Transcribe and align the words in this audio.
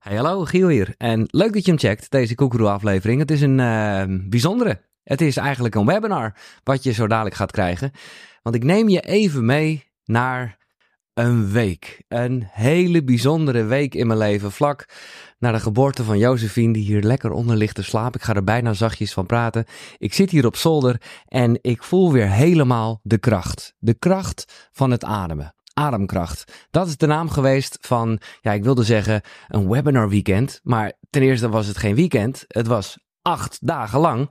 Hey, 0.00 0.16
hallo, 0.16 0.44
Giel 0.44 0.68
hier. 0.68 0.94
En 0.96 1.26
leuk 1.30 1.52
dat 1.52 1.64
je 1.64 1.70
hem 1.70 1.80
checkt, 1.80 2.10
deze 2.10 2.34
Koekeroe-aflevering. 2.34 3.20
Het 3.20 3.30
is 3.30 3.40
een 3.40 3.58
uh, 3.58 4.02
bijzondere. 4.28 4.80
Het 5.02 5.20
is 5.20 5.36
eigenlijk 5.36 5.74
een 5.74 5.86
webinar 5.86 6.34
wat 6.64 6.82
je 6.82 6.92
zo 6.92 7.06
dadelijk 7.06 7.34
gaat 7.34 7.50
krijgen. 7.50 7.92
Want 8.42 8.56
ik 8.56 8.64
neem 8.64 8.88
je 8.88 9.00
even 9.00 9.44
mee 9.44 9.84
naar 10.04 10.58
een 11.14 11.50
week. 11.50 12.02
Een 12.08 12.46
hele 12.50 13.04
bijzondere 13.04 13.64
week 13.64 13.94
in 13.94 14.06
mijn 14.06 14.18
leven. 14.18 14.52
Vlak 14.52 14.88
na 15.38 15.52
de 15.52 15.60
geboorte 15.60 16.04
van 16.04 16.18
Josephine, 16.18 16.72
die 16.72 16.84
hier 16.84 17.02
lekker 17.02 17.30
onder 17.30 17.56
ligt 17.56 17.74
te 17.74 17.82
slapen. 17.82 18.20
Ik 18.20 18.26
ga 18.26 18.34
er 18.34 18.44
bijna 18.44 18.72
zachtjes 18.72 19.12
van 19.12 19.26
praten. 19.26 19.64
Ik 19.98 20.14
zit 20.14 20.30
hier 20.30 20.46
op 20.46 20.56
zolder 20.56 21.00
en 21.26 21.58
ik 21.60 21.82
voel 21.82 22.12
weer 22.12 22.30
helemaal 22.30 23.00
de 23.02 23.18
kracht. 23.18 23.74
De 23.78 23.94
kracht 23.94 24.68
van 24.72 24.90
het 24.90 25.04
ademen. 25.04 25.54
Ademkracht. 25.80 26.66
Dat 26.70 26.86
is 26.86 26.96
de 26.96 27.06
naam 27.06 27.30
geweest 27.30 27.78
van, 27.80 28.20
ja, 28.40 28.52
ik 28.52 28.64
wilde 28.64 28.82
zeggen 28.82 29.22
een 29.48 29.68
webinar 29.68 30.08
weekend. 30.08 30.60
Maar 30.62 30.92
ten 31.10 31.22
eerste 31.22 31.48
was 31.48 31.66
het 31.66 31.78
geen 31.78 31.94
weekend. 31.94 32.44
Het 32.48 32.66
was 32.66 32.98
acht 33.22 33.58
dagen 33.60 34.00
lang. 34.00 34.30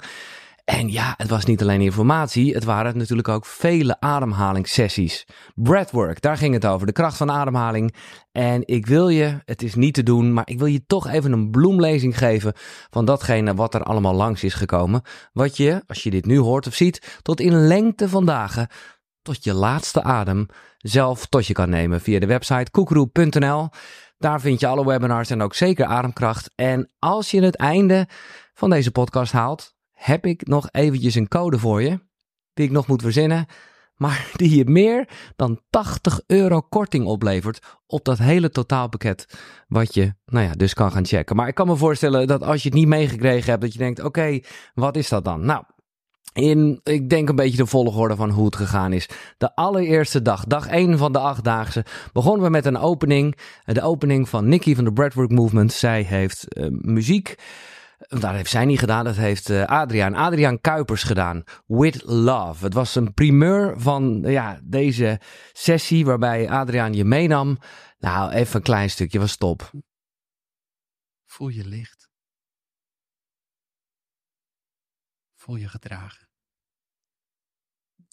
En 0.69 0.91
ja, 0.91 1.13
het 1.17 1.29
was 1.29 1.45
niet 1.45 1.61
alleen 1.61 1.81
informatie, 1.81 2.53
het 2.53 2.63
waren 2.63 2.97
natuurlijk 2.97 3.27
ook 3.27 3.45
vele 3.45 3.99
ademhalingssessies. 3.99 5.27
Breathwork, 5.55 6.21
daar 6.21 6.37
ging 6.37 6.53
het 6.53 6.65
over, 6.65 6.87
de 6.87 6.93
kracht 6.93 7.17
van 7.17 7.31
ademhaling. 7.31 7.95
En 8.31 8.67
ik 8.67 8.85
wil 8.85 9.09
je, 9.09 9.41
het 9.45 9.61
is 9.61 9.75
niet 9.75 9.93
te 9.93 10.03
doen, 10.03 10.33
maar 10.33 10.47
ik 10.47 10.57
wil 10.57 10.67
je 10.67 10.85
toch 10.85 11.07
even 11.07 11.31
een 11.31 11.51
bloemlezing 11.51 12.17
geven 12.17 12.53
van 12.89 13.05
datgene 13.05 13.53
wat 13.53 13.73
er 13.73 13.83
allemaal 13.83 14.13
langs 14.13 14.43
is 14.43 14.53
gekomen. 14.53 15.01
Wat 15.33 15.57
je, 15.57 15.83
als 15.87 16.03
je 16.03 16.09
dit 16.09 16.25
nu 16.25 16.37
hoort 16.37 16.67
of 16.67 16.73
ziet, 16.73 17.19
tot 17.21 17.39
in 17.39 17.67
lengte 17.67 18.09
van 18.09 18.25
dagen, 18.25 18.67
tot 19.21 19.43
je 19.43 19.53
laatste 19.53 20.03
adem, 20.03 20.47
zelf 20.79 21.25
tot 21.25 21.47
je 21.47 21.53
kan 21.53 21.69
nemen 21.69 22.01
via 22.01 22.19
de 22.19 22.25
website 22.25 22.71
koekeroe.nl. 22.71 23.69
Daar 24.17 24.41
vind 24.41 24.59
je 24.59 24.67
alle 24.67 24.85
webinars 24.85 25.29
en 25.29 25.41
ook 25.41 25.55
zeker 25.55 25.85
ademkracht. 25.85 26.51
En 26.55 26.91
als 26.99 27.31
je 27.31 27.41
het 27.41 27.55
einde 27.55 28.07
van 28.53 28.69
deze 28.69 28.91
podcast 28.91 29.31
haalt, 29.31 29.75
heb 29.91 30.25
ik 30.25 30.47
nog 30.47 30.67
eventjes 30.71 31.15
een 31.15 31.27
code 31.27 31.59
voor 31.59 31.81
je, 31.81 31.99
die 32.53 32.65
ik 32.65 32.71
nog 32.71 32.87
moet 32.87 33.01
verzinnen, 33.01 33.45
maar 33.95 34.31
die 34.35 34.55
je 34.55 34.65
meer 34.65 35.07
dan 35.35 35.61
80 35.69 36.21
euro 36.27 36.61
korting 36.61 37.05
oplevert 37.05 37.77
op 37.85 38.05
dat 38.05 38.17
hele 38.17 38.49
totaalpakket, 38.49 39.39
wat 39.67 39.93
je, 39.93 40.13
nou 40.25 40.45
ja, 40.45 40.53
dus 40.53 40.73
kan 40.73 40.91
gaan 40.91 41.05
checken. 41.05 41.35
Maar 41.35 41.47
ik 41.47 41.55
kan 41.55 41.67
me 41.67 41.75
voorstellen 41.75 42.27
dat 42.27 42.43
als 42.43 42.63
je 42.63 42.69
het 42.69 42.77
niet 42.77 42.87
meegekregen 42.87 43.49
hebt, 43.49 43.61
dat 43.61 43.73
je 43.73 43.79
denkt, 43.79 44.03
oké, 44.03 44.39
wat 44.73 44.95
is 44.95 45.09
dat 45.09 45.25
dan? 45.25 45.45
Nou, 45.45 45.63
in, 46.33 46.79
ik 46.83 47.09
denk 47.09 47.29
een 47.29 47.35
beetje 47.35 47.57
de 47.57 47.65
volgorde 47.65 48.15
van 48.15 48.29
hoe 48.29 48.45
het 48.45 48.55
gegaan 48.55 48.93
is. 48.93 49.09
De 49.37 49.55
allereerste 49.55 50.21
dag, 50.21 50.43
dag 50.45 50.67
1 50.67 50.97
van 50.97 51.11
de 51.11 51.19
achtdaagse, 51.19 51.85
begonnen 52.13 52.43
we 52.43 52.49
met 52.49 52.65
een 52.65 52.77
opening. 52.77 53.37
De 53.65 53.81
opening 53.81 54.29
van 54.29 54.47
Nikki 54.47 54.75
van 54.75 54.83
de 54.83 54.93
Breadwork 54.93 55.31
Movement. 55.31 55.73
Zij 55.73 56.01
heeft 56.01 56.45
uh, 56.57 56.67
muziek 56.69 57.35
dat 58.07 58.31
heeft 58.31 58.49
zij 58.49 58.65
niet 58.65 58.79
gedaan, 58.79 59.03
dat 59.03 59.15
heeft 59.15 59.49
uh, 59.49 59.65
Adriaan. 59.65 60.15
Adriaan 60.15 60.61
Kuipers 60.61 61.03
gedaan. 61.03 61.43
With 61.67 62.03
Love. 62.05 62.63
Het 62.63 62.73
was 62.73 62.95
een 62.95 63.13
primeur 63.13 63.79
van 63.79 64.21
ja, 64.25 64.59
deze 64.63 65.19
sessie 65.53 66.05
waarbij 66.05 66.49
Adriaan 66.49 66.93
je 66.93 67.05
meenam. 67.05 67.57
Nou, 67.97 68.31
even 68.31 68.55
een 68.55 68.61
klein 68.61 68.89
stukje, 68.89 69.19
was 69.19 69.37
top. 69.37 69.71
Voel 71.25 71.47
je 71.47 71.65
licht. 71.65 72.08
Voel 75.49 75.57
je 75.57 75.67
gedragen. 75.67 76.27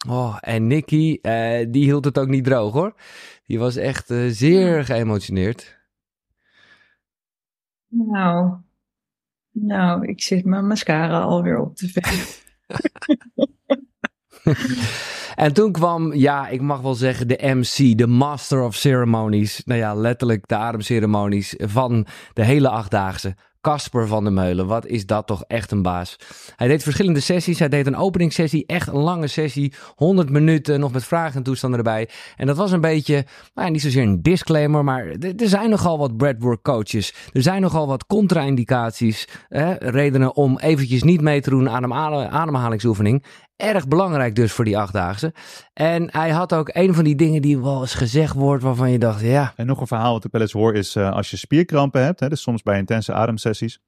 Oh, 0.09 0.39
en 0.41 0.67
Nicky, 0.67 1.19
uh, 1.23 1.67
die 1.69 1.85
hield 1.85 2.05
het 2.05 2.19
ook 2.19 2.29
niet 2.29 2.45
droog 2.45 2.73
hoor. 2.73 2.95
Die 3.47 3.59
was 3.59 3.77
echt 3.77 4.11
uh, 4.11 4.31
zeer 4.31 4.85
geëmotioneerd. 4.85 5.79
Nou, 7.89 8.57
nou, 9.51 10.07
ik 10.07 10.23
zit 10.23 10.45
mijn 10.45 10.67
mascara 10.67 11.21
alweer 11.21 11.59
op 11.59 11.77
te 11.77 11.89
verven. 11.89 12.43
en 15.45 15.53
toen 15.53 15.73
kwam, 15.73 16.15
ja, 16.15 16.49
ik 16.49 16.61
mag 16.61 16.81
wel 16.81 16.95
zeggen, 16.95 17.29
de 17.29 17.39
MC, 17.43 17.99
de 17.99 18.07
Master 18.07 18.63
of 18.63 18.75
Ceremonies. 18.75 19.63
Nou 19.65 19.81
ja, 19.81 19.95
letterlijk 19.95 20.49
de 20.49 20.57
ademceremonies 20.57 21.55
van 21.59 22.07
de 22.33 22.45
hele 22.45 22.69
achtdaagse. 22.69 23.37
Casper 23.67 24.07
van 24.07 24.25
der 24.25 24.33
Meulen, 24.33 24.67
wat 24.67 24.87
is 24.87 25.07
dat 25.07 25.27
toch 25.27 25.45
echt 25.47 25.71
een 25.71 25.83
baas. 25.83 26.17
Hij 26.57 26.69
deed 26.69 26.83
verschillende 26.83 27.21
sessies. 27.21 27.59
Hij 27.59 27.69
deed 27.69 27.87
een 27.87 27.97
openingssessie, 27.97 28.67
echt 28.67 28.89
een 28.89 28.97
lange 28.97 29.27
sessie. 29.27 29.73
100 29.95 30.31
minuten, 30.31 30.81
nog 30.81 30.93
met 30.93 31.05
vragen 31.05 31.37
en 31.37 31.43
toestanden 31.43 31.79
erbij. 31.79 32.09
En 32.37 32.47
dat 32.47 32.57
was 32.57 32.73
een 32.73 32.81
beetje, 32.81 33.25
nou, 33.55 33.71
niet 33.71 33.81
zozeer 33.81 34.03
een 34.03 34.23
disclaimer, 34.23 34.85
maar 34.85 35.07
er 35.37 35.49
zijn 35.49 35.71
nogal 35.71 35.99
wat 35.99 36.17
breadwork 36.17 36.63
coaches. 36.63 37.15
Er 37.33 37.43
zijn 37.43 37.61
nogal 37.61 37.87
wat 37.87 38.07
contra-indicaties, 38.07 39.29
redenen 39.79 40.37
om 40.37 40.59
eventjes 40.59 41.03
niet 41.03 41.21
mee 41.21 41.41
te 41.41 41.51
doen 41.51 41.71
aan 41.71 41.83
een 41.83 41.93
ademhalingsoefening. 42.31 43.25
Erg 43.57 43.89
belangrijk 43.89 44.35
dus 44.35 44.53
voor 44.53 44.65
die 44.65 44.79
achtdaagse. 44.79 45.35
En 45.73 46.13
hij 46.13 46.31
had 46.31 46.55
ook 46.55 46.71
een 46.73 46.95
van 46.95 47.05
die 47.05 47.17
dingen 47.17 47.43
die 47.43 47.61
wel 47.61 47.81
eens 47.81 47.95
gezegd 47.95 48.35
wordt 48.35 48.63
waarvan 48.63 48.91
je 48.91 48.99
dacht, 48.99 49.21
ja. 49.21 49.53
En 49.57 49.67
nog 49.67 49.81
een 49.81 49.87
verhaal 49.87 50.13
wat 50.13 50.25
ik 50.25 50.33
wel 50.33 50.41
eens 50.41 50.53
hoor 50.53 50.75
is 50.75 50.97
uh, 50.97 51.11
als 51.11 51.31
je 51.31 51.37
spierkrampen 51.37 52.05
hebt, 52.05 52.21
hè, 52.21 52.29
dus 52.29 52.43
soms 52.43 52.63
bij 52.63 52.79
intense 52.79 53.13
ademsessies, 53.13 53.81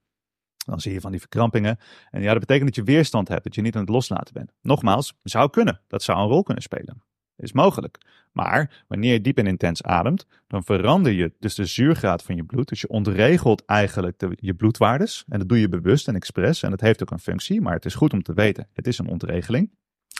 dan 0.57 0.81
zie 0.81 0.93
je 0.93 1.01
van 1.01 1.11
die 1.11 1.21
verkrampingen. 1.21 1.79
En 2.11 2.23
ja, 2.23 2.31
dat 2.31 2.41
betekent 2.41 2.67
dat 2.67 2.75
je 2.75 2.93
weerstand 2.93 3.29
hebt, 3.29 3.45
dat 3.45 3.55
je 3.55 3.63
niet 3.63 3.75
aan 3.75 3.81
het 3.81 3.91
loslaten 3.91 4.35
bent. 4.35 4.53
Nogmaals, 4.63 5.19
zou 5.23 5.51
kunnen. 5.51 5.81
Dat 5.87 6.03
zou 6.03 6.19
een 6.19 6.29
rol 6.29 6.43
kunnen 6.43 6.63
spelen. 6.63 7.03
Is 7.37 7.53
mogelijk. 7.53 7.99
Maar 8.45 8.85
wanneer 8.89 9.13
je 9.13 9.21
diep 9.21 9.39
en 9.39 9.47
intens 9.47 9.83
ademt, 9.83 10.27
dan 10.47 10.65
verander 10.65 11.13
je 11.13 11.33
dus 11.39 11.55
de 11.55 11.65
zuurgraad 11.65 12.23
van 12.23 12.37
je 12.37 12.45
bloed. 12.45 12.69
Dus 12.69 12.81
je 12.81 12.89
ontregelt 12.89 13.65
eigenlijk 13.65 14.19
de, 14.19 14.37
je 14.41 14.55
bloedwaardes. 14.55 15.25
En 15.29 15.39
dat 15.39 15.49
doe 15.49 15.61
je 15.61 15.69
bewust 15.69 16.09
en 16.09 16.15
expres. 16.15 16.63
En 16.63 16.71
dat 16.71 16.81
heeft 16.81 17.03
ook 17.03 17.11
een 17.11 17.19
functie, 17.19 17.61
maar 17.61 17.75
het 17.75 17.85
is 17.85 17.95
goed 17.95 18.13
om 18.13 18.23
te 18.23 18.35
weten. 18.35 18.69
Het 18.73 18.87
is 18.87 18.99
een 18.99 19.09
ontregeling. 19.09 19.71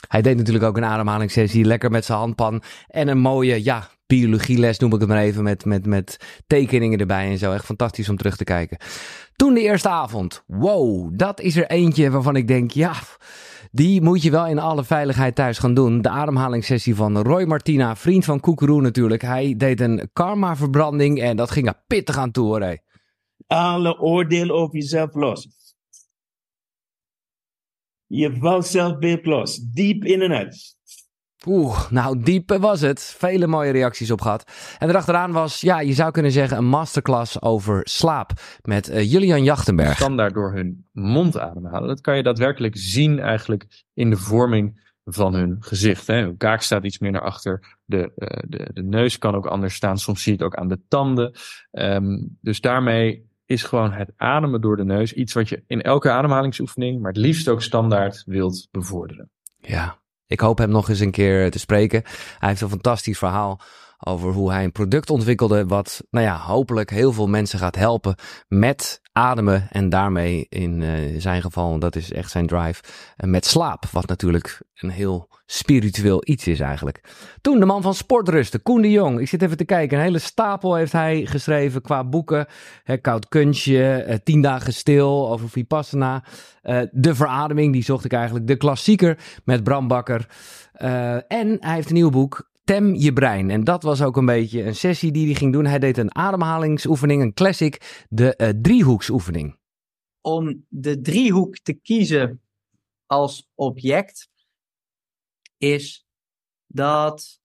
Hij 0.07 0.21
deed 0.21 0.37
natuurlijk 0.37 0.65
ook 0.65 0.77
een 0.77 0.85
ademhalingssessie, 0.85 1.65
lekker 1.65 1.91
met 1.91 2.05
zijn 2.05 2.17
handpan. 2.17 2.61
En 2.87 3.07
een 3.07 3.19
mooie, 3.19 3.63
ja, 3.63 3.89
biologieles 4.07 4.79
noem 4.79 4.93
ik 4.93 4.99
het 4.99 5.09
maar 5.09 5.17
even, 5.17 5.43
met, 5.43 5.65
met, 5.65 5.85
met 5.85 6.41
tekeningen 6.47 6.99
erbij 6.99 7.29
en 7.29 7.37
zo. 7.37 7.51
Echt 7.53 7.65
fantastisch 7.65 8.09
om 8.09 8.17
terug 8.17 8.37
te 8.37 8.43
kijken. 8.43 8.77
Toen 9.35 9.53
de 9.53 9.61
eerste 9.61 9.89
avond. 9.89 10.43
Wow, 10.47 11.09
dat 11.17 11.39
is 11.39 11.55
er 11.55 11.67
eentje 11.67 12.09
waarvan 12.11 12.35
ik 12.35 12.47
denk, 12.47 12.71
ja, 12.71 12.93
die 13.71 14.01
moet 14.01 14.21
je 14.21 14.31
wel 14.31 14.47
in 14.47 14.59
alle 14.59 14.83
veiligheid 14.83 15.35
thuis 15.35 15.57
gaan 15.57 15.73
doen. 15.73 16.01
De 16.01 16.09
ademhalingssessie 16.09 16.95
van 16.95 17.17
Roy 17.17 17.43
Martina, 17.43 17.95
vriend 17.95 18.25
van 18.25 18.39
Koekeroe 18.39 18.81
natuurlijk. 18.81 19.21
Hij 19.21 19.55
deed 19.57 19.79
een 19.79 20.09
karma-verbranding 20.13 21.19
en 21.21 21.37
dat 21.37 21.51
ging 21.51 21.67
er 21.67 21.83
pittig 21.87 22.17
aan 22.17 22.31
toe 22.31 22.45
hoor. 22.45 22.77
Alle 23.47 23.99
oordeel 23.99 24.49
over 24.49 24.75
jezelf 24.75 25.13
los. 25.13 25.47
Je 28.05 28.37
valt 28.37 28.65
zelfbeeld 28.65 29.25
los. 29.25 29.57
Diep 29.57 30.03
in 30.03 30.21
en 30.21 30.31
uit. 30.31 30.78
Oeh, 31.45 31.89
nou 31.91 32.19
diep 32.19 32.57
was 32.59 32.81
het. 32.81 33.15
Vele 33.17 33.47
mooie 33.47 33.71
reacties 33.71 34.11
op 34.11 34.21
gehad. 34.21 34.51
En 34.77 34.89
erachteraan 34.89 35.31
was, 35.31 35.61
ja, 35.61 35.79
je 35.79 35.93
zou 35.93 36.11
kunnen 36.11 36.31
zeggen 36.31 36.57
een 36.57 36.65
masterclass 36.65 37.41
over 37.41 37.81
slaap 37.83 38.31
met 38.61 38.89
uh, 38.89 39.11
Julian 39.11 39.43
Jachtenberg. 39.43 39.95
Standaard 39.95 40.33
door 40.33 40.53
hun 40.53 40.87
mond 40.91 41.39
ademhalen. 41.39 41.87
Dat 41.87 42.01
kan 42.01 42.17
je 42.17 42.23
daadwerkelijk 42.23 42.77
zien 42.77 43.19
eigenlijk 43.19 43.83
in 43.93 44.09
de 44.09 44.17
vorming 44.17 44.87
van 45.03 45.33
hun 45.33 45.57
gezicht. 45.59 46.07
Hè. 46.07 46.21
Hun 46.21 46.37
kaak 46.37 46.61
staat 46.61 46.83
iets 46.83 46.99
meer 46.99 47.11
naar 47.11 47.21
achter. 47.21 47.77
De, 47.85 48.11
uh, 48.15 48.27
de, 48.47 48.69
de 48.73 48.83
neus 48.83 49.17
kan 49.17 49.35
ook 49.35 49.45
anders 49.45 49.75
staan. 49.75 49.97
Soms 49.97 50.23
zie 50.23 50.31
je 50.31 50.37
het 50.37 50.47
ook 50.47 50.55
aan 50.55 50.67
de 50.67 50.79
tanden. 50.87 51.33
Um, 51.71 52.37
dus 52.41 52.61
daarmee 52.61 53.27
is 53.45 53.63
gewoon 53.63 53.91
het 53.91 54.11
ademen 54.15 54.61
door 54.61 54.77
de 54.77 54.85
neus 54.85 55.13
iets 55.13 55.33
wat 55.33 55.49
je 55.49 55.63
in 55.67 55.81
elke 55.81 56.11
ademhalingsoefening, 56.11 57.01
maar 57.01 57.11
het 57.11 57.21
liefst 57.21 57.47
ook 57.47 57.61
standaard 57.61 58.23
wilt 58.25 58.67
bevorderen. 58.71 59.29
Ja, 59.57 59.99
ik 60.29 60.39
hoop 60.39 60.57
hem 60.57 60.69
nog 60.69 60.89
eens 60.89 60.99
een 60.99 61.11
keer 61.11 61.51
te 61.51 61.59
spreken. 61.59 62.03
Hij 62.39 62.49
heeft 62.49 62.61
een 62.61 62.69
fantastisch 62.69 63.17
verhaal 63.17 63.61
over 64.05 64.31
hoe 64.31 64.51
hij 64.51 64.63
een 64.63 64.71
product 64.71 65.09
ontwikkelde 65.09 65.65
wat, 65.65 66.03
nou 66.09 66.25
ja, 66.25 66.37
hopelijk 66.37 66.89
heel 66.89 67.13
veel 67.13 67.27
mensen 67.27 67.59
gaat 67.59 67.75
helpen 67.75 68.15
met 68.47 69.01
ademen 69.11 69.67
en 69.69 69.89
daarmee 69.89 70.45
in 70.49 70.81
uh, 70.81 71.19
zijn 71.21 71.41
geval, 71.41 71.79
dat 71.79 71.95
is 71.95 72.11
echt 72.11 72.31
zijn 72.31 72.47
drive, 72.47 72.83
uh, 73.17 73.29
met 73.29 73.45
slaap, 73.45 73.85
wat 73.91 74.07
natuurlijk 74.07 74.61
een 74.75 74.89
heel 74.89 75.29
spiritueel 75.45 76.21
iets 76.25 76.47
is 76.47 76.59
eigenlijk. 76.59 77.03
Toen 77.41 77.59
de 77.59 77.65
man 77.65 77.81
van 77.81 77.93
sportrusten, 77.93 78.61
Koen 78.61 78.81
de 78.81 78.91
Jong. 78.91 79.19
Ik 79.19 79.27
zit 79.27 79.41
even 79.41 79.57
te 79.57 79.65
kijken, 79.65 79.97
een 79.97 80.03
hele 80.03 80.19
stapel 80.19 80.75
heeft 80.75 80.91
hij 80.91 81.25
geschreven 81.25 81.81
qua 81.81 82.03
boeken. 82.03 82.47
Hè, 82.83 82.97
Koud 82.97 83.27
kunstje, 83.27 84.05
uh, 84.07 84.15
Tien 84.23 84.41
dagen 84.41 84.73
stil 84.73 85.31
over 85.31 85.49
Vipassana. 85.49 86.23
de 86.91 87.15
verademing, 87.15 87.73
die 87.73 87.83
zocht 87.83 88.05
ik 88.05 88.13
eigenlijk. 88.13 88.47
De 88.47 88.57
klassieker 88.57 89.17
met 89.43 89.63
Bram 89.63 89.87
Bakker. 89.87 90.27
en 91.27 91.57
hij 91.59 91.73
heeft 91.75 91.87
een 91.87 91.93
nieuw 91.93 92.09
boek, 92.09 92.48
Tem 92.69 92.95
je 92.95 93.13
brein. 93.13 93.49
En 93.49 93.63
dat 93.63 93.83
was 93.83 94.01
ook 94.01 94.17
een 94.17 94.25
beetje 94.25 94.63
een 94.63 94.75
sessie 94.75 95.11
die 95.11 95.25
hij 95.25 95.35
ging 95.35 95.53
doen. 95.53 95.65
Hij 95.65 95.79
deed 95.79 95.97
een 95.97 96.15
ademhalingsoefening, 96.15 97.21
een 97.21 97.33
classic, 97.33 98.05
de 98.09 98.33
uh, 98.37 98.49
driehoeksoefening. 98.61 99.59
Om 100.21 100.65
de 100.67 101.01
driehoek 101.01 101.57
te 101.57 101.73
kiezen 101.73 102.41
als 103.05 103.49
object 103.55 104.29
is 105.57 106.07
dat 106.67 107.41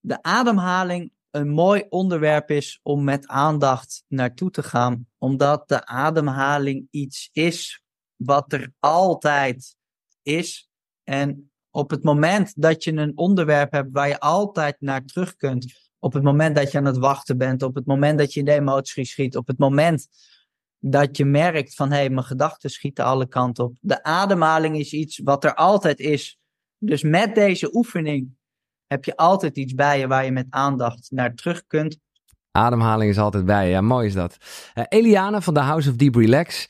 de 0.00 0.22
ademhaling 0.22 1.12
een 1.30 1.48
mooi 1.48 1.86
onderwerp 1.88 2.50
is 2.50 2.80
om 2.82 3.04
met 3.04 3.26
aandacht 3.26 4.04
naartoe 4.08 4.50
te 4.50 4.62
gaan, 4.62 5.08
omdat 5.18 5.68
de 5.68 5.86
ademhaling 5.86 6.88
iets 6.90 7.28
is 7.32 7.82
wat 8.16 8.52
er 8.52 8.72
altijd 8.78 9.76
is. 10.22 10.70
En 11.02 11.52
op 11.74 11.90
het 11.90 12.04
moment 12.04 12.52
dat 12.56 12.84
je 12.84 12.92
een 12.92 13.16
onderwerp 13.16 13.72
hebt 13.72 13.88
waar 13.92 14.08
je 14.08 14.20
altijd 14.20 14.76
naar 14.80 15.04
terug 15.04 15.36
kunt, 15.36 15.90
op 15.98 16.12
het 16.12 16.22
moment 16.22 16.56
dat 16.56 16.72
je 16.72 16.78
aan 16.78 16.84
het 16.84 16.98
wachten 16.98 17.38
bent, 17.38 17.62
op 17.62 17.74
het 17.74 17.86
moment 17.86 18.18
dat 18.18 18.32
je 18.32 18.40
in 18.40 18.46
de 18.46 18.52
emotie 18.52 19.04
schiet, 19.04 19.36
op 19.36 19.46
het 19.46 19.58
moment 19.58 20.06
dat 20.78 21.16
je 21.16 21.24
merkt 21.24 21.74
van 21.74 21.90
hé, 21.90 21.96
hey, 21.96 22.10
mijn 22.10 22.26
gedachten 22.26 22.70
schieten 22.70 23.04
alle 23.04 23.28
kanten 23.28 23.64
op. 23.64 23.76
De 23.80 24.02
ademhaling 24.02 24.78
is 24.78 24.92
iets 24.92 25.20
wat 25.24 25.44
er 25.44 25.54
altijd 25.54 25.98
is. 25.98 26.38
Dus 26.78 27.02
met 27.02 27.34
deze 27.34 27.74
oefening 27.74 28.28
heb 28.86 29.04
je 29.04 29.16
altijd 29.16 29.56
iets 29.56 29.74
bij 29.74 29.98
je 29.98 30.06
waar 30.06 30.24
je 30.24 30.32
met 30.32 30.46
aandacht 30.50 31.10
naar 31.10 31.34
terug 31.34 31.66
kunt. 31.66 31.98
Ademhaling 32.50 33.10
is 33.10 33.18
altijd 33.18 33.44
bij 33.44 33.64
je. 33.64 33.70
Ja, 33.70 33.80
mooi 33.80 34.06
is 34.06 34.14
dat. 34.14 34.36
Uh, 34.74 34.84
Eliane 34.88 35.42
van 35.42 35.54
de 35.54 35.60
House 35.60 35.90
of 35.90 35.96
Deep 35.96 36.14
Relax. 36.14 36.68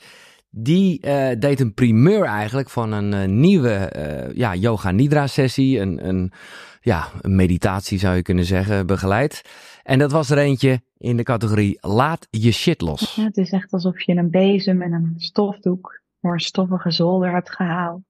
Die 0.57 1.07
uh, 1.07 1.31
deed 1.39 1.61
een 1.61 1.75
primeur 1.75 2.25
eigenlijk 2.25 2.71
van 2.71 2.93
een 2.93 3.13
uh, 3.13 3.37
nieuwe 3.37 3.93
ja, 4.35 4.55
yoga 4.55 4.91
nidra 4.91 5.27
sessie. 5.27 5.79
Een, 5.79 6.09
een, 6.09 6.33
ja, 6.81 7.09
een 7.21 7.37
meditatie 7.37 7.99
zou 7.99 8.17
je 8.17 8.23
kunnen 8.23 8.45
zeggen, 8.45 8.87
begeleid. 8.87 9.43
En 9.83 9.99
dat 9.99 10.13
was 10.13 10.31
er 10.31 10.39
eentje 10.39 10.83
in 10.97 11.17
de 11.17 11.23
categorie 11.23 11.79
laat 11.81 12.27
je 12.31 12.53
shit 12.53 12.81
los. 12.81 13.17
Het 13.17 13.37
is 13.37 13.51
echt 13.51 13.73
alsof 13.73 14.01
je 14.01 14.17
een 14.17 14.31
bezem 14.31 14.83
en 14.83 14.93
een 14.93 15.15
stofdoek 15.17 16.01
door 16.21 16.33
een 16.33 16.41
stoffige 16.41 16.91
zolder 16.91 17.33
hebt 17.33 17.51
gehaald. 17.51 18.03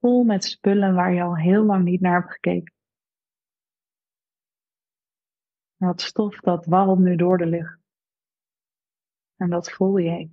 Vol 0.00 0.24
met 0.24 0.44
spullen 0.44 0.94
waar 0.94 1.12
je 1.14 1.22
al 1.22 1.36
heel 1.36 1.64
lang 1.64 1.84
niet 1.84 2.00
naar 2.00 2.20
hebt 2.20 2.32
gekeken. 2.32 2.72
En 5.78 5.86
dat 5.86 6.00
stof 6.00 6.40
dat 6.40 6.66
warrelt 6.66 6.98
nu 6.98 7.16
door 7.16 7.38
de 7.38 7.46
lucht. 7.46 7.79
En 9.40 9.50
dat 9.50 9.70
voel 9.70 9.96
je. 9.96 10.28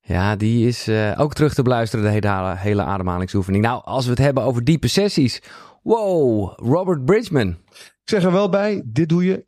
Ja, 0.00 0.36
die 0.36 0.66
is 0.66 0.88
uh, 0.88 1.20
ook 1.20 1.34
terug 1.34 1.54
te 1.54 1.62
beluisteren, 1.62 2.04
de 2.04 2.10
hele, 2.10 2.56
hele 2.56 2.82
ademhalingsoefening. 2.82 3.64
Nou, 3.64 3.84
als 3.84 4.04
we 4.04 4.10
het 4.10 4.18
hebben 4.18 4.42
over 4.42 4.64
diepe 4.64 4.88
sessies. 4.88 5.42
Wow, 5.82 6.52
Robert 6.58 7.04
Bridgman. 7.04 7.48
Ik 7.78 8.02
zeg 8.04 8.24
er 8.24 8.32
wel 8.32 8.48
bij, 8.48 8.82
dit 8.84 9.08
doe 9.08 9.24
je 9.24 9.46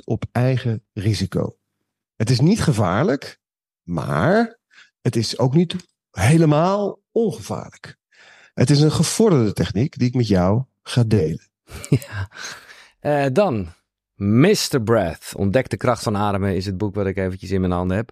100% 0.00 0.04
op 0.04 0.24
eigen 0.32 0.84
risico. 0.92 1.56
Het 2.16 2.30
is 2.30 2.40
niet 2.40 2.62
gevaarlijk, 2.62 3.40
maar 3.82 4.58
het 5.00 5.16
is 5.16 5.38
ook 5.38 5.54
niet 5.54 5.76
helemaal 6.10 7.00
ongevaarlijk. 7.10 7.98
Het 8.54 8.70
is 8.70 8.80
een 8.80 8.92
gevorderde 8.92 9.52
techniek 9.52 9.98
die 9.98 10.08
ik 10.08 10.14
met 10.14 10.28
jou 10.28 10.64
ga 10.82 11.02
delen. 11.04 11.50
Ja. 11.88 12.30
Uh, 13.00 13.26
dan, 13.32 13.68
Mr. 14.16 14.82
Breath. 14.84 15.32
Ontdek 15.36 15.68
de 15.68 15.76
kracht 15.76 16.02
van 16.02 16.16
ademen 16.16 16.56
is 16.56 16.66
het 16.66 16.78
boek 16.78 16.94
wat 16.94 17.06
ik 17.06 17.16
eventjes 17.16 17.50
in 17.50 17.60
mijn 17.60 17.72
handen 17.72 17.96
heb. 17.96 18.10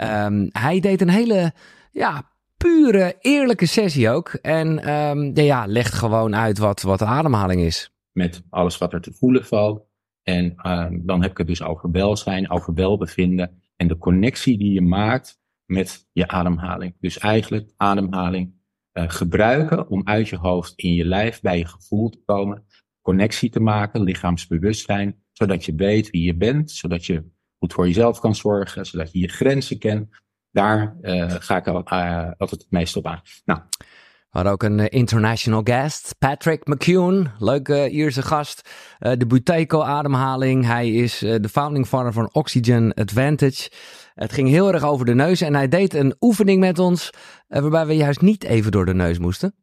Um, 0.00 0.48
hij 0.52 0.80
deed 0.80 1.00
een 1.00 1.08
hele, 1.08 1.52
ja, 1.90 2.30
pure, 2.56 3.16
eerlijke 3.20 3.66
sessie 3.66 4.10
ook. 4.10 4.28
En 4.28 4.94
um, 4.94 5.36
ja, 5.36 5.66
legt 5.66 5.94
gewoon 5.94 6.36
uit 6.36 6.58
wat, 6.58 6.82
wat 6.82 7.02
ademhaling 7.02 7.60
is. 7.60 7.92
Met 8.12 8.42
alles 8.50 8.78
wat 8.78 8.92
er 8.92 9.00
te 9.00 9.12
voelen 9.12 9.44
valt. 9.44 9.86
En 10.22 10.54
um, 10.62 11.06
dan 11.06 11.22
heb 11.22 11.30
ik 11.30 11.38
het 11.38 11.46
dus 11.46 11.62
over 11.62 11.90
welzijn, 11.90 12.50
over 12.50 12.74
welbevinden. 12.74 13.62
En 13.76 13.88
de 13.88 13.98
connectie 13.98 14.58
die 14.58 14.72
je 14.72 14.80
maakt 14.80 15.40
met 15.64 16.08
je 16.12 16.28
ademhaling. 16.28 16.94
Dus 17.00 17.18
eigenlijk 17.18 17.70
ademhaling 17.76 18.54
uh, 18.92 19.04
gebruiken 19.06 19.88
om 19.88 20.02
uit 20.04 20.28
je 20.28 20.36
hoofd 20.36 20.72
in 20.76 20.94
je 20.94 21.04
lijf 21.04 21.40
bij 21.40 21.58
je 21.58 21.66
gevoel 21.66 22.08
te 22.08 22.22
komen. 22.24 22.64
Connectie 23.02 23.50
te 23.50 23.60
maken, 23.60 24.02
lichaamsbewustzijn 24.02 25.22
zodat 25.38 25.64
je 25.64 25.74
weet 25.74 26.10
wie 26.10 26.22
je 26.22 26.36
bent, 26.36 26.70
zodat 26.70 27.06
je 27.06 27.24
goed 27.58 27.72
voor 27.72 27.86
jezelf 27.86 28.20
kan 28.20 28.34
zorgen, 28.34 28.86
zodat 28.86 29.12
je 29.12 29.18
je 29.18 29.28
grenzen 29.28 29.78
kent. 29.78 30.08
Daar 30.50 30.96
uh, 31.02 31.34
ga 31.38 31.56
ik 31.56 31.66
al, 31.66 31.84
uh, 31.92 32.30
altijd 32.38 32.60
het 32.60 32.70
meest 32.70 32.96
op 32.96 33.06
aan. 33.06 33.20
Nou. 33.44 33.60
We 33.78 34.44
hadden 34.44 34.52
ook 34.52 34.62
een 34.62 34.78
uh, 34.78 34.86
international 34.88 35.60
guest, 35.64 36.14
Patrick 36.18 36.66
McCune, 36.66 37.30
leuke 37.38 37.88
Ierse 37.90 38.22
gast. 38.22 38.70
de 38.98 39.26
Buteco-ademhaling. 39.26 40.64
Hij 40.64 40.90
is 40.90 41.18
de 41.18 41.48
founding 41.50 41.86
father 41.86 42.12
van 42.12 42.28
Oxygen 42.32 42.94
Advantage. 42.94 43.70
Het 44.14 44.32
ging 44.32 44.48
heel 44.48 44.72
erg 44.72 44.84
over 44.84 45.06
de 45.06 45.14
neus 45.14 45.40
en 45.40 45.54
hij 45.54 45.68
deed 45.68 45.94
een 45.94 46.14
oefening 46.20 46.60
met 46.60 46.78
ons 46.78 47.10
waarbij 47.46 47.86
we 47.86 47.96
juist 47.96 48.20
niet 48.20 48.44
even 48.44 48.72
door 48.72 48.86
de 48.86 48.94
neus 48.94 49.18
moesten. 49.18 49.54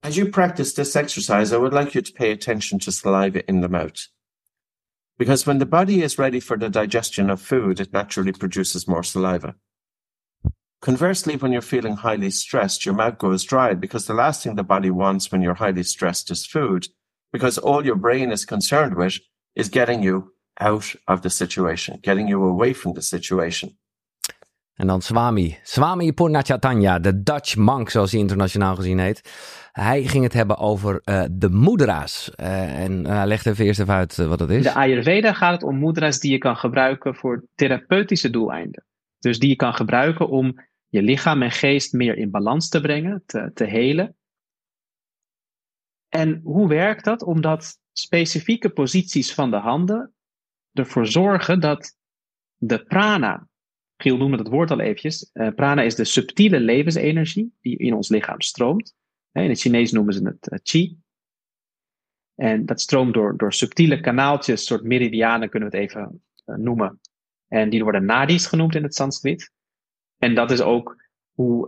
As 0.00 0.14
you 0.14 0.28
practice 0.28 0.72
this 0.72 0.94
exercise, 0.94 1.54
I 1.54 1.58
would 1.58 1.72
like 1.72 1.90
you 1.90 2.04
to 2.04 2.12
pay 2.12 2.32
attention 2.32 2.78
to 2.78 2.90
saliva 2.90 3.40
in 3.44 3.60
the 3.60 3.68
mouth. 3.68 4.14
Because 5.18 5.46
when 5.46 5.58
the 5.58 5.66
body 5.66 6.02
is 6.02 6.18
ready 6.18 6.40
for 6.40 6.58
the 6.58 6.68
digestion 6.68 7.30
of 7.30 7.40
food, 7.40 7.80
it 7.80 7.92
naturally 7.92 8.32
produces 8.32 8.86
more 8.86 9.02
saliva. 9.02 9.54
Conversely, 10.82 11.36
when 11.36 11.52
you're 11.52 11.62
feeling 11.62 11.96
highly 11.96 12.30
stressed, 12.30 12.84
your 12.84 12.94
mouth 12.94 13.18
goes 13.18 13.42
dry 13.42 13.74
because 13.74 14.06
the 14.06 14.14
last 14.14 14.42
thing 14.42 14.56
the 14.56 14.62
body 14.62 14.90
wants 14.90 15.32
when 15.32 15.40
you're 15.40 15.54
highly 15.54 15.82
stressed 15.82 16.30
is 16.30 16.46
food, 16.46 16.88
because 17.32 17.56
all 17.56 17.84
your 17.84 17.96
brain 17.96 18.30
is 18.30 18.44
concerned 18.44 18.94
with 18.94 19.18
is 19.54 19.68
getting 19.70 20.02
you 20.02 20.32
out 20.60 20.94
of 21.08 21.22
the 21.22 21.30
situation, 21.30 21.98
getting 22.02 22.28
you 22.28 22.44
away 22.44 22.72
from 22.72 22.92
the 22.92 23.02
situation. 23.02 23.76
En 24.76 24.86
dan 24.86 25.02
Swami. 25.02 25.58
Swami 25.62 26.12
Purnachatanya, 26.12 26.98
de 26.98 27.22
Dutch 27.22 27.56
monk 27.56 27.90
zoals 27.90 28.10
hij 28.10 28.20
internationaal 28.20 28.76
gezien 28.76 28.98
heet. 28.98 29.30
Hij 29.72 30.02
ging 30.02 30.24
het 30.24 30.32
hebben 30.32 30.58
over 30.58 31.00
uh, 31.04 31.24
de 31.30 31.50
mudra's. 31.50 32.30
Uh, 32.36 32.78
en 32.80 33.06
uh, 33.06 33.22
legt 33.24 33.46
even 33.46 33.64
eerst 33.64 33.80
even 33.80 33.94
uit 33.94 34.16
wat 34.16 34.38
dat 34.38 34.50
is. 34.50 34.62
De 34.62 34.74
Ayurveda 34.74 35.32
gaat 35.32 35.52
het 35.52 35.62
om 35.62 35.78
mudra's 35.78 36.18
die 36.18 36.32
je 36.32 36.38
kan 36.38 36.56
gebruiken 36.56 37.14
voor 37.14 37.44
therapeutische 37.54 38.30
doeleinden. 38.30 38.84
Dus 39.18 39.38
die 39.38 39.48
je 39.48 39.56
kan 39.56 39.74
gebruiken 39.74 40.28
om 40.28 40.54
je 40.88 41.02
lichaam 41.02 41.42
en 41.42 41.50
geest 41.50 41.92
meer 41.92 42.16
in 42.16 42.30
balans 42.30 42.68
te 42.68 42.80
brengen, 42.80 43.22
te, 43.26 43.50
te 43.54 43.64
helen. 43.64 44.16
En 46.08 46.40
hoe 46.44 46.68
werkt 46.68 47.04
dat? 47.04 47.22
Omdat 47.22 47.78
specifieke 47.92 48.70
posities 48.70 49.34
van 49.34 49.50
de 49.50 49.56
handen 49.56 50.14
ervoor 50.72 51.06
zorgen 51.06 51.60
dat 51.60 51.96
de 52.56 52.84
prana, 52.84 53.48
Giel 53.96 54.16
noemde 54.16 54.36
het 54.36 54.48
woord 54.48 54.70
al 54.70 54.80
eventjes, 54.80 55.30
prana 55.54 55.82
is 55.82 55.94
de 55.94 56.04
subtiele 56.04 56.60
levensenergie 56.60 57.52
die 57.60 57.78
in 57.78 57.94
ons 57.94 58.08
lichaam 58.08 58.40
stroomt. 58.40 58.94
In 59.32 59.48
het 59.48 59.60
Chinees 59.60 59.92
noemen 59.92 60.14
ze 60.14 60.24
het 60.24 60.52
uh, 60.52 60.58
qi. 60.62 60.98
En 62.34 62.66
dat 62.66 62.80
stroomt 62.80 63.14
door, 63.14 63.36
door 63.36 63.52
subtiele 63.52 64.00
kanaaltjes, 64.00 64.66
soort 64.66 64.82
meridianen 64.82 65.48
kunnen 65.48 65.70
we 65.70 65.76
het 65.76 65.90
even 65.90 66.22
noemen. 66.44 67.00
En 67.48 67.70
die 67.70 67.82
worden 67.82 68.04
nadis 68.04 68.46
genoemd 68.46 68.74
in 68.74 68.82
het 68.82 68.94
Sanskriet. 68.94 69.50
En 70.16 70.34
dat 70.34 70.50
is 70.50 70.60
ook 70.60 71.04
hoe 71.32 71.66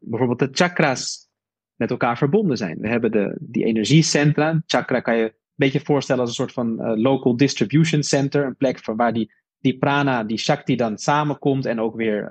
bijvoorbeeld 0.00 0.38
de 0.38 0.48
chakras 0.52 1.28
met 1.74 1.90
elkaar 1.90 2.18
verbonden 2.18 2.56
zijn. 2.56 2.78
We 2.78 2.88
hebben 2.88 3.12
de, 3.12 3.36
die 3.40 3.64
energiecentra. 3.64 4.62
Chakra 4.66 5.00
kan 5.00 5.16
je 5.16 5.24
een 5.24 5.32
beetje 5.54 5.80
voorstellen 5.80 6.20
als 6.20 6.30
een 6.30 6.36
soort 6.36 6.52
van 6.52 6.98
local 7.00 7.36
distribution 7.36 8.02
center. 8.02 8.44
Een 8.44 8.56
plek 8.56 8.78
van 8.78 8.96
waar 8.96 9.12
die, 9.12 9.32
die 9.58 9.78
prana, 9.78 10.24
die 10.24 10.38
shakti 10.38 10.76
dan 10.76 10.98
samenkomt 10.98 11.66
en 11.66 11.80
ook 11.80 11.96
weer 11.96 12.28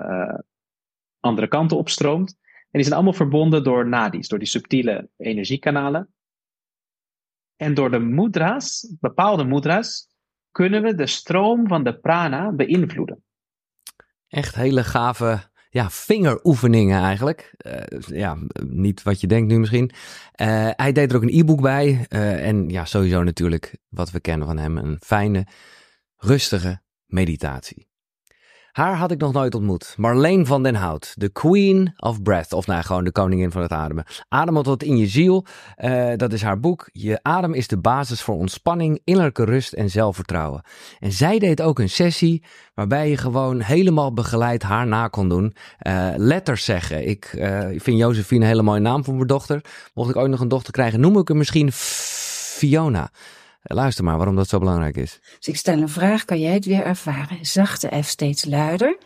andere 1.20 1.48
kanten 1.48 1.78
opstroomt. 1.78 2.38
En 2.42 2.68
die 2.72 2.82
zijn 2.82 2.96
allemaal 2.96 3.14
verbonden 3.14 3.64
door 3.64 3.88
nadis, 3.88 4.28
door 4.28 4.40
die 4.40 4.48
subtiele 4.48 5.10
energiekanalen. 5.18 6.14
En 7.56 7.74
door 7.74 7.92
de 7.92 8.00
mudra's, 8.00 8.94
bepaalde 9.00 9.46
mudra's, 9.46 10.08
kunnen 10.52 10.82
we 10.82 10.96
de 10.96 11.08
stroom 11.08 11.68
van 11.68 11.84
de 11.84 12.00
prana 12.00 12.52
beïnvloeden. 12.52 13.24
Echt 14.28 14.56
hele 14.56 14.84
gave 14.84 15.50
ja, 15.70 15.90
vingeroefeningen 15.90 17.02
eigenlijk. 17.02 17.56
Uh, 17.58 18.00
ja, 18.00 18.38
niet 18.66 19.04
wat 19.04 19.22
je 19.22 19.28
denkt 19.28 19.48
nu 19.48 19.60
misschien. 19.60 19.92
Uh, 20.42 20.70
hij 20.72 20.92
deed 20.92 21.10
er 21.10 21.16
ook 21.16 21.24
een 21.24 21.40
e-book 21.40 21.62
bij. 21.62 22.06
En 22.10 22.70
ja, 22.70 22.86
sowieso 22.86 23.24
natuurlijk 23.24 23.78
wat 23.90 24.12
we 24.12 24.20
kennen 24.20 24.48
van 24.48 24.58
hem. 24.58 24.78
Een 24.78 24.98
fijne, 25.00 25.48
rustige 26.16 26.82
meditatie. 27.08 27.88
Haar 28.78 28.96
had 28.96 29.12
ik 29.12 29.20
nog 29.20 29.34
nooit 29.34 29.56
ontmoet. 29.56 29.94
Marleen 29.98 30.46
van 30.46 30.64
den 30.64 30.76
Hout, 30.76 31.14
de 31.16 31.30
Queen 31.30 31.94
of 31.98 32.22
Breath. 32.22 32.54
Of 32.54 32.68
nou, 32.68 32.84
gewoon 32.84 33.04
de 33.04 33.12
koningin 33.12 33.52
van 33.52 33.62
het 33.62 33.72
ademen. 33.72 34.06
Adem 34.28 34.64
tot 34.64 34.84
in 34.84 34.98
je 34.98 35.08
ziel. 35.08 35.46
Uh, 35.78 36.12
dat 36.16 36.34
is 36.34 36.42
haar 36.42 36.60
boek. 36.60 36.90
Je 36.92 37.20
adem 37.22 37.54
is 37.54 37.68
de 37.68 37.78
basis 37.78 38.22
voor 38.22 38.36
ontspanning, 38.36 39.02
innerlijke 39.04 39.44
rust 39.44 39.74
en 39.74 39.90
zelfvertrouwen. 39.90 40.62
En 41.00 41.12
zij 41.12 41.40
deed 41.40 41.62
ook 41.62 41.80
een 41.80 41.90
sessie 41.90 42.44
waarbij 42.74 43.10
je 43.10 43.18
gewoon 43.18 43.60
helemaal 43.60 44.14
begeleid 44.14 44.64
haar 44.64 44.88
na 44.88 45.08
kon 45.08 45.30
doen. 45.30 45.56
Uh, 45.88 46.10
letters 46.16 46.66
zeggen. 46.66 47.08
Ik 47.08 47.34
uh, 47.34 47.60
vind 47.60 47.98
Josephine 47.98 48.42
een 48.42 48.50
hele 48.50 48.62
mooie 48.62 48.80
naam 48.80 49.04
voor 49.04 49.16
mijn 49.16 49.28
dochter. 49.28 49.62
Mocht 49.94 50.10
ik 50.10 50.16
ooit 50.16 50.32
nog 50.32 50.40
een 50.40 50.48
dochter 50.48 50.74
krijgen, 50.74 51.00
noem 51.00 51.18
ik 51.18 51.28
hem 51.28 51.38
misschien 51.38 51.72
Fiona. 51.72 53.12
Luister 53.62 54.04
maar 54.04 54.18
waarom 54.18 54.36
dat 54.36 54.50
zo 54.50 54.60
belangrijk 54.60 54.96
is. 54.98 55.20
Dus 55.22 55.48
ik 55.48 55.56
stel 55.56 55.78
een 55.78 55.90
vraag, 55.90 56.26
kan 56.26 56.40
jij 56.40 56.54
het 56.54 56.66
weer 56.66 56.84
ervaren? 56.84 57.46
Zachte 57.46 58.02
F 58.04 58.08
steeds 58.08 58.46
luider. 58.46 58.98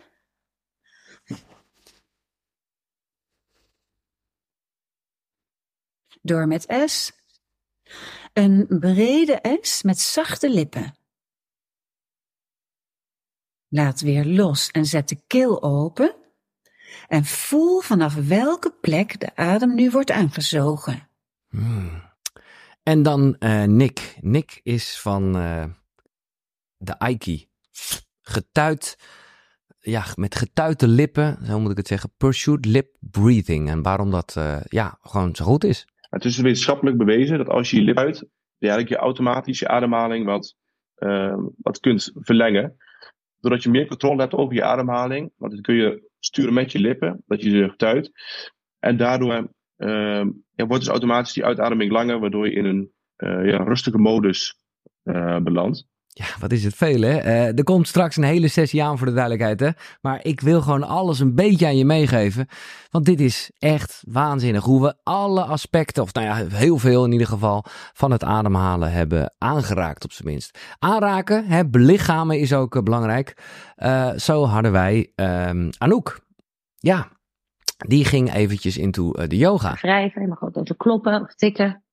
Door 6.22 6.46
met 6.46 6.74
S. 6.86 7.12
Een 8.32 8.66
brede 8.68 9.58
S 9.60 9.82
met 9.82 9.98
zachte 9.98 10.50
lippen. 10.50 10.94
Laat 13.68 14.00
weer 14.00 14.24
los 14.24 14.70
en 14.70 14.86
zet 14.86 15.08
de 15.08 15.22
keel 15.26 15.62
open. 15.62 16.14
En 17.08 17.24
voel 17.24 17.80
vanaf 17.80 18.14
welke 18.14 18.72
plek 18.80 19.20
de 19.20 19.36
adem 19.36 19.74
nu 19.74 19.90
wordt 19.90 20.10
aangezogen. 20.10 21.08
Hmm. 21.48 22.11
En 22.82 23.02
dan 23.02 23.36
eh, 23.38 23.64
Nick. 23.64 24.18
Nick 24.20 24.60
is 24.62 25.00
van 25.00 25.36
eh, 25.36 25.64
de 26.76 26.98
Aiki. 26.98 27.48
Getuit, 28.22 28.96
ja, 29.80 30.04
met 30.14 30.34
getuite 30.34 30.88
lippen, 30.88 31.38
zo 31.46 31.60
moet 31.60 31.70
ik 31.70 31.76
het 31.76 31.86
zeggen, 31.86 32.12
pursued 32.16 32.64
lip 32.64 32.96
breathing. 33.00 33.68
En 33.68 33.82
waarom 33.82 34.10
dat 34.10 34.34
eh, 34.36 34.60
ja, 34.64 34.98
gewoon 35.00 35.34
zo 35.34 35.44
goed 35.44 35.64
is. 35.64 35.86
Het 36.00 36.24
is 36.24 36.38
wetenschappelijk 36.38 36.96
bewezen 36.96 37.38
dat 37.38 37.48
als 37.48 37.70
je 37.70 37.76
je 37.76 37.82
lip 37.82 37.98
uit, 37.98 38.28
eigenlijk 38.58 38.92
je 38.92 38.98
automatisch 38.98 39.58
je 39.58 39.68
ademhaling 39.68 40.24
wat, 40.24 40.56
wat 41.56 41.80
kunt 41.80 42.10
verlengen. 42.14 42.76
Doordat 43.40 43.62
je 43.62 43.70
meer 43.70 43.86
controle 43.86 44.20
hebt 44.20 44.34
over 44.34 44.54
je 44.54 44.64
ademhaling, 44.64 45.32
want 45.36 45.52
dan 45.52 45.60
kun 45.60 45.74
je 45.74 46.10
sturen 46.18 46.54
met 46.54 46.72
je 46.72 46.78
lippen, 46.78 47.22
dat 47.26 47.42
je 47.42 47.50
ze 47.50 47.68
getuit. 47.70 48.10
En 48.78 48.96
daardoor 48.96 49.50
ja, 50.54 50.66
wordt 50.66 50.82
dus 50.82 50.88
automatisch 50.88 51.32
die 51.32 51.44
uitademing 51.44 51.90
langer, 51.90 52.20
waardoor 52.20 52.46
je 52.46 52.54
in 52.54 52.64
een 52.64 52.90
eh, 53.22 53.46
ja, 53.46 53.56
rustige 53.56 53.98
modus 53.98 54.54
eh, 55.02 55.36
belandt. 55.36 55.90
Ja, 56.14 56.26
wat 56.40 56.52
is 56.52 56.64
het 56.64 56.74
veel, 56.74 57.00
hè? 57.00 57.16
Eh, 57.18 57.58
er 57.58 57.64
komt 57.64 57.88
straks 57.88 58.16
een 58.16 58.22
hele 58.22 58.48
sessie 58.48 58.82
aan 58.82 58.98
voor 58.98 59.06
de 59.06 59.12
duidelijkheid, 59.12 59.60
hè? 59.60 59.68
Maar 60.00 60.20
ik 60.22 60.40
wil 60.40 60.62
gewoon 60.62 60.82
alles 60.82 61.20
een 61.20 61.34
beetje 61.34 61.66
aan 61.66 61.76
je 61.76 61.84
meegeven. 61.84 62.46
Want 62.90 63.04
dit 63.04 63.20
is 63.20 63.50
echt 63.58 64.02
waanzinnig 64.06 64.64
hoe 64.64 64.82
we 64.82 64.94
alle 65.02 65.42
aspecten, 65.42 66.02
of 66.02 66.12
nou 66.12 66.26
ja, 66.26 66.56
heel 66.56 66.78
veel 66.78 67.04
in 67.04 67.12
ieder 67.12 67.26
geval, 67.26 67.64
van 67.92 68.10
het 68.10 68.24
ademhalen 68.24 68.92
hebben 68.92 69.34
aangeraakt, 69.38 70.04
op 70.04 70.12
zijn 70.12 70.28
minst. 70.28 70.58
Aanraken, 70.78 71.46
hè, 71.46 71.68
belichamen 71.68 72.38
is 72.38 72.52
ook 72.52 72.84
belangrijk. 72.84 73.36
Zo 74.16 74.44
hadden 74.44 74.72
wij 74.72 75.12
ehm, 75.14 75.70
Anouk. 75.78 76.20
Ja, 76.76 77.08
die 77.86 78.04
ging 78.04 78.32
eventjes 78.32 78.76
into 78.76 79.12
eh, 79.12 79.28
de 79.28 79.36
yoga. 79.36 79.74
wrijven, 79.74 80.22
je 80.22 80.28
mag 80.28 80.42
ook 80.42 80.56
even 80.56 80.76
kloppen 80.76 81.20
of 81.20 81.34
tikken. 81.34 81.84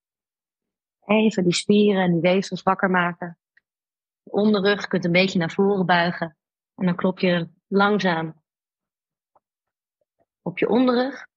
Even 1.05 1.43
die 1.43 1.53
spieren 1.53 2.03
en 2.03 2.11
die 2.11 2.21
weefsels 2.21 2.63
wakker 2.63 2.89
maken. 2.89 3.37
De 4.23 4.31
onderrug 4.31 4.87
kunt 4.87 5.05
een 5.05 5.11
beetje 5.11 5.39
naar 5.39 5.51
voren 5.51 5.85
buigen. 5.85 6.37
En 6.75 6.85
dan 6.85 6.95
klop 6.95 7.19
je 7.19 7.49
langzaam 7.67 8.41
op 10.41 10.57
je 10.57 10.69
onderrug. 10.69 11.27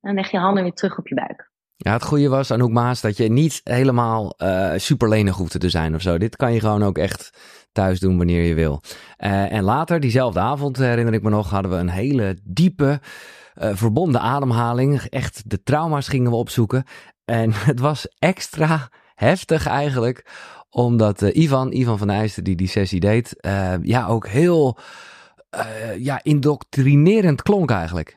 En 0.00 0.14
leg 0.14 0.30
je 0.30 0.38
handen 0.38 0.62
weer 0.62 0.72
terug 0.72 0.98
op 0.98 1.08
je 1.08 1.14
buik. 1.14 1.50
Ja, 1.76 1.92
het 1.92 2.04
goede 2.04 2.28
was, 2.28 2.50
Anouk 2.50 2.70
Maas, 2.70 3.00
dat 3.00 3.16
je 3.16 3.28
niet 3.28 3.60
helemaal 3.64 4.34
eh 4.36 4.72
super 4.76 5.08
lenig 5.08 5.36
hoefde 5.36 5.58
te 5.58 5.70
zijn 5.70 5.94
of 5.94 6.00
zo. 6.00 6.18
Dit 6.18 6.36
kan 6.36 6.52
je 6.52 6.60
gewoon 6.60 6.82
ook 6.84 6.98
echt 6.98 7.30
thuis 7.72 8.00
doen 8.00 8.16
wanneer 8.16 8.42
je 8.42 8.54
wil. 8.54 8.80
Eh, 9.16 9.52
en 9.52 9.62
later, 9.62 10.00
diezelfde 10.00 10.40
avond, 10.40 10.76
herinner 10.76 11.14
ik 11.14 11.22
me 11.22 11.30
nog, 11.30 11.50
hadden 11.50 11.70
we 11.70 11.76
een 11.76 11.88
hele 11.88 12.38
diepe, 12.42 13.00
eh, 13.54 13.70
verbonden 13.74 14.20
ademhaling. 14.20 15.00
Echt, 15.00 15.50
de 15.50 15.62
trauma's 15.62 16.08
gingen 16.08 16.30
we 16.30 16.36
opzoeken. 16.36 16.84
En 17.24 17.52
het 17.70 17.80
was 17.80 18.08
extra 18.18 18.88
heftig 19.14 19.66
eigenlijk, 19.66 20.26
omdat 20.70 21.22
eh, 21.22 21.42
Ivan, 21.42 21.72
Ivan 21.72 21.98
van 21.98 22.10
Eijsten, 22.10 22.44
die 22.44 22.56
die 22.56 22.68
sessie 22.68 23.00
deed, 23.00 23.40
eh, 23.40 23.74
ja, 23.82 24.06
ook 24.06 24.26
heel 24.26 24.78
eh, 25.50 25.96
ja, 25.98 26.20
indoctrinerend 26.22 27.42
klonk 27.42 27.70
eigenlijk. 27.70 28.15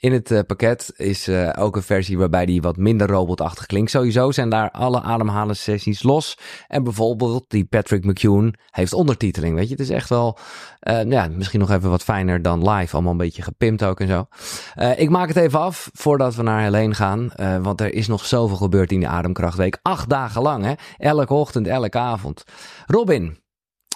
In 0.00 0.12
het 0.12 0.30
eh, 0.30 0.40
pakket 0.46 0.92
is 0.96 1.28
eh, 1.28 1.50
ook 1.58 1.76
een 1.76 1.82
versie 1.82 2.18
waarbij 2.18 2.46
die 2.46 2.62
wat 2.62 2.76
minder 2.76 3.06
robotachtig 3.08 3.66
klinkt. 3.66 3.90
Sowieso 3.90 4.30
zijn 4.30 4.48
daar 4.48 4.70
alle 4.70 5.00
ademhalen 5.02 5.56
sessies 5.56 6.02
los. 6.02 6.38
En 6.68 6.84
bijvoorbeeld 6.84 7.44
die 7.48 7.64
Patrick 7.64 8.04
McCune 8.04 8.54
heeft 8.70 8.92
ondertiteling. 8.92 9.54
Weet 9.54 9.64
je, 9.64 9.70
het 9.70 9.80
is 9.80 9.90
echt 9.90 10.08
wel, 10.08 10.38
eh, 10.80 11.04
ja, 11.04 11.28
misschien 11.28 11.60
nog 11.60 11.70
even 11.70 11.90
wat 11.90 12.02
fijner 12.02 12.42
dan 12.42 12.70
live. 12.70 12.92
Allemaal 12.94 13.12
een 13.12 13.18
beetje 13.18 13.42
gepimpt 13.42 13.84
ook 13.84 14.00
en 14.00 14.08
zo. 14.08 14.26
Eh, 14.74 14.98
ik 14.98 15.10
maak 15.10 15.28
het 15.28 15.36
even 15.36 15.60
af 15.60 15.90
voordat 15.92 16.34
we 16.34 16.42
naar 16.42 16.62
Helene 16.62 16.94
gaan. 16.94 17.32
eh, 17.32 17.56
want 17.62 17.80
er 17.80 17.94
is 17.94 18.06
nog 18.06 18.26
zoveel 18.26 18.56
gebeurd 18.56 18.92
in 18.92 18.98
die 18.98 19.08
Ademkrachtweek. 19.08 19.78
Acht 19.82 20.08
dagen 20.08 20.42
lang, 20.42 20.64
hè? 20.64 20.72
Elke 20.96 21.34
ochtend, 21.34 21.66
elke 21.66 21.98
avond. 21.98 22.44
Robin, 22.86 23.38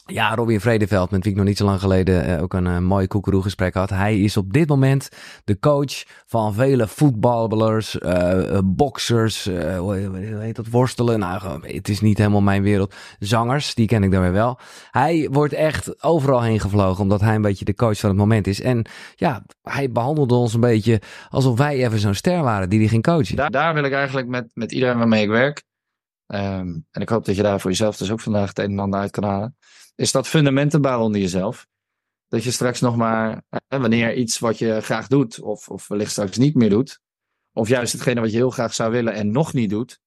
ja, 0.06 0.34
Robin 0.34 0.60
Vredeveld, 0.60 1.10
met 1.10 1.22
wie 1.22 1.32
ik 1.32 1.38
nog 1.38 1.46
niet 1.46 1.56
zo 1.56 1.64
lang 1.64 1.80
geleden 1.80 2.24
eh, 2.24 2.42
ook 2.42 2.52
een 2.54 2.66
eh, 2.66 2.78
mooi 2.78 3.06
koekeroegesprek 3.06 3.74
had. 3.74 3.90
Hij 3.90 4.20
is 4.20 4.36
op 4.36 4.52
dit 4.52 4.68
moment 4.68 5.08
de 5.44 5.58
coach 5.58 6.04
van 6.26 6.54
vele 6.54 6.88
voetballers, 6.88 7.98
eh, 7.98 8.56
eh, 8.56 8.58
boxers, 8.64 9.44
hoe 9.78 10.10
heet 10.40 10.56
dat, 10.56 10.66
worstelen. 10.66 11.18
Nou, 11.18 11.66
het 11.66 11.88
is 11.88 12.00
niet 12.00 12.18
helemaal 12.18 12.40
mijn 12.42 12.62
wereld. 12.62 12.94
Zangers, 13.18 13.74
die 13.74 13.86
ken 13.86 14.02
ik 14.02 14.10
weer 14.10 14.32
wel. 14.32 14.58
Hij 14.90 15.28
wordt 15.32 15.52
echt 15.52 16.02
overal 16.02 16.42
heen 16.42 16.60
gevlogen, 16.60 17.02
omdat 17.02 17.20
hij 17.20 17.34
een 17.34 17.42
beetje 17.42 17.64
de 17.64 17.74
coach 17.74 17.98
van 17.98 18.08
het 18.08 18.18
moment 18.18 18.46
is. 18.46 18.60
En 18.60 18.86
ja, 19.14 19.44
hij 19.62 19.90
behandelde 19.90 20.34
ons 20.34 20.54
een 20.54 20.60
beetje 20.60 21.00
alsof 21.30 21.58
wij 21.58 21.84
even 21.84 21.98
zo'n 21.98 22.14
ster 22.14 22.42
waren 22.42 22.68
die 22.68 22.78
die 22.78 22.88
ging 22.88 23.02
coachen. 23.02 23.36
Daar, 23.36 23.50
daar 23.50 23.74
wil 23.74 23.84
ik 23.84 23.92
eigenlijk 23.92 24.28
met, 24.28 24.50
met 24.54 24.72
iedereen 24.72 24.98
waarmee 24.98 25.22
ik 25.22 25.28
werk. 25.28 25.62
ehm, 26.26 26.68
en 26.90 27.00
ik 27.02 27.08
hoop 27.08 27.24
dat 27.24 27.36
je 27.36 27.42
daar 27.42 27.60
voor 27.60 27.70
jezelf 27.70 27.96
dus 27.96 28.10
ook 28.10 28.20
vandaag 28.20 28.48
het 28.48 28.58
een 28.58 28.70
en 28.70 28.78
ander 28.78 29.00
uit 29.00 29.10
kan 29.10 29.24
halen. 29.24 29.56
Is 29.94 30.12
dat 30.12 30.28
fundamenten 30.28 30.80
bouwen 30.80 31.06
onder 31.06 31.20
jezelf. 31.20 31.66
Dat 32.28 32.44
je 32.44 32.50
straks 32.50 32.80
nog 32.80 32.96
maar, 32.96 33.44
eh, 33.48 33.80
wanneer 33.80 34.14
iets 34.14 34.38
wat 34.38 34.58
je 34.58 34.80
graag 34.80 35.06
doet, 35.06 35.40
of, 35.40 35.68
of 35.68 35.88
wellicht 35.88 36.10
straks 36.10 36.36
niet 36.36 36.54
meer 36.54 36.70
doet. 36.70 37.00
Of 37.52 37.68
juist 37.68 37.92
hetgene 37.92 38.20
wat 38.20 38.30
je 38.30 38.36
heel 38.36 38.50
graag 38.50 38.74
zou 38.74 38.92
willen 38.92 39.12
en 39.12 39.30
nog 39.30 39.52
niet 39.52 39.70
doet. 39.70 40.00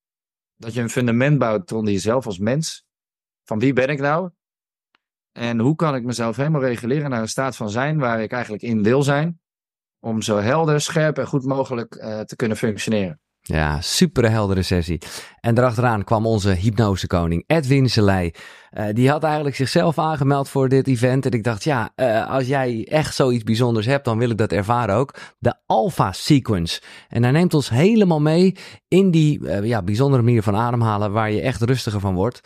Dat 0.56 0.74
je 0.74 0.82
een 0.82 0.90
fundament 0.90 1.40
bouwt 1.40 1.72
onder 1.72 1.94
jezelf 1.94 2.26
als 2.26 2.38
mens. 2.38 2.86
Van 3.44 3.60
wie 3.60 3.74
ben 3.74 3.90
ik 3.90 4.00
nou? 4.00 4.30
En 5.32 5.60
hoe 5.60 5.76
kan 5.76 5.96
ik 5.96 6.04
mezelf 6.04 6.36
helemaal 6.36 6.62
reguleren 6.62 7.10
naar 7.10 7.22
een 7.22 7.28
staat 7.28 7.56
van 7.56 7.70
zijn 7.70 7.98
waar 7.98 8.22
ik 8.22 8.32
eigenlijk 8.32 8.64
in 8.64 8.84
wil 8.84 9.04
zijn. 9.04 9.40
Om 10.00 10.22
zo 10.22 10.38
helder, 10.38 10.82
scherp 10.82 11.18
en 11.18 11.28
goed 11.28 11.46
mogelijk 11.46 11.96
eh, 11.96 12.20
te 12.20 12.36
kunnen 12.36 12.58
functioneren. 12.58 13.20
Ja, 13.48 13.82
super 13.82 14.30
heldere 14.30 14.62
sessie. 14.62 15.02
En 15.40 15.56
daarachteraan 15.56 16.04
kwam 16.04 16.26
onze 16.26 16.50
hypnosekoning 16.50 17.44
Edwin 17.48 17.90
Selei. 17.90 18.32
Eh, 18.70 18.86
die 18.94 19.10
had 19.10 19.24
eigenlijk 19.24 19.56
zichzelf 19.56 19.98
aangemeld 19.98 20.50
voor 20.50 20.70
dit 20.70 20.88
event. 20.88 21.26
En 21.26 21.32
ik 21.32 21.44
dacht, 21.44 21.64
ja, 21.64 21.92
eh, 21.96 22.30
als 22.30 22.48
jij 22.48 22.88
echt 22.90 23.16
zoiets 23.16 23.44
bijzonders 23.44 23.86
hebt, 23.86 24.06
dan 24.06 24.18
wil 24.18 24.30
ik 24.30 24.38
dat 24.38 24.52
ervaren 24.52 24.96
ook. 24.96 25.16
De 25.40 25.54
Alpha 25.66 26.12
Sequence. 26.12 26.82
En 27.10 27.24
hij 27.24 27.32
neemt 27.32 27.54
ons 27.54 27.70
helemaal 27.70 28.22
mee 28.22 28.56
in 28.88 29.12
die 29.12 29.48
eh, 29.48 29.66
ja, 29.66 29.84
bijzondere 29.84 30.24
manier 30.24 30.44
van 30.44 30.56
ademhalen, 30.56 31.12
waar 31.12 31.32
je 31.32 31.42
echt 31.42 31.62
rustiger 31.62 32.00
van 32.00 32.16
wordt. 32.16 32.42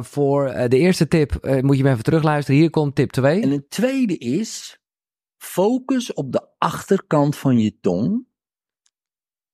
Voor 0.00 0.44
de 0.68 0.78
eerste 0.78 1.08
tip 1.08 1.60
moet 1.60 1.76
je 1.76 1.82
me 1.82 1.90
even 1.90 2.02
terugluisteren. 2.02 2.60
Hier 2.60 2.70
komt 2.70 2.94
tip 2.94 3.10
2. 3.10 3.42
En 3.42 3.50
een 3.50 3.66
tweede 3.68 4.18
is, 4.18 4.80
focus 5.36 6.12
op 6.12 6.32
de 6.32 6.48
achterkant 6.58 7.36
van 7.36 7.58
je 7.58 7.78
tong. 7.80 8.26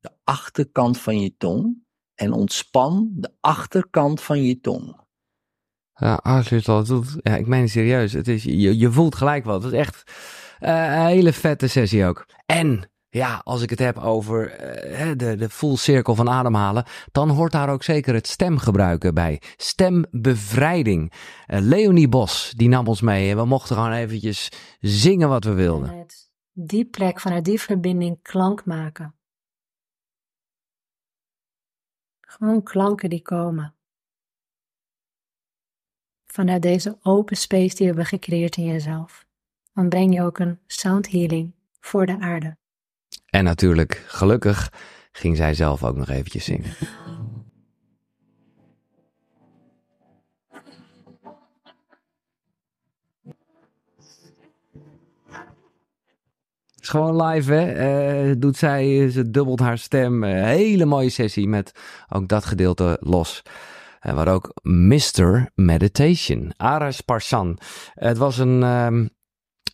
De 0.08 0.14
achterkant 0.24 0.98
van 0.98 1.20
je 1.20 1.36
tong. 1.36 1.86
En 2.14 2.32
ontspan 2.32 3.10
de 3.14 3.30
achterkant 3.40 4.20
van 4.20 4.42
je 4.42 4.60
tong. 4.60 5.00
Ja, 5.94 6.14
als 6.14 6.48
je 6.48 6.54
het 6.54 6.68
al 6.68 6.84
doet. 6.84 7.16
Ja, 7.22 7.36
ik 7.36 7.46
meen 7.46 7.60
het 7.60 7.70
serieus. 7.70 8.12
Het 8.12 8.28
is, 8.28 8.42
je, 8.42 8.78
je 8.78 8.90
voelt 8.90 9.14
gelijk 9.14 9.44
wat. 9.44 9.62
Het 9.62 9.72
is 9.72 9.78
echt 9.78 10.12
eh, 10.58 10.72
een 10.72 11.06
hele 11.06 11.32
vette 11.32 11.66
sessie 11.66 12.04
ook. 12.04 12.26
En 12.46 12.90
ja, 13.08 13.40
als 13.44 13.62
ik 13.62 13.70
het 13.70 13.78
heb 13.78 13.98
over 13.98 14.50
eh, 14.50 14.98
hè, 14.98 15.16
de, 15.16 15.36
de 15.36 15.48
full 15.48 15.76
cirkel 15.76 16.14
van 16.14 16.28
ademhalen, 16.28 16.84
dan 17.12 17.28
hoort 17.28 17.52
daar 17.52 17.68
ook 17.68 17.82
zeker 17.82 18.14
het 18.14 18.26
stemgebruiken 18.26 19.14
bij. 19.14 19.42
Stembevrijding. 19.56 21.12
Eh, 21.46 21.60
Leonie 21.60 22.08
Bos, 22.08 22.52
die 22.56 22.68
nam 22.68 22.86
ons 22.86 23.00
mee 23.00 23.30
en 23.30 23.36
we 23.36 23.44
mochten 23.44 23.76
gewoon 23.76 23.92
eventjes 23.92 24.48
zingen 24.80 25.28
wat 25.28 25.44
we 25.44 25.52
wilden. 25.52 25.88
Vanuit 25.88 26.30
die 26.52 26.84
plek, 26.84 27.20
vanuit 27.20 27.44
die 27.44 27.60
verbinding 27.60 28.22
klank 28.22 28.64
maken. 28.64 29.17
Gewoon 32.38 32.62
klanken 32.62 33.11
die 33.11 33.23
komen. 33.23 33.75
Vanuit 36.26 36.62
deze 36.62 36.99
open 37.02 37.37
space 37.37 37.68
die 37.68 37.76
we 37.78 37.85
hebben 37.85 38.07
gecreëerd 38.07 38.57
in 38.57 38.64
jezelf. 38.64 39.26
Dan 39.73 39.88
breng 39.88 40.14
je 40.14 40.23
ook 40.23 40.38
een 40.38 40.59
sound 40.66 41.11
healing 41.11 41.54
voor 41.80 42.07
de 42.07 42.18
aarde. 42.18 42.57
En 43.26 43.45
natuurlijk, 43.45 44.04
gelukkig, 44.07 44.73
ging 45.12 45.37
zij 45.37 45.54
zelf 45.54 45.85
ook 45.85 45.97
nog 45.97 46.09
eventjes 46.09 46.45
zingen. 46.45 46.75
Gewoon 56.88 57.23
live, 57.23 57.52
hè? 57.52 57.73
Eh, 57.73 58.35
doet 58.38 58.57
zij, 58.57 59.11
ze 59.11 59.30
dubbelt 59.30 59.61
haar 59.61 59.78
stem. 59.78 60.25
Eh, 60.25 60.42
hele 60.42 60.85
mooie 60.85 61.11
sessie 61.11 61.49
met 61.49 61.73
ook 62.09 62.28
dat 62.28 62.45
gedeelte 62.45 62.97
los. 63.00 63.42
En 64.00 64.14
waar 64.14 64.28
ook 64.28 64.52
Mr. 64.62 65.50
Meditation, 65.54 66.52
Aras 66.57 67.00
Parsan. 67.00 67.59
Het 67.95 68.18
was 68.18 68.38
een, 68.38 68.62
ehm, 68.62 69.07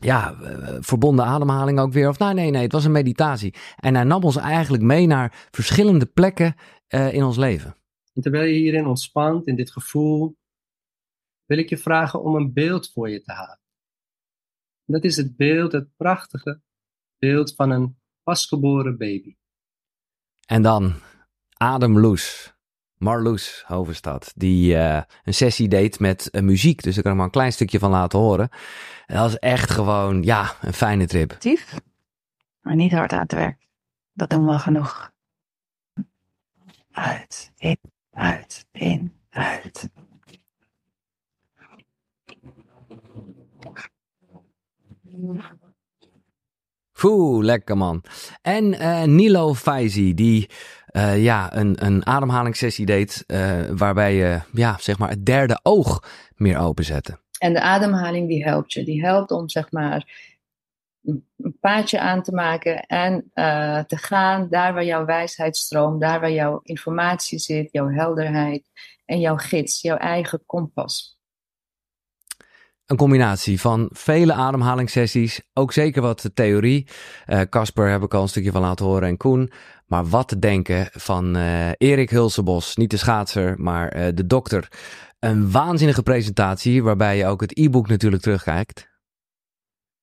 ja, 0.04 0.40
eh, 0.40 0.76
verbonden 0.80 1.24
ademhaling 1.24 1.78
ook 1.78 1.92
weer. 1.92 2.08
Of 2.08 2.18
nou, 2.18 2.34
nee, 2.34 2.50
nee, 2.50 2.62
het 2.62 2.72
was 2.72 2.84
een 2.84 2.92
meditatie. 2.92 3.54
En 3.76 3.94
hij 3.94 4.04
nam 4.04 4.22
ons 4.22 4.36
eigenlijk 4.36 4.82
mee 4.82 5.06
naar 5.06 5.48
verschillende 5.50 6.06
plekken 6.06 6.54
eh, 6.86 7.12
in 7.12 7.24
ons 7.24 7.36
leven. 7.36 7.76
En 8.12 8.22
terwijl 8.22 8.44
je 8.44 8.58
hierin 8.58 8.86
ontspant, 8.86 9.46
in 9.46 9.56
dit 9.56 9.70
gevoel, 9.70 10.36
wil 11.44 11.58
ik 11.58 11.68
je 11.68 11.76
vragen 11.76 12.22
om 12.22 12.34
een 12.34 12.52
beeld 12.52 12.92
voor 12.92 13.10
je 13.10 13.22
te 13.22 13.32
halen. 13.32 13.60
En 14.86 14.94
dat 14.94 15.04
is 15.04 15.16
het 15.16 15.36
beeld, 15.36 15.72
het 15.72 15.88
prachtige 15.96 16.62
beeld 17.24 17.54
van 17.54 17.70
een 17.70 17.96
pasgeboren 18.22 18.98
baby. 18.98 19.36
En 20.46 20.62
dan 20.62 20.94
Adam 21.56 21.98
Loes. 21.98 22.52
Marloes 22.98 23.64
Hovenstad, 23.66 24.32
die 24.34 24.76
eh, 24.76 25.02
een 25.24 25.34
sessie 25.34 25.68
deed 25.68 26.00
met 26.00 26.30
eh, 26.30 26.42
muziek. 26.42 26.82
Dus 26.82 26.96
ik 26.96 27.02
kan 27.02 27.10
er 27.10 27.16
maar 27.16 27.26
een 27.26 27.32
klein 27.32 27.52
stukje 27.52 27.78
van 27.78 27.90
laten 27.90 28.18
horen. 28.18 28.48
En 29.06 29.14
dat 29.14 29.24
was 29.24 29.38
echt 29.38 29.70
gewoon, 29.70 30.22
ja, 30.22 30.54
een 30.60 30.72
fijne 30.72 31.06
trip. 31.06 31.32
Actief, 31.32 31.78
maar 32.60 32.74
niet 32.74 32.92
hard 32.92 33.12
aan 33.12 33.20
het 33.20 33.32
werk. 33.32 33.66
Dat 34.12 34.30
doen 34.30 34.44
we 34.44 34.52
al 34.52 34.58
genoeg. 34.58 35.12
Uit, 36.90 37.52
in, 37.56 37.78
uit, 38.10 38.66
in, 38.72 39.12
uit. 39.30 39.90
Lekker 47.42 47.76
man. 47.76 48.02
En 48.42 48.74
eh, 48.74 49.02
Nilo 49.02 49.54
Faizi, 49.54 50.14
die 50.14 50.50
eh, 50.86 51.22
ja, 51.22 51.56
een, 51.56 51.84
een 51.84 52.06
ademhalingssessie 52.06 52.86
deed. 52.86 53.24
eh, 53.26 53.60
waarbij 53.70 54.14
je 54.14 54.40
ja, 54.52 54.76
zeg 54.80 54.98
maar 54.98 55.08
het 55.08 55.26
derde 55.26 55.60
oog 55.62 56.02
meer 56.36 56.58
openzette. 56.58 57.18
En 57.38 57.52
de 57.52 57.60
ademhaling 57.60 58.28
die 58.28 58.44
helpt 58.44 58.72
je. 58.72 58.84
Die 58.84 59.04
helpt 59.04 59.30
om 59.30 59.48
zeg 59.48 59.72
maar 59.72 60.32
een 61.36 61.58
paadje 61.60 62.00
aan 62.00 62.22
te 62.22 62.32
maken 62.32 62.80
en 62.86 63.30
te 63.86 63.96
gaan 63.96 64.48
daar 64.50 64.74
waar 64.74 64.84
jouw 64.84 65.04
wijsheid 65.04 65.56
stroomt, 65.56 66.00
daar 66.00 66.20
waar 66.20 66.32
jouw 66.32 66.60
informatie 66.62 67.38
zit, 67.38 67.72
jouw 67.72 67.88
helderheid 67.88 68.70
en 69.04 69.20
jouw 69.20 69.36
gids, 69.36 69.80
jouw 69.80 69.96
eigen 69.96 70.42
kompas. 70.46 71.18
Een 72.86 72.96
combinatie 72.96 73.60
van 73.60 73.88
vele 73.92 74.32
ademhalingssessies. 74.32 75.40
Ook 75.52 75.72
zeker 75.72 76.02
wat 76.02 76.30
theorie. 76.34 76.88
Eh, 77.26 77.40
Casper 77.40 77.90
heb 77.90 78.02
ik 78.02 78.14
al 78.14 78.22
een 78.22 78.28
stukje 78.28 78.52
van 78.52 78.60
laten 78.60 78.84
horen 78.84 79.08
en 79.08 79.16
Koen. 79.16 79.52
Maar 79.86 80.06
wat 80.06 80.28
te 80.28 80.38
denken 80.38 80.88
van 80.92 81.36
eh, 81.36 81.70
Erik 81.78 82.10
Hulsebos. 82.10 82.76
Niet 82.76 82.90
de 82.90 82.96
schaatser, 82.96 83.60
maar 83.60 83.88
eh, 83.88 84.14
de 84.14 84.26
dokter. 84.26 84.68
Een 85.18 85.50
waanzinnige 85.50 86.02
presentatie 86.02 86.82
waarbij 86.82 87.16
je 87.16 87.26
ook 87.26 87.40
het 87.40 87.58
e-book 87.58 87.88
natuurlijk 87.88 88.22
terugkijkt. 88.22 88.88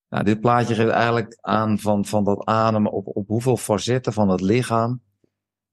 Nou, 0.10 0.24
dit 0.24 0.40
plaatje 0.40 0.76
geeft 0.76 0.90
eigenlijk 0.90 1.38
aan 1.42 1.80
van, 1.80 2.06
van 2.06 2.24
dat 2.24 2.46
ademen 2.46 2.92
op, 2.92 3.08
op 3.08 3.28
hoeveel 3.28 3.58
facetten 3.58 4.14
van 4.14 4.30
het 4.30 4.42
lichaam. 4.42 5.02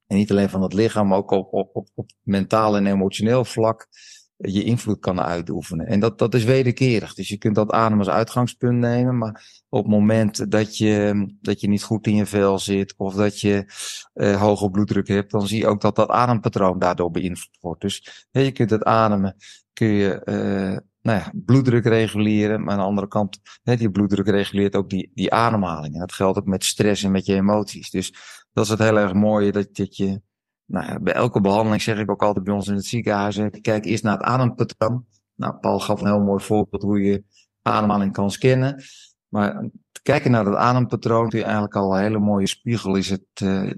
En 0.06 0.16
niet 0.16 0.30
alleen 0.30 0.50
van 0.50 0.62
het 0.62 0.72
lichaam, 0.72 1.08
maar 1.08 1.18
ook 1.18 1.30
op, 1.30 1.52
op, 1.52 1.76
op, 1.76 1.88
op 1.94 2.10
mentaal 2.22 2.76
en 2.76 2.86
emotioneel 2.86 3.44
vlak 3.44 3.88
je 4.38 4.64
invloed 4.64 4.98
kan 4.98 5.20
uitoefenen. 5.20 5.86
En 5.86 6.00
dat, 6.00 6.18
dat 6.18 6.34
is 6.34 6.44
wederkerig. 6.44 7.14
Dus 7.14 7.28
je 7.28 7.36
kunt 7.36 7.54
dat 7.54 7.70
adem 7.70 7.98
als 7.98 8.08
uitgangspunt 8.08 8.78
nemen, 8.78 9.18
maar 9.18 9.64
op 9.68 9.82
het 9.82 9.92
moment 9.92 10.50
dat 10.50 10.76
je, 10.76 11.26
dat 11.40 11.60
je 11.60 11.68
niet 11.68 11.82
goed 11.82 12.06
in 12.06 12.14
je 12.14 12.26
vel 12.26 12.58
zit 12.58 12.94
of 12.96 13.14
dat 13.14 13.40
je 13.40 13.72
eh, 14.12 14.40
hoge 14.40 14.70
bloeddruk 14.70 15.08
hebt, 15.08 15.30
dan 15.30 15.46
zie 15.46 15.58
je 15.58 15.66
ook 15.66 15.80
dat 15.80 15.96
dat 15.96 16.08
adempatroon 16.08 16.78
daardoor 16.78 17.10
beïnvloed 17.10 17.58
wordt. 17.60 17.80
Dus 17.80 18.26
je 18.30 18.52
kunt 18.52 18.70
het 18.70 18.84
ademen, 18.84 19.36
kun 19.72 19.88
je 19.88 20.22
eh, 20.24 20.76
nou 21.00 21.18
ja, 21.18 21.32
bloeddruk 21.34 21.84
reguleren, 21.84 22.64
maar 22.64 22.72
aan 22.72 22.78
de 22.78 22.84
andere 22.84 23.08
kant, 23.08 23.40
hè, 23.62 23.76
die 23.76 23.90
bloeddruk 23.90 24.28
reguleert 24.28 24.76
ook 24.76 24.90
die, 24.90 25.10
die 25.14 25.32
ademhaling. 25.32 25.94
En 25.94 26.00
dat 26.00 26.12
geldt 26.12 26.38
ook 26.38 26.46
met 26.46 26.64
stress 26.64 27.02
en 27.02 27.10
met 27.10 27.26
je 27.26 27.34
emoties. 27.34 27.90
Dus 27.90 28.14
dat 28.52 28.64
is 28.64 28.70
het 28.70 28.78
heel 28.78 28.98
erg 28.98 29.12
mooie, 29.12 29.52
dat, 29.52 29.76
dat 29.76 29.96
je 29.96 30.20
nou 30.68 30.86
ja, 30.86 31.00
bij 31.00 31.12
elke 31.12 31.40
behandeling 31.40 31.82
zeg 31.82 31.98
ik 31.98 32.10
ook 32.10 32.22
altijd 32.22 32.44
bij 32.44 32.54
ons 32.54 32.68
in 32.68 32.74
het 32.74 32.84
ziekenhuis, 32.84 33.40
kijk 33.60 33.84
eerst 33.84 34.02
naar 34.02 34.12
het 34.16 34.22
adempatroon. 34.22 35.06
Nou, 35.34 35.54
Paul 35.54 35.80
gaf 35.80 36.00
een 36.00 36.06
heel 36.06 36.20
mooi 36.20 36.44
voorbeeld 36.44 36.82
hoe 36.82 37.02
je 37.02 37.24
ademhaling 37.62 38.12
kan 38.12 38.30
scannen. 38.30 38.82
Maar 39.28 39.68
kijken 40.02 40.30
naar 40.30 40.44
dat 40.44 40.54
adempatroon, 40.54 41.26
je 41.30 41.42
eigenlijk 41.42 41.76
al 41.76 41.96
een 41.96 42.02
hele 42.02 42.18
mooie 42.18 42.46
spiegel 42.46 42.96
is 42.96 43.10
het 43.10 43.40
uh, 43.42 43.70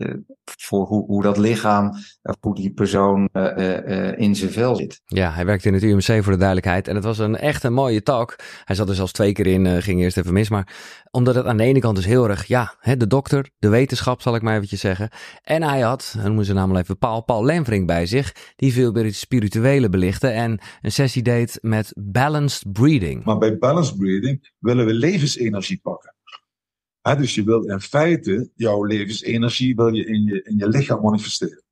voor 0.45 0.87
hoe, 0.87 1.07
hoe 1.07 1.23
dat 1.23 1.39
lichaam, 1.39 1.89
of 2.23 2.37
hoe 2.41 2.55
die 2.55 2.73
persoon 2.73 3.29
uh, 3.33 3.57
uh, 3.57 4.19
in 4.19 4.37
zijn 4.37 4.51
vel 4.51 4.77
zit. 4.77 5.01
Ja, 5.05 5.33
hij 5.33 5.45
werkte 5.47 5.69
in 5.69 5.75
het 5.75 5.83
UMC 5.83 6.23
voor 6.23 6.33
de 6.33 6.39
duidelijkheid. 6.39 6.89
En 6.89 6.95
het 6.95 7.05
was 7.05 7.19
een 7.19 7.37
echt 7.37 7.63
een 7.63 7.73
mooie 7.73 8.03
talk. 8.03 8.37
Hij 8.65 8.77
zat 8.77 8.89
er 8.89 8.95
zelfs 8.95 9.13
twee 9.13 9.33
keer 9.33 9.47
in, 9.47 9.83
ging 9.83 10.01
eerst 10.01 10.17
even 10.17 10.33
mis. 10.33 10.49
Maar 10.49 10.69
omdat 11.11 11.35
het 11.35 11.47
aan 11.47 11.57
de 11.57 11.65
ene 11.65 11.81
kant 11.81 11.97
dus 11.97 12.05
heel 12.05 12.29
erg, 12.29 12.47
ja, 12.47 12.75
hè, 12.79 12.97
de 12.97 13.07
dokter, 13.07 13.51
de 13.59 13.69
wetenschap 13.69 14.23
zal 14.23 14.35
ik 14.35 14.43
maar 14.43 14.55
eventjes 14.55 14.81
zeggen. 14.81 15.11
En 15.43 15.63
hij 15.63 15.81
had, 15.81 16.13
dan 16.17 16.25
noemen 16.25 16.45
ze 16.45 16.53
namelijk 16.53 16.85
even 16.85 16.99
Paul, 16.99 17.21
Paul 17.23 17.45
Lemvring 17.45 17.87
bij 17.87 18.07
zich. 18.07 18.35
Die 18.57 18.73
veel 18.73 18.93
meer 18.93 19.05
het 19.05 19.15
spirituele 19.15 19.89
belichtte. 19.89 20.29
En 20.29 20.59
een 20.83 20.93
sessie 20.93 21.23
deed 21.23 21.59
met 21.61 21.93
balanced 21.97 22.73
breathing. 22.73 23.25
Maar 23.25 23.39
bij 23.39 23.59
balanced 23.59 23.97
breathing 23.97 24.51
willen 24.59 24.87
we 24.87 24.93
levensenergie 24.95 25.81
pakken. 25.83 26.10
Dus 27.03 27.35
je 27.35 27.45
wil 27.45 27.63
in 27.63 27.81
feite 27.81 28.51
jouw 28.55 28.85
levensenergie 28.85 29.75
wil 29.75 29.95
je 29.95 30.07
in, 30.07 30.25
je 30.25 30.43
in 30.43 30.57
je 30.57 30.69
lichaam 30.69 31.01
manifesteren. 31.03 31.63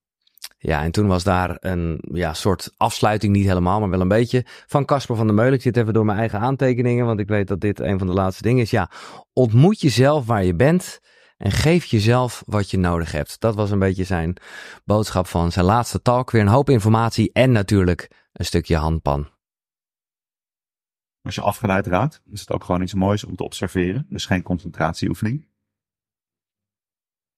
Ja, 0.58 0.82
en 0.82 0.90
toen 0.90 1.06
was 1.06 1.24
daar 1.24 1.56
een 1.60 2.00
ja, 2.12 2.34
soort 2.34 2.70
afsluiting, 2.76 3.32
niet 3.32 3.46
helemaal, 3.46 3.80
maar 3.80 3.90
wel 3.90 4.00
een 4.00 4.08
beetje, 4.08 4.44
van 4.66 4.84
Casper 4.84 5.16
van 5.16 5.26
der 5.26 5.34
Meulen. 5.34 5.54
Ik 5.54 5.62
zit 5.62 5.76
even 5.76 5.92
door 5.92 6.04
mijn 6.04 6.18
eigen 6.18 6.38
aantekeningen, 6.38 7.06
want 7.06 7.20
ik 7.20 7.28
weet 7.28 7.48
dat 7.48 7.60
dit 7.60 7.80
een 7.80 7.98
van 7.98 8.06
de 8.06 8.12
laatste 8.12 8.42
dingen 8.42 8.62
is. 8.62 8.70
Ja, 8.70 8.90
ontmoet 9.32 9.80
jezelf 9.80 10.26
waar 10.26 10.44
je 10.44 10.54
bent 10.54 11.00
en 11.36 11.52
geef 11.52 11.84
jezelf 11.84 12.42
wat 12.46 12.70
je 12.70 12.78
nodig 12.78 13.12
hebt. 13.12 13.40
Dat 13.40 13.54
was 13.54 13.70
een 13.70 13.78
beetje 13.78 14.04
zijn 14.04 14.36
boodschap 14.84 15.26
van 15.26 15.52
zijn 15.52 15.64
laatste 15.64 16.02
talk. 16.02 16.30
Weer 16.30 16.40
een 16.40 16.48
hoop 16.48 16.70
informatie 16.70 17.30
en 17.32 17.52
natuurlijk 17.52 18.10
een 18.32 18.44
stukje 18.44 18.76
handpan. 18.76 19.28
Als 21.28 21.36
je 21.36 21.42
afgeleid 21.42 21.86
raakt, 21.86 22.22
is 22.24 22.40
het 22.40 22.50
ook 22.50 22.64
gewoon 22.64 22.82
iets 22.82 22.94
moois 22.94 23.24
om 23.24 23.36
te 23.36 23.44
observeren. 23.44 24.06
Dus 24.08 24.26
geen 24.26 24.42
concentratieoefening. 24.42 25.48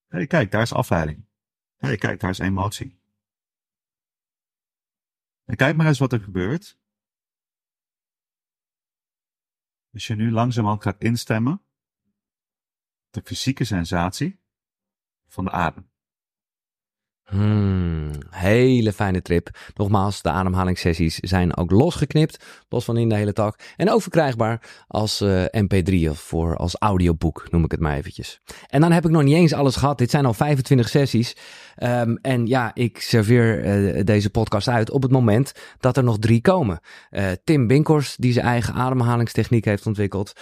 Hé, 0.07 0.25
kijk, 0.25 0.51
daar 0.51 0.61
is 0.61 0.73
afleiding. 0.73 1.25
Hé, 1.75 1.95
kijk, 1.95 2.19
daar 2.19 2.29
is 2.29 2.39
emotie. 2.39 2.99
En 5.43 5.55
kijk 5.55 5.75
maar 5.75 5.85
eens 5.85 5.99
wat 5.99 6.13
er 6.13 6.19
gebeurt. 6.19 6.79
Als 9.93 10.07
je 10.07 10.15
nu 10.15 10.31
langzamerhand 10.31 10.83
gaat 10.83 11.01
instemmen 11.01 11.61
de 13.09 13.21
fysieke 13.23 13.63
sensatie 13.63 14.41
van 15.27 15.45
de 15.45 15.51
adem. 15.51 15.90
Hmm, 17.31 18.11
hele 18.29 18.93
fijne 18.93 19.21
trip. 19.21 19.49
Nogmaals, 19.75 20.21
de 20.21 20.29
ademhalingssessies 20.29 21.15
zijn 21.15 21.57
ook 21.57 21.71
losgeknipt, 21.71 22.45
los 22.69 22.85
van 22.85 22.97
in 22.97 23.09
de 23.09 23.15
hele 23.15 23.33
talk. 23.33 23.59
En 23.75 23.91
ook 23.91 24.01
verkrijgbaar 24.01 24.61
als 24.87 25.21
uh, 25.21 25.43
mp3 25.43 26.09
of 26.09 26.19
voor, 26.19 26.57
als 26.57 26.75
audioboek, 26.79 27.47
noem 27.49 27.63
ik 27.63 27.71
het 27.71 27.79
maar 27.79 27.97
eventjes. 27.97 28.39
En 28.67 28.81
dan 28.81 28.91
heb 28.91 29.05
ik 29.05 29.11
nog 29.11 29.23
niet 29.23 29.35
eens 29.35 29.53
alles 29.53 29.75
gehad. 29.75 29.97
Dit 29.97 30.09
zijn 30.09 30.25
al 30.25 30.33
25 30.33 30.89
sessies. 30.89 31.35
Um, 31.83 32.17
en 32.21 32.45
ja, 32.45 32.71
ik 32.73 33.01
serveer 33.01 33.65
uh, 33.65 34.03
deze 34.03 34.29
podcast 34.29 34.67
uit 34.67 34.91
op 34.91 35.01
het 35.01 35.11
moment 35.11 35.51
dat 35.79 35.97
er 35.97 36.03
nog 36.03 36.19
drie 36.19 36.41
komen. 36.41 36.79
Uh, 37.11 37.25
Tim 37.43 37.67
Binkhorst, 37.67 38.21
die 38.21 38.33
zijn 38.33 38.45
eigen 38.45 38.73
ademhalingstechniek 38.73 39.65
heeft 39.65 39.85
ontwikkeld. 39.85 40.33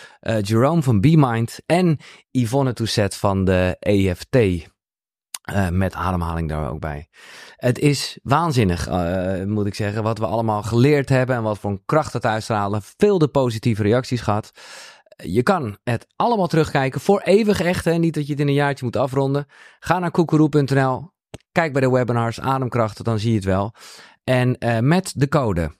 Jerome 0.41 0.81
van 0.81 1.01
BeMind 1.01 1.59
en 1.65 1.97
Yvonne 2.31 2.73
Tousset 2.73 3.15
van 3.15 3.45
de 3.45 3.75
EFT. 3.79 4.67
Uh, 5.53 5.69
met 5.69 5.93
ademhaling 5.93 6.49
daar 6.49 6.69
ook 6.69 6.79
bij. 6.79 7.07
Het 7.55 7.79
is 7.79 8.19
waanzinnig, 8.23 8.89
uh, 8.89 9.43
moet 9.43 9.65
ik 9.65 9.75
zeggen, 9.75 10.03
wat 10.03 10.17
we 10.17 10.25
allemaal 10.25 10.63
geleerd 10.63 11.09
hebben 11.09 11.35
en 11.35 11.43
wat 11.43 11.59
voor 11.59 11.69
een 11.69 11.85
kracht 11.85 12.13
het 12.13 12.25
uitstralen. 12.25 12.81
Veel 12.97 13.17
de 13.17 13.27
positieve 13.27 13.83
reacties 13.83 14.21
gehad. 14.21 14.51
Je 15.23 15.43
kan 15.43 15.77
het 15.83 16.07
allemaal 16.15 16.47
terugkijken 16.47 17.01
voor 17.01 17.21
eeuwig 17.21 17.61
echt. 17.61 17.85
Hè? 17.85 17.93
Niet 17.93 18.13
dat 18.13 18.25
je 18.25 18.31
het 18.31 18.41
in 18.41 18.47
een 18.47 18.53
jaartje 18.53 18.85
moet 18.85 18.95
afronden. 18.95 19.45
Ga 19.79 19.99
naar 19.99 20.11
koekeroe.nl. 20.11 21.11
Kijk 21.51 21.73
bij 21.73 21.81
de 21.81 21.89
webinars 21.89 22.39
Ademkrachten, 22.39 23.03
dan 23.03 23.19
zie 23.19 23.29
je 23.29 23.35
het 23.35 23.45
wel. 23.45 23.73
En 24.23 24.55
uh, 24.59 24.79
met 24.79 25.13
de 25.15 25.27
code 25.27 25.77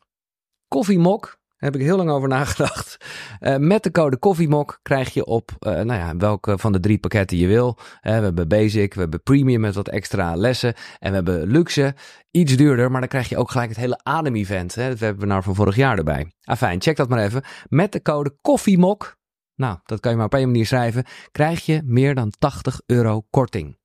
koffiemok, 0.68 1.39
daar 1.60 1.72
heb 1.72 1.80
ik 1.80 1.88
heel 1.88 1.98
lang 1.98 2.10
over 2.10 2.30
nagedacht. 2.30 2.98
Uh, 3.40 3.58
met 3.74 3.84
de 3.84 3.92
code 3.92 4.18
Koffiemok 4.18 4.80
krijg 4.82 5.14
je 5.14 5.26
op, 5.26 5.52
uh, 5.60 5.72
nou 5.74 5.94
ja, 5.94 6.16
welke 6.18 6.58
van 6.58 6.72
de 6.72 6.80
drie 6.80 6.98
pakketten 6.98 7.38
je 7.38 7.48
wil. 7.48 7.78
Uh, 7.78 7.84
we 8.02 8.10
hebben 8.10 8.48
Basic, 8.48 8.94
we 8.94 9.00
hebben 9.00 9.24
Premium 9.24 9.60
met 9.60 9.76
wat 9.76 9.88
extra 9.88 10.36
lessen. 10.36 10.74
En 11.00 11.10
we 11.10 11.16
hebben 11.16 11.48
Luxe, 11.48 11.96
iets 12.32 12.58
duurder, 12.58 12.92
maar 12.92 13.00
dan 13.00 13.10
krijg 13.10 13.30
je 13.30 13.38
ook 13.38 13.52
gelijk 13.52 13.70
het 13.70 13.78
hele 13.78 14.00
Adem-event. 14.04 14.76
Dat 14.76 15.00
hebben 15.00 15.20
we 15.22 15.26
nou 15.26 15.44
van 15.44 15.56
vorig 15.56 15.76
jaar 15.76 15.98
erbij. 15.98 16.32
Afijn, 16.44 16.82
check 16.82 16.96
dat 16.96 17.10
maar 17.10 17.24
even. 17.24 17.44
Met 17.68 17.92
de 17.92 18.02
code 18.02 18.36
Koffiemok, 18.42 19.18
nou, 19.56 19.78
dat 19.84 20.00
kan 20.00 20.12
je 20.12 20.18
maar 20.18 20.26
op 20.26 20.34
één 20.34 20.48
manier 20.48 20.66
schrijven, 20.66 21.06
krijg 21.32 21.66
je 21.66 21.82
meer 21.86 22.16
dan 22.16 22.34
80 22.40 22.82
euro 22.86 23.22
korting. 23.30 23.79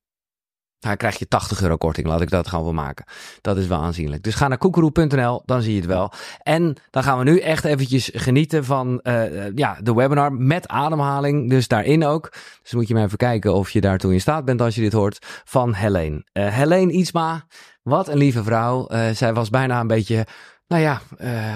Krijg 0.93 1.19
je 1.19 1.27
80 1.27 1.61
euro 1.61 1.77
korting. 1.77 2.07
Laat 2.07 2.21
ik 2.21 2.29
dat 2.29 2.47
gewoon 2.47 2.63
wel 2.63 2.73
maken. 2.73 3.05
Dat 3.41 3.57
is 3.57 3.67
wel 3.67 3.81
aanzienlijk. 3.81 4.23
Dus 4.23 4.35
ga 4.35 4.47
naar 4.47 4.57
koekeroe.nl, 4.57 5.41
dan 5.45 5.61
zie 5.61 5.73
je 5.73 5.79
het 5.79 5.87
wel. 5.87 6.11
En 6.43 6.75
dan 6.89 7.03
gaan 7.03 7.17
we 7.17 7.23
nu 7.23 7.39
echt 7.39 7.65
eventjes 7.65 8.09
genieten 8.13 8.65
van 8.65 8.99
eh, 9.01 9.51
ja, 9.55 9.77
de 9.81 9.93
webinar 9.93 10.33
met 10.33 10.67
ademhaling. 10.67 11.49
Dus 11.49 11.67
daarin 11.67 12.05
ook. 12.05 12.33
Dus 12.61 12.73
moet 12.73 12.87
je 12.87 12.93
maar 12.93 13.03
even 13.03 13.17
kijken 13.17 13.53
of 13.53 13.69
je 13.69 13.81
daartoe 13.81 14.13
in 14.13 14.21
staat 14.21 14.45
bent 14.45 14.61
als 14.61 14.75
je 14.75 14.81
dit 14.81 14.93
hoort. 14.93 15.25
Van 15.43 15.73
Helene. 15.73 16.23
Uh, 16.33 16.47
Helene 16.47 16.91
Ietsma, 16.91 17.45
wat 17.83 18.07
een 18.07 18.17
lieve 18.17 18.43
vrouw. 18.43 18.87
Zij 19.13 19.33
was 19.33 19.49
bijna 19.49 19.79
een 19.79 19.87
beetje 19.87 20.25
nou 20.67 20.81
ja, 20.81 21.01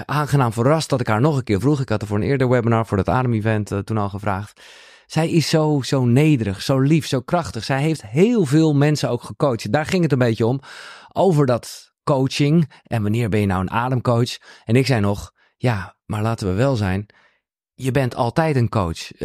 aangenaam 0.04 0.52
verrast 0.52 0.88
dat 0.88 1.00
ik 1.00 1.06
haar 1.06 1.20
nog 1.20 1.36
een 1.36 1.44
keer 1.44 1.60
vroeg. 1.60 1.80
Ik 1.80 1.88
had 1.88 2.02
er 2.02 2.08
voor 2.08 2.16
een 2.16 2.22
eerder 2.22 2.48
webinar 2.48 2.86
voor 2.86 2.98
het 2.98 3.08
Adem-event 3.08 3.72
uh, 3.72 3.78
toen 3.78 3.98
al 3.98 4.08
gevraagd. 4.08 4.60
Zij 5.10 5.30
is 5.30 5.48
zo, 5.48 5.80
zo 5.82 6.04
nederig, 6.04 6.62
zo 6.62 6.78
lief, 6.78 7.06
zo 7.06 7.20
krachtig. 7.20 7.64
Zij 7.64 7.80
heeft 7.80 8.06
heel 8.06 8.44
veel 8.44 8.74
mensen 8.74 9.10
ook 9.10 9.22
gecoacht. 9.22 9.72
Daar 9.72 9.86
ging 9.86 10.02
het 10.02 10.12
een 10.12 10.18
beetje 10.18 10.46
om. 10.46 10.60
Over 11.12 11.46
dat 11.46 11.92
coaching. 12.04 12.70
En 12.82 13.02
wanneer 13.02 13.28
ben 13.28 13.40
je 13.40 13.46
nou 13.46 13.60
een 13.60 13.70
ademcoach? 13.70 14.38
En 14.64 14.76
ik 14.76 14.86
zei 14.86 15.00
nog, 15.00 15.32
ja, 15.56 15.96
maar 16.06 16.22
laten 16.22 16.48
we 16.48 16.52
wel 16.52 16.76
zijn. 16.76 17.06
Je 17.74 17.90
bent 17.90 18.14
altijd 18.14 18.56
een 18.56 18.68
coach. 18.68 19.18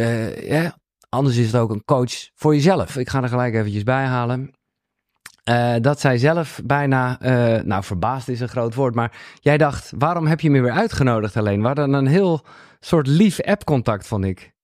Ja, 0.43 0.77
anders 1.09 1.37
is 1.37 1.45
het 1.45 1.55
ook 1.55 1.69
een 1.69 1.83
coach 1.83 2.29
voor 2.35 2.55
jezelf. 2.55 2.95
Ik 2.95 3.09
ga 3.09 3.23
er 3.23 3.29
gelijk 3.29 3.53
eventjes 3.53 3.83
bij 3.83 4.05
halen. 4.05 4.53
Uh, 5.49 5.75
dat 5.81 5.99
zij 5.99 6.17
zelf 6.17 6.61
bijna, 6.63 7.21
uh, 7.21 7.63
nou 7.63 7.83
verbaasd 7.83 8.27
is 8.27 8.39
een 8.39 8.49
groot 8.49 8.75
woord, 8.75 8.95
maar 8.95 9.37
jij 9.39 9.57
dacht, 9.57 9.91
waarom 9.97 10.27
heb 10.27 10.39
je 10.39 10.49
me 10.49 10.61
weer 10.61 10.71
uitgenodigd 10.71 11.37
alleen? 11.37 11.61
We 11.61 11.67
hadden 11.67 11.93
een 11.93 12.07
heel 12.07 12.45
soort 12.79 13.07
lief 13.07 13.41
app-contact, 13.41 14.07
vond 14.07 14.25
ik. 14.25 14.54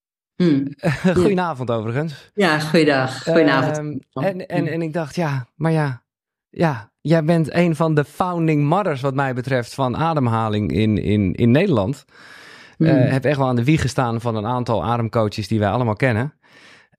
Hmm. 0.44 0.68
Goedenavond 1.22 1.70
ja. 1.70 1.76
overigens. 1.76 2.32
Ja, 2.34 2.60
goeiedag. 2.60 3.24
Goedenavond. 3.24 4.06
Uh, 4.14 4.26
en, 4.26 4.48
en, 4.48 4.68
en 4.68 4.82
ik 4.82 4.94
dacht, 4.94 5.16
ja, 5.16 5.48
maar 5.56 5.72
ja, 5.72 6.04
ja, 6.50 6.92
jij 7.02 7.24
bent 7.24 7.54
een 7.54 7.76
van 7.76 7.96
de 7.96 8.06
founding 8.06 8.64
mothers 8.64 9.02
wat 9.02 9.14
mij 9.14 9.34
betreft 9.34 9.74
van 9.74 9.98
ademhaling 9.98 10.72
in, 10.72 10.98
in, 10.98 11.34
in 11.34 11.52
Nederland. 11.52 12.06
Hmm. 12.78 12.88
heb 12.88 13.26
echt 13.26 13.38
wel 13.38 13.48
aan 13.48 13.56
de 13.56 13.64
wieg 13.64 13.82
gestaan 13.82 14.22
van 14.22 14.36
een 14.36 14.46
aantal 14.46 14.84
ademcoaches 14.84 15.48
die 15.48 15.60
wij 15.60 15.70
allemaal 15.70 15.96
kennen. 15.96 16.34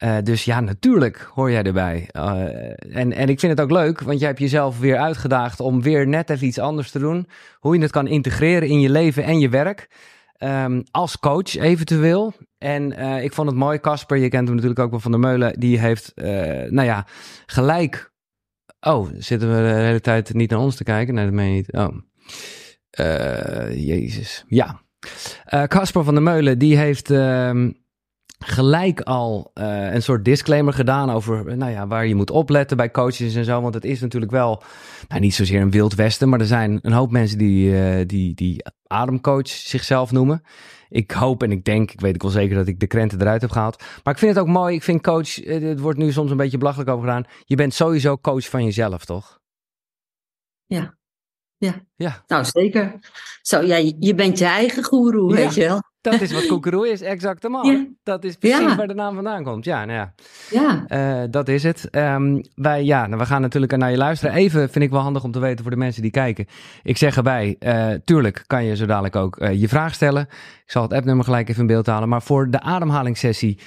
Uh, 0.03 0.17
dus 0.23 0.45
ja, 0.45 0.61
natuurlijk 0.61 1.31
hoor 1.35 1.51
jij 1.51 1.63
erbij. 1.63 2.09
Uh, 2.13 2.97
en, 2.97 3.13
en 3.13 3.29
ik 3.29 3.41
vind 3.41 3.53
het 3.53 3.61
ook 3.61 3.71
leuk, 3.71 4.01
want 4.01 4.19
jij 4.19 4.29
hebt 4.29 4.41
jezelf 4.41 4.79
weer 4.79 4.99
uitgedaagd 4.99 5.61
om 5.61 5.83
weer 5.83 6.09
net 6.09 6.31
even 6.31 6.47
iets 6.47 6.59
anders 6.59 6.91
te 6.91 6.99
doen. 6.99 7.29
Hoe 7.59 7.77
je 7.77 7.83
het 7.83 7.91
kan 7.91 8.07
integreren 8.07 8.69
in 8.69 8.81
je 8.81 8.91
leven 8.91 9.25
en 9.25 9.39
je 9.39 9.49
werk. 9.49 9.89
Um, 10.45 10.83
als 10.91 11.19
coach 11.19 11.57
eventueel. 11.57 12.33
En 12.59 12.93
uh, 12.93 13.25
ik 13.25 13.33
vond 13.33 13.49
het 13.49 13.57
mooi, 13.57 13.81
Casper, 13.81 14.17
je 14.17 14.29
kent 14.29 14.47
hem 14.47 14.55
natuurlijk 14.55 14.81
ook 14.81 14.91
wel 14.91 15.01
van 15.01 15.13
de 15.13 15.19
Meulen. 15.19 15.61
Die 15.61 15.79
heeft, 15.79 16.13
nou 16.69 16.83
ja, 16.83 17.07
gelijk. 17.47 18.13
Oh, 18.81 19.09
zitten 19.19 19.49
we 19.49 19.69
de 19.69 19.83
hele 19.83 20.01
tijd 20.01 20.35
niet 20.35 20.51
naar 20.51 20.59
ons 20.59 20.77
te 20.77 20.85
kijken? 20.85 21.15
Nee, 21.15 21.25
dat 21.25 21.35
meen 21.35 21.49
je 21.49 21.55
niet. 21.55 21.73
Oh. 21.73 21.97
Jezus. 23.75 24.45
Ja. 24.49 24.81
Casper 25.67 26.05
van 26.05 26.15
der 26.15 26.23
Meulen, 26.23 26.59
die 26.59 26.77
heeft 26.77 27.11
ehm, 27.11 27.71
gelijk 28.45 29.01
al 29.01 29.51
uh, 29.55 29.93
een 29.93 30.03
soort 30.03 30.25
disclaimer 30.25 30.73
gedaan 30.73 31.11
over 31.11 31.57
nou 31.57 31.73
ja, 31.73 31.87
waar 31.87 32.07
je 32.07 32.15
moet 32.15 32.31
opletten 32.31 32.77
bij 32.77 32.91
coaches 32.91 33.35
en 33.35 33.45
zo. 33.45 33.61
Want 33.61 33.75
het 33.75 33.85
is 33.85 34.01
natuurlijk 34.01 34.33
wel 34.33 34.63
nou, 35.09 35.21
niet 35.21 35.35
zozeer 35.35 35.61
een 35.61 35.71
wild 35.71 35.95
westen, 35.95 36.29
maar 36.29 36.41
er 36.41 36.47
zijn 36.47 36.79
een 36.83 36.93
hoop 36.93 37.11
mensen 37.11 37.39
die, 37.39 37.73
uh, 37.73 38.07
die, 38.07 38.35
die 38.35 38.65
ademcoach 38.87 39.49
zichzelf 39.49 40.13
noemen. 40.13 40.43
Ik 40.89 41.11
hoop 41.11 41.43
en 41.43 41.53
ik 41.53 41.65
denk, 41.65 41.91
ik 41.91 42.01
weet 42.01 42.15
ik 42.15 42.23
wel 42.23 42.31
zeker 42.31 42.57
dat 42.57 42.67
ik 42.67 42.81
de 42.81 42.87
krenten 42.87 43.21
eruit 43.21 43.41
heb 43.41 43.51
gehaald. 43.51 43.83
Maar 44.05 44.13
ik 44.13 44.21
vind 44.21 44.35
het 44.35 44.45
ook 44.45 44.51
mooi. 44.51 44.75
Ik 44.75 44.83
vind 44.83 45.03
coach, 45.03 45.35
het 45.35 45.81
wordt 45.81 45.99
nu 45.99 46.13
soms 46.13 46.31
een 46.31 46.37
beetje 46.37 46.59
belachelijk 46.59 46.91
over 46.91 47.05
gedaan. 47.05 47.25
Je 47.45 47.57
bent 47.57 47.75
sowieso 47.75 48.19
coach 48.19 48.49
van 48.49 48.65
jezelf, 48.65 49.05
toch? 49.05 49.41
Ja. 50.67 50.95
Ja. 51.65 51.75
ja. 51.97 52.23
Nou, 52.27 52.45
zeker. 52.45 52.99
Zo, 53.43 53.61
ja, 53.61 53.77
je 53.99 54.15
bent 54.15 54.39
je 54.39 54.45
eigen 54.45 54.85
goeroe, 54.85 55.35
weet 55.35 55.55
je 55.55 55.61
wel. 55.61 55.81
Dat 56.01 56.21
is 56.21 56.33
wat 56.33 56.47
koekeroe 56.47 56.89
is, 56.89 57.01
exactement. 57.01 57.67
Ja. 57.67 57.87
Dat 58.03 58.25
is 58.25 58.37
precies 58.37 58.59
ja. 58.59 58.77
waar 58.77 58.87
de 58.87 58.95
naam 58.95 59.15
vandaan 59.15 59.45
komt. 59.45 59.65
Ja, 59.65 59.85
nou 59.85 59.99
ja. 59.99 60.15
ja. 60.51 60.85
Uh, 61.23 61.29
dat 61.31 61.49
is 61.49 61.63
het. 61.63 61.89
Um, 61.91 62.41
wij, 62.55 62.85
ja, 62.85 63.07
nou, 63.07 63.19
we 63.19 63.27
gaan 63.27 63.41
natuurlijk 63.41 63.77
naar 63.77 63.91
je 63.91 63.97
luisteren. 63.97 64.35
Even 64.35 64.71
vind 64.71 64.85
ik 64.85 64.91
wel 64.91 65.01
handig 65.01 65.25
om 65.25 65.33
te 65.33 65.39
weten 65.39 65.63
voor 65.63 65.71
de 65.71 65.77
mensen 65.77 66.03
die 66.03 66.11
kijken. 66.11 66.47
Ik 66.83 66.97
zeg 66.97 67.17
erbij, 67.17 67.57
uh, 67.61 67.93
tuurlijk 68.05 68.45
kan 68.47 68.65
je 68.65 68.77
zo 68.77 68.87
dadelijk 68.87 69.17
ook 69.17 69.41
uh, 69.41 69.61
je 69.61 69.69
vraag 69.69 69.95
stellen. 69.95 70.23
Ik 70.65 70.71
zal 70.71 70.83
het 70.83 70.93
appnummer 70.93 71.25
gelijk 71.25 71.49
even 71.49 71.61
in 71.61 71.67
beeld 71.67 71.87
halen. 71.87 72.09
Maar 72.09 72.23
voor 72.23 72.51
de 72.51 72.61
ademhalingssessie 72.61 73.59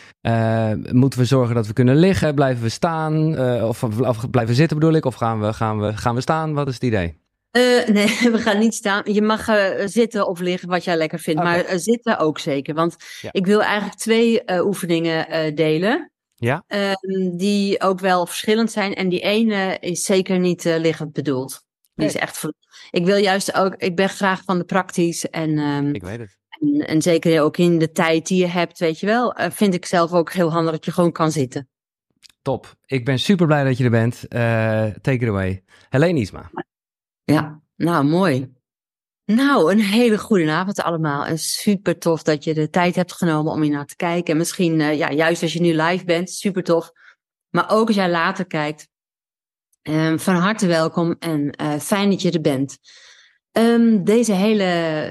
moeten 0.91 1.19
we 1.19 1.25
zorgen 1.25 1.55
dat 1.55 1.67
we 1.67 1.73
kunnen 1.73 1.95
liggen. 1.95 2.35
Blijven 2.35 2.63
we 2.63 2.69
staan? 2.69 3.39
Of, 3.63 3.83
of, 3.83 4.29
blijven 4.29 4.55
zitten 4.55 4.79
bedoel 4.79 4.95
ik? 4.95 5.05
Of 5.05 5.15
gaan 5.15 5.41
we, 5.41 5.53
gaan, 5.53 5.79
we, 5.79 5.97
gaan 5.97 6.15
we 6.15 6.21
staan? 6.21 6.53
Wat 6.53 6.67
is 6.67 6.73
het 6.73 6.83
idee? 6.83 7.23
Uh, 7.57 7.87
nee, 7.87 8.07
we 8.31 8.37
gaan 8.37 8.59
niet 8.59 8.73
staan. 8.73 9.01
Je 9.13 9.21
mag 9.21 9.47
uh, 9.47 9.71
zitten 9.85 10.27
of 10.27 10.39
liggen, 10.39 10.69
wat 10.69 10.83
jij 10.83 10.97
lekker 10.97 11.19
vindt. 11.19 11.39
Okay. 11.39 11.53
Maar 11.53 11.73
uh, 11.73 11.79
zitten 11.79 12.17
ook 12.17 12.39
zeker. 12.39 12.73
Want 12.73 12.95
ja. 13.21 13.29
ik 13.31 13.45
wil 13.45 13.63
eigenlijk 13.63 13.97
twee 13.97 14.41
oefeningen 14.47 15.55
delen. 15.55 16.11
Ja. 16.35 16.63
Ehm, 16.67 17.37
die 17.37 17.81
ook 17.81 17.99
wel 17.99 18.25
verschillend 18.25 18.71
zijn. 18.71 18.93
En 18.93 19.09
die 19.09 19.19
ene 19.19 19.77
is 19.79 20.03
zeker 20.03 20.39
niet 20.39 20.63
liggend 20.63 21.13
bedoeld. 21.13 21.63
Die 21.93 22.05
nee. 22.05 22.07
is 22.07 22.15
echt. 22.15 22.43
Ik 22.91 23.05
wil 23.05 23.17
juist 23.17 23.53
ook. 23.53 23.75
Ik 23.75 23.95
ben 23.95 24.09
graag 24.09 24.43
van 24.43 24.57
de 24.57 24.65
praktisch. 24.65 25.29
En, 25.29 25.57
um, 25.57 25.93
ik 25.93 26.03
weet 26.03 26.19
het. 26.19 26.37
En, 26.49 26.87
en, 26.87 27.01
zeker 27.01 27.41
ook 27.41 27.57
in 27.57 27.79
de 27.79 27.91
tijd 27.91 28.27
die 28.27 28.39
je 28.39 28.47
hebt, 28.47 28.79
weet 28.79 28.99
je 28.99 29.05
wel. 29.05 29.35
vind 29.51 29.73
ik 29.73 29.85
zelf 29.85 30.11
ook 30.11 30.31
heel 30.31 30.51
handig 30.51 30.71
dat 30.71 30.85
je 30.85 30.91
gewoon 30.91 31.11
kan 31.11 31.31
zitten. 31.31 31.69
Top. 32.41 32.75
Ik 32.85 33.05
ben 33.05 33.19
super 33.19 33.45
blij 33.45 33.63
dat 33.63 33.77
je 33.77 33.83
er 33.83 33.89
bent. 33.89 34.25
take 35.01 35.19
it 35.19 35.27
away. 35.27 35.63
Helene 35.89 36.19
Isma. 36.19 36.51
Ja, 37.25 37.61
nou 37.75 38.05
mooi. 38.05 38.53
Nou, 39.25 39.71
een 39.71 39.79
hele 39.79 40.17
goede 40.17 40.51
avond 40.51 40.81
allemaal. 40.81 41.25
En 41.25 41.39
super 41.39 41.97
tof 41.97 42.23
dat 42.23 42.43
je 42.43 42.53
de 42.53 42.69
tijd 42.69 42.95
hebt 42.95 43.13
genomen 43.13 43.51
om 43.51 43.61
hier 43.61 43.71
naar 43.71 43.85
te 43.85 43.95
kijken. 43.95 44.31
En 44.31 44.37
misschien, 44.37 44.79
uh, 44.79 44.97
ja, 44.97 45.11
juist 45.11 45.41
als 45.41 45.53
je 45.53 45.61
nu 45.61 45.75
live 45.75 46.05
bent, 46.05 46.29
super 46.29 46.63
tof. 46.63 46.91
Maar 47.49 47.69
ook 47.69 47.87
als 47.87 47.95
jij 47.95 48.09
later 48.09 48.45
kijkt. 48.45 48.87
Um, 49.81 50.19
van 50.19 50.35
harte 50.35 50.67
welkom 50.67 51.15
en 51.19 51.61
uh, 51.61 51.79
fijn 51.79 52.09
dat 52.09 52.21
je 52.21 52.31
er 52.31 52.41
bent. 52.41 52.77
Um, 53.51 54.03
deze 54.03 54.33
hele 54.33 54.63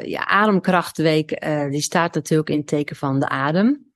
ja, 0.04 0.26
ademkrachtweek, 0.26 1.44
uh, 1.44 1.70
die 1.70 1.80
staat 1.80 2.14
natuurlijk 2.14 2.50
in 2.50 2.58
het 2.58 2.66
teken 2.66 2.96
van 2.96 3.20
de 3.20 3.28
adem. 3.28 3.93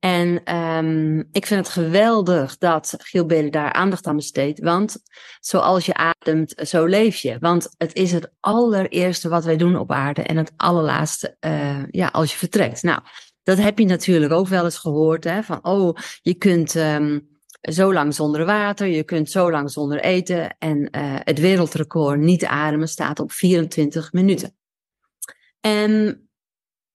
En 0.00 0.56
um, 0.56 1.28
ik 1.32 1.46
vind 1.46 1.66
het 1.66 1.74
geweldig 1.74 2.58
dat 2.58 2.94
Giel 2.98 3.26
daar 3.50 3.72
aandacht 3.72 4.06
aan 4.06 4.16
besteedt. 4.16 4.60
Want 4.60 5.02
zoals 5.40 5.86
je 5.86 5.94
ademt, 5.94 6.54
zo 6.56 6.84
leef 6.84 7.16
je. 7.16 7.36
Want 7.40 7.74
het 7.78 7.94
is 7.94 8.12
het 8.12 8.32
allereerste 8.40 9.28
wat 9.28 9.44
wij 9.44 9.56
doen 9.56 9.76
op 9.76 9.92
aarde. 9.92 10.22
En 10.22 10.36
het 10.36 10.52
allerlaatste 10.56 11.36
uh, 11.40 11.82
ja, 11.90 12.08
als 12.08 12.30
je 12.30 12.36
vertrekt. 12.36 12.82
Nou, 12.82 13.00
dat 13.42 13.58
heb 13.58 13.78
je 13.78 13.84
natuurlijk 13.84 14.32
ook 14.32 14.48
wel 14.48 14.64
eens 14.64 14.78
gehoord. 14.78 15.24
Hè, 15.24 15.42
van, 15.42 15.64
oh, 15.64 15.96
je 16.22 16.34
kunt 16.34 16.74
um, 16.74 17.28
zo 17.60 17.92
lang 17.92 18.14
zonder 18.14 18.44
water. 18.44 18.86
Je 18.86 19.04
kunt 19.04 19.30
zo 19.30 19.50
lang 19.50 19.70
zonder 19.70 20.00
eten. 20.00 20.56
En 20.58 20.78
uh, 20.78 21.16
het 21.18 21.38
wereldrecord 21.38 22.18
niet 22.18 22.44
ademen 22.44 22.88
staat 22.88 23.20
op 23.20 23.32
24 23.32 24.12
minuten. 24.12 24.56
En 25.60 26.24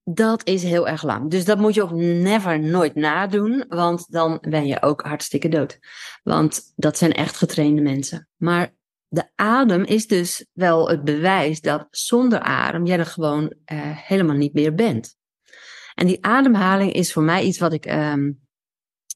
dat 0.08 0.48
is 0.48 0.64
heel 0.64 0.88
erg 0.88 1.04
lang. 1.04 1.32
Dus 1.32 1.46
dat 1.46 1.58
moet 1.58 1.74
je 1.74 1.82
ook 1.82 1.92
never, 1.92 2.60
nooit 2.60 2.96
nadoen, 2.96 3.66
want 3.68 4.12
dan 4.12 4.38
ben 4.42 4.68
je 4.68 4.82
ook 4.82 5.02
hartstikke 5.02 5.50
dood. 5.50 5.80
Want 6.24 6.62
dat 6.76 6.98
zijn 6.98 7.12
echt 7.12 7.38
getrainde 7.38 7.82
mensen. 7.82 8.28
Maar 8.36 8.74
de 9.08 9.30
adem 9.36 9.84
is 9.84 10.08
dus 10.08 10.46
wel 10.54 10.90
het 10.90 11.04
bewijs 11.04 11.62
dat 11.62 11.88
zonder 11.92 12.40
adem 12.40 12.86
jij 12.86 12.98
er 12.98 13.06
gewoon 13.06 13.44
uh, 13.44 13.80
helemaal 13.82 14.36
niet 14.36 14.54
meer 14.54 14.76
bent. 14.76 15.16
En 15.94 16.08
die 16.08 16.26
ademhaling 16.26 16.94
is 16.94 17.14
voor 17.14 17.24
mij 17.24 17.44
iets 17.44 17.60
wat 17.60 17.74
ik 17.74 17.92
um, 17.92 18.40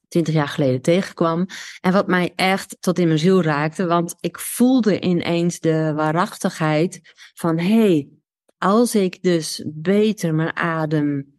twintig 0.08 0.34
jaar 0.34 0.48
geleden 0.48 0.82
tegenkwam. 0.82 1.46
En 1.80 1.92
wat 1.92 2.06
mij 2.06 2.32
echt 2.36 2.76
tot 2.80 2.98
in 2.98 3.06
mijn 3.06 3.18
ziel 3.18 3.42
raakte. 3.42 3.86
Want 3.86 4.14
ik 4.20 4.38
voelde 4.38 5.00
ineens 5.00 5.58
de 5.58 5.92
waarachtigheid 5.94 7.00
van 7.34 7.58
hé, 7.58 7.78
hey, 7.78 8.08
als 8.62 8.94
ik 8.94 9.22
dus 9.22 9.64
beter 9.66 10.34
mijn 10.34 10.56
adem 10.56 11.38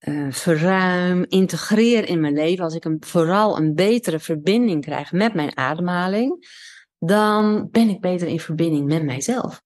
uh, 0.00 0.32
verruim, 0.32 1.24
integreer 1.28 2.08
in 2.08 2.20
mijn 2.20 2.34
leven, 2.34 2.64
als 2.64 2.74
ik 2.74 2.84
een, 2.84 2.96
vooral 3.06 3.56
een 3.56 3.74
betere 3.74 4.18
verbinding 4.18 4.84
krijg 4.84 5.12
met 5.12 5.34
mijn 5.34 5.56
ademhaling, 5.56 6.46
dan 6.98 7.68
ben 7.70 7.88
ik 7.88 8.00
beter 8.00 8.28
in 8.28 8.40
verbinding 8.40 8.86
met 8.86 9.04
mijzelf. 9.04 9.62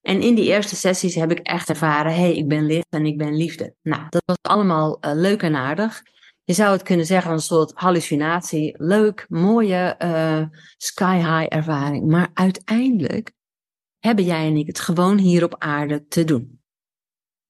En 0.00 0.20
in 0.20 0.34
die 0.34 0.44
eerste 0.44 0.76
sessies 0.76 1.14
heb 1.14 1.30
ik 1.30 1.38
echt 1.38 1.68
ervaren, 1.68 2.12
hé, 2.12 2.20
hey, 2.20 2.36
ik 2.36 2.48
ben 2.48 2.66
licht 2.66 2.86
en 2.88 3.06
ik 3.06 3.18
ben 3.18 3.36
liefde. 3.36 3.74
Nou, 3.82 4.02
dat 4.08 4.22
was 4.24 4.36
allemaal 4.40 4.98
uh, 5.00 5.12
leuk 5.14 5.42
en 5.42 5.54
aardig. 5.54 6.02
Je 6.44 6.52
zou 6.52 6.72
het 6.72 6.82
kunnen 6.82 7.06
zeggen 7.06 7.32
een 7.32 7.40
soort 7.40 7.72
hallucinatie. 7.74 8.74
Leuk, 8.78 9.26
mooie 9.28 9.96
uh, 9.98 10.42
sky 10.76 11.16
high 11.16 11.56
ervaring. 11.56 12.06
Maar 12.06 12.30
uiteindelijk 12.34 13.32
hebben 14.02 14.24
jij 14.24 14.46
en 14.46 14.56
ik 14.56 14.66
het 14.66 14.80
gewoon 14.80 15.18
hier 15.18 15.44
op 15.44 15.54
aarde 15.58 16.06
te 16.06 16.24
doen. 16.24 16.60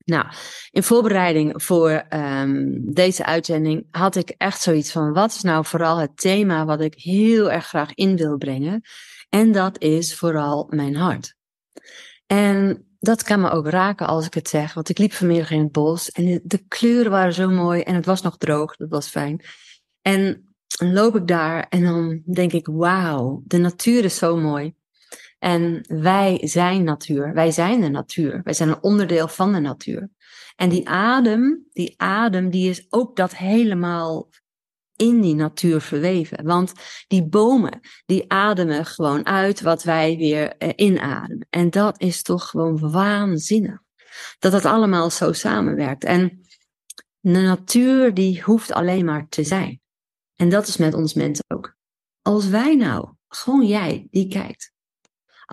Nou, 0.04 0.26
in 0.70 0.82
voorbereiding 0.82 1.62
voor 1.62 1.90
ehm, 1.90 2.78
deze 2.80 3.24
uitzending 3.24 3.86
had 3.90 4.16
ik 4.16 4.34
echt 4.36 4.62
zoiets 4.62 4.92
van: 4.92 5.12
wat 5.12 5.30
is 5.30 5.42
nou 5.42 5.64
vooral 5.64 5.96
het 5.96 6.16
thema 6.16 6.64
wat 6.64 6.80
ik 6.80 6.94
heel 6.94 7.50
erg 7.50 7.66
graag 7.66 7.94
in 7.94 8.16
wil 8.16 8.36
brengen? 8.36 8.82
En 9.28 9.52
dat 9.52 9.80
is 9.80 10.14
vooral 10.14 10.66
mijn 10.70 10.96
hart. 10.96 11.34
En 12.26 12.86
dat 13.00 13.22
kan 13.22 13.40
me 13.40 13.50
ook 13.50 13.68
raken 13.68 14.06
als 14.06 14.26
ik 14.26 14.34
het 14.34 14.48
zeg, 14.48 14.74
want 14.74 14.88
ik 14.88 14.98
liep 14.98 15.12
vanmiddag 15.12 15.50
in 15.50 15.60
het 15.60 15.72
bos 15.72 16.10
en 16.10 16.24
de, 16.24 16.40
de 16.44 16.64
kleuren 16.68 17.10
waren 17.10 17.34
zo 17.34 17.50
mooi 17.50 17.82
en 17.82 17.94
het 17.94 18.06
was 18.06 18.22
nog 18.22 18.36
droog, 18.36 18.76
dat 18.76 18.88
was 18.88 19.08
fijn. 19.08 19.44
En 20.02 20.54
dan 20.66 20.92
loop 20.92 21.16
ik 21.16 21.26
daar 21.26 21.66
en 21.68 21.82
dan 21.82 22.22
denk 22.32 22.52
ik: 22.52 22.66
wauw, 22.66 23.42
de 23.44 23.58
natuur 23.58 24.04
is 24.04 24.16
zo 24.16 24.36
mooi. 24.36 24.74
En 25.42 25.84
wij 25.88 26.40
zijn 26.42 26.84
natuur. 26.84 27.34
Wij 27.34 27.50
zijn 27.50 27.80
de 27.80 27.88
natuur. 27.88 28.40
Wij 28.42 28.52
zijn 28.52 28.68
een 28.68 28.82
onderdeel 28.82 29.28
van 29.28 29.52
de 29.52 29.58
natuur. 29.58 30.10
En 30.56 30.68
die 30.68 30.88
adem, 30.88 31.66
die 31.72 31.94
adem, 31.96 32.50
die 32.50 32.70
is 32.70 32.86
ook 32.88 33.16
dat 33.16 33.36
helemaal 33.36 34.28
in 34.96 35.20
die 35.20 35.34
natuur 35.34 35.80
verweven. 35.80 36.44
Want 36.44 36.72
die 37.08 37.28
bomen, 37.28 37.80
die 38.06 38.32
ademen 38.32 38.86
gewoon 38.86 39.26
uit 39.26 39.60
wat 39.60 39.82
wij 39.82 40.16
weer 40.16 40.56
eh, 40.56 40.68
inademen. 40.76 41.46
En 41.50 41.70
dat 41.70 42.00
is 42.00 42.22
toch 42.22 42.48
gewoon 42.48 42.90
waanzinnig. 42.90 43.78
Dat 44.38 44.52
het 44.52 44.64
allemaal 44.64 45.10
zo 45.10 45.32
samenwerkt. 45.32 46.04
En 46.04 46.40
de 47.20 47.40
natuur, 47.40 48.14
die 48.14 48.42
hoeft 48.42 48.72
alleen 48.72 49.04
maar 49.04 49.28
te 49.28 49.44
zijn. 49.44 49.80
En 50.36 50.48
dat 50.48 50.66
is 50.66 50.76
met 50.76 50.94
ons 50.94 51.14
mensen 51.14 51.44
ook. 51.48 51.76
Als 52.22 52.48
wij 52.48 52.74
nou, 52.74 53.08
gewoon 53.28 53.66
jij 53.66 54.06
die 54.10 54.28
kijkt, 54.28 54.71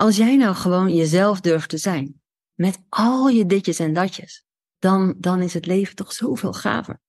als 0.00 0.16
jij 0.16 0.36
nou 0.36 0.54
gewoon 0.54 0.94
jezelf 0.94 1.40
durft 1.40 1.68
te 1.68 1.78
zijn, 1.78 2.20
met 2.54 2.78
al 2.88 3.28
je 3.28 3.46
ditjes 3.46 3.78
en 3.78 3.92
datjes, 3.92 4.44
dan, 4.78 5.14
dan 5.18 5.42
is 5.42 5.54
het 5.54 5.66
leven 5.66 5.96
toch 5.96 6.12
zoveel 6.12 6.52
gaver. 6.52 7.00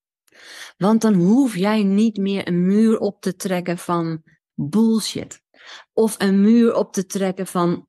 Want 0.77 1.01
dan 1.01 1.13
hoef 1.13 1.55
jij 1.55 1.83
niet 1.83 2.17
meer 2.17 2.47
een 2.47 2.65
muur 2.65 2.99
op 2.99 3.21
te 3.21 3.35
trekken 3.35 3.77
van 3.77 4.23
bullshit. 4.53 5.41
Of 5.93 6.15
een 6.17 6.41
muur 6.41 6.75
op 6.75 6.93
te 6.93 7.05
trekken 7.05 7.47
van 7.47 7.87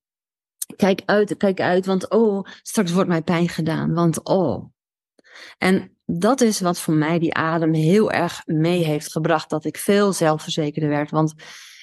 kijk 0.76 1.02
uit, 1.06 1.36
kijk 1.36 1.60
uit, 1.60 1.86
want 1.86 2.10
oh, 2.10 2.46
straks 2.62 2.92
wordt 2.92 3.08
mij 3.08 3.22
pijn 3.22 3.48
gedaan, 3.48 3.94
want 3.94 4.24
oh. 4.24 4.64
En 5.58 5.96
dat 6.04 6.40
is 6.40 6.60
wat 6.60 6.80
voor 6.80 6.94
mij 6.94 7.18
die 7.18 7.34
adem 7.34 7.74
heel 7.74 8.10
erg 8.10 8.46
mee 8.46 8.84
heeft 8.84 9.12
gebracht, 9.12 9.50
dat 9.50 9.64
ik 9.64 9.76
veel 9.76 10.12
zelfverzekerder 10.12 10.90
werd. 10.90 11.10
Want 11.10 11.34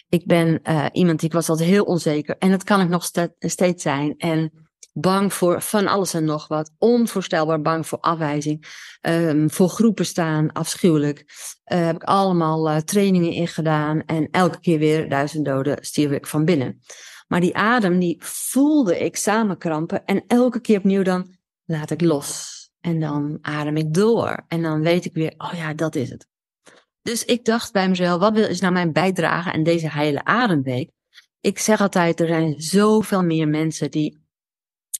ik 0.09 0.25
ben 0.25 0.59
uh, 0.63 0.85
iemand, 0.91 1.21
ik 1.21 1.33
was 1.33 1.49
altijd 1.49 1.69
heel 1.69 1.83
onzeker. 1.83 2.37
En 2.37 2.49
dat 2.49 2.63
kan 2.63 2.81
ik 2.81 2.89
nog 2.89 3.09
steeds 3.39 3.83
zijn. 3.83 4.17
En 4.17 4.51
bang 4.93 5.33
voor 5.33 5.61
van 5.61 5.87
alles 5.87 6.13
en 6.13 6.25
nog 6.25 6.47
wat. 6.47 6.71
Onvoorstelbaar 6.77 7.61
bang 7.61 7.87
voor 7.87 7.99
afwijzing. 7.99 8.65
Um, 9.01 9.51
voor 9.51 9.69
groepen 9.69 10.05
staan, 10.05 10.51
afschuwelijk. 10.51 11.19
Uh, 11.73 11.85
heb 11.85 11.95
ik 11.95 12.03
allemaal 12.03 12.69
uh, 12.69 12.77
trainingen 12.77 13.31
in 13.31 13.47
gedaan. 13.47 14.03
En 14.05 14.27
elke 14.31 14.59
keer 14.59 14.79
weer 14.79 15.09
duizend 15.09 15.45
doden 15.45 15.77
stierf 15.81 16.11
ik 16.11 16.27
van 16.27 16.45
binnen. 16.45 16.81
Maar 17.27 17.41
die 17.41 17.55
adem, 17.55 17.99
die 17.99 18.17
voelde 18.23 18.99
ik 18.99 19.15
samenkrampen. 19.15 20.05
En 20.05 20.23
elke 20.27 20.59
keer 20.59 20.77
opnieuw 20.77 21.03
dan 21.03 21.37
laat 21.65 21.91
ik 21.91 22.01
los. 22.01 22.57
En 22.79 22.99
dan 22.99 23.37
adem 23.41 23.77
ik 23.77 23.93
door. 23.93 24.43
En 24.47 24.61
dan 24.61 24.81
weet 24.81 25.05
ik 25.05 25.13
weer, 25.13 25.33
oh 25.37 25.53
ja, 25.53 25.73
dat 25.73 25.95
is 25.95 26.09
het. 26.09 26.28
Dus 27.01 27.25
ik 27.25 27.45
dacht 27.45 27.71
bij 27.71 27.89
mezelf, 27.89 28.19
wat 28.19 28.37
is 28.37 28.59
nou 28.59 28.73
mijn 28.73 28.91
bijdrage 28.91 29.51
aan 29.51 29.63
deze 29.63 29.91
hele 29.91 30.23
ademweek? 30.23 30.91
Ik 31.41 31.59
zeg 31.59 31.81
altijd, 31.81 32.19
er 32.19 32.27
zijn 32.27 32.61
zoveel 32.61 33.23
meer 33.23 33.47
mensen 33.47 33.91
die 33.91 34.17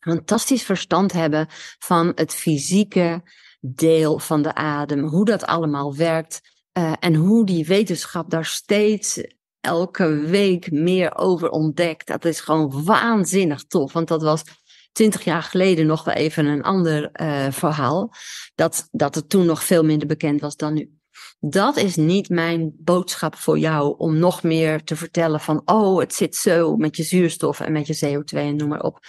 fantastisch 0.01 0.63
verstand 0.63 1.11
hebben 1.11 1.47
van 1.79 2.11
het 2.15 2.35
fysieke 2.35 3.23
deel 3.59 4.19
van 4.19 4.41
de 4.41 4.55
adem, 4.55 5.03
hoe 5.03 5.25
dat 5.25 5.45
allemaal 5.45 5.95
werkt 5.95 6.41
uh, 6.77 6.93
en 6.99 7.15
hoe 7.15 7.45
die 7.45 7.65
wetenschap 7.65 8.29
daar 8.29 8.45
steeds 8.45 9.21
elke 9.59 10.07
week 10.07 10.71
meer 10.71 11.17
over 11.17 11.49
ontdekt. 11.49 12.07
Dat 12.07 12.25
is 12.25 12.39
gewoon 12.39 12.83
waanzinnig 12.83 13.63
tof, 13.63 13.93
want 13.93 14.07
dat 14.07 14.21
was 14.21 14.43
twintig 14.91 15.23
jaar 15.23 15.43
geleden 15.43 15.85
nog 15.85 16.03
wel 16.03 16.15
even 16.15 16.45
een 16.45 16.63
ander 16.63 17.09
uh, 17.21 17.51
verhaal. 17.51 18.13
Dat, 18.55 18.87
dat 18.91 19.15
het 19.15 19.29
toen 19.29 19.45
nog 19.45 19.63
veel 19.63 19.83
minder 19.83 20.07
bekend 20.07 20.41
was 20.41 20.55
dan 20.55 20.73
nu. 20.73 20.98
Dat 21.41 21.77
is 21.77 21.95
niet 21.95 22.29
mijn 22.29 22.73
boodschap 22.77 23.35
voor 23.35 23.57
jou 23.59 23.95
om 23.97 24.17
nog 24.17 24.43
meer 24.43 24.83
te 24.83 24.95
vertellen 24.95 25.39
van, 25.39 25.61
oh, 25.65 25.99
het 25.99 26.13
zit 26.13 26.35
zo 26.35 26.75
met 26.75 26.97
je 26.97 27.03
zuurstof 27.03 27.59
en 27.59 27.71
met 27.71 27.87
je 27.87 28.05
CO2 28.05 28.37
en 28.37 28.55
noem 28.55 28.67
maar 28.67 28.83
op. 28.83 28.99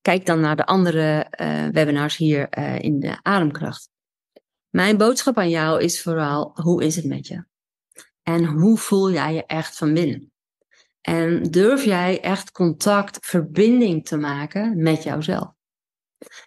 Kijk 0.00 0.26
dan 0.26 0.40
naar 0.40 0.56
de 0.56 0.66
andere 0.66 1.26
uh, 1.40 1.66
webinars 1.68 2.16
hier 2.16 2.58
uh, 2.58 2.78
in 2.78 3.00
de 3.00 3.18
ademkracht. 3.22 3.88
Mijn 4.68 4.96
boodschap 4.96 5.38
aan 5.38 5.50
jou 5.50 5.82
is 5.82 6.02
vooral, 6.02 6.50
hoe 6.54 6.84
is 6.84 6.96
het 6.96 7.04
met 7.04 7.26
je? 7.26 7.44
En 8.22 8.44
hoe 8.44 8.78
voel 8.78 9.10
jij 9.10 9.34
je 9.34 9.46
echt 9.46 9.76
van 9.76 9.94
binnen? 9.94 10.32
En 11.00 11.42
durf 11.42 11.84
jij 11.84 12.20
echt 12.20 12.52
contact, 12.52 13.26
verbinding 13.26 14.06
te 14.06 14.16
maken 14.16 14.82
met 14.82 15.02
jouzelf? 15.02 15.52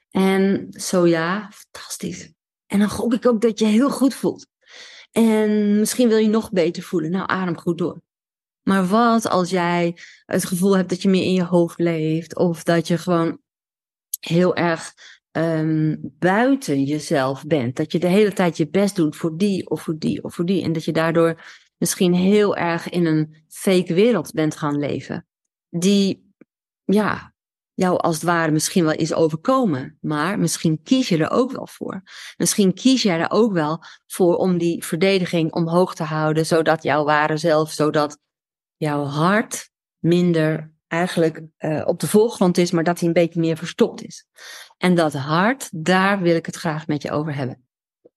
En 0.09 0.67
zo 0.71 1.07
ja, 1.07 1.49
fantastisch. 1.51 2.31
En 2.65 2.79
dan 2.79 2.89
gok 2.89 3.13
ik 3.13 3.25
ook 3.25 3.41
dat 3.41 3.59
je 3.59 3.65
heel 3.65 3.89
goed 3.89 4.13
voelt. 4.13 4.47
En 5.13 5.79
misschien 5.79 6.07
wil 6.07 6.17
je 6.17 6.27
nog 6.27 6.51
beter 6.51 6.83
voelen. 6.83 7.11
Nou, 7.11 7.23
adem 7.27 7.57
goed 7.57 7.77
door. 7.77 8.01
Maar 8.63 8.87
wat 8.87 9.27
als 9.27 9.49
jij 9.49 9.97
het 10.25 10.45
gevoel 10.45 10.77
hebt 10.77 10.89
dat 10.89 11.01
je 11.01 11.09
meer 11.09 11.23
in 11.23 11.33
je 11.33 11.43
hoofd 11.43 11.79
leeft, 11.79 12.35
of 12.35 12.63
dat 12.63 12.87
je 12.87 12.97
gewoon 12.97 13.39
heel 14.19 14.55
erg 14.55 14.93
um, 15.31 15.99
buiten 16.19 16.83
jezelf 16.83 17.45
bent. 17.45 17.75
Dat 17.75 17.91
je 17.91 17.99
de 17.99 18.07
hele 18.07 18.33
tijd 18.33 18.57
je 18.57 18.69
best 18.69 18.95
doet 18.95 19.15
voor 19.15 19.37
die 19.37 19.69
of 19.69 19.81
voor 19.81 19.97
die 19.97 20.23
of 20.23 20.33
voor 20.33 20.45
die. 20.45 20.63
En 20.63 20.73
dat 20.73 20.83
je 20.83 20.91
daardoor 20.91 21.41
misschien 21.77 22.13
heel 22.13 22.55
erg 22.55 22.89
in 22.89 23.05
een 23.05 23.43
fake 23.47 23.93
wereld 23.93 24.31
bent 24.31 24.55
gaan 24.55 24.79
leven. 24.79 25.27
Die, 25.69 26.33
ja, 26.83 27.32
jou 27.73 27.97
als 27.97 28.15
het 28.15 28.23
ware 28.23 28.51
misschien 28.51 28.83
wel 28.83 28.93
is 28.93 29.13
overkomen. 29.13 29.97
Maar 30.01 30.39
misschien 30.39 30.81
kies 30.83 31.09
je 31.09 31.17
er 31.17 31.31
ook 31.31 31.51
wel 31.51 31.67
voor. 31.67 32.03
Misschien 32.37 32.73
kies 32.73 33.03
jij 33.03 33.19
er 33.19 33.31
ook 33.31 33.53
wel 33.53 33.83
voor 34.07 34.35
om 34.35 34.57
die 34.57 34.83
verdediging 34.83 35.53
omhoog 35.53 35.95
te 35.95 36.03
houden, 36.03 36.45
zodat 36.45 36.83
jouw 36.83 37.03
ware 37.03 37.37
zelf, 37.37 37.71
zodat 37.71 38.19
jouw 38.75 39.03
hart 39.03 39.69
minder 39.99 40.71
eigenlijk 40.87 41.41
uh, 41.59 41.81
op 41.85 41.99
de 41.99 42.07
voorgrond 42.07 42.57
is, 42.57 42.71
maar 42.71 42.83
dat 42.83 42.99
hij 42.99 43.07
een 43.07 43.13
beetje 43.13 43.39
meer 43.39 43.57
verstopt 43.57 44.03
is. 44.03 44.27
En 44.77 44.95
dat 44.95 45.13
hart, 45.13 45.69
daar 45.71 46.21
wil 46.21 46.35
ik 46.35 46.45
het 46.45 46.55
graag 46.55 46.87
met 46.87 47.01
je 47.01 47.11
over 47.11 47.35
hebben. 47.35 47.65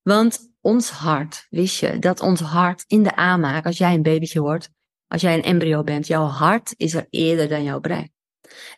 Want 0.02 0.50
ons 0.60 0.90
hart, 0.90 1.46
wist 1.50 1.80
je, 1.80 1.98
dat 1.98 2.20
ons 2.20 2.40
hart 2.40 2.84
in 2.86 3.02
de 3.02 3.16
aanmaak, 3.16 3.66
als 3.66 3.78
jij 3.78 3.94
een 3.94 4.02
babytje 4.02 4.40
wordt, 4.40 4.70
als 5.06 5.20
jij 5.20 5.34
een 5.34 5.42
embryo 5.42 5.82
bent, 5.82 6.06
jouw 6.06 6.24
hart 6.24 6.74
is 6.76 6.94
er 6.94 7.06
eerder 7.10 7.48
dan 7.48 7.62
jouw 7.62 7.80
brein. 7.80 8.15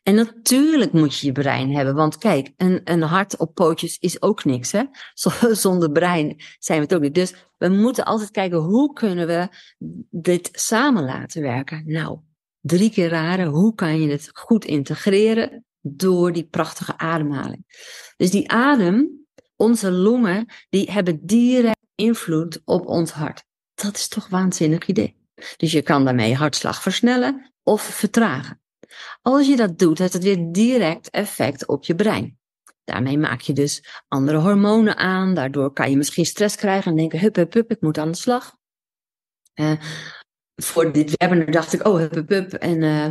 En 0.03 0.15
natuurlijk 0.15 0.93
moet 0.93 1.19
je 1.19 1.27
je 1.27 1.33
brein 1.33 1.75
hebben, 1.75 1.95
want 1.95 2.19
kijk, 2.19 2.53
een, 2.57 2.81
een 2.85 3.03
hart 3.03 3.37
op 3.37 3.55
pootjes 3.55 3.99
is 3.99 4.23
ook 4.23 4.45
niks. 4.45 4.73
Hè? 4.73 4.83
Zonder 5.55 5.91
brein 5.91 6.43
zijn 6.59 6.79
we 6.79 6.85
het 6.85 6.95
ook 6.95 7.01
niet. 7.01 7.15
Dus 7.15 7.35
we 7.57 7.69
moeten 7.69 8.05
altijd 8.05 8.31
kijken, 8.31 8.59
hoe 8.59 8.93
kunnen 8.93 9.27
we 9.27 9.49
dit 10.11 10.49
samen 10.53 11.05
laten 11.05 11.43
werken? 11.43 11.83
Nou, 11.87 12.19
drie 12.61 12.91
keer 12.91 13.09
raden, 13.09 13.47
hoe 13.47 13.75
kan 13.75 14.01
je 14.01 14.11
het 14.11 14.31
goed 14.33 14.65
integreren? 14.65 15.65
Door 15.81 16.33
die 16.33 16.47
prachtige 16.47 16.99
ademhaling. 16.99 17.65
Dus 18.17 18.31
die 18.31 18.51
adem, 18.51 19.27
onze 19.57 19.91
longen, 19.91 20.47
die 20.69 20.93
hebben 20.93 21.27
direct 21.27 21.87
invloed 21.95 22.61
op 22.65 22.87
ons 22.87 23.11
hart. 23.11 23.45
Dat 23.75 23.97
is 23.97 24.09
toch 24.09 24.25
een 24.25 24.31
waanzinnig 24.31 24.87
idee. 24.87 25.17
Dus 25.57 25.73
je 25.73 25.83
kan 25.83 26.05
daarmee 26.05 26.35
hartslag 26.35 26.83
versnellen 26.83 27.53
of 27.63 27.83
vertragen. 27.83 28.61
Als 29.23 29.47
je 29.47 29.57
dat 29.57 29.79
doet, 29.79 29.99
heeft 29.99 30.13
het 30.13 30.23
weer 30.23 30.53
direct 30.53 31.11
effect 31.11 31.67
op 31.67 31.85
je 31.85 31.95
brein. 31.95 32.39
Daarmee 32.85 33.19
maak 33.19 33.41
je 33.41 33.53
dus 33.53 33.85
andere 34.09 34.39
hormonen 34.39 34.97
aan. 34.97 35.35
Daardoor 35.35 35.73
kan 35.73 35.91
je 35.91 35.97
misschien 35.97 36.27
stress 36.27 36.57
krijgen 36.57 36.91
en 36.91 36.97
denken: 36.97 37.19
hup, 37.19 37.37
hup, 37.37 37.53
hup, 37.53 37.71
ik 37.71 37.81
moet 37.81 37.99
aan 37.99 38.11
de 38.11 38.17
slag. 38.17 38.57
Uh, 39.55 39.73
voor 40.55 40.93
dit 40.93 41.17
webinar 41.17 41.51
dacht 41.51 41.73
ik: 41.73 41.87
oh, 41.87 41.97
hup, 41.97 42.15
hup, 42.15 42.29
hup. 42.29 42.53
En 42.53 42.83
uh, 42.83 43.11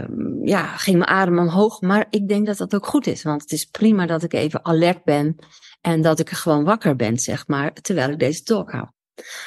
um, 0.00 0.46
ja, 0.46 0.76
ging 0.76 0.98
mijn 0.98 1.10
adem 1.10 1.38
omhoog. 1.38 1.80
Maar 1.80 2.06
ik 2.10 2.28
denk 2.28 2.46
dat 2.46 2.56
dat 2.56 2.74
ook 2.74 2.86
goed 2.86 3.06
is. 3.06 3.22
Want 3.22 3.42
het 3.42 3.52
is 3.52 3.64
prima 3.64 4.06
dat 4.06 4.22
ik 4.22 4.32
even 4.32 4.64
alert 4.64 5.04
ben. 5.04 5.36
En 5.80 6.02
dat 6.02 6.18
ik 6.18 6.30
gewoon 6.30 6.64
wakker 6.64 6.96
ben, 6.96 7.18
zeg 7.18 7.46
maar, 7.46 7.72
terwijl 7.72 8.10
ik 8.10 8.18
deze 8.18 8.42
talk 8.42 8.70
hou. 8.70 8.86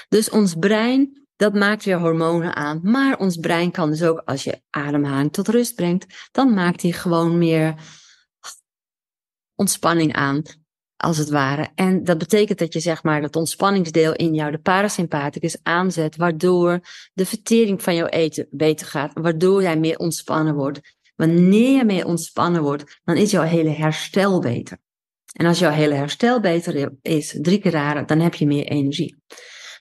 Dus 0.07 0.29
ons 0.29 0.55
brein 0.59 1.24
dat 1.35 1.53
maakt 1.53 1.85
weer 1.85 1.99
hormonen 1.99 2.55
aan. 2.55 2.79
Maar 2.83 3.17
ons 3.17 3.37
brein 3.37 3.71
kan 3.71 3.89
dus 3.89 4.03
ook, 4.03 4.21
als 4.25 4.43
je 4.43 4.61
ademhaling 4.69 5.33
tot 5.33 5.47
rust 5.47 5.75
brengt, 5.75 6.29
dan 6.31 6.53
maakt 6.53 6.81
hij 6.81 6.91
gewoon 6.91 7.37
meer 7.37 7.75
ontspanning 9.55 10.13
aan, 10.13 10.41
als 10.97 11.17
het 11.17 11.29
ware. 11.29 11.69
En 11.75 12.03
dat 12.03 12.17
betekent 12.17 12.59
dat 12.59 12.73
je 12.73 12.79
zeg 12.79 13.03
maar 13.03 13.21
dat 13.21 13.35
ontspanningsdeel 13.35 14.13
in 14.13 14.33
jou, 14.33 14.51
de 14.51 14.59
parasympathicus, 14.59 15.57
aanzet, 15.63 16.15
waardoor 16.15 16.79
de 17.13 17.25
vertering 17.25 17.83
van 17.83 17.95
jouw 17.95 18.07
eten 18.07 18.47
beter 18.51 18.87
gaat, 18.87 19.11
waardoor 19.13 19.61
jij 19.61 19.77
meer 19.77 19.97
ontspannen 19.97 20.55
wordt. 20.55 20.95
Wanneer 21.15 21.77
je 21.77 21.85
meer 21.85 22.05
ontspannen 22.05 22.61
wordt, 22.61 22.99
dan 23.03 23.15
is 23.15 23.31
jouw 23.31 23.43
hele 23.43 23.69
herstel 23.69 24.39
beter. 24.39 24.77
En 25.31 25.45
als 25.45 25.59
jouw 25.59 25.71
hele 25.71 25.93
herstel 25.93 26.39
beter 26.39 26.91
is, 27.01 27.37
drie 27.41 27.59
keer 27.59 27.71
raden, 27.71 28.05
dan 28.05 28.19
heb 28.19 28.33
je 28.33 28.45
meer 28.45 28.65
energie. 28.65 29.15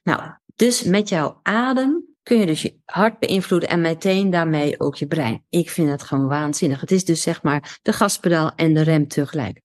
Nou, 0.03 0.21
dus 0.57 0.83
met 0.83 1.09
jouw 1.09 1.41
adem 1.43 2.15
kun 2.23 2.39
je 2.39 2.47
dus 2.47 2.63
je 2.63 2.81
hart 2.85 3.19
beïnvloeden 3.19 3.69
en 3.69 3.81
meteen 3.81 4.31
daarmee 4.31 4.81
ook 4.81 4.97
je 4.97 5.07
brein. 5.07 5.45
Ik 5.49 5.71
vind 5.71 5.91
het 5.91 6.03
gewoon 6.03 6.27
waanzinnig. 6.27 6.81
Het 6.81 6.91
is 6.91 7.05
dus 7.05 7.23
zeg 7.23 7.43
maar 7.43 7.79
de 7.83 7.93
gaspedaal 7.93 8.53
en 8.55 8.75
de 8.75 8.83
rem 8.83 9.09
tegelijk. 9.09 9.61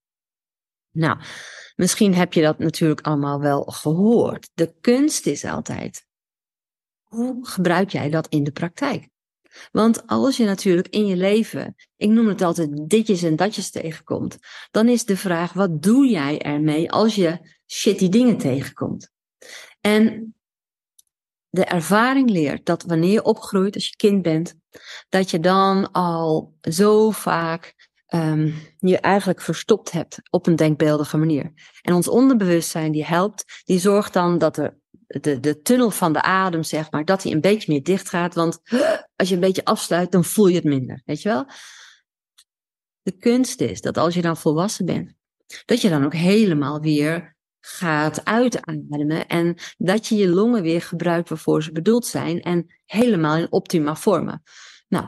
Nou, 0.91 1.19
misschien 1.75 2.13
heb 2.13 2.34
je 2.34 2.41
dat 2.41 2.60
natuurlijk 2.60 3.02
allemaal 3.02 3.39
wel 3.39 3.63
gehoord. 3.63 4.49
De 4.54 4.73
kunst 4.82 5.25
is 5.25 5.45
altijd, 5.45 6.06
hoe 7.04 7.47
gebruik 7.47 7.89
jij 7.89 8.10
dat 8.10 8.28
in 8.28 8.43
de 8.43 8.52
praktijk? 8.52 9.08
Want 9.71 10.08
als 10.08 10.38
je 10.38 10.45
natuurlijk 10.45 10.88
in 10.88 11.06
je 11.06 11.15
leven, 11.15 11.75
ik 11.95 12.10
noem 12.10 12.28
het 12.28 12.41
altijd 12.41 12.89
ditjes 12.89 13.23
en 13.23 13.36
datjes 13.36 13.71
tegenkomt, 13.71 14.38
dan 14.71 14.88
is 14.88 15.06
de 15.06 15.17
vraag, 15.17 15.54
wat 15.54 15.82
doe 15.82 16.08
jij 16.08 16.41
ermee 16.41 16.91
als 16.91 17.15
je 17.15 17.54
shitty 17.67 18.10
dingen 18.10 18.38
tegenkomt? 18.38 19.12
En 19.82 20.34
de 21.49 21.65
ervaring 21.65 22.29
leert 22.29 22.65
dat 22.65 22.83
wanneer 22.83 23.12
je 23.12 23.23
opgroeit, 23.23 23.75
als 23.75 23.88
je 23.88 23.95
kind 23.95 24.21
bent, 24.21 24.55
dat 25.09 25.29
je 25.31 25.39
dan 25.39 25.91
al 25.91 26.53
zo 26.62 27.12
vaak 27.12 27.89
um, 28.13 28.53
je 28.79 28.99
eigenlijk 28.99 29.41
verstopt 29.41 29.91
hebt 29.91 30.17
op 30.29 30.47
een 30.47 30.55
denkbeeldige 30.55 31.17
manier. 31.17 31.53
En 31.81 31.93
ons 31.93 32.07
onderbewustzijn 32.07 32.91
die 32.91 33.05
helpt, 33.05 33.62
die 33.65 33.79
zorgt 33.79 34.13
dan 34.13 34.38
dat 34.38 34.57
er 34.57 34.77
de, 35.07 35.39
de 35.39 35.62
tunnel 35.62 35.91
van 35.91 36.13
de 36.13 36.21
adem, 36.21 36.63
zeg 36.63 36.91
maar, 36.91 37.05
dat 37.05 37.21
die 37.21 37.33
een 37.33 37.41
beetje 37.41 37.71
meer 37.71 37.83
dicht 37.83 38.09
gaat. 38.09 38.35
Want 38.35 38.59
als 39.15 39.29
je 39.29 39.35
een 39.35 39.41
beetje 39.41 39.65
afsluit, 39.65 40.12
dan 40.12 40.23
voel 40.23 40.47
je 40.47 40.55
het 40.55 40.63
minder. 40.63 41.01
Weet 41.05 41.21
je 41.21 41.29
wel? 41.29 41.45
De 43.01 43.17
kunst 43.17 43.62
is 43.62 43.81
dat 43.81 43.97
als 43.97 44.13
je 44.13 44.21
dan 44.21 44.38
volwassen 44.38 44.85
bent, 44.85 45.13
dat 45.65 45.81
je 45.81 45.89
dan 45.89 46.05
ook 46.05 46.13
helemaal 46.13 46.79
weer 46.79 47.38
gaat 47.59 48.25
uitademen 48.25 49.27
en 49.27 49.55
dat 49.77 50.07
je 50.07 50.15
je 50.15 50.29
longen 50.29 50.61
weer 50.61 50.81
gebruikt 50.81 51.29
waarvoor 51.29 51.63
ze 51.63 51.71
bedoeld 51.71 52.05
zijn 52.05 52.41
en 52.41 52.65
helemaal 52.85 53.37
in 53.37 53.51
optima 53.51 53.95
vormen. 53.95 54.43
Nou, 54.87 55.07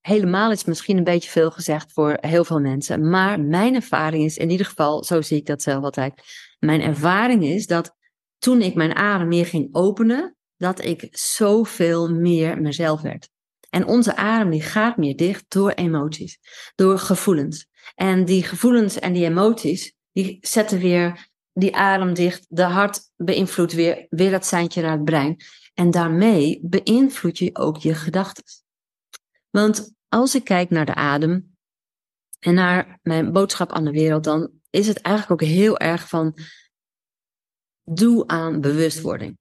helemaal 0.00 0.50
is 0.50 0.64
misschien 0.64 0.96
een 0.96 1.04
beetje 1.04 1.30
veel 1.30 1.50
gezegd 1.50 1.92
voor 1.92 2.18
heel 2.20 2.44
veel 2.44 2.60
mensen, 2.60 3.10
maar 3.10 3.40
mijn 3.40 3.74
ervaring 3.74 4.24
is 4.24 4.36
in 4.36 4.50
ieder 4.50 4.66
geval, 4.66 5.04
zo 5.04 5.20
zie 5.22 5.36
ik 5.36 5.46
dat 5.46 5.62
zelf 5.62 5.84
altijd, 5.84 6.22
mijn 6.58 6.80
ervaring 6.80 7.44
is 7.44 7.66
dat 7.66 7.96
toen 8.38 8.62
ik 8.62 8.74
mijn 8.74 8.94
adem 8.94 9.28
meer 9.28 9.46
ging 9.46 9.68
openen, 9.72 10.36
dat 10.56 10.84
ik 10.84 11.08
zoveel 11.10 12.14
meer 12.14 12.60
mezelf 12.60 13.00
werd. 13.00 13.28
En 13.70 13.86
onze 13.86 14.16
adem 14.16 14.50
die 14.50 14.62
gaat 14.62 14.96
meer 14.96 15.16
dicht 15.16 15.44
door 15.48 15.70
emoties, 15.70 16.38
door 16.74 16.98
gevoelens. 16.98 17.66
En 17.94 18.24
die 18.24 18.42
gevoelens 18.42 18.98
en 18.98 19.12
die 19.12 19.24
emoties, 19.24 19.94
die 20.12 20.38
zetten 20.40 20.78
weer 20.78 21.28
die 21.54 21.76
adem 21.76 22.14
dicht, 22.14 22.46
de 22.48 22.62
hart 22.62 23.00
beïnvloedt 23.16 23.72
weer, 23.72 24.06
weer 24.10 24.30
dat 24.30 24.46
seintje 24.46 24.82
naar 24.82 24.92
het 24.92 25.04
brein. 25.04 25.36
En 25.74 25.90
daarmee 25.90 26.60
beïnvloed 26.62 27.38
je 27.38 27.56
ook 27.56 27.76
je 27.76 27.94
gedachten. 27.94 28.44
Want 29.50 29.94
als 30.08 30.34
ik 30.34 30.44
kijk 30.44 30.70
naar 30.70 30.86
de 30.86 30.94
adem 30.94 31.56
en 32.38 32.54
naar 32.54 32.98
mijn 33.02 33.32
boodschap 33.32 33.72
aan 33.72 33.84
de 33.84 33.90
wereld, 33.90 34.24
dan 34.24 34.50
is 34.70 34.86
het 34.86 35.00
eigenlijk 35.00 35.42
ook 35.42 35.48
heel 35.48 35.78
erg 35.78 36.08
van 36.08 36.38
doe 37.82 38.26
aan 38.26 38.60
bewustwording. 38.60 39.38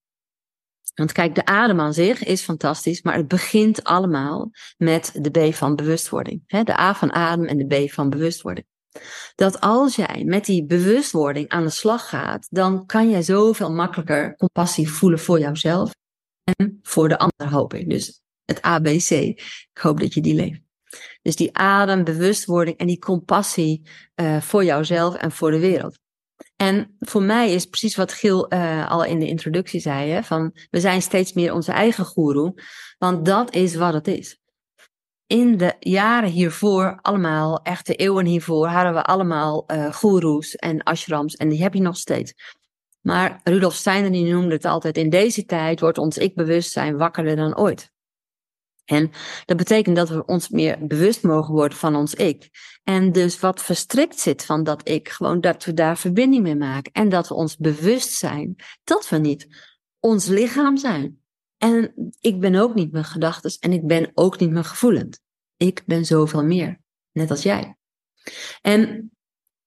Want 0.93 1.11
kijk, 1.11 1.35
de 1.35 1.45
adem 1.45 1.79
aan 1.79 1.93
zich 1.93 2.23
is 2.23 2.41
fantastisch, 2.41 3.01
maar 3.01 3.15
het 3.15 3.27
begint 3.27 3.83
allemaal 3.83 4.51
met 4.77 5.19
de 5.21 5.49
B 5.49 5.53
van 5.53 5.75
bewustwording. 5.75 6.43
De 6.47 6.79
A 6.79 6.95
van 6.95 7.11
adem 7.11 7.45
en 7.45 7.57
de 7.57 7.85
B 7.85 7.91
van 7.91 8.09
bewustwording. 8.09 8.67
Dat 9.35 9.61
als 9.61 9.95
jij 9.95 10.23
met 10.25 10.45
die 10.45 10.65
bewustwording 10.65 11.49
aan 11.49 11.63
de 11.63 11.69
slag 11.69 12.09
gaat, 12.09 12.47
dan 12.49 12.85
kan 12.85 13.09
jij 13.09 13.21
zoveel 13.21 13.71
makkelijker 13.71 14.35
compassie 14.35 14.89
voelen 14.89 15.19
voor 15.19 15.39
jouzelf 15.39 15.91
en 16.43 16.79
voor 16.81 17.09
de 17.09 17.17
ander, 17.17 17.55
hoop 17.55 17.73
ik. 17.73 17.89
Dus 17.89 18.21
het 18.45 18.61
ABC. 18.61 19.09
Ik 19.09 19.79
hoop 19.81 19.99
dat 19.99 20.13
je 20.13 20.21
die 20.21 20.33
leeft. 20.33 20.61
Dus 21.21 21.35
die 21.35 21.57
adem, 21.57 22.03
bewustwording 22.03 22.77
en 22.77 22.87
die 22.87 22.99
compassie 22.99 23.81
uh, 24.15 24.41
voor 24.41 24.63
jouzelf 24.63 25.15
en 25.15 25.31
voor 25.31 25.51
de 25.51 25.59
wereld. 25.59 25.99
En 26.55 26.95
voor 26.99 27.23
mij 27.23 27.53
is 27.53 27.65
precies 27.65 27.95
wat 27.95 28.13
Gil 28.13 28.53
uh, 28.53 28.91
al 28.91 29.03
in 29.03 29.19
de 29.19 29.27
introductie 29.27 29.79
zei: 29.79 30.09
hè, 30.09 30.23
van 30.23 30.55
we 30.69 30.79
zijn 30.79 31.01
steeds 31.01 31.33
meer 31.33 31.53
onze 31.53 31.71
eigen 31.71 32.05
goeroe, 32.05 32.61
want 32.97 33.25
dat 33.25 33.55
is 33.55 33.75
wat 33.75 33.93
het 33.93 34.07
is 34.07 34.41
in 35.33 35.57
de 35.57 35.73
jaren 35.79 36.29
hiervoor, 36.29 36.99
allemaal, 37.01 37.61
echte 37.61 37.95
eeuwen 37.95 38.25
hiervoor, 38.25 38.67
hadden 38.67 38.93
we 38.93 39.03
allemaal 39.03 39.63
uh, 39.67 39.93
goeroes 39.93 40.55
en 40.55 40.83
ashrams 40.83 41.35
en 41.35 41.49
die 41.49 41.61
heb 41.61 41.73
je 41.73 41.81
nog 41.81 41.97
steeds. 41.97 42.33
Maar 43.01 43.41
Rudolf 43.43 43.73
Steiner 43.73 44.11
die 44.11 44.33
noemde 44.33 44.53
het 44.53 44.65
altijd, 44.65 44.97
in 44.97 45.09
deze 45.09 45.45
tijd 45.45 45.79
wordt 45.79 45.97
ons 45.97 46.17
ik-bewustzijn 46.17 46.97
wakkerder 46.97 47.35
dan 47.35 47.57
ooit. 47.57 47.91
En 48.85 49.11
dat 49.45 49.57
betekent 49.57 49.95
dat 49.95 50.09
we 50.09 50.25
ons 50.25 50.49
meer 50.49 50.77
bewust 50.87 51.23
mogen 51.23 51.53
worden 51.53 51.77
van 51.77 51.95
ons 51.95 52.13
ik. 52.13 52.49
En 52.83 53.11
dus 53.11 53.39
wat 53.39 53.61
verstrikt 53.61 54.19
zit 54.19 54.45
van 54.45 54.63
dat 54.63 54.89
ik, 54.89 55.09
gewoon 55.09 55.41
dat 55.41 55.65
we 55.65 55.73
daar 55.73 55.97
verbinding 55.97 56.43
mee 56.43 56.55
maken. 56.55 56.91
En 56.91 57.09
dat 57.09 57.27
we 57.27 57.33
ons 57.33 57.57
bewust 57.57 58.11
zijn 58.11 58.55
dat 58.83 59.09
we 59.09 59.17
niet 59.17 59.47
ons 59.99 60.25
lichaam 60.25 60.77
zijn. 60.77 61.21
En 61.57 62.11
ik 62.19 62.39
ben 62.39 62.55
ook 62.55 62.75
niet 62.75 62.91
mijn 62.91 63.05
gedachten 63.05 63.57
en 63.59 63.71
ik 63.71 63.87
ben 63.87 64.11
ook 64.13 64.39
niet 64.39 64.51
mijn 64.51 64.65
gevoelens. 64.65 65.22
Ik 65.63 65.83
ben 65.85 66.05
zoveel 66.05 66.43
meer, 66.43 66.79
net 67.11 67.29
als 67.29 67.43
jij. 67.43 67.77
En 68.61 69.11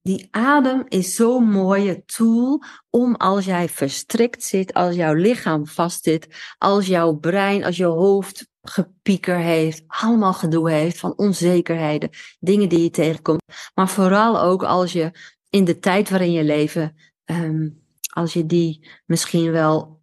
die 0.03 0.29
adem 0.31 0.85
is 0.89 1.15
zo'n 1.15 1.51
mooie 1.51 2.05
tool 2.05 2.63
om 2.91 3.15
als 3.15 3.45
jij 3.45 3.69
verstrikt 3.69 4.43
zit, 4.43 4.73
als 4.75 4.95
jouw 4.95 5.15
lichaam 5.15 5.67
vastzit, 5.67 6.55
als 6.59 6.87
jouw 6.87 7.15
brein, 7.15 7.65
als 7.65 7.77
je 7.77 7.85
hoofd 7.85 8.49
gepieker 8.63 9.37
heeft, 9.37 9.85
allemaal 9.87 10.33
gedoe 10.33 10.71
heeft 10.71 10.99
van 10.99 11.17
onzekerheden, 11.17 12.11
dingen 12.39 12.69
die 12.69 12.83
je 12.83 12.91
tegenkomt. 12.91 13.43
Maar 13.75 13.89
vooral 13.89 14.41
ook 14.41 14.63
als 14.63 14.93
je 14.93 15.11
in 15.51 15.65
de 15.65 15.79
tijd 15.79 16.11
waarin 16.11 16.33
je 16.33 16.45
leven, 16.45 16.97
um, 17.25 17.85
als 18.13 18.33
je 18.33 18.47
die 18.47 18.89
misschien 19.07 19.51
wel 19.51 19.96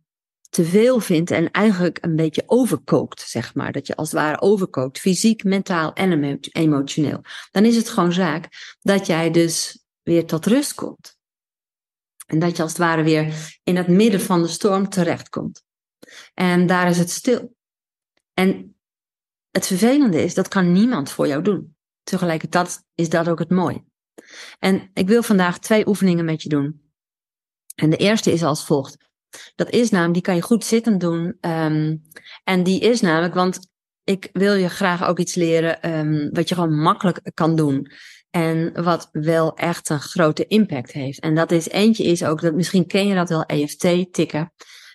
te 0.54 0.66
veel 0.66 1.00
vindt 1.00 1.32
en 1.32 1.52
eigenlijk 1.52 1.98
een 2.02 2.16
beetje 2.16 2.44
overkookt, 2.46 3.22
zeg 3.22 3.56
maar. 3.56 3.72
Dat 3.72 3.88
je 3.88 3.96
als 3.96 4.12
het 4.12 4.20
ware 4.20 4.42
overkookt, 4.42 5.00
fysiek, 5.00 5.44
mentaal 5.44 5.94
en 5.94 6.40
emotioneel. 6.52 7.22
Dan 7.52 7.66
is 7.66 7.76
het 7.76 7.90
gewoon 7.90 8.14
zaak 8.14 8.76
dat 8.80 9.06
jij 9.06 9.32
dus 9.32 9.84
weer 10.02 10.26
tot 10.26 10.46
rust 10.46 10.74
komt. 10.74 11.18
En 12.26 12.40
dat 12.40 12.56
je 12.56 12.62
als 12.62 12.72
het 12.72 12.82
ware 12.82 13.04
weer 13.04 13.58
in 13.64 13.76
het 13.76 13.88
midden 13.88 14.22
van 14.22 14.42
de 14.42 14.48
storm 14.48 14.90
terechtkomt. 14.90 15.64
En 16.34 16.68
daar 16.68 16.90
is 16.90 16.98
het 16.98 17.12
stil. 17.12 17.56
En 18.34 18.78
het 19.50 19.68
vervelende 19.68 20.24
is, 20.24 20.34
dat 20.34 20.48
kan 20.48 20.72
niemand 20.72 21.12
voor 21.12 21.28
jou 21.28 21.42
doen. 21.42 21.76
Tegelijkertijd 22.04 22.84
is 22.96 23.10
dat 23.10 23.30
ook 23.30 23.40
het 23.40 23.50
mooie. 23.50 23.84
En 24.60 24.90
ik 24.94 25.08
wil 25.08 25.24
vandaag 25.24 25.60
twee 25.60 25.88
oefeningen 25.88 26.26
met 26.26 26.42
je 26.42 26.50
doen. 26.50 26.92
En 27.76 27.90
de 27.90 27.98
eerste 27.98 28.32
is 28.32 28.44
als 28.44 28.66
volgt. 28.66 29.12
Dat 29.56 29.70
is 29.70 29.90
namelijk, 29.90 30.14
die 30.14 30.24
kan 30.24 30.36
je 30.36 30.42
goed 30.42 30.66
zittend 30.66 31.00
doen. 31.00 31.38
Um, 31.42 32.02
en 32.44 32.64
die 32.64 32.80
is 32.80 33.02
namelijk, 33.02 33.34
want 33.34 33.60
ik 34.04 34.30
wil 34.34 34.54
je 34.54 34.70
graag 34.70 35.08
ook 35.08 35.20
iets 35.20 35.36
leren 35.36 35.98
um, 35.98 36.30
wat 36.32 36.50
je 36.50 36.56
gewoon 36.56 36.80
makkelijk 36.80 37.32
kan 37.34 37.56
doen. 37.56 37.92
En 38.30 38.84
wat 38.84 39.10
wel 39.12 39.58
echt 39.58 39.90
een 39.90 40.00
grote 40.00 40.48
impact 40.48 40.92
heeft. 40.92 41.20
En 41.20 41.36
dat 41.36 41.52
is 41.52 41.70
eentje 41.70 42.04
is 42.04 42.24
ook, 42.24 42.42
dat 42.42 42.54
misschien 42.54 42.88
ken 42.88 43.08
je 43.08 43.16
dat 43.16 43.30
wel, 43.30 43.44
EFT 43.46 44.14
tikken. 44.14 44.54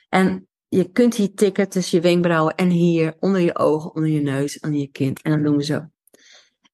En 0.09 0.49
je 0.69 0.93
kunt 0.93 1.15
hier 1.15 1.35
tikken 1.35 1.69
tussen 1.69 1.99
je 1.99 2.05
wenkbrauwen 2.05 2.55
en 2.55 2.71
hier 2.71 3.17
onder 3.21 3.41
je 3.41 3.59
ogen, 3.59 3.95
onder 3.95 4.11
je 4.11 4.21
neus, 4.21 4.61
onder 4.61 4.81
je 4.81 4.91
kind. 4.91 5.23
En 5.23 5.33
dat 5.33 5.43
doen 5.43 5.57
we 5.57 5.65
zo. 5.65 5.87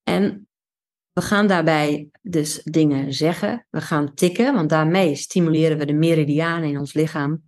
En 0.02 0.48
we 1.12 1.22
gaan 1.22 1.46
daarbij 1.46 2.08
dus 2.22 2.60
dingen 2.64 3.12
zeggen. 3.12 3.66
We 3.70 3.80
gaan 3.80 4.14
tikken, 4.14 4.54
want 4.54 4.68
daarmee 4.68 5.14
stimuleren 5.14 5.78
we 5.78 5.86
de 5.86 5.92
meridianen 5.92 6.68
in 6.68 6.78
ons 6.78 6.92
lichaam. 6.92 7.42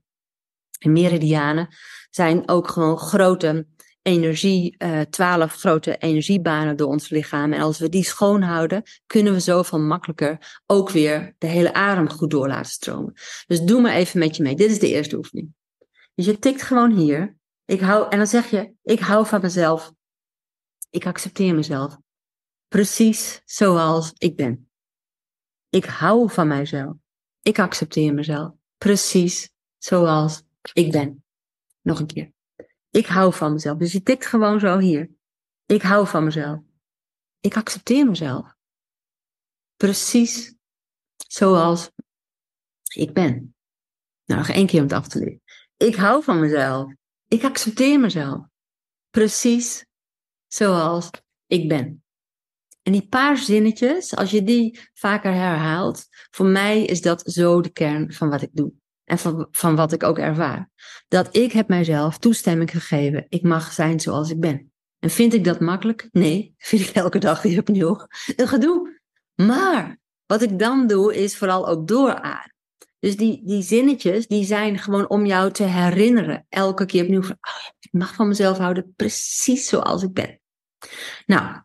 En 0.79 0.93
meridianen 0.93 1.69
zijn 2.11 2.49
ook 2.49 2.69
gewoon 2.69 2.99
grote 2.99 3.67
energie, 4.07 4.75
uh, 4.79 5.01
twaalf 5.01 5.55
grote 5.55 5.97
energiebanen 5.97 6.77
door 6.77 6.89
ons 6.89 7.09
lichaam. 7.09 7.53
En 7.53 7.61
als 7.61 7.79
we 7.79 7.89
die 7.89 8.05
schoonhouden, 8.05 8.83
kunnen 9.07 9.33
we 9.33 9.41
zoveel 9.41 9.79
makkelijker 9.79 10.61
ook 10.67 10.91
weer 10.91 11.35
de 11.39 11.47
hele 11.47 11.75
adem 11.75 12.11
goed 12.11 12.31
door 12.31 12.49
laten 12.49 12.71
stromen. 12.71 13.13
Dus 13.47 13.61
doe 13.61 13.81
maar 13.81 13.93
even 13.93 14.19
met 14.19 14.37
je 14.37 14.43
mee. 14.43 14.57
Dit 14.57 14.71
is 14.71 14.79
de 14.79 14.89
eerste 14.89 15.17
oefening. 15.17 15.55
Dus 16.15 16.27
je 16.27 16.39
tikt 16.39 16.63
gewoon 16.63 16.91
hier. 16.91 17.37
Ik 17.65 17.81
hou, 17.81 18.09
en 18.11 18.19
dan 18.19 18.27
zeg 18.27 18.51
je, 18.51 18.73
ik 18.83 19.01
hou 19.01 19.27
van 19.27 19.41
mezelf. 19.41 19.93
Ik 20.91 21.07
accepteer 21.07 21.55
mezelf. 21.55 21.99
Precies 22.69 23.43
zoals 23.45 24.13
ik 24.19 24.37
ben. 24.37 24.71
Ik 25.69 25.85
hou 25.85 26.31
van 26.31 26.49
mijzelf. 26.49 26.93
Ik 27.43 27.59
accepteer 27.59 28.15
mezelf. 28.15 28.53
Precies 28.79 29.51
zoals 29.79 30.43
ik 30.73 30.93
ben. 30.93 31.25
Nog 31.81 31.99
een 31.99 32.07
keer. 32.07 32.33
Ik 32.91 33.07
hou 33.07 33.33
van 33.33 33.53
mezelf. 33.53 33.79
Dus 33.79 33.93
je 33.93 34.03
tikt 34.03 34.27
gewoon 34.27 34.61
zo 34.61 34.79
hier. 34.79 35.11
Ik 35.67 35.83
hou 35.83 36.07
van 36.07 36.25
mezelf. 36.25 36.61
Ik 37.41 37.57
accepteer 37.57 38.07
mezelf. 38.07 38.55
Precies 39.77 40.57
Zoals 41.29 41.91
ik 42.95 43.13
ben. 43.13 43.55
Nou, 44.25 44.41
nog 44.41 44.49
één 44.49 44.67
keer 44.67 44.81
om 44.81 44.87
het 44.87 44.97
af 44.97 45.09
te 45.09 45.19
leren. 45.19 45.43
Ik 45.77 45.95
hou 45.95 46.23
van 46.23 46.41
mezelf. 46.41 46.93
Ik 47.29 47.45
accepteer 47.45 48.01
mezelf. 48.01 48.47
Precies 49.11 49.87
zoals 50.47 51.11
ik 51.47 51.69
ben. 51.69 52.05
En 52.83 52.93
die 52.93 53.09
paar 53.09 53.37
zinnetjes, 53.37 54.17
als 54.17 54.31
je 54.31 54.43
die 54.43 54.81
vaker 54.95 55.33
herhaalt, 55.33 56.07
voor 56.31 56.47
mij 56.47 56.85
is 56.85 57.01
dat 57.01 57.23
zo 57.33 57.61
de 57.61 57.71
kern 57.71 58.13
van 58.13 58.29
wat 58.29 58.43
ik 58.43 58.51
doe. 58.53 58.73
En 59.07 59.19
van, 59.19 59.49
van 59.51 59.77
wat 59.77 59.93
ik 59.93 60.03
ook 60.03 60.19
ervaar. 60.19 60.71
Dat 61.09 61.37
ik 61.37 61.53
heb 61.53 61.69
mijzelf 61.69 62.19
toestemming 62.19 62.71
gegeven. 62.71 63.27
Ik 63.29 63.43
mag 63.43 63.73
zijn 63.73 64.01
zoals 64.01 64.31
ik 64.31 64.41
ben. 64.41 64.73
En 64.99 65.11
vind 65.11 65.35
ik 65.35 65.45
dat 65.45 65.61
makkelijk? 65.61 66.09
Nee, 66.13 66.55
vind 66.59 66.89
ik 66.89 66.95
elke 66.95 67.19
dag 67.19 67.43
weer 67.43 67.59
opnieuw 67.59 68.07
een 68.37 68.49
gedoe. 68.49 69.01
Maar 69.35 69.99
wat 70.27 70.43
ik 70.43 70.59
dan 70.59 70.87
doe, 70.87 71.17
is 71.17 71.37
vooral 71.37 71.69
ook 71.69 71.89
doorademen. 71.89 72.55
Dus 72.99 73.17
die, 73.17 73.43
die 73.45 73.63
zinnetjes, 73.63 74.27
die 74.27 74.45
zijn 74.45 74.79
gewoon 74.79 75.09
om 75.09 75.27
jou 75.27 75.53
te 75.53 75.63
herinneren. 75.63 76.47
Elke 76.49 76.87
keer 76.87 77.03
opnieuw 77.03 77.23
van, 77.23 77.37
oh, 77.41 77.69
ik 77.81 77.93
mag 77.93 78.15
van 78.15 78.29
mezelf 78.29 78.59
houden 78.59 78.93
precies 78.97 79.69
zoals 79.69 80.03
ik 80.03 80.13
ben. 80.13 80.41
Nou, 81.27 81.63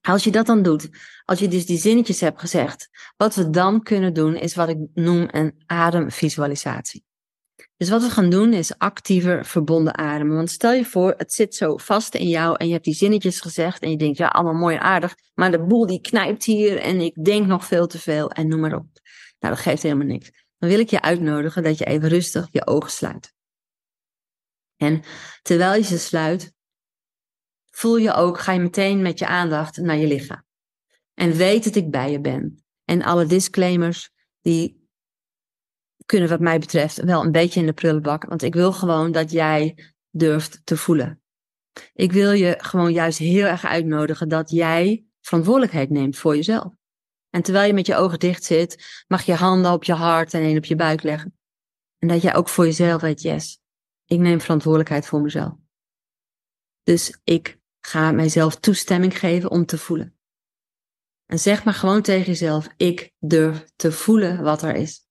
als 0.00 0.24
je 0.24 0.30
dat 0.30 0.46
dan 0.46 0.62
doet, 0.62 0.88
als 1.30 1.38
je 1.38 1.48
dus 1.48 1.66
die 1.66 1.78
zinnetjes 1.78 2.20
hebt 2.20 2.40
gezegd, 2.40 2.88
wat 3.16 3.34
we 3.34 3.50
dan 3.50 3.82
kunnen 3.82 4.14
doen 4.14 4.36
is 4.36 4.54
wat 4.54 4.68
ik 4.68 4.78
noem 4.94 5.28
een 5.30 5.62
ademvisualisatie. 5.66 7.04
Dus 7.76 7.88
wat 7.88 8.02
we 8.02 8.10
gaan 8.10 8.30
doen 8.30 8.52
is 8.52 8.78
actiever 8.78 9.44
verbonden 9.44 9.96
ademen. 9.96 10.36
Want 10.36 10.50
stel 10.50 10.72
je 10.72 10.84
voor, 10.84 11.14
het 11.16 11.32
zit 11.32 11.54
zo 11.54 11.76
vast 11.76 12.14
in 12.14 12.28
jou 12.28 12.56
en 12.56 12.66
je 12.66 12.72
hebt 12.72 12.84
die 12.84 12.94
zinnetjes 12.94 13.40
gezegd 13.40 13.82
en 13.82 13.90
je 13.90 13.96
denkt, 13.96 14.18
ja, 14.18 14.26
allemaal 14.26 14.60
mooi 14.60 14.76
en 14.76 14.82
aardig, 14.82 15.16
maar 15.34 15.50
de 15.50 15.64
boel 15.64 15.86
die 15.86 16.00
knijpt 16.00 16.44
hier 16.44 16.78
en 16.78 17.00
ik 17.00 17.24
denk 17.24 17.46
nog 17.46 17.66
veel 17.66 17.86
te 17.86 17.98
veel 17.98 18.30
en 18.30 18.48
noem 18.48 18.60
maar 18.60 18.74
op. 18.74 18.88
Nou, 19.38 19.54
dat 19.54 19.58
geeft 19.62 19.82
helemaal 19.82 20.06
niks. 20.06 20.30
Dan 20.58 20.68
wil 20.68 20.78
ik 20.78 20.90
je 20.90 21.02
uitnodigen 21.02 21.62
dat 21.62 21.78
je 21.78 21.84
even 21.84 22.08
rustig 22.08 22.48
je 22.50 22.66
ogen 22.66 22.90
sluit. 22.90 23.34
En 24.76 25.02
terwijl 25.42 25.74
je 25.74 25.84
ze 25.84 25.98
sluit, 25.98 26.52
voel 27.70 27.96
je 27.96 28.12
ook, 28.12 28.40
ga 28.40 28.52
je 28.52 28.60
meteen 28.60 29.02
met 29.02 29.18
je 29.18 29.26
aandacht 29.26 29.76
naar 29.76 29.96
je 29.96 30.06
lichaam. 30.06 30.48
En 31.20 31.32
weet 31.32 31.64
dat 31.64 31.74
ik 31.74 31.90
bij 31.90 32.10
je 32.10 32.20
ben. 32.20 32.64
En 32.84 33.02
alle 33.02 33.26
disclaimers, 33.26 34.10
die 34.40 34.88
kunnen 36.06 36.28
wat 36.28 36.40
mij 36.40 36.58
betreft 36.58 37.00
wel 37.00 37.24
een 37.24 37.32
beetje 37.32 37.60
in 37.60 37.66
de 37.66 37.72
prullenbak. 37.72 38.24
Want 38.24 38.42
ik 38.42 38.54
wil 38.54 38.72
gewoon 38.72 39.12
dat 39.12 39.30
jij 39.30 39.92
durft 40.10 40.60
te 40.64 40.76
voelen. 40.76 41.22
Ik 41.92 42.12
wil 42.12 42.32
je 42.32 42.54
gewoon 42.58 42.92
juist 42.92 43.18
heel 43.18 43.46
erg 43.46 43.64
uitnodigen 43.64 44.28
dat 44.28 44.50
jij 44.50 45.04
verantwoordelijkheid 45.20 45.90
neemt 45.90 46.16
voor 46.16 46.36
jezelf. 46.36 46.72
En 47.30 47.42
terwijl 47.42 47.66
je 47.66 47.74
met 47.74 47.86
je 47.86 47.96
ogen 47.96 48.18
dicht 48.18 48.44
zit, 48.44 49.04
mag 49.08 49.22
je 49.22 49.34
handen 49.34 49.72
op 49.72 49.84
je 49.84 49.94
hart 49.94 50.34
en 50.34 50.42
één 50.42 50.56
op 50.56 50.64
je 50.64 50.76
buik 50.76 51.02
leggen. 51.02 51.38
En 51.98 52.08
dat 52.08 52.22
jij 52.22 52.34
ook 52.34 52.48
voor 52.48 52.64
jezelf 52.64 53.00
weet, 53.00 53.22
yes, 53.22 53.60
ik 54.04 54.18
neem 54.18 54.40
verantwoordelijkheid 54.40 55.06
voor 55.06 55.20
mezelf. 55.20 55.52
Dus 56.82 57.20
ik 57.24 57.58
ga 57.80 58.12
mijzelf 58.12 58.56
toestemming 58.56 59.18
geven 59.18 59.50
om 59.50 59.66
te 59.66 59.78
voelen. 59.78 60.14
En 61.30 61.38
zeg 61.38 61.64
maar 61.64 61.74
gewoon 61.74 62.02
tegen 62.02 62.26
jezelf, 62.26 62.68
ik 62.76 63.12
durf 63.18 63.64
te 63.76 63.92
voelen 63.92 64.42
wat 64.42 64.62
er 64.62 64.74
is. 64.74 65.06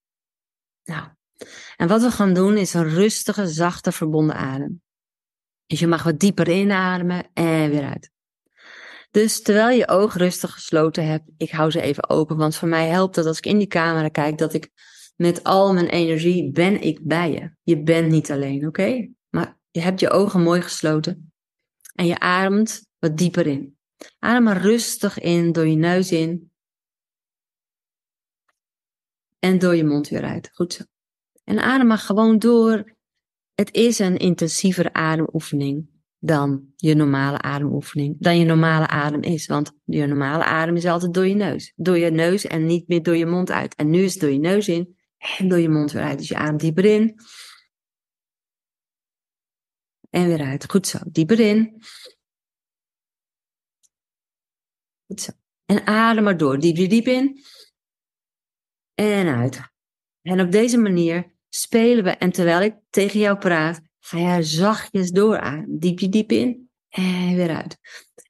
Nou, 0.84 1.08
en 1.78 1.88
wat 1.88 2.02
we 2.02 2.12
gaan 2.12 2.34
doen 2.34 2.58
is 2.58 2.74
een 2.74 2.90
rustige, 2.90 3.48
zachte, 3.48 3.92
verbonden 3.92 4.36
adem. 4.36 4.82
Dus 5.66 5.80
je 5.80 5.88
mag 5.88 6.04
wat 6.04 6.20
dieper 6.20 6.50
inademen 6.50 7.30
en 7.34 7.70
weer 7.70 7.84
uit. 7.84 8.12
Dus 9.12 9.42
terwijl 9.42 9.78
je 9.78 9.88
oog 9.88 10.16
rustig 10.16 10.52
gesloten 10.52 11.06
hebt, 11.06 11.30
ik 11.38 11.52
hou 11.52 11.72
ze 11.72 11.82
even 11.82 12.10
open, 12.10 12.38
want 12.38 12.56
voor 12.56 12.68
mij 12.68 12.88
helpt 12.88 13.16
het 13.16 13.26
als 13.26 13.38
ik 13.38 13.46
in 13.46 13.58
die 13.58 13.68
camera 13.68 14.08
kijk 14.08 14.38
dat 14.38 14.54
ik 14.54 14.70
met 15.16 15.44
al 15.44 15.74
mijn 15.74 15.90
energie 15.90 16.52
ben 16.52 16.82
ik 16.82 17.00
bij 17.04 17.32
je. 17.32 17.52
Je 17.64 17.84
bent 17.84 18.12
niet 18.12 18.32
alleen, 18.32 18.68
oké? 18.68 19.10
Maar 19.30 19.58
je 19.72 19.80
hebt 19.80 20.00
je 20.00 20.10
ogen 20.10 20.42
mooi 20.42 20.62
gesloten 20.62 21.32
en 21.94 22.06
je 22.06 22.20
ademt 22.20 22.86
wat 22.98 23.18
dieper 23.18 23.48
in. 23.48 23.79
Adem 24.20 24.44
maar 24.44 24.62
rustig 24.62 25.20
in 25.20 25.52
door 25.52 25.68
je 25.68 25.76
neus 25.76 26.12
in 26.12 26.52
en 29.40 29.60
door 29.60 29.76
je 29.76 29.84
mond 29.84 30.10
weer 30.10 30.24
uit. 30.24 30.50
Goed 30.54 30.74
zo. 30.74 30.84
En 31.44 31.60
adem 31.60 31.88
maar 31.88 31.98
gewoon 31.98 32.40
door. 32.40 32.98
Het 33.54 33.74
is 33.74 34.00
een 34.00 34.18
intensievere 34.18 34.94
ademoefening 34.94 35.90
dan 36.20 36.74
je 36.76 36.96
normale 36.96 37.42
ademoefening, 37.42 38.16
dan 38.20 38.40
je 38.40 38.46
normale 38.46 38.88
adem 38.88 39.22
is. 39.22 39.46
Want 39.46 39.72
je 39.84 40.06
normale 40.06 40.44
adem 40.44 40.76
is 40.76 40.86
altijd 40.86 41.14
door 41.14 41.28
je 41.28 41.36
neus. 41.36 41.74
Door 41.76 41.98
je 41.98 42.12
neus 42.12 42.46
en 42.46 42.66
niet 42.66 42.88
meer 42.88 43.04
door 43.04 43.16
je 43.16 43.26
mond 43.26 43.52
uit. 43.52 43.76
En 43.76 43.90
nu 43.90 44.04
is 44.04 44.12
het 44.12 44.22
door 44.22 44.32
je 44.32 44.40
neus 44.40 44.68
in 44.68 44.98
en 45.38 45.48
door 45.48 45.60
je 45.60 45.70
mond 45.70 45.92
weer 45.92 46.04
uit. 46.04 46.18
Dus 46.18 46.28
je 46.28 46.36
ademt 46.36 46.60
dieper 46.60 46.86
in. 46.86 47.16
En 50.10 50.28
weer 50.28 50.42
uit. 50.42 50.70
Goed 50.70 50.88
zo. 50.88 50.98
Dieper 51.12 51.40
in. 51.40 51.82
Goed 55.10 55.22
zo. 55.22 55.32
En 55.66 55.88
adem 55.88 56.24
maar 56.24 56.38
door. 56.38 56.60
Diep, 56.60 56.90
diep 56.90 57.08
in. 57.08 57.44
En 58.94 59.28
uit. 59.28 59.62
En 60.22 60.42
op 60.42 60.52
deze 60.52 60.78
manier 60.78 61.32
spelen 61.50 62.04
we. 62.04 62.10
En 62.10 62.32
terwijl 62.32 62.62
ik 62.62 62.76
tegen 62.90 63.20
jou 63.20 63.38
praat, 63.38 63.82
ga 64.00 64.36
je 64.36 64.44
zachtjes 64.44 65.12
doorademen. 65.12 65.80
Diep 65.80 66.12
diep 66.12 66.32
in 66.32 66.70
en 66.90 67.36
weer 67.36 67.56
uit. 67.56 67.78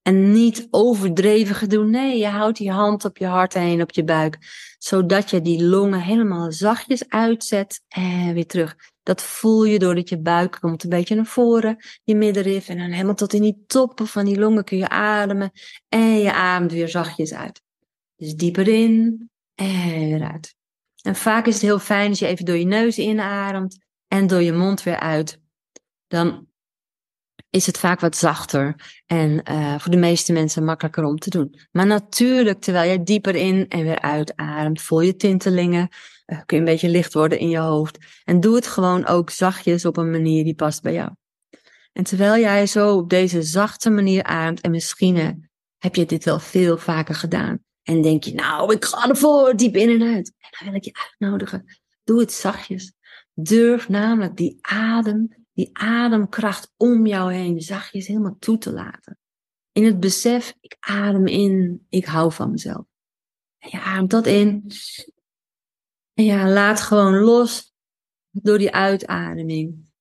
En 0.01 0.31
niet 0.31 0.67
overdreven 0.69 1.55
gedoe. 1.55 1.85
Nee, 1.85 2.17
je 2.17 2.27
houdt 2.27 2.57
je 2.57 2.71
hand 2.71 3.05
op 3.05 3.17
je 3.17 3.25
hart 3.25 3.53
heen, 3.53 3.81
op 3.81 3.91
je 3.91 4.03
buik. 4.03 4.37
Zodat 4.77 5.29
je 5.29 5.41
die 5.41 5.63
longen 5.63 6.01
helemaal 6.01 6.51
zachtjes 6.51 7.09
uitzet 7.09 7.83
en 7.87 8.33
weer 8.33 8.47
terug. 8.47 8.75
Dat 9.09 9.23
voel 9.23 9.63
je 9.63 9.79
doordat 9.79 10.09
je 10.09 10.19
buik 10.21 10.57
komt 10.61 10.83
een 10.83 10.89
beetje 10.89 11.15
naar 11.15 11.25
voren, 11.25 11.77
je 12.03 12.15
middenrif. 12.15 12.69
En 12.69 12.77
dan 12.77 12.89
helemaal 12.89 13.15
tot 13.15 13.33
in 13.33 13.41
die 13.41 13.63
toppen 13.67 14.07
van 14.07 14.25
die 14.25 14.39
longen 14.39 14.63
kun 14.63 14.77
je 14.77 14.89
ademen. 14.89 15.51
En 15.87 16.19
je 16.19 16.33
ademt 16.33 16.71
weer 16.71 16.89
zachtjes 16.89 17.33
uit. 17.33 17.61
Dus 18.15 18.35
dieper 18.35 18.67
in 18.67 19.29
en 19.55 19.99
weer 19.99 20.31
uit. 20.31 20.55
En 21.01 21.15
vaak 21.15 21.45
is 21.45 21.53
het 21.53 21.63
heel 21.63 21.79
fijn 21.79 22.09
als 22.09 22.19
je 22.19 22.27
even 22.27 22.45
door 22.45 22.57
je 22.57 22.65
neus 22.65 22.97
inademt 22.97 23.77
en 24.07 24.27
door 24.27 24.41
je 24.41 24.53
mond 24.53 24.83
weer 24.83 24.99
uit 24.99 25.39
dan 26.09 26.47
is 27.49 27.65
het 27.65 27.77
vaak 27.77 27.99
wat 27.99 28.15
zachter 28.15 28.75
en 29.05 29.41
uh, 29.51 29.79
voor 29.79 29.91
de 29.91 29.97
meeste 29.97 30.33
mensen 30.33 30.63
makkelijker 30.63 31.03
om 31.03 31.17
te 31.17 31.29
doen. 31.29 31.59
Maar 31.71 31.85
natuurlijk, 31.85 32.61
terwijl 32.61 32.91
je 32.91 33.03
dieper 33.03 33.35
in 33.35 33.65
en 33.67 33.83
weer 33.83 34.01
uitademt, 34.01 34.81
voel 34.81 35.01
je 35.01 35.15
tintelingen, 35.15 35.89
uh, 36.29 36.41
kun 36.45 36.57
je 36.57 36.63
een 36.63 36.69
beetje 36.69 36.89
licht 36.89 37.13
worden 37.13 37.39
in 37.39 37.49
je 37.49 37.57
hoofd. 37.57 37.97
En 38.23 38.39
doe 38.39 38.55
het 38.55 38.67
gewoon 38.67 39.05
ook 39.05 39.29
zachtjes 39.29 39.85
op 39.85 39.97
een 39.97 40.11
manier 40.11 40.43
die 40.43 40.55
past 40.55 40.81
bij 40.81 40.93
jou. 40.93 41.11
En 41.93 42.03
terwijl 42.03 42.41
jij 42.41 42.65
zo 42.65 42.95
op 42.97 43.09
deze 43.09 43.41
zachte 43.41 43.89
manier 43.89 44.23
ademt, 44.23 44.61
en 44.61 44.71
misschien 44.71 45.15
uh, 45.15 45.29
heb 45.77 45.95
je 45.95 46.05
dit 46.05 46.25
wel 46.25 46.39
veel 46.39 46.77
vaker 46.77 47.15
gedaan, 47.15 47.63
en 47.83 48.01
denk 48.01 48.23
je, 48.23 48.33
nou, 48.33 48.73
ik 48.73 48.85
ga 48.85 49.09
ervoor, 49.09 49.55
diep 49.55 49.75
in 49.75 50.01
en 50.01 50.15
uit. 50.15 50.33
En 50.39 50.49
dan 50.49 50.67
wil 50.67 50.75
ik 50.75 50.83
je 50.83 51.07
uitnodigen, 51.09 51.65
doe 52.03 52.19
het 52.19 52.31
zachtjes. 52.31 52.93
Durf 53.33 53.89
namelijk 53.89 54.37
die 54.37 54.57
adem 54.61 55.39
die 55.59 55.69
ademkracht 55.73 56.73
om 56.77 57.05
jou 57.05 57.33
heen 57.33 57.61
zachtjes 57.61 58.07
helemaal 58.07 58.37
toe 58.39 58.57
te 58.57 58.71
laten. 58.71 59.17
In 59.71 59.83
het 59.83 59.99
besef, 59.99 60.53
ik 60.61 60.77
adem 60.79 61.27
in, 61.27 61.85
ik 61.89 62.05
hou 62.05 62.31
van 62.31 62.51
mezelf. 62.51 62.85
En 63.57 63.69
je 63.71 63.81
ademt 63.81 64.09
dat 64.09 64.27
in. 64.27 64.71
Ja, 66.23 66.49
laat 66.49 66.81
gewoon 66.81 67.19
los 67.19 67.73
door 68.31 68.57
die 68.57 68.71
uitademing. 68.71 69.91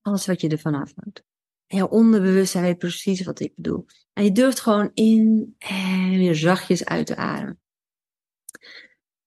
Alles 0.00 0.26
wat 0.26 0.40
je 0.40 0.48
ervan 0.48 0.74
afhoudt. 0.74 1.22
En 1.66 1.76
jouw 1.76 1.86
onderbewustzijn 1.86 2.64
weet 2.64 2.78
precies 2.78 3.24
wat 3.24 3.40
ik 3.40 3.52
bedoel. 3.54 3.86
En 4.12 4.24
je 4.24 4.32
durft 4.32 4.60
gewoon 4.60 4.90
in 4.94 5.54
en 5.58 6.10
weer 6.10 6.34
zachtjes 6.34 6.84
uit 6.84 7.06
te 7.06 7.16
ademen. 7.16 7.60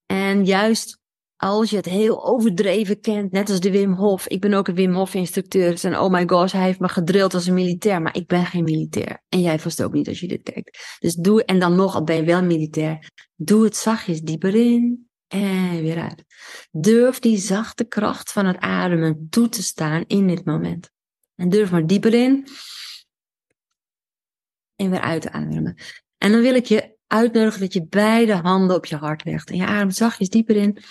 En 0.06 0.46
juist 0.46 1.00
als 1.36 1.70
je 1.70 1.76
het 1.76 1.86
heel 1.86 2.26
overdreven 2.26 3.00
kent, 3.00 3.32
net 3.32 3.50
als 3.50 3.60
de 3.60 3.72
Wim 3.72 3.94
Hof. 3.94 4.28
Ik 4.28 4.42
ben 4.42 4.54
ook 4.54 4.68
een 4.68 4.76
Wim 4.76 4.94
Hof 4.94 5.14
instructeur. 5.14 5.86
En 5.86 6.00
oh 6.00 6.12
my 6.12 6.28
gosh, 6.28 6.52
hij 6.52 6.64
heeft 6.64 6.80
me 6.80 6.90
gedrild 6.90 7.34
als 7.34 7.48
een 7.48 7.54
militair. 7.54 8.02
Maar 8.02 8.16
ik 8.16 8.28
ben 8.28 8.46
geen 8.46 8.64
militair. 8.64 9.24
En 9.30 9.42
jij 9.42 9.60
vast 9.60 9.84
ook 9.84 9.94
niet 9.94 10.08
als 10.08 10.20
je 10.20 10.28
dit 10.28 10.44
kijkt. 10.44 10.98
Dus 11.00 11.16
doe, 11.16 11.46
en 11.46 11.60
dan 11.60 11.76
nog, 11.76 11.96
al 11.96 12.04
ben 12.04 12.16
je 12.16 12.24
wel 12.24 12.44
militair. 12.44 13.12
Doe 13.36 13.64
het 13.64 13.76
zachtjes 13.76 14.22
dieper 14.22 14.56
in 14.56 15.10
en 15.32 15.82
weer 15.82 16.02
uit. 16.02 16.24
Durf 16.72 17.20
die 17.20 17.38
zachte 17.38 17.84
kracht 17.84 18.32
van 18.32 18.46
het 18.46 18.58
ademen 18.58 19.28
toe 19.30 19.50
te 19.50 19.64
staan 19.64 20.04
in 20.08 20.28
dit 20.28 20.46
moment. 20.46 20.92
En 21.36 21.50
durf 21.50 21.72
maar 21.72 21.88
dieper 21.88 22.14
in 22.14 22.48
en 24.76 24.90
weer 24.90 25.02
uit 25.02 25.22
te 25.22 25.32
ademen. 25.32 25.76
En 26.18 26.32
dan 26.32 26.42
wil 26.42 26.56
ik 26.56 26.66
je 26.66 26.98
uitnodigen 27.08 27.60
dat 27.60 27.74
je 27.74 27.86
beide 27.88 28.36
handen 28.36 28.76
op 28.76 28.86
je 28.86 28.96
hart 28.96 29.26
legt. 29.26 29.50
En 29.50 29.56
je 29.56 29.66
ademt 29.66 29.96
zachtjes 29.96 30.30
dieper 30.30 30.56
in 30.56 30.84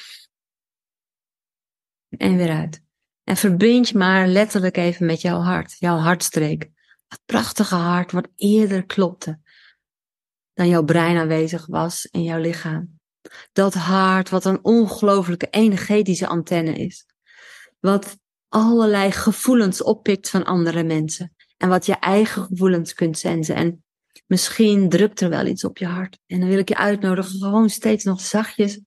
en 2.09 2.37
weer 2.37 2.51
uit. 2.51 2.83
En 3.25 3.37
verbind 3.37 3.89
je 3.89 3.99
maar 3.99 4.27
letterlijk 4.27 4.77
even 4.77 5.07
met 5.07 5.21
jouw 5.21 5.41
hart, 5.41 5.77
jouw 5.79 5.97
hartstreek. 5.97 6.71
Dat 7.09 7.21
prachtige 7.25 7.75
hart 7.75 8.13
wat 8.13 8.29
eerder 8.37 8.87
klopte 8.87 9.41
dan 10.53 10.69
jouw 10.69 10.85
brein 10.85 11.17
aanwezig 11.17 11.67
was 11.67 12.07
in 12.07 12.23
jouw 12.23 12.39
lichaam. 12.39 13.00
Dat 13.53 13.75
hart, 13.75 14.29
wat 14.29 14.45
een 14.45 14.65
ongelooflijke 14.65 15.49
energetische 15.51 16.27
antenne 16.27 16.73
is. 16.73 17.07
Wat 17.81 18.19
allerlei 18.49 19.13
gevoelens 19.13 19.83
oppikt 19.83 20.31
van 20.31 20.45
andere 20.45 20.83
mensen. 20.83 21.35
En 21.57 21.69
wat 21.69 21.87
je 21.87 21.95
eigen 21.95 22.43
gevoelens 22.43 22.95
kunt 22.95 23.19
sensen. 23.19 23.55
En 23.55 23.85
misschien 24.27 24.89
drukt 24.89 25.21
er 25.21 25.29
wel 25.29 25.47
iets 25.47 25.65
op 25.65 25.79
je 25.79 25.87
hart. 25.87 26.19
En 26.27 26.41
dan 26.41 26.49
wil 26.49 26.59
ik 26.59 26.69
je 26.69 26.77
uitnodigen, 26.77 27.39
gewoon 27.39 27.71
steeds 27.71 28.05
nog 28.05 28.21
zachtjes. 28.21 28.81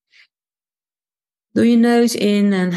Doe 1.49 1.69
je 1.69 1.75
neus 1.75 2.15
in 2.15 2.53
en 2.53 2.71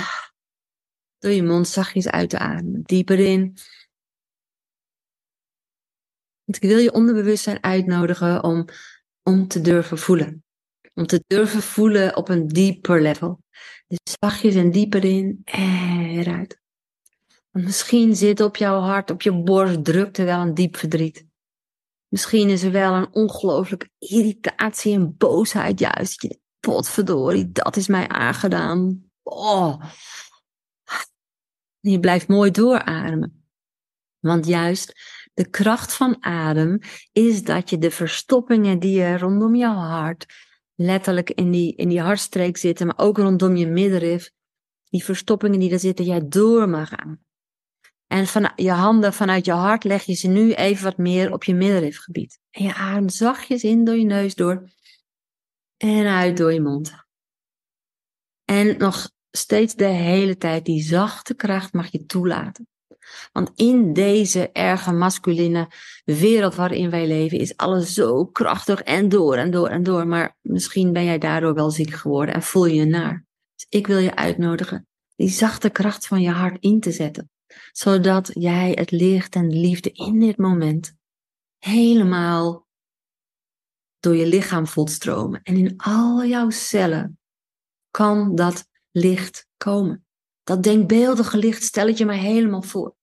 door 1.18 1.30
je 1.30 1.42
mond 1.42 1.68
zachtjes 1.68 2.08
uit 2.08 2.30
te 2.30 2.38
ademen. 2.38 2.82
Dieper 2.82 3.18
in. 3.18 3.56
Want 6.44 6.62
ik 6.62 6.68
wil 6.68 6.78
je 6.78 6.92
onderbewustzijn 6.92 7.62
uitnodigen 7.62 8.42
om, 8.42 8.64
om 9.22 9.48
te 9.48 9.60
durven 9.60 9.98
voelen. 9.98 10.45
Om 10.96 11.06
te 11.06 11.24
durven 11.26 11.62
voelen 11.62 12.16
op 12.16 12.28
een 12.28 12.48
dieper 12.48 13.02
level. 13.02 13.42
Dus 13.86 13.98
zachtjes 14.20 14.54
en 14.54 14.70
dieper 14.70 15.04
in 15.04 15.40
en 15.44 15.98
weer 15.98 16.28
uit. 16.28 16.60
Want 17.50 17.64
misschien 17.64 18.16
zit 18.16 18.40
op 18.40 18.56
jouw 18.56 18.80
hart, 18.80 19.10
op 19.10 19.22
je 19.22 19.42
borst, 19.42 19.84
drukt 19.84 20.18
er 20.18 20.24
wel 20.24 20.40
een 20.40 20.54
diep 20.54 20.76
verdriet. 20.76 21.26
Misschien 22.08 22.48
is 22.48 22.62
er 22.62 22.72
wel 22.72 22.92
een 22.92 23.12
ongelooflijke 23.12 23.90
irritatie 23.98 24.94
en 24.94 25.16
boosheid. 25.16 25.78
Juist, 25.78 26.38
potverdorie, 26.60 27.52
dat 27.52 27.76
is 27.76 27.86
mij 27.86 28.08
aangedaan. 28.08 29.10
Oh. 29.22 29.82
Je 31.80 32.00
blijft 32.00 32.28
mooi 32.28 32.50
doorademen. 32.50 33.44
Want 34.18 34.46
juist 34.46 34.92
de 35.34 35.50
kracht 35.50 35.94
van 35.94 36.24
adem 36.24 36.78
is 37.12 37.42
dat 37.42 37.70
je 37.70 37.78
de 37.78 37.90
verstoppingen 37.90 38.78
die 38.78 38.98
je 38.98 39.18
rondom 39.18 39.54
jouw 39.54 39.74
hart, 39.74 40.26
letterlijk 40.76 41.30
in 41.30 41.50
die, 41.50 41.74
in 41.74 41.88
die 41.88 42.00
hartstreek 42.00 42.56
zitten, 42.56 42.86
maar 42.86 42.98
ook 42.98 43.18
rondom 43.18 43.56
je 43.56 43.66
middenrif, 43.66 44.30
die 44.84 45.04
verstoppingen 45.04 45.60
die 45.60 45.72
er 45.72 45.78
zitten, 45.78 46.04
jij 46.04 46.28
door 46.28 46.68
mag 46.68 46.88
gaan. 46.88 47.24
En 48.06 48.26
van 48.26 48.52
je 48.56 48.70
handen 48.70 49.12
vanuit 49.12 49.44
je 49.44 49.52
hart 49.52 49.84
leg 49.84 50.02
je 50.02 50.14
ze 50.14 50.28
nu 50.28 50.52
even 50.52 50.84
wat 50.84 50.96
meer 50.96 51.32
op 51.32 51.44
je 51.44 51.54
middenrifgebied. 51.54 52.40
En 52.50 52.64
je 52.64 52.74
ademt 52.74 53.14
zachtjes 53.14 53.62
in 53.62 53.84
door 53.84 53.96
je 53.96 54.04
neus 54.04 54.34
door 54.34 54.70
en 55.76 56.06
uit 56.06 56.36
door 56.36 56.52
je 56.52 56.60
mond. 56.60 56.94
En 58.44 58.78
nog 58.78 59.10
steeds 59.30 59.74
de 59.74 59.84
hele 59.84 60.36
tijd 60.36 60.64
die 60.64 60.82
zachte 60.82 61.34
kracht 61.34 61.72
mag 61.72 61.92
je 61.92 62.04
toelaten. 62.04 62.68
Want 63.32 63.50
in 63.54 63.92
deze 63.92 64.50
erge 64.52 64.92
masculine 64.92 65.68
wereld 66.04 66.54
waarin 66.54 66.90
wij 66.90 67.06
leven 67.06 67.38
is 67.38 67.56
alles 67.56 67.94
zo 67.94 68.26
krachtig 68.26 68.82
en 68.82 69.08
door 69.08 69.36
en 69.36 69.50
door 69.50 69.68
en 69.68 69.82
door. 69.82 70.06
Maar 70.06 70.36
misschien 70.40 70.92
ben 70.92 71.04
jij 71.04 71.18
daardoor 71.18 71.54
wel 71.54 71.70
ziek 71.70 71.90
geworden 71.90 72.34
en 72.34 72.42
voel 72.42 72.66
je 72.66 72.74
je 72.74 72.84
naar. 72.84 73.24
Dus 73.54 73.66
ik 73.68 73.86
wil 73.86 73.98
je 73.98 74.16
uitnodigen 74.16 74.86
die 75.16 75.28
zachte 75.28 75.70
kracht 75.70 76.06
van 76.06 76.20
je 76.20 76.30
hart 76.30 76.56
in 76.60 76.80
te 76.80 76.92
zetten. 76.92 77.30
Zodat 77.72 78.30
jij 78.32 78.72
het 78.74 78.90
licht 78.90 79.34
en 79.34 79.48
de 79.48 79.56
liefde 79.56 79.90
in 79.90 80.20
dit 80.20 80.36
moment 80.36 80.96
helemaal 81.58 82.66
door 84.00 84.16
je 84.16 84.26
lichaam 84.26 84.66
voelt 84.66 84.90
stromen. 84.90 85.42
En 85.42 85.56
in 85.56 85.74
al 85.76 86.24
jouw 86.24 86.50
cellen 86.50 87.18
kan 87.90 88.34
dat 88.34 88.68
licht 88.90 89.48
komen. 89.56 90.05
Dat 90.46 90.62
denkbeeldige 90.62 91.38
licht, 91.38 91.62
stel 91.62 91.86
het 91.86 91.98
je 91.98 92.06
maar 92.06 92.14
helemaal 92.14 92.62
voor. 92.62 92.96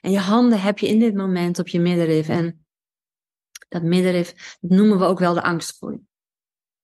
En 0.00 0.10
je 0.10 0.18
handen 0.18 0.60
heb 0.60 0.78
je 0.78 0.88
in 0.88 0.98
dit 0.98 1.14
moment 1.14 1.58
op 1.58 1.68
je 1.68 1.80
middenrif. 1.80 2.28
En 2.28 2.66
dat 3.68 3.82
middenrif 3.82 4.56
dat 4.60 4.70
noemen 4.70 4.98
we 4.98 5.04
ook 5.04 5.18
wel 5.18 5.34
de 5.34 5.42
angstgroei. 5.42 6.00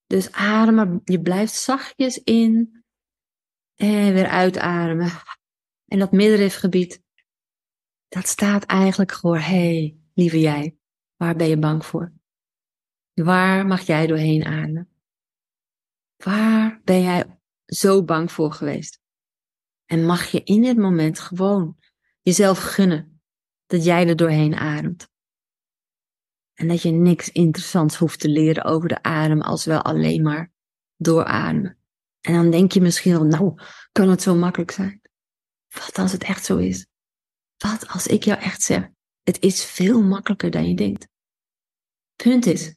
Dus 0.06 0.32
ademen, 0.32 1.00
je 1.04 1.20
blijft 1.20 1.54
zachtjes 1.54 2.22
in 2.22 2.84
en 3.74 4.12
weer 4.12 4.26
uitademen. 4.26 5.10
En 5.86 5.98
dat 5.98 6.12
middenrifgebied, 6.12 7.02
dat 8.08 8.26
staat 8.26 8.64
eigenlijk 8.64 9.10
hé, 9.38 9.40
hey, 9.40 9.96
lieve 10.14 10.40
jij, 10.40 10.76
waar 11.16 11.36
ben 11.36 11.48
je 11.48 11.58
bang 11.58 11.86
voor? 11.86 12.12
Waar 13.12 13.66
mag 13.66 13.80
jij 13.80 14.06
doorheen 14.06 14.44
ademen? 14.44 14.90
Waar 16.16 16.80
ben 16.84 17.02
jij 17.02 17.40
zo 17.66 18.04
bang 18.04 18.32
voor 18.32 18.52
geweest? 18.52 19.04
En 19.86 20.04
mag 20.04 20.26
je 20.26 20.42
in 20.42 20.62
dit 20.62 20.76
moment 20.76 21.18
gewoon 21.18 21.76
jezelf 22.20 22.58
gunnen 22.58 23.20
dat 23.66 23.84
jij 23.84 24.08
er 24.08 24.16
doorheen 24.16 24.54
ademt. 24.54 25.08
En 26.54 26.68
dat 26.68 26.82
je 26.82 26.90
niks 26.90 27.30
interessants 27.30 27.96
hoeft 27.96 28.20
te 28.20 28.28
leren 28.28 28.64
over 28.64 28.88
de 28.88 29.02
adem 29.02 29.40
als 29.40 29.64
wel 29.64 29.82
alleen 29.82 30.22
maar 30.22 30.52
doorademen. 30.96 31.78
En 32.20 32.34
dan 32.34 32.50
denk 32.50 32.72
je 32.72 32.80
misschien 32.80 33.28
nou, 33.28 33.54
kan 33.92 34.08
het 34.08 34.22
zo 34.22 34.34
makkelijk 34.34 34.70
zijn? 34.70 35.00
Wat 35.68 35.98
als 35.98 36.12
het 36.12 36.22
echt 36.22 36.44
zo 36.44 36.56
is? 36.56 36.86
Wat 37.56 37.88
als 37.88 38.06
ik 38.06 38.22
jou 38.22 38.40
echt 38.40 38.62
zeg, 38.62 38.88
het 39.22 39.42
is 39.42 39.64
veel 39.64 40.02
makkelijker 40.02 40.50
dan 40.50 40.68
je 40.68 40.74
denkt. 40.74 41.08
Punt 42.22 42.46
is 42.46 42.74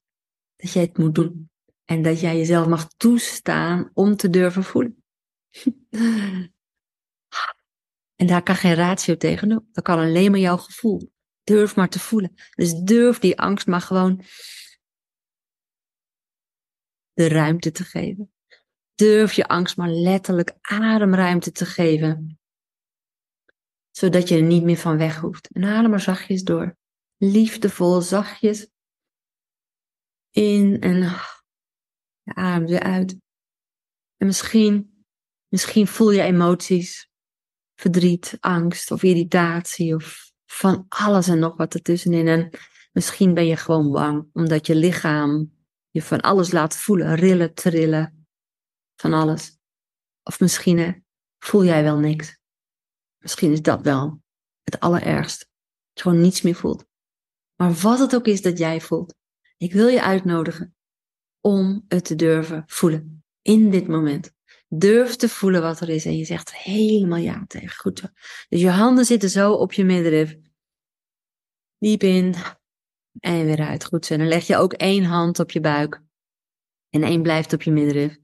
dat 0.55 0.72
jij 0.72 0.84
het 0.84 0.97
moet 0.97 1.16
doen. 1.16 1.49
En 1.86 2.01
dat 2.01 2.20
jij 2.20 2.38
jezelf 2.38 2.68
mag 2.68 2.88
toestaan 2.88 3.91
om 3.93 4.16
te 4.16 4.30
durven 4.30 4.64
voelen. 4.64 5.03
En 8.20 8.28
daar 8.28 8.44
kan 8.44 8.56
geen 8.56 8.74
ratio 8.74 9.18
tegenop. 9.18 9.66
Dat 9.72 9.84
kan 9.84 10.00
alleen 10.00 10.32
maar 10.32 10.40
jouw 10.40 10.58
gevoel. 10.58 11.12
Durf 11.44 11.76
maar 11.76 11.90
te 11.90 12.00
voelen. 12.00 12.34
Dus 12.56 12.74
durf 12.74 13.20
die 13.20 13.40
angst 13.40 13.68
maar 13.68 13.82
gewoon 13.82 14.24
de 17.14 17.28
ruimte 17.28 17.72
te 17.72 17.84
geven. 17.84 18.34
Durf 18.96 19.34
je 19.34 19.48
angst 19.48 19.78
maar 19.78 19.90
letterlijk 19.90 20.58
ademruimte 20.62 21.52
te 21.52 21.66
geven. 21.66 22.40
Zodat 23.90 24.28
je 24.28 24.36
er 24.36 24.44
niet 24.44 24.64
meer 24.64 24.78
van 24.78 24.98
weg 24.98 25.20
hoeft. 25.20 25.50
En 25.52 25.64
adem 25.64 25.90
maar 25.90 26.02
zachtjes 26.02 26.44
door. 26.44 26.78
Liefdevol, 27.18 28.02
zachtjes. 28.02 28.70
In 30.30 30.82
en 30.82 31.16
adem 32.24 32.68
weer 32.68 32.84
uit. 32.84 33.18
En 34.18 34.28
misschien, 34.28 35.06
misschien 35.48 35.88
voel 35.88 36.12
je 36.12 36.22
emoties 36.22 37.09
verdriet, 37.80 38.38
angst 38.40 38.92
of 38.92 39.04
irritatie 39.04 39.96
of 39.96 40.32
van 40.46 40.86
alles 40.90 41.28
en 41.28 41.40
nog 41.40 41.58
wat 41.58 41.74
ertussenin. 41.74 42.28
En 42.28 42.50
misschien 42.92 43.34
ben 43.34 43.46
je 43.46 43.58
gewoon 43.58 43.92
bang 43.92 44.30
omdat 44.34 44.68
je 44.68 44.76
lichaam 44.76 45.58
je 45.90 46.02
van 46.02 46.22
alles 46.22 46.52
laat 46.52 46.76
voelen, 46.76 47.16
rillen, 47.16 47.54
trillen, 47.54 48.28
van 48.96 49.14
alles. 49.14 49.58
Of 50.24 50.40
misschien 50.40 51.06
voel 51.38 51.64
jij 51.64 51.84
wel 51.84 51.98
niks. 51.98 52.38
Misschien 53.18 53.52
is 53.52 53.62
dat 53.62 53.82
wel 53.82 54.22
het 54.64 54.80
allerergst. 54.80 55.40
Dat 55.40 55.50
je 55.94 56.02
gewoon 56.02 56.22
niets 56.22 56.42
meer 56.42 56.56
voelt. 56.56 56.86
Maar 57.56 57.74
wat 57.74 58.00
het 58.00 58.16
ook 58.16 58.28
is 58.28 58.42
dat 58.42 58.58
jij 58.58 58.82
voelt, 58.82 59.16
ik 59.58 59.74
wil 59.74 59.88
je 59.88 60.04
uitnodigen 60.04 60.76
om 61.40 61.86
het 61.88 62.06
te 62.06 62.16
durven 62.16 62.64
voelen 62.68 63.24
in 63.42 63.70
dit 63.70 63.88
moment. 63.88 64.38
Durf 64.72 65.16
te 65.16 65.30
voelen 65.30 65.62
wat 65.62 65.80
er 65.80 65.90
is 65.90 66.06
en 66.06 66.18
je 66.18 66.26
zegt 66.26 66.56
helemaal 66.56 67.20
ja 67.20 67.44
tegen. 67.48 67.78
Goed 67.78 68.00
zo. 68.00 68.08
Dus 68.50 68.62
je 68.62 68.70
handen 68.70 69.06
zitten 69.06 69.30
zo 69.30 69.54
op 69.54 69.74
je 69.74 69.84
middenrif. 69.84 70.38
Diep 71.78 72.04
in 72.04 72.36
en 73.20 73.46
weer 73.46 73.60
uit. 73.60 73.86
Goed 73.86 74.06
zo. 74.06 74.14
En 74.14 74.20
dan 74.20 74.28
leg 74.28 74.48
je 74.48 74.58
ook 74.58 74.74
één 74.74 75.04
hand 75.04 75.40
op 75.40 75.52
je 75.52 75.60
buik. 75.60 76.02
En 76.90 77.04
één 77.04 77.22
blijft 77.22 77.54
op 77.54 77.62
je 77.62 77.72
middenrif. 77.72 78.18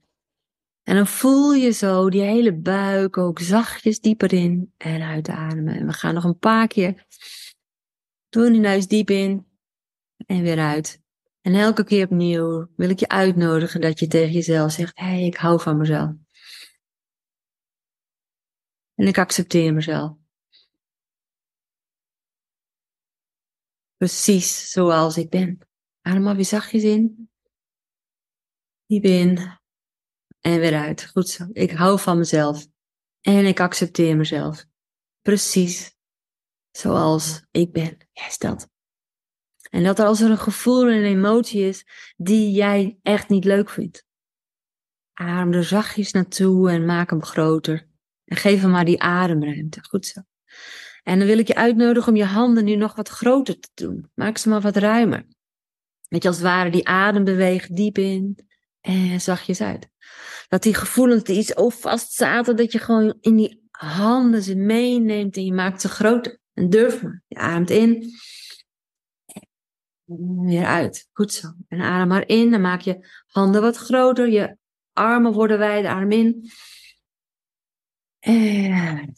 En 0.84 0.96
dan 0.96 1.08
voel 1.08 1.54
je 1.54 1.72
zo 1.72 2.10
die 2.10 2.22
hele 2.22 2.54
buik 2.54 3.18
ook 3.18 3.40
zachtjes 3.40 4.00
dieper 4.00 4.34
in 4.34 4.74
en 4.78 5.02
uitademen. 5.02 5.76
En 5.76 5.86
we 5.86 5.94
gaan 5.94 6.14
nog 6.14 6.24
een 6.24 6.38
paar 6.38 6.68
keer. 6.68 7.06
Doe 8.30 8.52
die 8.52 8.60
neus 8.60 8.88
diep 8.88 9.10
in 9.10 9.48
en 10.26 10.42
weer 10.42 10.60
uit. 10.60 11.02
En 11.42 11.54
elke 11.54 11.84
keer 11.84 12.06
opnieuw 12.06 12.68
wil 12.76 12.90
ik 12.90 13.00
je 13.00 13.08
uitnodigen 13.08 13.82
dat 13.82 14.00
je 14.00 14.08
tegen 14.08 14.32
jezelf 14.32 14.72
zegt: 14.72 15.00
Hé, 15.00 15.06
hey, 15.06 15.26
ik 15.26 15.36
hou 15.36 15.62
van 15.62 15.78
mezelf. 15.78 16.12
En 18.96 19.08
ik 19.08 19.18
accepteer 19.18 19.74
mezelf. 19.74 20.18
Precies 23.98 24.72
zoals 24.72 25.18
ik 25.18 25.30
ben. 25.30 25.60
Adem 26.02 26.24
maar 26.24 26.36
weer 26.36 26.46
zachtjes 26.46 26.84
in. 26.84 27.30
Diep 28.86 29.04
in. 29.04 29.38
En 30.40 30.60
weer 30.60 30.76
uit. 30.76 31.10
Goed 31.10 31.30
zo. 31.30 31.48
Ik 31.52 31.72
hou 31.72 32.00
van 32.00 32.18
mezelf. 32.18 32.68
En 33.22 33.46
ik 33.46 33.60
accepteer 33.60 34.18
mezelf. 34.18 34.66
Precies 35.22 35.96
zoals 36.72 37.42
ik 37.52 37.72
ben. 37.72 37.98
Is 38.14 38.38
dat. 38.38 38.70
En 39.70 39.84
dat 39.84 40.00
als 40.00 40.22
er 40.22 40.30
een 40.30 40.38
gevoel 40.38 40.88
en 40.88 40.98
een 40.98 41.04
emotie 41.18 41.62
is 41.62 41.86
die 42.18 42.52
jij 42.52 43.00
echt 43.02 43.30
niet 43.30 43.46
leuk 43.46 43.70
vindt. 43.70 44.06
Adem 45.14 45.54
er 45.54 45.64
zachtjes 45.64 46.12
naartoe 46.12 46.72
en 46.72 46.86
maak 46.86 47.10
hem 47.10 47.24
groter. 47.24 47.90
En 48.26 48.38
geef 48.38 48.62
hem 48.62 48.72
maar 48.72 48.86
die 48.86 49.02
ademruimte. 49.02 49.84
Goed 49.84 50.06
zo. 50.06 50.22
En 51.04 51.18
dan 51.18 51.28
wil 51.28 51.38
ik 51.38 51.48
je 51.48 51.56
uitnodigen 51.56 52.12
om 52.12 52.18
je 52.18 52.26
handen 52.26 52.66
nu 52.66 52.76
nog 52.76 52.96
wat 52.96 53.10
groter 53.10 53.60
te 53.60 53.70
doen. 53.74 54.10
Maak 54.14 54.38
ze 54.38 54.50
maar 54.50 54.62
wat 54.62 54.76
ruimer. 54.76 55.26
Dat 56.08 56.22
je 56.22 56.28
als 56.28 56.38
het 56.38 56.46
ware 56.46 56.70
die 56.70 56.88
adem 56.88 57.24
beweegt 57.24 57.76
diep 57.76 57.98
in 57.98 58.48
en 58.82 59.22
zachtjes 59.22 59.62
uit. 59.62 59.90
Dat 60.48 60.64
die 60.64 60.74
gevoelens 60.74 61.24
die 61.24 61.44
zo 61.44 61.70
vast 61.70 62.14
zaten, 62.14 62.56
dat 62.56 62.72
je 62.72 62.80
gewoon 62.80 63.18
in 63.22 63.36
die 63.36 63.64
handen 63.72 64.44
ze 64.44 64.56
meeneemt 64.56 65.36
en 65.36 65.46
je 65.46 65.54
maakt 65.54 65.82
ze 65.82 65.90
groter. 65.90 66.40
En 66.54 66.70
durf 66.70 67.02
maar. 67.02 67.24
Je 67.28 67.38
ademt 67.38 67.70
in. 67.70 68.12
En 70.06 70.46
weer 70.46 70.66
uit. 70.66 71.10
Goed 71.14 71.34
zo. 71.34 71.48
En 71.68 71.82
adem 71.82 72.08
maar 72.08 72.28
in. 72.28 72.52
Dan 72.52 72.62
maak 72.62 72.82
je 72.82 73.08
handen 73.28 73.62
wat 73.62 73.78
groter. 73.78 74.30
Je 74.30 74.58
armen 74.94 75.34
worden 75.34 75.58
wijder. 75.58 75.92
Adem 75.92 76.12
in. 76.12 76.50
En 78.26 79.14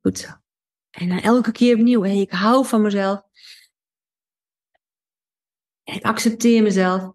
goed 0.00 0.18
zo. 0.18 0.28
En 0.90 1.08
dan 1.08 1.18
elke 1.18 1.52
keer 1.52 1.74
opnieuw. 1.74 2.02
Hey, 2.02 2.20
ik 2.20 2.30
hou 2.30 2.66
van 2.66 2.82
mezelf. 2.82 3.22
Ik 5.82 6.04
accepteer 6.04 6.62
mezelf. 6.62 7.14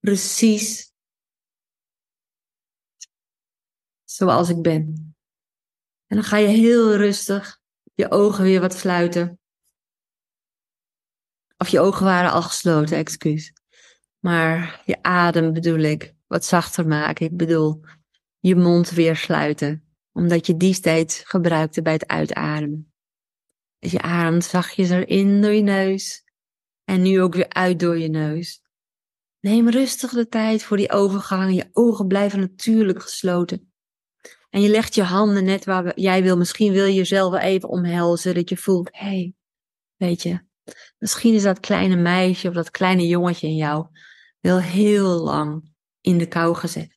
Precies 0.00 0.92
zoals 4.04 4.48
ik 4.48 4.62
ben. 4.62 5.14
En 6.06 6.16
dan 6.16 6.22
ga 6.22 6.36
je 6.36 6.46
heel 6.46 6.96
rustig 6.96 7.62
je 7.94 8.10
ogen 8.10 8.44
weer 8.44 8.60
wat 8.60 8.74
sluiten. 8.74 9.40
Of 11.56 11.68
je 11.68 11.80
ogen 11.80 12.04
waren 12.04 12.32
al 12.32 12.42
gesloten, 12.42 12.96
excuus. 12.96 13.52
Maar 14.18 14.82
je 14.84 15.02
adem 15.02 15.52
bedoel 15.52 15.78
ik 15.78 16.14
wat 16.26 16.44
zachter 16.44 16.86
maken. 16.86 17.26
Ik 17.26 17.36
bedoel 17.36 17.84
je 18.46 18.56
mond 18.56 18.90
weer 18.90 19.16
sluiten. 19.16 19.84
Omdat 20.12 20.46
je 20.46 20.56
die 20.56 20.74
steeds 20.74 21.22
gebruikte 21.24 21.82
bij 21.82 21.92
het 21.92 22.06
uitademen. 22.06 22.92
Dus 23.78 23.90
je 23.90 24.00
ademt 24.00 24.44
zachtjes 24.44 24.90
erin 24.90 25.42
door 25.42 25.52
je 25.52 25.62
neus. 25.62 26.24
En 26.84 27.02
nu 27.02 27.20
ook 27.20 27.34
weer 27.34 27.48
uit 27.48 27.80
door 27.80 27.98
je 27.98 28.08
neus. 28.08 28.62
Neem 29.40 29.68
rustig 29.68 30.10
de 30.10 30.28
tijd 30.28 30.62
voor 30.62 30.76
die 30.76 30.90
overgang. 30.90 31.54
Je 31.54 31.68
ogen 31.72 32.06
blijven 32.06 32.40
natuurlijk 32.40 33.02
gesloten. 33.02 33.72
En 34.50 34.60
je 34.60 34.68
legt 34.68 34.94
je 34.94 35.02
handen 35.02 35.44
net 35.44 35.64
waar 35.64 36.00
jij 36.00 36.22
wil. 36.22 36.36
Misschien 36.36 36.72
wil 36.72 36.86
je 36.86 36.94
jezelf 36.94 37.30
wel 37.30 37.40
even 37.40 37.68
omhelzen. 37.68 38.34
Dat 38.34 38.48
je 38.48 38.56
voelt, 38.56 38.88
hé, 38.92 39.06
hey, 39.06 39.34
weet 39.96 40.22
je. 40.22 40.40
Misschien 40.98 41.34
is 41.34 41.42
dat 41.42 41.60
kleine 41.60 41.96
meisje 41.96 42.48
of 42.48 42.54
dat 42.54 42.70
kleine 42.70 43.06
jongetje 43.06 43.46
in 43.46 43.56
jou 43.56 43.86
wel 44.40 44.60
heel 44.60 45.22
lang 45.22 45.74
in 46.00 46.18
de 46.18 46.26
kou 46.26 46.54
gezet. 46.54 46.93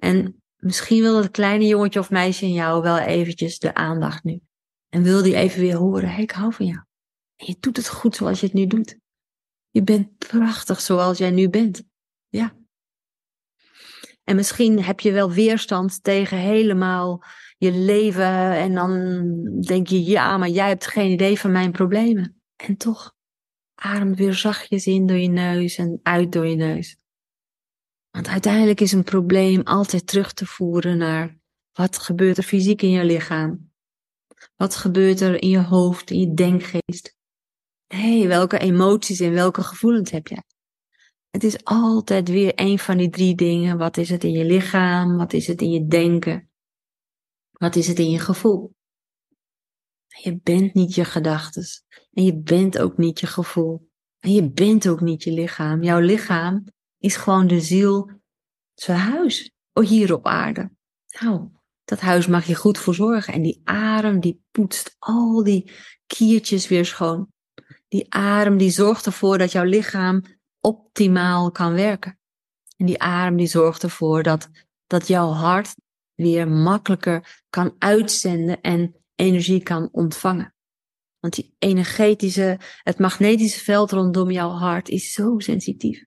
En 0.00 0.42
misschien 0.56 1.02
wil 1.02 1.14
dat 1.14 1.30
kleine 1.30 1.66
jongetje 1.66 2.00
of 2.00 2.10
meisje 2.10 2.44
in 2.44 2.52
jou 2.52 2.82
wel 2.82 2.98
eventjes 2.98 3.58
de 3.58 3.74
aandacht 3.74 4.24
nu. 4.24 4.40
En 4.88 5.02
wil 5.02 5.22
die 5.22 5.36
even 5.36 5.60
weer 5.60 5.76
horen, 5.76 6.18
ik 6.18 6.30
hou 6.30 6.52
van 6.52 6.66
jou. 6.66 6.80
En 7.36 7.46
je 7.46 7.56
doet 7.60 7.76
het 7.76 7.88
goed 7.88 8.16
zoals 8.16 8.40
je 8.40 8.46
het 8.46 8.54
nu 8.54 8.66
doet. 8.66 8.98
Je 9.70 9.82
bent 9.82 10.18
prachtig 10.18 10.80
zoals 10.80 11.18
jij 11.18 11.30
nu 11.30 11.48
bent. 11.48 11.82
Ja. 12.28 12.56
En 14.24 14.36
misschien 14.36 14.82
heb 14.82 15.00
je 15.00 15.12
wel 15.12 15.32
weerstand 15.32 16.02
tegen 16.02 16.38
helemaal 16.38 17.22
je 17.56 17.72
leven. 17.72 18.56
En 18.56 18.74
dan 18.74 19.24
denk 19.60 19.86
je, 19.86 20.04
ja, 20.04 20.36
maar 20.36 20.48
jij 20.48 20.68
hebt 20.68 20.86
geen 20.86 21.10
idee 21.10 21.38
van 21.38 21.52
mijn 21.52 21.72
problemen. 21.72 22.42
En 22.56 22.76
toch, 22.76 23.14
adem 23.74 24.14
weer 24.14 24.34
zachtjes 24.34 24.86
in 24.86 25.06
door 25.06 25.16
je 25.16 25.28
neus 25.28 25.76
en 25.76 26.00
uit 26.02 26.32
door 26.32 26.46
je 26.46 26.56
neus. 26.56 26.99
Want 28.10 28.28
uiteindelijk 28.28 28.80
is 28.80 28.92
een 28.92 29.04
probleem 29.04 29.60
altijd 29.62 30.06
terug 30.06 30.32
te 30.32 30.46
voeren 30.46 30.98
naar 30.98 31.38
wat 31.72 31.98
gebeurt 31.98 32.36
er 32.36 32.42
fysiek 32.42 32.82
in 32.82 32.90
je 32.90 33.04
lichaam. 33.04 33.72
Wat 34.56 34.76
gebeurt 34.76 35.20
er 35.20 35.42
in 35.42 35.48
je 35.48 35.62
hoofd, 35.62 36.10
in 36.10 36.20
je 36.20 36.34
denkgeest. 36.34 37.16
Hey, 37.86 38.28
welke 38.28 38.58
emoties 38.58 39.20
en 39.20 39.32
welke 39.32 39.62
gevoelens 39.62 40.10
heb 40.10 40.26
jij? 40.26 40.42
Het 41.30 41.44
is 41.44 41.64
altijd 41.64 42.28
weer 42.28 42.52
een 42.54 42.78
van 42.78 42.96
die 42.96 43.10
drie 43.10 43.34
dingen. 43.34 43.78
Wat 43.78 43.96
is 43.96 44.10
het 44.10 44.24
in 44.24 44.32
je 44.32 44.44
lichaam? 44.44 45.16
Wat 45.16 45.32
is 45.32 45.46
het 45.46 45.60
in 45.60 45.70
je 45.70 45.86
denken? 45.86 46.50
Wat 47.50 47.76
is 47.76 47.86
het 47.86 47.98
in 47.98 48.10
je 48.10 48.18
gevoel? 48.18 48.74
Je 50.06 50.40
bent 50.42 50.74
niet 50.74 50.94
je 50.94 51.04
gedachten. 51.04 51.64
En 52.12 52.24
je 52.24 52.40
bent 52.40 52.78
ook 52.78 52.96
niet 52.96 53.20
je 53.20 53.26
gevoel. 53.26 53.88
En 54.18 54.32
je 54.32 54.50
bent 54.50 54.88
ook 54.88 55.00
niet 55.00 55.22
je 55.22 55.32
lichaam. 55.32 55.82
Jouw 55.82 56.00
lichaam 56.00 56.64
is 57.00 57.16
gewoon 57.16 57.46
de 57.46 57.60
ziel, 57.60 58.10
zijn 58.74 58.98
huis 58.98 59.52
hier 59.80 60.14
op 60.14 60.26
aarde. 60.26 60.70
Nou, 61.20 61.48
dat 61.84 62.00
huis 62.00 62.26
mag 62.26 62.46
je 62.46 62.54
goed 62.54 62.78
voor 62.78 62.94
zorgen. 62.94 63.32
En 63.32 63.42
die 63.42 63.60
adem 63.64 64.20
die 64.20 64.44
poetst 64.50 64.96
al 64.98 65.44
die 65.44 65.70
kiertjes 66.06 66.68
weer 66.68 66.84
schoon. 66.84 67.32
Die 67.88 68.12
adem 68.14 68.56
die 68.56 68.70
zorgt 68.70 69.06
ervoor 69.06 69.38
dat 69.38 69.52
jouw 69.52 69.64
lichaam 69.64 70.22
optimaal 70.60 71.50
kan 71.50 71.72
werken. 71.72 72.18
En 72.76 72.86
die 72.86 73.00
adem 73.00 73.36
die 73.36 73.46
zorgt 73.46 73.82
ervoor 73.82 74.22
dat, 74.22 74.48
dat 74.86 75.06
jouw 75.06 75.30
hart 75.30 75.74
weer 76.14 76.48
makkelijker 76.48 77.42
kan 77.50 77.74
uitzenden 77.78 78.60
en 78.60 78.94
energie 79.14 79.62
kan 79.62 79.88
ontvangen. 79.92 80.54
Want 81.18 81.34
die 81.34 81.54
energetische, 81.58 82.58
het 82.82 82.98
magnetische 82.98 83.64
veld 83.64 83.92
rondom 83.92 84.30
jouw 84.30 84.50
hart 84.50 84.88
is 84.88 85.12
zo 85.12 85.38
sensitief. 85.38 86.04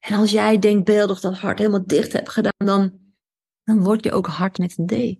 En 0.00 0.18
als 0.18 0.30
jij 0.30 0.58
denkbeeldig 0.58 1.20
dat 1.20 1.38
hart 1.38 1.58
helemaal 1.58 1.86
dicht 1.86 2.12
hebt 2.12 2.28
gedaan, 2.28 2.52
dan, 2.66 3.00
dan 3.62 3.82
word 3.82 4.04
je 4.04 4.12
ook 4.12 4.26
hard 4.26 4.58
met 4.58 4.78
een 4.78 4.86
D. 4.86 5.18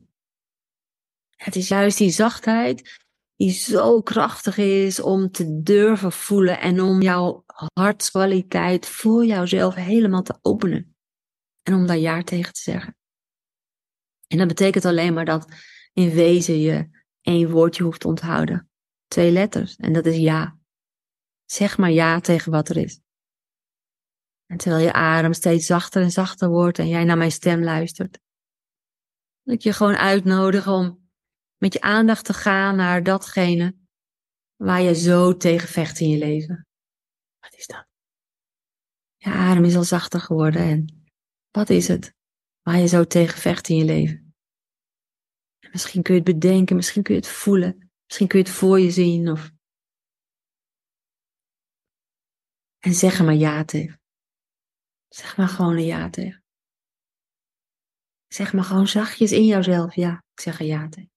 Het 1.36 1.56
is 1.56 1.68
juist 1.68 1.98
die 1.98 2.10
zachtheid 2.10 2.98
die 3.36 3.50
zo 3.50 4.02
krachtig 4.02 4.56
is 4.56 5.00
om 5.00 5.30
te 5.30 5.62
durven 5.62 6.12
voelen 6.12 6.60
en 6.60 6.80
om 6.80 7.02
jouw 7.02 7.44
hartskwaliteit 7.72 8.86
voor 8.86 9.24
jouzelf 9.24 9.74
helemaal 9.74 10.22
te 10.22 10.38
openen. 10.42 10.96
En 11.62 11.74
om 11.74 11.86
daar 11.86 11.98
ja 11.98 12.22
tegen 12.22 12.52
te 12.52 12.60
zeggen. 12.60 12.96
En 14.26 14.38
dat 14.38 14.48
betekent 14.48 14.84
alleen 14.84 15.14
maar 15.14 15.24
dat 15.24 15.52
in 15.92 16.10
wezen 16.10 16.60
je 16.60 16.88
één 17.20 17.50
woordje 17.50 17.82
hoeft 17.82 18.00
te 18.00 18.08
onthouden. 18.08 18.70
Twee 19.06 19.30
letters. 19.30 19.76
En 19.76 19.92
dat 19.92 20.06
is 20.06 20.16
ja. 20.16 20.58
Zeg 21.44 21.78
maar 21.78 21.90
ja 21.90 22.20
tegen 22.20 22.52
wat 22.52 22.68
er 22.68 22.76
is. 22.76 23.00
En 24.50 24.56
terwijl 24.56 24.84
je 24.84 24.92
adem 24.92 25.32
steeds 25.32 25.66
zachter 25.66 26.02
en 26.02 26.10
zachter 26.10 26.48
wordt 26.48 26.78
en 26.78 26.88
jij 26.88 27.04
naar 27.04 27.16
mijn 27.16 27.32
stem 27.32 27.62
luistert. 27.62 28.18
wil 29.42 29.54
ik 29.54 29.60
je 29.60 29.72
gewoon 29.72 29.96
uitnodigen 29.96 30.72
om 30.72 31.10
met 31.56 31.72
je 31.72 31.80
aandacht 31.80 32.24
te 32.24 32.32
gaan 32.32 32.76
naar 32.76 33.02
datgene 33.02 33.76
waar 34.56 34.80
je 34.80 34.94
zo 34.94 35.36
tegen 35.36 35.68
vecht 35.68 36.00
in 36.00 36.08
je 36.08 36.18
leven. 36.18 36.66
Wat 37.38 37.54
is 37.54 37.66
dat? 37.66 37.86
Je 39.16 39.30
adem 39.30 39.64
is 39.64 39.76
al 39.76 39.84
zachter 39.84 40.20
geworden 40.20 40.62
en 40.62 41.04
wat 41.50 41.70
is 41.70 41.88
het 41.88 42.14
waar 42.62 42.78
je 42.78 42.86
zo 42.86 43.04
tegen 43.04 43.38
vecht 43.38 43.68
in 43.68 43.76
je 43.76 43.84
leven? 43.84 44.34
misschien 45.70 46.02
kun 46.02 46.14
je 46.14 46.20
het 46.20 46.32
bedenken, 46.32 46.76
misschien 46.76 47.02
kun 47.02 47.14
je 47.14 47.20
het 47.20 47.30
voelen, 47.30 47.90
misschien 48.06 48.28
kun 48.28 48.38
je 48.38 48.44
het 48.44 48.54
voor 48.54 48.80
je 48.80 48.90
zien 48.90 49.30
of... 49.30 49.50
En 52.78 52.94
zeg 52.94 53.18
er 53.18 53.24
maar 53.24 53.34
ja 53.34 53.64
tegen. 53.64 53.99
Zeg 55.14 55.36
maar 55.36 55.48
gewoon 55.48 55.76
een 55.76 55.84
ja 55.84 56.10
tegen. 56.10 56.44
Zeg 58.26 58.52
maar 58.52 58.64
gewoon 58.64 58.88
zachtjes 58.88 59.32
in 59.32 59.46
jouzelf, 59.46 59.94
ja, 59.94 60.24
ik 60.32 60.40
zeg 60.40 60.60
er 60.60 60.66
ja 60.66 60.88
tegen. 60.88 61.10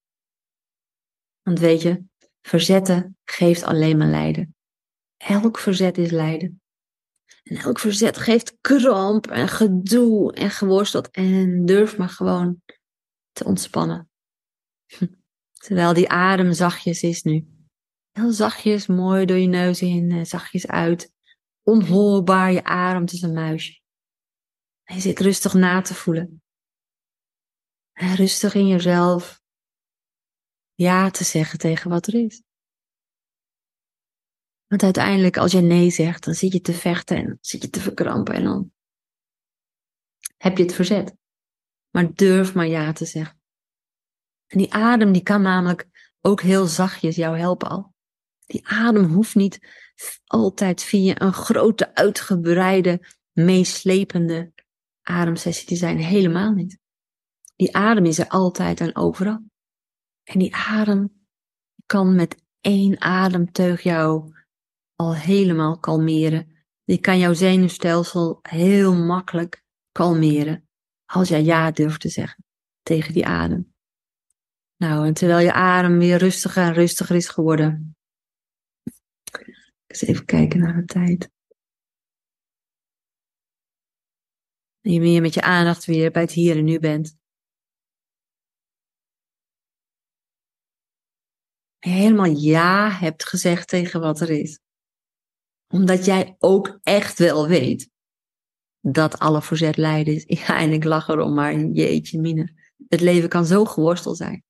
Want 1.42 1.60
weet 1.60 1.82
je, 1.82 2.04
verzetten 2.42 3.18
geeft 3.24 3.64
alleen 3.64 3.98
maar 3.98 4.08
lijden. 4.08 4.56
Elk 5.18 5.60
verzet 5.60 5.98
is 5.98 6.12
lijden. 6.12 6.62
En 7.44 7.58
elk 7.58 7.80
verzet 7.80 8.18
geeft 8.18 8.58
kramp 8.62 9.28
en 9.28 9.48
gedoe 9.48 10.34
en 10.34 10.50
geworsteld. 10.50 11.12
En 11.12 11.66
durf 11.66 11.98
maar 11.98 12.10
gewoon 12.10 12.62
te 13.32 13.44
ontspannen. 13.44 14.10
Terwijl 15.66 15.94
die 15.94 16.10
adem 16.10 16.54
zachtjes 16.54 17.02
is 17.02 17.24
nu. 17.24 17.48
Heel 18.12 18.32
zachtjes, 18.32 18.88
mooi 18.88 19.26
door 19.26 19.38
je 19.38 19.48
neus 19.48 19.82
in, 19.82 20.26
zachtjes 20.26 20.68
uit. 20.68 21.12
Onhoorbaar, 21.62 22.52
je 22.52 22.64
ademt 22.64 23.12
als 23.12 23.22
een 23.22 23.34
muisje. 23.34 23.82
Je 24.84 25.00
zit 25.00 25.20
rustig 25.20 25.54
na 25.54 25.82
te 25.82 25.94
voelen. 25.94 26.44
En 27.92 28.16
rustig 28.16 28.54
in 28.54 28.68
jezelf 28.68 29.42
ja 30.74 31.10
te 31.10 31.24
zeggen 31.24 31.60
tegen 31.60 31.90
wat 31.90 32.08
er 32.08 32.26
is. 32.26 32.44
Want 34.68 34.84
uiteindelijk, 34.84 35.38
als 35.38 35.52
je 35.52 35.62
nee 35.62 35.90
zegt, 35.90 36.24
dan 36.24 36.34
zit 36.34 36.54
je 36.54 36.62
te 36.62 36.74
vechten 36.74 37.18
en 37.18 37.38
zit 37.42 37.62
je 37.62 37.70
te 37.70 37.80
verkrampen 37.80 38.34
en 38.34 38.44
dan 38.44 38.72
heb 40.38 40.58
je 40.58 40.64
het 40.64 40.74
verzet. 40.74 41.16
Maar 41.90 42.14
durf 42.14 42.54
maar 42.54 42.68
ja 42.68 42.92
te 42.92 43.06
zeggen. 43.06 43.42
En 44.48 44.58
die 44.58 44.74
adem, 44.74 45.12
die 45.12 45.24
kan 45.24 45.42
namelijk 45.42 45.88
ook 46.22 46.42
heel 46.42 46.66
zachtjes 46.66 47.16
jou 47.16 47.38
helpen 47.38 47.70
al. 47.70 47.94
Die 48.46 48.68
adem 48.68 49.04
hoeft 49.04 49.36
niet 49.36 49.60
altijd 50.26 50.84
via 50.84 51.22
een 51.22 51.34
grote, 51.34 51.96
uitgebreide, 51.96 53.08
meeslepende 53.32 54.54
ademsessie 55.04 55.68
te 55.68 55.76
zijn. 55.76 55.98
Helemaal 55.98 56.52
niet. 56.52 56.80
Die 57.56 57.76
adem 57.76 58.06
is 58.06 58.20
er 58.20 58.28
altijd 58.28 58.80
en 58.80 58.96
overal. 58.96 59.40
En 60.24 60.40
die 60.40 60.56
adem 60.56 61.26
kan 61.86 62.16
met 62.16 62.44
één 62.62 63.02
ademteug 63.02 63.82
jou 63.82 64.34
al 64.96 65.16
helemaal 65.16 65.80
kalmeren 65.80 66.54
Die 66.86 67.00
kan 67.00 67.20
jouw 67.20 67.34
zenuwstelsel 67.34 68.40
heel 68.42 68.96
makkelijk 68.96 69.64
kalmeren. 69.92 70.68
Als 71.06 71.30
jij 71.30 71.44
ja 71.44 71.72
durft 71.72 72.02
te 72.02 72.10
zeggen 72.10 72.44
tegen 72.82 73.14
die 73.14 73.26
adem. 73.26 73.74
Nou, 74.78 75.08
en 75.08 75.14
terwijl 75.14 75.40
je 75.40 75.54
adem 75.54 75.98
weer 75.98 76.18
rustiger 76.18 76.64
en 76.64 76.74
rustiger 76.74 77.16
is 77.16 77.28
geworden. 77.28 77.96
Eens 79.88 80.02
even 80.02 80.26
kijken 80.26 80.60
naar 80.60 80.76
de 80.76 80.86
tijd. 80.86 81.33
Je 84.86 85.00
meer 85.00 85.22
met 85.22 85.34
je 85.34 85.42
aandacht 85.42 85.86
weer 85.86 86.12
bij 86.12 86.22
het 86.22 86.32
hier 86.32 86.58
en 86.58 86.64
nu 86.64 86.80
bent. 86.80 87.18
Helemaal 91.80 92.26
ja 92.26 92.90
hebt 92.90 93.26
gezegd 93.26 93.68
tegen 93.68 94.02
wat 94.02 94.20
er 94.20 94.30
is. 94.30 94.60
Omdat 95.68 96.06
jij 96.06 96.36
ook 96.40 96.80
echt 96.82 97.20
wel 97.20 97.48
weet 97.48 97.90
dat 98.80 99.20
alle 99.20 99.42
verzet 99.42 99.78
lijden 99.78 100.14
is. 100.16 100.24
Ja, 100.48 100.60
en 100.60 100.72
ik 100.72 100.84
lach 100.84 101.08
erom, 101.08 101.34
maar 101.34 101.60
jeetje 101.60 102.20
mine. 102.20 102.54
Het 102.88 103.02
leven 103.02 103.30
kan 103.30 103.46
zo 103.46 103.66
geworsteld 103.66 104.18
zijn. 104.18 104.44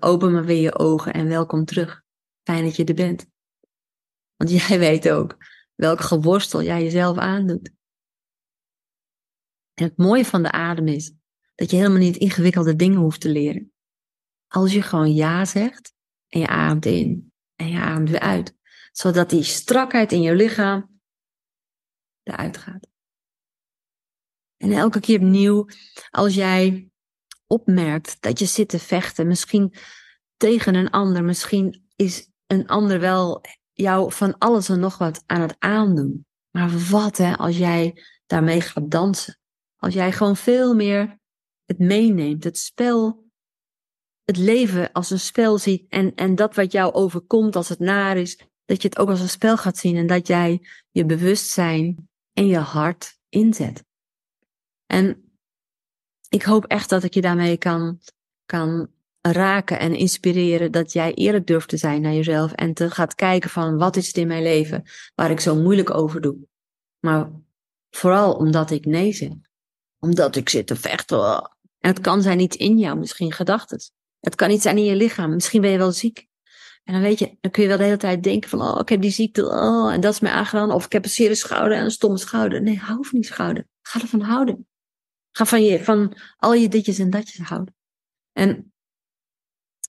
Open 0.00 0.32
maar 0.32 0.44
weer 0.44 0.60
je 0.60 0.78
ogen 0.78 1.12
en 1.12 1.28
welkom 1.28 1.64
terug. 1.64 2.02
Fijn 2.42 2.64
dat 2.64 2.76
je 2.76 2.84
er 2.84 2.94
bent. 2.94 3.26
Want 4.36 4.50
jij 4.60 4.78
weet 4.78 5.10
ook 5.10 5.36
welk 5.82 6.00
geworstel 6.00 6.62
jij 6.62 6.82
jezelf 6.82 7.18
aandoet. 7.18 7.70
En 9.74 9.84
het 9.84 9.96
mooie 9.96 10.24
van 10.24 10.42
de 10.42 10.50
adem 10.50 10.88
is 10.88 11.12
dat 11.54 11.70
je 11.70 11.76
helemaal 11.76 11.98
niet 11.98 12.16
ingewikkelde 12.16 12.76
dingen 12.76 12.98
hoeft 12.98 13.20
te 13.20 13.28
leren. 13.28 13.72
Als 14.48 14.72
je 14.72 14.82
gewoon 14.82 15.14
ja 15.14 15.44
zegt 15.44 15.94
en 16.28 16.40
je 16.40 16.46
ademt 16.46 16.86
in 16.86 17.32
en 17.54 17.68
je 17.68 17.78
ademt 17.78 18.10
weer 18.10 18.20
uit. 18.20 18.56
Zodat 18.92 19.30
die 19.30 19.42
strakheid 19.42 20.12
in 20.12 20.22
je 20.22 20.34
lichaam 20.34 21.00
eruit 22.22 22.56
gaat. 22.56 22.88
En 24.56 24.72
elke 24.72 25.00
keer 25.00 25.20
opnieuw, 25.20 25.68
als 26.10 26.34
jij 26.34 26.90
opmerkt 27.46 28.20
dat 28.20 28.38
je 28.38 28.46
zit 28.46 28.68
te 28.68 28.78
vechten, 28.78 29.26
misschien 29.26 29.74
tegen 30.36 30.74
een 30.74 30.90
ander, 30.90 31.24
misschien 31.24 31.88
is 31.96 32.30
een 32.46 32.66
ander 32.66 33.00
wel 33.00 33.44
jou 33.72 34.12
van 34.12 34.38
alles 34.38 34.68
en 34.68 34.80
nog 34.80 34.98
wat 34.98 35.22
aan 35.26 35.40
het 35.40 35.56
aandoen. 35.58 36.26
Maar 36.50 36.70
wat 36.90 37.16
hè, 37.16 37.36
als 37.36 37.58
jij 37.58 38.04
daarmee 38.26 38.60
gaat 38.60 38.90
dansen? 38.90 39.38
Als 39.76 39.94
jij 39.94 40.12
gewoon 40.12 40.36
veel 40.36 40.74
meer 40.74 41.20
het 41.64 41.78
meeneemt, 41.78 42.44
het 42.44 42.58
spel, 42.58 43.30
het 44.24 44.36
leven 44.36 44.92
als 44.92 45.10
een 45.10 45.20
spel 45.20 45.58
ziet 45.58 45.88
en, 45.88 46.14
en 46.14 46.34
dat 46.34 46.54
wat 46.54 46.72
jou 46.72 46.92
overkomt 46.92 47.56
als 47.56 47.68
het 47.68 47.78
naar 47.78 48.16
is, 48.16 48.38
dat 48.64 48.82
je 48.82 48.88
het 48.88 48.98
ook 48.98 49.08
als 49.08 49.20
een 49.20 49.28
spel 49.28 49.56
gaat 49.56 49.76
zien 49.76 49.96
en 49.96 50.06
dat 50.06 50.26
jij 50.26 50.68
je 50.90 51.06
bewustzijn 51.06 52.08
en 52.32 52.46
je 52.46 52.58
hart 52.58 53.18
inzet. 53.28 53.84
En 54.86 55.36
ik 56.28 56.42
hoop 56.42 56.64
echt 56.64 56.88
dat 56.88 57.02
ik 57.02 57.14
je 57.14 57.20
daarmee 57.20 57.56
kan, 57.56 57.98
kan 58.44 58.90
raken 59.22 59.78
en 59.78 59.94
inspireren 59.94 60.72
dat 60.72 60.92
jij 60.92 61.14
eerlijk 61.14 61.46
durft 61.46 61.68
te 61.68 61.76
zijn 61.76 62.02
naar 62.02 62.12
jezelf 62.12 62.52
en 62.52 62.74
te 62.74 62.90
gaat 62.90 63.14
kijken 63.14 63.50
van 63.50 63.78
wat 63.78 63.96
is 63.96 64.06
het 64.06 64.16
in 64.16 64.26
mijn 64.26 64.42
leven 64.42 64.82
waar 65.14 65.30
ik 65.30 65.40
zo 65.40 65.54
moeilijk 65.54 65.90
over 65.90 66.20
doe. 66.20 66.36
Maar 67.00 67.30
vooral 67.90 68.34
omdat 68.34 68.70
ik 68.70 68.84
nee 68.84 69.12
zeg. 69.12 69.30
Omdat 69.98 70.36
ik 70.36 70.48
zit 70.48 70.66
te 70.66 70.76
vechten. 70.76 71.18
En 71.78 71.90
het 71.90 72.00
kan 72.00 72.22
zijn 72.22 72.40
iets 72.40 72.56
in 72.56 72.78
jou, 72.78 72.98
misschien 72.98 73.32
gedachten. 73.32 73.80
Het 74.20 74.34
kan 74.34 74.50
iets 74.50 74.62
zijn 74.62 74.78
in 74.78 74.84
je 74.84 74.96
lichaam. 74.96 75.34
Misschien 75.34 75.60
ben 75.60 75.70
je 75.70 75.78
wel 75.78 75.92
ziek. 75.92 76.26
En 76.84 76.92
dan 76.92 77.02
weet 77.02 77.18
je, 77.18 77.36
dan 77.40 77.50
kun 77.50 77.62
je 77.62 77.68
wel 77.68 77.76
de 77.78 77.84
hele 77.84 77.96
tijd 77.96 78.22
denken 78.22 78.50
van, 78.50 78.62
oh, 78.62 78.80
ik 78.80 78.88
heb 78.88 79.00
die 79.00 79.10
ziekte, 79.10 79.46
oh, 79.46 79.92
en 79.92 80.00
dat 80.00 80.12
is 80.12 80.20
mij 80.20 80.32
aangedaan. 80.32 80.70
Of 80.70 80.84
ik 80.84 80.92
heb 80.92 81.04
een 81.04 81.10
zere 81.10 81.34
schouder 81.34 81.78
en 81.78 81.84
een 81.84 81.90
stomme 81.90 82.18
schouder. 82.18 82.62
Nee, 82.62 82.78
hou 82.78 83.06
van 83.06 83.20
die 83.20 83.28
schouder. 83.28 83.66
Ga 83.82 84.00
ervan 84.00 84.20
houden. 84.20 84.68
Ga 85.30 85.44
van, 85.44 85.64
je, 85.64 85.84
van 85.84 86.16
al 86.36 86.54
je 86.54 86.68
ditjes 86.68 86.98
en 86.98 87.10
datjes 87.10 87.46
houden. 87.46 87.74
En 88.32 88.71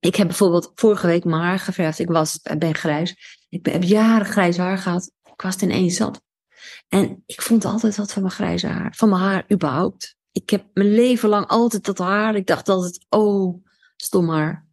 ik 0.05 0.15
heb 0.15 0.27
bijvoorbeeld 0.27 0.71
vorige 0.75 1.07
week 1.07 1.23
mijn 1.23 1.41
haar 1.41 1.59
geverfd. 1.59 1.99
Ik 1.99 2.07
was, 2.07 2.39
ben 2.57 2.75
grijs. 2.75 3.15
Ik 3.49 3.65
heb 3.65 3.83
jaren 3.83 4.25
grijs 4.25 4.57
haar 4.57 4.77
gehad. 4.77 5.11
Ik 5.23 5.41
was 5.41 5.53
het 5.53 5.61
ineens 5.61 5.95
zat. 5.95 6.21
En 6.87 7.23
ik 7.25 7.41
vond 7.41 7.65
altijd 7.65 7.95
wat 7.95 8.13
van 8.13 8.21
mijn 8.21 8.33
grijze 8.33 8.67
haar. 8.67 8.93
Van 8.95 9.09
mijn 9.09 9.21
haar 9.21 9.45
überhaupt. 9.51 10.15
Ik 10.31 10.49
heb 10.49 10.65
mijn 10.73 10.93
leven 10.93 11.29
lang 11.29 11.47
altijd 11.47 11.85
dat 11.85 11.97
haar. 11.97 12.35
Ik 12.35 12.47
dacht 12.47 12.69
altijd, 12.69 13.05
oh, 13.09 13.65
stom 13.95 14.29
haar. 14.29 14.67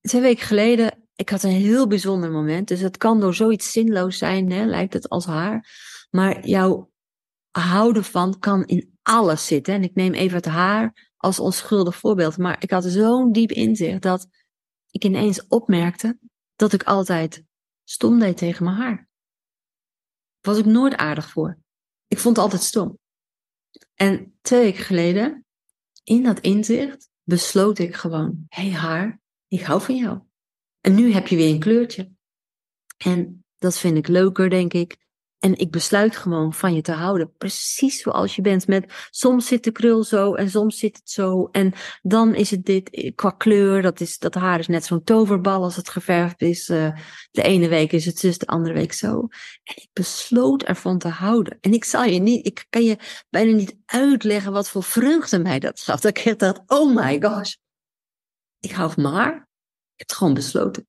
Twee 0.00 0.22
weken 0.22 0.46
geleden, 0.46 1.08
ik 1.14 1.28
had 1.28 1.42
een 1.42 1.50
heel 1.50 1.86
bijzonder 1.86 2.30
moment. 2.30 2.68
Dus 2.68 2.80
het 2.80 2.96
kan 2.96 3.20
door 3.20 3.34
zoiets 3.34 3.72
zinloos 3.72 4.18
zijn, 4.18 4.50
hè, 4.50 4.64
lijkt 4.64 4.92
het 4.92 5.08
als 5.08 5.26
haar. 5.26 5.68
Maar 6.10 6.46
jouw 6.46 6.90
houden 7.50 8.04
van 8.04 8.38
kan 8.38 8.64
in 8.64 8.98
alles 9.02 9.46
zitten. 9.46 9.74
En 9.74 9.82
ik 9.82 9.94
neem 9.94 10.12
even 10.12 10.36
het 10.36 10.46
haar 10.46 11.09
als 11.20 11.40
onschuldig 11.40 11.96
voorbeeld. 11.96 12.38
Maar 12.38 12.62
ik 12.62 12.70
had 12.70 12.84
zo'n 12.84 13.32
diep 13.32 13.50
inzicht 13.50 14.02
dat 14.02 14.28
ik 14.90 15.04
ineens 15.04 15.46
opmerkte 15.46 16.18
dat 16.56 16.72
ik 16.72 16.82
altijd 16.82 17.44
stom 17.84 18.18
deed 18.18 18.36
tegen 18.36 18.64
mijn 18.64 18.76
haar. 18.76 19.08
Was 20.40 20.58
ik 20.58 20.64
nooit 20.64 20.96
aardig 20.96 21.30
voor. 21.30 21.58
Ik 22.06 22.18
vond 22.18 22.36
het 22.36 22.44
altijd 22.44 22.62
stom. 22.62 22.98
En 23.94 24.38
twee 24.40 24.62
weken 24.62 24.84
geleden, 24.84 25.46
in 26.04 26.22
dat 26.22 26.40
inzicht, 26.40 27.10
besloot 27.22 27.78
ik 27.78 27.94
gewoon: 27.94 28.44
hé 28.48 28.62
hey 28.62 28.72
haar, 28.72 29.20
ik 29.48 29.60
hou 29.60 29.80
van 29.80 29.96
jou. 29.96 30.20
En 30.80 30.94
nu 30.94 31.12
heb 31.12 31.26
je 31.26 31.36
weer 31.36 31.54
een 31.54 31.60
kleurtje. 31.60 32.12
En 32.96 33.44
dat 33.56 33.78
vind 33.78 33.96
ik 33.96 34.08
leuker, 34.08 34.50
denk 34.50 34.72
ik. 34.72 34.96
En 35.40 35.58
ik 35.58 35.70
besluit 35.70 36.16
gewoon 36.16 36.54
van 36.54 36.74
je 36.74 36.80
te 36.80 36.92
houden. 36.92 37.32
Precies 37.36 38.00
zoals 38.00 38.36
je 38.36 38.42
bent. 38.42 38.66
Met 38.66 39.08
soms 39.10 39.46
zit 39.46 39.64
de 39.64 39.70
krul 39.70 40.04
zo 40.04 40.34
en 40.34 40.50
soms 40.50 40.78
zit 40.78 40.96
het 40.96 41.10
zo. 41.10 41.48
En 41.52 41.72
dan 42.02 42.34
is 42.34 42.50
het 42.50 42.64
dit 42.64 43.12
qua 43.14 43.30
kleur. 43.30 43.82
Dat, 43.82 44.00
is, 44.00 44.18
dat 44.18 44.34
haar 44.34 44.58
is 44.58 44.66
net 44.66 44.84
zo'n 44.84 45.04
toverbal 45.04 45.62
als 45.62 45.76
het 45.76 45.88
geverfd 45.88 46.42
is. 46.42 46.68
Uh, 46.68 46.96
de 47.30 47.42
ene 47.42 47.68
week 47.68 47.92
is 47.92 48.06
het 48.06 48.18
zus, 48.18 48.38
de 48.38 48.46
andere 48.46 48.74
week 48.74 48.92
zo. 48.92 49.28
En 49.62 49.76
ik 49.76 49.88
besloot 49.92 50.62
ervan 50.62 50.98
te 50.98 51.08
houden. 51.08 51.58
En 51.60 51.72
ik 51.72 51.84
zal 51.84 52.04
je 52.04 52.20
niet, 52.20 52.46
ik 52.46 52.66
kan 52.70 52.82
je 52.82 52.96
bijna 53.30 53.52
niet 53.52 53.76
uitleggen 53.86 54.52
wat 54.52 54.68
voor 54.68 54.82
vreugde 54.82 55.38
mij 55.38 55.58
dat 55.58 55.80
gaf. 55.80 56.00
Dat 56.00 56.18
ik 56.18 56.38
dacht, 56.38 56.60
oh 56.66 56.94
my 56.94 57.22
gosh. 57.22 57.54
Ik 58.58 58.70
hou 58.70 58.92
van 58.92 59.02
maar. 59.02 59.34
Ik 59.34 59.96
heb 59.96 60.08
het 60.08 60.12
gewoon 60.12 60.34
besloten. 60.34 60.88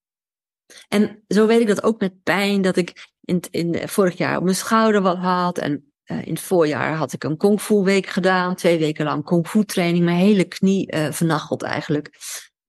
En 0.88 1.24
zo 1.28 1.47
weet 1.47 1.62
ik 1.62 1.68
dat 1.68 1.84
ook 1.84 1.99
met 1.99 2.24
pijn, 2.24 2.62
dat 2.62 2.78
ik 2.78 3.11
in, 3.22 3.41
in 3.51 3.88
vorig 3.88 4.17
jaar 4.17 4.38
op 4.38 4.43
mijn 4.43 4.55
schouder 4.55 5.01
wat 5.01 5.17
had. 5.17 5.57
En 5.57 5.91
uh, 6.05 6.26
in 6.26 6.34
het 6.34 6.41
voorjaar 6.41 6.95
had 6.95 7.13
ik 7.13 7.24
een 7.24 7.38
kung 7.38 7.61
fu 7.61 7.76
week 7.76 8.05
gedaan. 8.05 8.55
Twee 8.55 8.80
weken 8.80 9.05
lang 9.05 9.24
kung 9.24 9.47
fu 9.47 9.63
training. 9.63 10.05
Mijn 10.05 10.17
hele 10.17 10.43
knie 10.43 10.93
uh, 10.95 11.63
eigenlijk. 11.63 12.09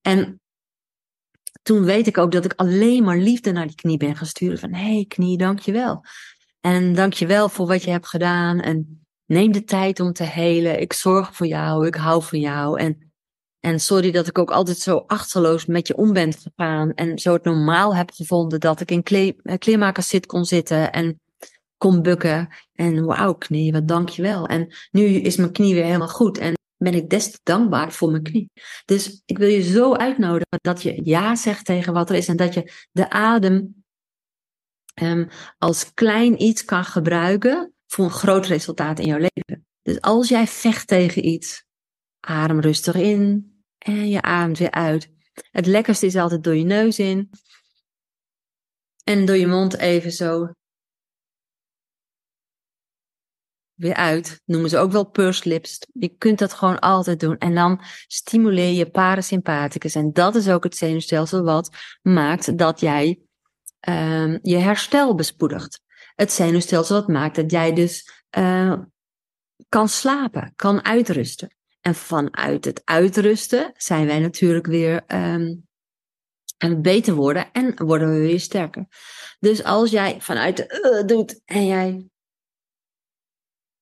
En 0.00 0.40
toen 1.62 1.84
weet 1.84 2.06
ik 2.06 2.18
ook 2.18 2.32
dat 2.32 2.44
ik 2.44 2.52
alleen 2.56 3.04
maar 3.04 3.16
liefde 3.16 3.52
naar 3.52 3.66
die 3.66 3.74
knie 3.74 3.96
ben 3.96 4.16
gestuurd. 4.16 4.60
Van, 4.60 4.74
hé 4.74 4.94
hey, 4.94 5.04
knie, 5.08 5.38
dankjewel. 5.38 6.04
En 6.60 6.94
dankjewel 6.94 7.48
voor 7.48 7.66
wat 7.66 7.82
je 7.82 7.90
hebt 7.90 8.08
gedaan. 8.08 8.60
En 8.60 9.06
neem 9.26 9.52
de 9.52 9.64
tijd 9.64 10.00
om 10.00 10.12
te 10.12 10.24
helen. 10.24 10.80
Ik 10.80 10.92
zorg 10.92 11.36
voor 11.36 11.46
jou. 11.46 11.86
Ik 11.86 11.94
hou 11.94 12.22
van 12.22 12.40
jou. 12.40 12.80
En 12.80 13.11
en 13.62 13.80
sorry 13.80 14.10
dat 14.10 14.26
ik 14.26 14.38
ook 14.38 14.50
altijd 14.50 14.78
zo 14.78 15.04
achterloos 15.06 15.66
met 15.66 15.86
je 15.86 15.96
om 15.96 16.12
ben 16.12 16.32
gegaan. 16.32 16.92
En 16.94 17.18
zo 17.18 17.32
het 17.32 17.44
normaal 17.44 17.96
heb 17.96 18.10
gevonden 18.10 18.60
dat 18.60 18.80
ik 18.80 18.90
in 18.90 19.02
kle 19.02 19.36
eh, 19.42 19.58
kleermakerszit 19.58 20.26
kon 20.26 20.44
zitten 20.44 20.92
en 20.92 21.20
kon 21.76 22.02
bukken. 22.02 22.48
En 22.72 23.04
wauw, 23.04 23.34
knie, 23.34 23.72
wat 23.72 23.88
dankjewel. 23.88 24.46
En 24.46 24.74
nu 24.90 25.04
is 25.04 25.36
mijn 25.36 25.52
knie 25.52 25.74
weer 25.74 25.84
helemaal 25.84 26.08
goed. 26.08 26.38
En 26.38 26.54
ben 26.76 26.94
ik 26.94 27.10
des 27.10 27.30
te 27.30 27.38
dankbaar 27.42 27.92
voor 27.92 28.10
mijn 28.10 28.22
knie. 28.22 28.50
Dus 28.84 29.22
ik 29.24 29.38
wil 29.38 29.48
je 29.48 29.62
zo 29.62 29.94
uitnodigen 29.94 30.58
dat 30.60 30.82
je 30.82 31.00
ja 31.04 31.36
zegt 31.36 31.64
tegen 31.64 31.92
wat 31.92 32.10
er 32.10 32.16
is. 32.16 32.28
En 32.28 32.36
dat 32.36 32.54
je 32.54 32.72
de 32.92 33.10
adem 33.10 33.84
um, 35.02 35.28
als 35.58 35.94
klein 35.94 36.42
iets 36.42 36.64
kan 36.64 36.84
gebruiken 36.84 37.72
voor 37.86 38.04
een 38.04 38.10
groot 38.10 38.46
resultaat 38.46 38.98
in 38.98 39.06
jouw 39.06 39.18
leven. 39.18 39.66
Dus 39.82 40.00
als 40.00 40.28
jij 40.28 40.46
vecht 40.46 40.88
tegen 40.88 41.26
iets, 41.26 41.64
adem 42.20 42.60
rustig 42.60 42.94
in, 42.94 43.51
en 43.82 44.08
je 44.08 44.22
ademt 44.22 44.58
weer 44.58 44.70
uit. 44.70 45.10
Het 45.50 45.66
lekkerste 45.66 46.06
is 46.06 46.16
altijd 46.16 46.44
door 46.44 46.56
je 46.56 46.64
neus 46.64 46.98
in. 46.98 47.30
En 49.04 49.24
door 49.24 49.36
je 49.36 49.46
mond 49.46 49.76
even 49.78 50.12
zo. 50.12 50.52
Weer 53.74 53.94
uit. 53.94 54.40
Noemen 54.44 54.70
ze 54.70 54.78
ook 54.78 54.92
wel 54.92 55.04
pursed 55.04 55.44
lips. 55.44 55.78
Je 55.92 56.08
kunt 56.08 56.38
dat 56.38 56.52
gewoon 56.52 56.78
altijd 56.78 57.20
doen. 57.20 57.38
En 57.38 57.54
dan 57.54 57.80
stimuleer 58.06 58.72
je 58.72 58.90
parasympathicus. 58.90 59.94
En 59.94 60.12
dat 60.12 60.34
is 60.34 60.48
ook 60.48 60.64
het 60.64 60.76
zenuwstelsel 60.76 61.42
wat 61.42 61.96
maakt 62.02 62.58
dat 62.58 62.80
jij 62.80 63.20
uh, 63.88 64.38
je 64.42 64.56
herstel 64.56 65.14
bespoedigt. 65.14 65.80
Het 66.14 66.32
zenuwstelsel 66.32 66.96
wat 66.96 67.08
maakt 67.08 67.36
dat 67.36 67.50
jij 67.50 67.72
dus 67.72 68.24
uh, 68.38 68.80
kan 69.68 69.88
slapen, 69.88 70.52
kan 70.56 70.84
uitrusten. 70.84 71.56
En 71.82 71.94
vanuit 71.94 72.64
het 72.64 72.82
uitrusten 72.84 73.72
zijn 73.76 74.06
wij 74.06 74.18
natuurlijk 74.18 74.66
weer 74.66 74.94
um, 74.94 75.66
aan 76.56 76.70
het 76.70 76.82
beter 76.82 77.14
worden 77.14 77.52
en 77.52 77.84
worden 77.84 78.12
we 78.12 78.18
weer 78.18 78.40
sterker. 78.40 78.86
Dus 79.38 79.64
als 79.64 79.90
jij 79.90 80.20
vanuit 80.20 80.56
de 80.56 80.98
uh, 81.00 81.06
doet 81.06 81.40
en 81.44 81.66
jij 81.66 82.06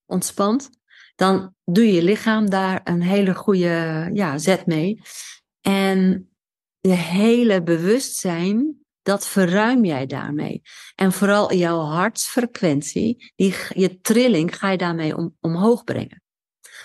ontspant, 0.07 0.70
dan 1.14 1.55
doe 1.64 1.92
je 1.92 2.03
lichaam 2.03 2.51
daar 2.51 2.80
een 2.84 3.03
hele 3.03 3.34
goede 3.34 4.11
ja, 4.12 4.38
zet 4.38 4.66
mee. 4.66 5.01
En 5.61 6.30
je 6.80 6.92
hele 6.92 7.62
bewustzijn, 7.62 8.78
dat 9.03 9.26
verruim 9.26 9.84
jij 9.84 10.07
daarmee. 10.07 10.62
En 10.94 11.12
vooral 11.12 11.55
jouw 11.55 11.78
hartsfrequentie, 11.78 13.32
die, 13.36 13.55
je 13.68 14.01
trilling, 14.01 14.57
ga 14.57 14.70
je 14.70 14.78
daarmee 14.78 15.16
om, 15.16 15.36
omhoog 15.40 15.84
brengen. 15.84 16.22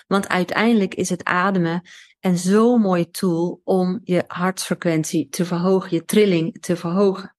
Want 0.07 0.27
uiteindelijk 0.27 0.95
is 0.95 1.09
het 1.09 1.23
ademen 1.23 1.81
een 2.19 2.37
zo'n 2.37 2.81
mooie 2.81 3.09
tool 3.09 3.61
om 3.63 3.99
je 4.03 4.23
hartsfrequentie 4.27 5.29
te 5.29 5.45
verhogen, 5.45 5.93
je 5.93 6.05
trilling 6.05 6.61
te 6.61 6.75
verhogen. 6.75 7.35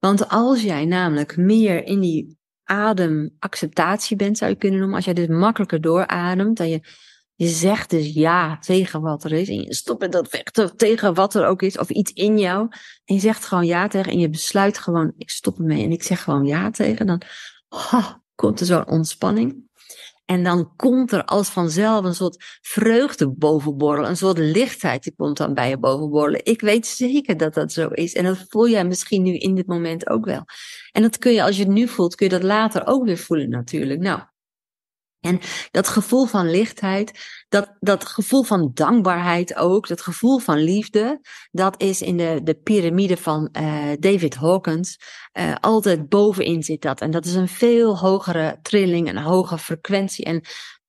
Want 0.00 0.28
als 0.28 0.62
jij 0.62 0.84
namelijk 0.84 1.36
meer 1.36 1.84
in 1.84 2.00
die 2.00 2.38
ademacceptatie 2.64 4.16
bent, 4.16 4.38
zou 4.38 4.50
je 4.50 4.56
kunnen 4.56 4.78
noemen, 4.78 4.96
als 4.96 5.04
jij 5.04 5.14
dus 5.14 5.26
makkelijker 5.26 5.80
doorademt 5.80 6.60
en 6.60 6.68
je, 6.68 6.80
je 7.34 7.46
zegt 7.46 7.90
dus 7.90 8.12
ja 8.12 8.58
tegen 8.58 9.00
wat 9.00 9.24
er 9.24 9.32
is 9.32 9.48
en 9.48 9.62
je 9.62 9.74
stopt 9.74 10.00
met 10.00 10.12
dat 10.12 10.28
vechten 10.28 10.76
tegen 10.76 11.14
wat 11.14 11.34
er 11.34 11.46
ook 11.46 11.62
is 11.62 11.78
of 11.78 11.90
iets 11.90 12.12
in 12.12 12.38
jou 12.38 12.68
en 13.04 13.14
je 13.14 13.20
zegt 13.20 13.44
gewoon 13.44 13.66
ja 13.66 13.88
tegen 13.88 14.12
en 14.12 14.18
je 14.18 14.28
besluit 14.28 14.78
gewoon 14.78 15.12
ik 15.16 15.30
stop 15.30 15.58
ermee 15.58 15.84
en 15.84 15.92
ik 15.92 16.02
zeg 16.02 16.22
gewoon 16.22 16.46
ja 16.46 16.70
tegen, 16.70 17.06
dan 17.06 17.22
komt 18.34 18.60
er 18.60 18.66
zo'n 18.66 18.88
ontspanning. 18.88 19.65
En 20.26 20.42
dan 20.42 20.72
komt 20.76 21.12
er 21.12 21.24
als 21.24 21.48
vanzelf 21.48 22.04
een 22.04 22.14
soort 22.14 22.58
vreugde 22.60 23.28
bovenborrelen, 23.28 24.10
een 24.10 24.16
soort 24.16 24.38
lichtheid 24.38 25.02
die 25.02 25.14
komt 25.16 25.36
dan 25.36 25.54
bij 25.54 25.68
je 25.68 25.78
bovenborrelen. 25.78 26.44
Ik 26.44 26.60
weet 26.60 26.86
zeker 26.86 27.36
dat 27.36 27.54
dat 27.54 27.72
zo 27.72 27.88
is. 27.88 28.14
En 28.14 28.24
dat 28.24 28.44
voel 28.48 28.68
jij 28.68 28.84
misschien 28.84 29.22
nu 29.22 29.36
in 29.36 29.54
dit 29.54 29.66
moment 29.66 30.08
ook 30.08 30.24
wel. 30.24 30.44
En 30.92 31.02
dat 31.02 31.18
kun 31.18 31.32
je, 31.32 31.42
als 31.42 31.56
je 31.56 31.62
het 31.62 31.72
nu 31.72 31.88
voelt, 31.88 32.14
kun 32.14 32.26
je 32.26 32.32
dat 32.32 32.42
later 32.42 32.86
ook 32.86 33.04
weer 33.04 33.18
voelen 33.18 33.50
natuurlijk. 33.50 34.00
Nou, 34.00 34.20
en 35.20 35.40
dat 35.70 35.88
gevoel 35.88 36.24
van 36.24 36.50
lichtheid, 36.50 37.12
dat, 37.48 37.76
dat 37.80 38.04
gevoel 38.04 38.42
van 38.42 38.70
dankbaarheid 38.74 39.56
ook, 39.56 39.88
dat 39.88 40.00
gevoel 40.00 40.38
van 40.38 40.58
liefde, 40.58 41.20
dat 41.50 41.82
is 41.82 42.02
in 42.02 42.16
de, 42.16 42.40
de 42.42 42.54
piramide 42.54 43.16
van 43.16 43.48
uh, 43.52 43.84
David 43.98 44.34
Hawkins 44.34 44.98
uh, 45.32 45.54
altijd 45.60 46.08
bovenin 46.08 46.62
zit 46.62 46.82
dat. 46.82 47.00
En 47.00 47.10
dat 47.10 47.24
is 47.24 47.34
een 47.34 47.48
veel 47.48 47.98
hogere 47.98 48.58
trilling, 48.62 49.08
een 49.08 49.18
hoge 49.18 49.58
frequentie. 49.58 50.24
En 50.24 50.42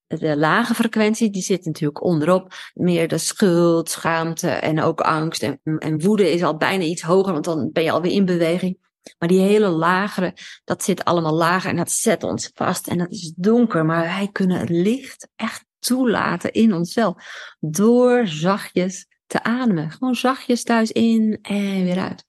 de 0.06 0.36
lage 0.36 0.74
frequentie, 0.74 1.30
die 1.30 1.42
zit 1.42 1.64
natuurlijk 1.64 2.04
onderop. 2.04 2.52
Meer 2.74 3.08
de 3.08 3.18
schuld, 3.18 3.90
schaamte 3.90 4.48
en 4.48 4.82
ook 4.82 5.00
angst. 5.00 5.42
En, 5.42 5.60
en 5.78 6.02
woede 6.02 6.32
is 6.32 6.42
al 6.42 6.56
bijna 6.56 6.84
iets 6.84 7.02
hoger, 7.02 7.32
want 7.32 7.44
dan 7.44 7.70
ben 7.72 7.82
je 7.82 7.90
alweer 7.90 8.12
in 8.12 8.24
beweging. 8.24 8.87
Maar 9.18 9.28
die 9.28 9.40
hele 9.40 9.68
lagere, 9.68 10.34
dat 10.64 10.82
zit 10.82 11.04
allemaal 11.04 11.34
lager 11.34 11.70
en 11.70 11.76
dat 11.76 11.90
zet 11.90 12.22
ons 12.22 12.50
vast. 12.54 12.88
En 12.88 12.98
dat 12.98 13.10
is 13.10 13.32
donker, 13.36 13.84
maar 13.84 14.02
wij 14.02 14.28
kunnen 14.32 14.58
het 14.58 14.68
licht 14.68 15.28
echt 15.36 15.64
toelaten 15.78 16.52
in 16.52 16.74
onszelf. 16.74 17.14
Door 17.60 18.26
zachtjes 18.26 19.06
te 19.26 19.42
ademen. 19.42 19.90
Gewoon 19.90 20.14
zachtjes 20.14 20.62
thuis 20.62 20.92
in 20.92 21.38
en 21.42 21.84
weer 21.84 21.98
uit. 21.98 22.24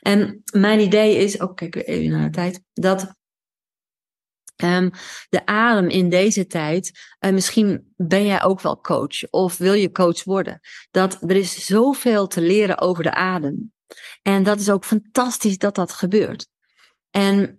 En 0.00 0.42
mijn 0.52 0.80
idee 0.80 1.16
is, 1.16 1.40
ook 1.40 1.48
oh, 1.48 1.54
kijk 1.54 1.74
even 1.74 2.10
naar 2.10 2.24
de 2.24 2.30
tijd, 2.30 2.62
dat 2.72 3.16
um, 4.64 4.90
de 5.28 5.46
adem 5.46 5.88
in 5.88 6.08
deze 6.08 6.46
tijd, 6.46 6.98
uh, 7.20 7.32
misschien 7.32 7.92
ben 7.96 8.26
jij 8.26 8.42
ook 8.42 8.60
wel 8.60 8.80
coach 8.80 9.30
of 9.30 9.56
wil 9.56 9.72
je 9.72 9.90
coach 9.90 10.24
worden. 10.24 10.60
Dat 10.90 11.22
er 11.22 11.36
is 11.36 11.66
zoveel 11.66 12.26
te 12.26 12.40
leren 12.40 12.78
over 12.78 13.02
de 13.02 13.14
adem. 13.14 13.72
En 14.22 14.42
dat 14.42 14.60
is 14.60 14.70
ook 14.70 14.84
fantastisch 14.84 15.58
dat 15.58 15.74
dat 15.74 15.92
gebeurt. 15.92 16.48
En 17.10 17.58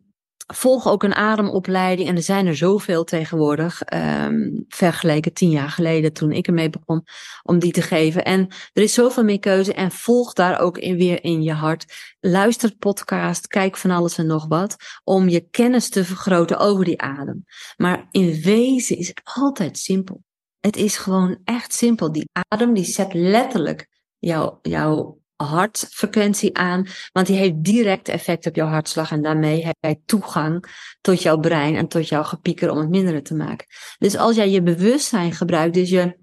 volg 0.54 0.88
ook 0.88 1.04
een 1.04 1.16
ademopleiding. 1.16 2.10
En 2.10 2.16
er 2.16 2.24
zijn 2.24 2.48
er 2.48 2.56
zoveel 2.56 3.04
tegenwoordig. 3.04 3.82
Um, 3.94 4.66
vergeleken 4.68 5.34
tien 5.34 5.50
jaar 5.50 5.70
geleden 5.70 6.14
toen 6.14 6.32
ik 6.32 6.48
ermee 6.48 6.70
begon. 6.70 7.04
Om 7.44 7.60
die 7.60 7.72
te 7.72 7.82
geven. 7.82 8.26
En 8.26 8.48
er 8.74 8.84
is 8.84 8.94
zoveel 8.94 9.24
meer 9.24 9.40
keuze. 9.40 9.74
En 9.74 9.92
volg 9.92 10.34
daar 10.34 10.60
ook 10.60 10.78
in, 10.78 10.98
weer 10.98 11.24
in 11.24 11.44
je 11.44 11.54
hart. 11.54 12.16
Luister 12.20 12.76
podcast. 12.78 13.48
Kijk 13.48 13.78
van 13.78 13.92
alles 13.92 14.18
en 14.18 14.28
nog 14.28 14.48
wat. 14.48 14.76
Om 15.04 15.30
je 15.30 15.50
kennis 15.50 15.90
te 15.90 16.06
vergroten 16.06 16.58
over 16.58 16.86
die 16.86 17.02
adem. 17.02 17.46
Maar 17.78 18.08
in 18.12 18.42
wezen 18.42 18.98
is 18.98 19.08
het 19.08 19.22
altijd 19.24 19.78
simpel. 19.78 20.24
Het 20.60 20.76
is 20.76 20.98
gewoon 20.98 21.40
echt 21.44 21.74
simpel. 21.74 22.12
Die 22.12 22.30
adem 22.48 22.74
die 22.74 22.86
zet 22.86 23.14
letterlijk 23.14 23.88
jouw, 24.18 24.60
jouw 24.62 25.20
hartfrequentie 25.44 26.58
aan, 26.58 26.88
want 27.12 27.28
die 27.28 27.38
heeft 27.38 27.64
direct 27.64 28.08
effect 28.08 28.46
op 28.46 28.56
jouw 28.56 28.68
hartslag 28.68 29.12
en 29.12 29.22
daarmee 29.22 29.66
heb 29.66 29.76
jij 29.80 30.02
toegang 30.06 30.66
tot 31.02 31.22
jouw 31.22 31.38
brein 31.38 31.76
en 31.76 31.88
tot 31.88 32.08
jouw 32.08 32.24
gepieker 32.24 32.72
om 32.72 32.78
het 32.78 32.90
minder 32.90 33.24
te 33.24 33.36
maken. 33.36 33.68
Dus 33.98 34.18
als 34.18 34.36
jij 34.36 34.50
je 34.50 34.62
bewustzijn 34.62 35.34
gebruikt, 35.34 35.74
dus 35.74 35.90
je 35.90 36.18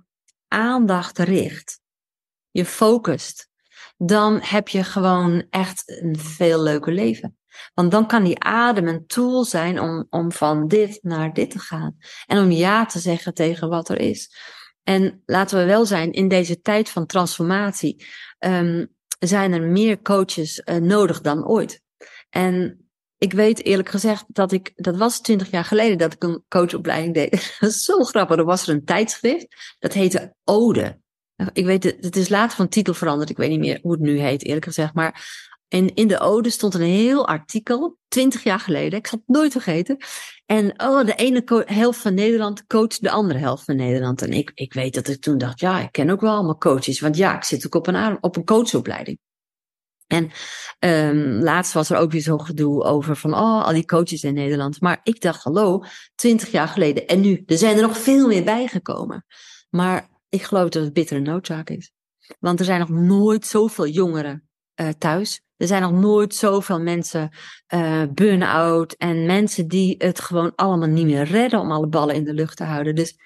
aandacht 0.49 1.19
richt, 1.19 1.81
je 2.51 2.65
focust, 2.65 3.49
dan 3.97 4.41
heb 4.43 4.69
je 4.69 4.85
gewoon 4.85 5.47
echt 5.51 6.01
een 6.01 6.19
veel 6.19 6.63
leuker 6.63 6.93
leven. 6.93 7.37
Want 7.75 7.91
dan 7.91 8.07
kan 8.07 8.25
die 8.25 8.43
adem 8.43 8.89
een 8.89 9.07
tool 9.07 9.45
zijn 9.45 9.81
om, 9.81 10.07
om 10.11 10.33
van 10.33 10.69
dit 10.69 10.99
naar 11.03 11.33
dit 11.33 11.51
te 11.51 11.59
gaan. 11.59 11.97
En 12.27 12.39
om 12.39 12.51
ja 12.51 12.87
te 12.87 12.99
zeggen 12.99 13.35
tegen 13.35 13.69
wat 13.69 13.89
er 13.89 13.99
is. 13.99 14.31
En 14.83 15.23
laten 15.25 15.59
we 15.59 15.65
wel 15.65 15.87
zijn, 15.87 16.13
in 16.13 16.29
deze 16.29 16.61
tijd 16.61 16.91
van 16.91 17.07
transformatie, 17.07 18.07
um, 18.39 18.96
zijn 19.19 19.53
er 19.53 19.63
meer 19.63 20.03
coaches 20.03 20.63
uh, 20.65 20.77
nodig 20.77 21.21
dan 21.21 21.47
ooit. 21.47 21.83
En 22.31 22.87
ik 23.19 23.33
weet 23.33 23.65
eerlijk 23.65 23.89
gezegd 23.89 24.25
dat 24.29 24.53
ik, 24.53 24.73
dat 24.75 24.97
was 24.97 25.21
twintig 25.21 25.51
jaar 25.51 25.65
geleden 25.65 25.99
dat 25.99 26.13
ik 26.13 26.23
een 26.23 26.45
coachopleiding 26.49 27.15
deed. 27.15 27.57
dat 27.61 27.73
zo 27.73 28.05
grappig. 28.05 28.37
Er 28.37 28.45
was 28.45 28.69
er 28.69 28.75
een 28.75 28.85
tijdschrift, 28.85 29.77
dat 29.79 29.93
heette 29.93 30.35
Ode. 30.45 31.01
Ik 31.53 31.65
weet, 31.65 31.85
het, 31.85 31.97
het 32.01 32.17
is 32.17 32.29
later 32.29 32.57
van 32.57 32.69
titel 32.69 32.95
veranderd. 32.95 33.31
Ik 33.31 33.37
weet 33.37 33.51
niet 33.51 33.59
meer 33.59 33.79
hoe 33.83 33.93
het 33.93 34.01
nu 34.01 34.19
heet, 34.19 34.45
eerlijk 34.45 34.65
gezegd. 34.65 34.95
Maar 34.95 35.46
en 35.69 35.95
in 35.95 36.09
de 36.09 36.21
ode 36.21 36.51
stond 36.51 36.75
een 36.75 36.81
heel 36.81 37.27
artikel, 37.27 37.99
twintig 38.09 38.43
jaar 38.43 38.61
geleden. 38.61 38.99
Ik 38.99 39.07
zal 39.07 39.19
het 39.27 39.37
nooit 39.37 39.53
vergeten. 39.53 39.97
En 40.47 40.81
oh, 40.81 41.05
de 41.05 41.15
ene 41.15 41.65
helft 41.67 42.01
van 42.01 42.15
Nederland 42.15 42.67
coacht 42.67 43.03
de 43.03 43.11
andere 43.11 43.39
helft 43.39 43.65
van 43.65 43.77
Nederland. 43.77 44.23
En 44.23 44.33
ik, 44.33 44.51
ik 44.55 44.73
weet 44.73 44.95
dat 44.95 45.09
ik 45.09 45.21
toen 45.21 45.39
dacht, 45.39 45.61
ja, 45.61 45.81
ik 45.81 45.93
ken 45.93 46.11
ook 46.11 46.21
wel 46.21 46.35
allemaal 46.35 46.59
coaches. 46.59 47.01
Want 47.01 47.17
ja, 47.17 47.37
ik 47.37 47.45
zit 47.45 47.67
ook 47.67 47.75
op 47.75 47.87
een, 47.87 48.23
op 48.23 48.37
een 48.37 48.45
coachopleiding. 48.45 49.19
En 50.07 50.31
um, 50.79 51.43
laatst 51.43 51.73
was 51.73 51.91
er 51.91 51.97
ook 51.97 52.13
weer 52.13 52.23
zo'n 52.23 52.45
gedoe 52.45 52.83
over 52.83 53.17
van, 53.17 53.35
oh, 53.35 53.65
al 53.65 53.73
die 53.73 53.85
coaches 53.85 54.23
in 54.23 54.35
Nederland. 54.35 54.81
Maar 54.81 55.01
ik 55.03 55.21
dacht, 55.21 55.43
hallo, 55.43 55.85
twintig 56.15 56.51
jaar 56.51 56.69
geleden. 56.69 57.07
En 57.07 57.21
nu, 57.21 57.43
er 57.47 57.59
zijn 57.59 57.77
er 57.77 57.83
nog 57.83 57.99
veel 57.99 58.27
meer 58.27 58.45
bijgekomen. 58.45 59.25
Maar 59.71 60.09
ik 60.29 60.43
geloof 60.43 60.69
dat 60.69 60.85
het 60.85 60.93
bittere 60.93 61.21
noodzaak 61.21 61.71
is. 61.71 61.93
Want 62.39 62.59
er 62.59 62.65
zijn 62.65 62.81
nog 62.81 62.89
nooit 62.89 63.47
zoveel 63.47 63.87
jongeren 63.87 64.49
uh, 64.81 64.89
thuis 64.99 65.41
er 65.57 65.67
zijn 65.67 65.83
nog 65.83 65.93
nooit 65.93 66.35
zoveel 66.35 66.81
mensen 66.81 67.31
uh, 67.75 68.03
burn-out 68.15 68.93
en 68.93 69.27
mensen 69.27 69.69
die 69.69 69.95
het 69.99 70.21
gewoon 70.21 70.53
allemaal 70.55 70.89
niet 70.89 71.07
meer 71.07 71.25
redden 71.25 71.61
om 71.61 71.73
alle 71.73 71.89
ballen 71.89 72.15
in 72.15 72.25
de 72.25 72.35
lucht 72.35 72.57
te 72.57 72.65
houden. 72.65 72.95
Dus 72.95 73.19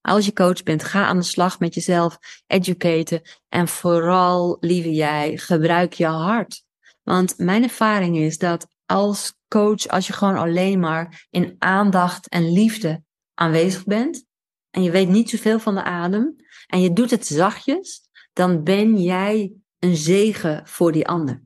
als 0.00 0.26
je 0.26 0.32
coach 0.32 0.62
bent, 0.62 0.84
ga 0.84 1.06
aan 1.06 1.18
de 1.18 1.24
slag 1.24 1.58
met 1.58 1.74
jezelf, 1.74 2.18
educaten 2.46 3.22
en 3.48 3.68
vooral, 3.68 4.56
lieve 4.60 4.92
jij, 4.92 5.36
gebruik 5.36 5.92
je 5.92 6.06
hart. 6.06 6.64
Want 7.02 7.38
mijn 7.38 7.62
ervaring 7.62 8.16
is 8.16 8.38
dat 8.38 8.66
als 8.86 9.34
coach, 9.48 9.88
als 9.88 10.06
je 10.06 10.12
gewoon 10.12 10.36
alleen 10.36 10.80
maar 10.80 11.26
in 11.30 11.54
aandacht 11.58 12.28
en 12.28 12.52
liefde 12.52 13.02
aanwezig 13.34 13.84
bent 13.84 14.24
en 14.70 14.82
je 14.82 14.90
weet 14.90 15.08
niet 15.08 15.30
zoveel 15.30 15.58
van 15.58 15.74
de 15.74 15.82
adem 15.82 16.36
en 16.66 16.80
je 16.80 16.92
doet 16.92 17.10
het 17.10 17.26
zachtjes, 17.26 18.00
dan 18.32 18.62
ben 18.62 19.02
jij 19.02 19.52
een 19.78 19.96
zegen 19.96 20.66
voor 20.66 20.92
die 20.92 21.06
ander. 21.06 21.42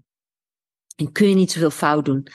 En 0.96 1.12
kun 1.12 1.28
je 1.28 1.34
niet 1.34 1.52
zoveel 1.52 1.70
fout 1.70 2.04
doen. 2.04 2.26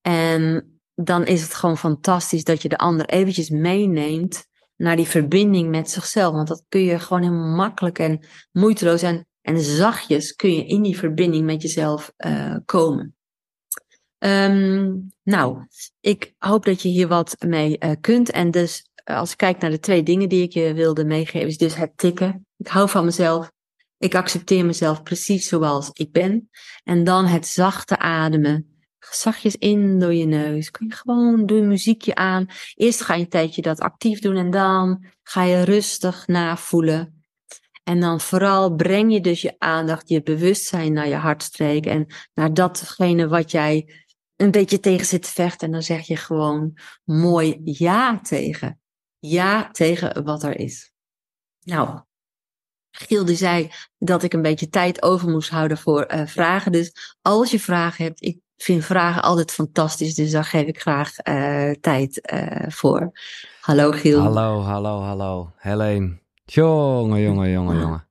En 0.00 0.68
dan 0.94 1.26
is 1.26 1.42
het 1.42 1.54
gewoon 1.54 1.78
fantastisch 1.78 2.44
dat 2.44 2.62
je 2.62 2.68
de 2.68 2.78
ander 2.78 3.06
eventjes 3.06 3.50
meeneemt 3.50 4.46
naar 4.76 4.96
die 4.96 5.06
verbinding 5.06 5.70
met 5.70 5.90
zichzelf. 5.90 6.34
Want 6.34 6.48
dat 6.48 6.64
kun 6.68 6.80
je 6.80 6.98
gewoon 6.98 7.22
heel 7.22 7.54
makkelijk 7.56 7.98
en 7.98 8.26
moeiteloos 8.52 9.02
en, 9.02 9.26
en 9.40 9.60
zachtjes 9.60 10.34
kun 10.34 10.54
je 10.54 10.66
in 10.66 10.82
die 10.82 10.98
verbinding 10.98 11.44
met 11.44 11.62
jezelf 11.62 12.12
uh, 12.26 12.56
komen. 12.64 13.14
Um, 14.18 15.12
nou, 15.22 15.66
ik 16.00 16.34
hoop 16.38 16.64
dat 16.64 16.82
je 16.82 16.88
hier 16.88 17.08
wat 17.08 17.36
mee 17.46 17.76
uh, 17.78 17.90
kunt. 18.00 18.30
En 18.30 18.50
dus 18.50 18.90
als 19.04 19.30
ik 19.30 19.36
kijk 19.36 19.58
naar 19.58 19.70
de 19.70 19.78
twee 19.78 20.02
dingen 20.02 20.28
die 20.28 20.42
ik 20.42 20.52
je 20.52 20.74
wilde 20.74 21.04
meegeven, 21.04 21.48
is 21.48 21.58
dus 21.58 21.74
het 21.74 21.92
tikken. 21.96 22.46
Ik 22.56 22.66
hou 22.66 22.88
van 22.88 23.04
mezelf. 23.04 23.52
Ik 23.98 24.14
accepteer 24.14 24.64
mezelf 24.64 25.02
precies 25.02 25.48
zoals 25.48 25.90
ik 25.92 26.12
ben. 26.12 26.50
En 26.84 27.04
dan 27.04 27.26
het 27.26 27.46
zachte 27.46 27.98
ademen. 27.98 28.68
Zachtjes 28.98 29.56
in 29.56 29.98
door 29.98 30.14
je 30.14 30.24
neus. 30.24 30.70
Kun 30.70 30.86
je 30.86 30.94
gewoon, 30.94 31.46
doe 31.46 31.60
muziekje 31.60 32.14
aan. 32.14 32.46
Eerst 32.74 33.00
ga 33.00 33.14
je 33.14 33.22
een 33.22 33.28
tijdje 33.28 33.62
dat 33.62 33.80
actief 33.80 34.20
doen 34.20 34.36
en 34.36 34.50
dan 34.50 35.04
ga 35.22 35.42
je 35.42 35.62
rustig 35.62 36.26
navoelen. 36.26 37.24
En 37.84 38.00
dan 38.00 38.20
vooral 38.20 38.74
breng 38.74 39.12
je 39.12 39.20
dus 39.20 39.42
je 39.42 39.54
aandacht, 39.58 40.08
je 40.08 40.22
bewustzijn 40.22 40.92
naar 40.92 41.08
je 41.08 41.14
hartstreek 41.14 41.86
en 41.86 42.06
naar 42.34 42.54
datgene 42.54 43.28
wat 43.28 43.50
jij 43.50 43.88
een 44.36 44.50
beetje 44.50 44.80
tegen 44.80 45.06
zit 45.06 45.22
te 45.22 45.28
vechten. 45.28 45.66
En 45.66 45.72
dan 45.72 45.82
zeg 45.82 46.06
je 46.06 46.16
gewoon 46.16 46.78
mooi 47.04 47.60
ja 47.64 48.20
tegen. 48.20 48.80
Ja 49.18 49.70
tegen 49.70 50.24
wat 50.24 50.42
er 50.42 50.58
is. 50.58 50.92
Nou, 51.60 52.00
Giel 52.96 53.24
die 53.24 53.36
zei 53.36 53.70
dat 53.98 54.22
ik 54.22 54.32
een 54.32 54.42
beetje 54.42 54.68
tijd 54.68 55.02
over 55.02 55.28
moest 55.28 55.50
houden 55.50 55.78
voor 55.78 56.02
eh, 56.02 56.26
vragen. 56.26 56.72
Dus 56.72 57.16
als 57.22 57.50
je 57.50 57.60
vragen 57.60 58.04
hebt, 58.04 58.22
ik 58.22 58.38
vind 58.56 58.84
vragen 58.84 59.22
altijd 59.22 59.52
fantastisch. 59.52 60.14
Dus 60.14 60.30
daar 60.30 60.44
geef 60.44 60.66
ik 60.66 60.80
graag 60.80 61.18
eh, 61.18 61.70
tijd 61.70 62.20
eh, 62.20 62.68
voor. 62.68 63.12
Hallo 63.60 63.90
Giel. 63.90 64.20
Hallo, 64.20 64.60
hallo, 64.60 65.00
hallo. 65.00 65.52
Helene. 65.56 66.18
Jongen, 66.44 67.20
jongen, 67.20 67.50
jongen, 67.50 67.78
jongen. 67.78 68.08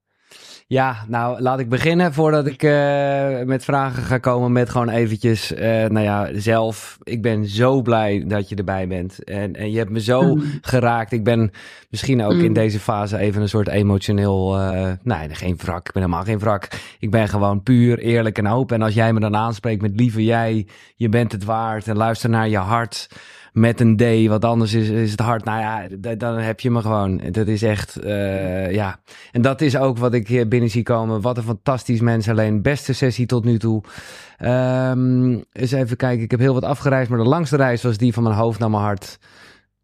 Ja, 0.68 0.96
nou 1.08 1.42
laat 1.42 1.60
ik 1.60 1.70
beginnen 1.70 2.14
voordat 2.14 2.48
ik 2.48 2.64
eh, 2.64 3.42
met 3.46 3.64
vragen 3.64 4.04
ga 4.04 4.18
komen 4.18 4.52
met 4.52 4.70
gewoon 4.70 4.90
eventjes, 4.90 5.54
eh, 5.54 5.70
nou 5.70 6.00
ja, 6.00 6.30
zelf. 6.34 6.98
Ik 7.04 7.22
ben 7.22 7.48
zo 7.48 7.82
blij 7.82 8.24
dat 8.28 8.50
je 8.50 8.56
erbij 8.56 8.88
bent 8.88 9.24
en, 9.24 9.54
en 9.56 9.72
je 9.72 9.78
hebt 9.78 9.90
me 9.90 10.02
zo 10.02 10.22
Mm. 10.36 10.44
geraakt. 10.62 11.12
Ik 11.12 11.24
ben 11.24 11.52
misschien 11.90 12.24
ook 12.24 12.34
Mm. 12.34 12.44
in 12.44 12.54
deze 12.54 12.80
fase 12.80 13.18
even 13.18 13.42
een 13.42 13.50
soort 13.50 13.68
emotioneel, 13.68 14.60
eh 14.60 14.92
nee, 15.04 15.30
geen 15.36 15.58
wrak. 15.58 15.88
Ik 15.88 15.94
ben 15.94 16.02
helemaal 16.04 16.24
geen 16.24 16.40
wrak. 16.40 16.68
Ik 17.00 17.12
ben 17.12 17.28
gewoon 17.28 17.64
puur 17.64 18.00
eerlijk 18.00 18.38
en 18.38 18.48
open. 18.48 18.76
En 18.76 18.82
als 18.82 18.94
jij 18.94 19.14
me 19.14 19.20
dan 19.20 19.36
aanspreekt 19.36 19.82
met 19.82 19.92
lieve 19.96 20.24
jij, 20.24 20.68
je 20.96 21.10
bent 21.10 21.32
het 21.32 21.44
waard 21.44 21.88
en 21.88 21.98
luister 21.98 22.30
naar 22.30 22.50
je 22.50 22.58
hart 22.58 23.08
met 23.54 23.80
een 23.80 23.98
D, 23.98 24.28
wat 24.28 24.46
anders 24.46 24.74
is, 24.74 24.90
is 24.90 25.12
het 25.12 25.20
hart. 25.20 25.44
Nou 25.44 25.60
ja, 25.60 26.16
dan 26.16 26.38
heb 26.38 26.60
je 26.60 26.72
me 26.72 26.82
gewoon. 26.82 27.22
Dat 27.32 27.48
is 27.48 27.62
echt, 27.62 27.96
eh, 27.98 28.72
ja. 28.72 29.00
En 29.32 29.42
dat 29.42 29.62
is 29.62 29.78
ook 29.78 29.98
wat 29.98 30.14
ik 30.14 30.50
binnen 30.50 30.70
zie 30.70 30.84
komen. 30.84 31.22
Wat 31.22 31.38
een 31.38 31.44
fantastisch 31.44 32.00
mens 32.00 32.30
alleen. 32.30 32.62
Beste 32.62 32.94
sessie 32.94 33.26
tot 33.26 33.44
nu 33.46 33.60
toe. 33.60 33.84
Ehm 34.38 35.42
eens 35.52 35.72
even 35.72 35.98
kijken. 35.98 36.24
Ik 36.24 36.32
heb 36.32 36.40
heel 36.40 36.54
wat 36.54 36.64
afgereisd, 36.64 37.10
maar 37.10 37.20
de 37.20 37.26
langste 37.26 37.56
reis 37.56 37.84
was 37.84 37.98
die 37.98 38.14
van 38.14 38.24
mijn 38.24 38.36
hoofd 38.36 38.60
naar 38.60 38.70
mijn 38.70 38.84
hart. 38.84 39.20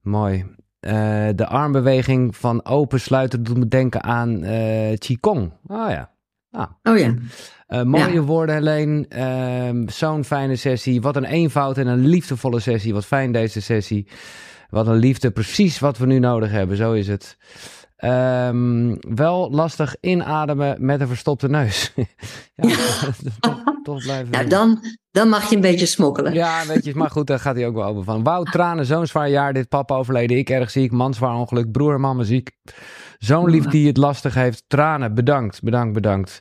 Mooi. 0.01 0.45
Eh, 0.79 1.27
de 1.35 1.47
armbeweging 1.47 2.35
van 2.35 2.65
open 2.65 2.99
sluiten 2.99 3.43
doet 3.43 3.57
me 3.57 3.67
denken 3.67 4.03
aan 4.03 4.43
eh 4.43 4.97
Qigong. 4.97 5.51
Oh 5.67 5.89
ja. 5.89 6.11
Ah. 6.51 6.71
Oh 6.83 6.97
ja. 6.97 7.13
Eh, 7.69 7.83
mooie 7.83 8.13
Ja. 8.13 8.21
woorden, 8.21 8.55
Helene. 8.55 9.05
Ehm, 9.09 9.87
Zo'n 9.87 10.23
fijne 10.23 10.55
sessie. 10.55 11.01
Wat 11.01 11.15
een 11.15 11.25
eenvoud 11.25 11.77
en 11.77 11.87
een 11.87 12.05
liefdevolle 12.05 12.59
sessie. 12.59 12.93
Wat 12.93 13.05
fijn 13.05 13.31
deze 13.31 13.61
sessie. 13.61 14.07
Wat 14.69 14.87
een 14.87 14.95
liefde. 14.95 15.31
Precies 15.31 15.79
wat 15.79 15.97
we 15.97 16.05
nu 16.05 16.19
nodig 16.19 16.51
hebben. 16.51 16.77
Zo 16.77 16.93
is 16.93 17.07
het. 17.07 17.37
Ehm, 17.95 18.95
wel 18.99 19.51
lastig 19.51 19.95
inademen 20.01 20.85
met 20.85 21.01
een 21.01 21.07
verstopte 21.07 21.49
neus. 21.49 21.93
ja, 22.55 22.75
toch, 23.39 23.63
toch 23.83 24.03
blijven. 24.03 24.31
Nou, 24.31 24.47
dan, 24.47 24.83
dan 25.11 25.29
mag 25.29 25.49
je 25.49 25.55
een 25.55 25.61
beetje 25.61 25.85
smokkelen. 25.85 26.33
Ja, 26.33 26.65
weet 26.67 26.85
je, 26.85 26.95
maar 26.95 27.09
goed, 27.09 27.27
daar 27.27 27.39
gaat 27.39 27.55
hij 27.55 27.67
ook 27.67 27.75
wel 27.75 27.85
over 27.85 28.03
van. 28.03 28.23
Wout, 28.23 28.51
tranen, 28.51 28.85
zo'n 28.85 29.07
zwaar 29.07 29.29
jaar, 29.29 29.53
dit 29.53 29.69
papa 29.69 29.95
overleden, 29.95 30.37
ik 30.37 30.49
erg 30.49 30.69
ziek, 30.69 30.91
man 30.91 31.13
zwaar 31.13 31.35
ongeluk, 31.35 31.71
broer 31.71 31.93
en 31.93 32.01
mama 32.01 32.23
ziek. 32.23 32.51
Zo'n 33.17 33.49
lief 33.49 33.65
die 33.65 33.87
het 33.87 33.97
lastig 33.97 34.33
heeft, 34.33 34.63
tranen, 34.67 35.13
bedankt, 35.13 35.61
bedankt, 35.63 35.93
bedankt. 35.93 36.39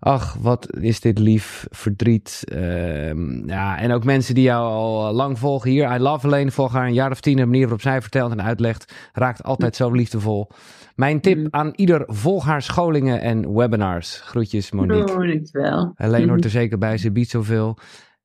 Ach, 0.00 0.36
wat 0.40 0.76
is 0.76 1.00
dit 1.00 1.18
lief, 1.18 1.66
verdriet. 1.70 2.42
Ehm, 2.44 3.48
ja, 3.48 3.78
en 3.78 3.92
ook 3.92 4.04
mensen 4.04 4.34
die 4.34 4.44
jou 4.44 4.64
al 4.64 5.08
eh, 5.08 5.14
lang 5.14 5.38
volgen 5.38 5.70
hier. 5.70 5.94
I 5.94 5.98
love 5.98 6.26
alleen 6.26 6.52
volg 6.52 6.72
haar 6.72 6.86
een 6.86 6.92
jaar 6.92 7.10
of 7.10 7.20
tien. 7.20 7.36
De 7.36 7.44
manier 7.44 7.60
waarop 7.60 7.80
zij 7.80 8.00
vertelt 8.00 8.30
en 8.30 8.42
uitlegt 8.42 8.94
raakt 9.12 9.42
altijd 9.42 9.76
zo 9.76 9.90
liefdevol. 9.90 10.50
Mijn 10.94 11.20
tip 11.20 11.46
aan 11.50 11.72
ieder, 11.74 12.04
volg 12.06 12.44
haar 12.44 12.62
scholingen 12.62 13.20
en 13.20 13.54
webinars. 13.54 14.20
Groetjes 14.20 14.70
Monique. 14.70 15.12
Oh, 15.12 15.26
dankjewel. 15.26 15.92
Helene 15.94 16.28
hoort 16.28 16.44
er 16.48 16.50
zeker 16.50 16.78
bij, 16.78 16.98
ze 16.98 17.12
biedt 17.12 17.30
zoveel. 17.30 17.78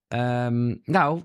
Ehm, 0.08 0.76
nou, 0.84 1.22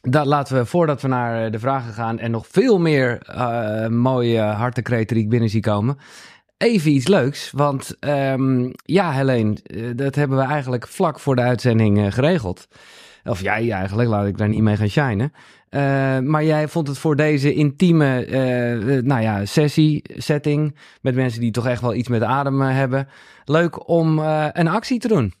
dat 0.00 0.26
laten 0.26 0.56
we 0.56 0.64
voordat 0.64 1.02
we 1.02 1.08
naar 1.08 1.44
eh, 1.44 1.52
de 1.52 1.58
vragen 1.58 1.92
gaan 1.92 2.18
en 2.18 2.30
nog 2.30 2.46
veel 2.46 2.78
meer 2.78 3.22
eh, 3.22 3.88
mooie 3.88 4.40
hartenkreten 4.40 5.14
die 5.14 5.24
ik 5.24 5.30
binnen 5.30 5.48
zie 5.48 5.60
komen. 5.60 5.96
Even 6.58 6.90
iets 6.90 7.06
leuks, 7.06 7.50
want 7.50 7.98
ehm, 7.98 8.70
ja, 8.82 9.12
Helene, 9.12 9.56
eh, 9.62 9.90
dat 9.94 10.14
hebben 10.14 10.38
we 10.38 10.44
eigenlijk 10.44 10.88
vlak 10.88 11.20
voor 11.20 11.36
de 11.36 11.42
uitzending 11.42 11.98
eh, 11.98 12.12
geregeld. 12.12 12.68
Of 13.24 13.40
jij 13.40 13.70
eigenlijk, 13.70 14.08
laat 14.08 14.26
ik 14.26 14.38
daar 14.38 14.48
niet 14.48 14.62
mee 14.62 14.76
gaan 14.76 14.88
shinen. 14.88 15.32
Eh, 15.68 16.18
maar 16.18 16.44
jij 16.44 16.68
vond 16.68 16.88
het 16.88 16.98
voor 16.98 17.16
deze 17.16 17.54
intieme 17.54 18.26
nou 19.02 19.22
ja, 19.22 19.44
sessie, 19.44 20.02
setting, 20.16 20.78
met 21.00 21.14
mensen 21.14 21.40
die 21.40 21.50
toch 21.50 21.66
echt 21.66 21.80
wel 21.80 21.94
iets 21.94 22.08
met 22.08 22.22
adem 22.22 22.60
hebben, 22.60 23.08
leuk 23.44 23.88
om 23.88 24.18
een 24.18 24.68
actie 24.68 24.98
te 24.98 25.08
doen. 25.08 25.34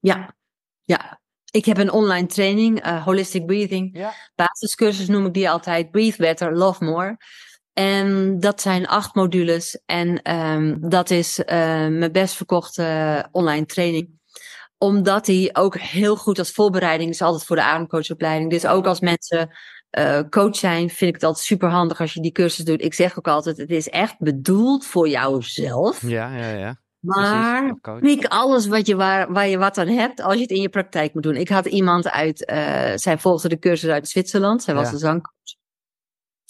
Ja, 0.00 0.34
ja. 0.82 1.20
Ik 1.50 1.64
heb 1.64 1.78
een 1.78 1.92
online 1.92 2.26
training, 2.26 3.02
Holistic 3.04 3.46
Breathing. 3.46 4.06
Basiscursus 4.34 5.08
noem 5.08 5.26
ik 5.26 5.34
die 5.34 5.50
altijd. 5.50 5.90
Breathe 5.90 6.16
Better, 6.16 6.56
Love 6.56 6.84
More. 6.84 7.16
En 7.72 8.40
dat 8.40 8.60
zijn 8.60 8.86
acht 8.86 9.14
modules. 9.14 9.82
En 9.86 10.22
ehm, 10.22 10.76
dat 10.80 11.10
is 11.10 11.44
eh, 11.44 11.56
mijn 11.86 12.12
best 12.12 12.34
verkochte 12.34 13.28
online 13.30 13.66
training. 13.66 14.20
Omdat 14.78 15.24
die 15.24 15.56
ook 15.56 15.78
heel 15.78 16.16
goed 16.16 16.38
als 16.38 16.52
voorbereiding 16.52 17.10
is, 17.10 17.22
altijd 17.22 17.44
voor 17.44 17.56
de 17.56 17.62
ademcoachopleiding. 17.62 18.50
Dus 18.50 18.66
ook 18.66 18.86
als 18.86 19.00
mensen 19.00 19.50
eh, 19.90 20.20
coach 20.30 20.56
zijn, 20.56 20.88
vind 20.88 21.08
ik 21.08 21.14
het 21.14 21.24
altijd 21.24 21.46
super 21.46 21.68
handig 21.68 22.00
als 22.00 22.12
je 22.14 22.20
die 22.20 22.32
cursus 22.32 22.64
doet. 22.64 22.82
Ik 22.82 22.94
zeg 22.94 23.18
ook 23.18 23.28
altijd, 23.28 23.56
het 23.56 23.70
is 23.70 23.88
echt 23.88 24.18
bedoeld 24.18 24.86
voor 24.86 25.08
jouzelf. 25.08 26.02
Ja, 26.08 26.36
ja, 26.36 26.48
ja. 26.48 26.80
Maar 27.00 27.76
pik 28.00 28.24
alles 28.24 28.66
wat 28.66 28.86
je 28.86 28.96
waar, 28.96 29.32
waar 29.32 29.48
je 29.48 29.58
wat 29.58 29.78
aan 29.78 29.88
hebt 29.88 30.20
als 30.20 30.34
je 30.34 30.40
het 30.40 30.50
in 30.50 30.60
je 30.60 30.68
praktijk 30.68 31.14
moet 31.14 31.22
doen. 31.22 31.36
Ik 31.36 31.48
had 31.48 31.66
iemand 31.66 32.08
uit, 32.10 32.44
eh, 32.44 32.92
zij 32.94 33.18
volgde 33.18 33.48
de 33.48 33.58
cursus 33.58 33.90
uit 33.90 34.08
Zwitserland. 34.08 34.62
Zij 34.62 34.74
was 34.74 34.86
Ja. 34.86 34.92
een 34.92 34.98
zangcoach. 34.98 35.60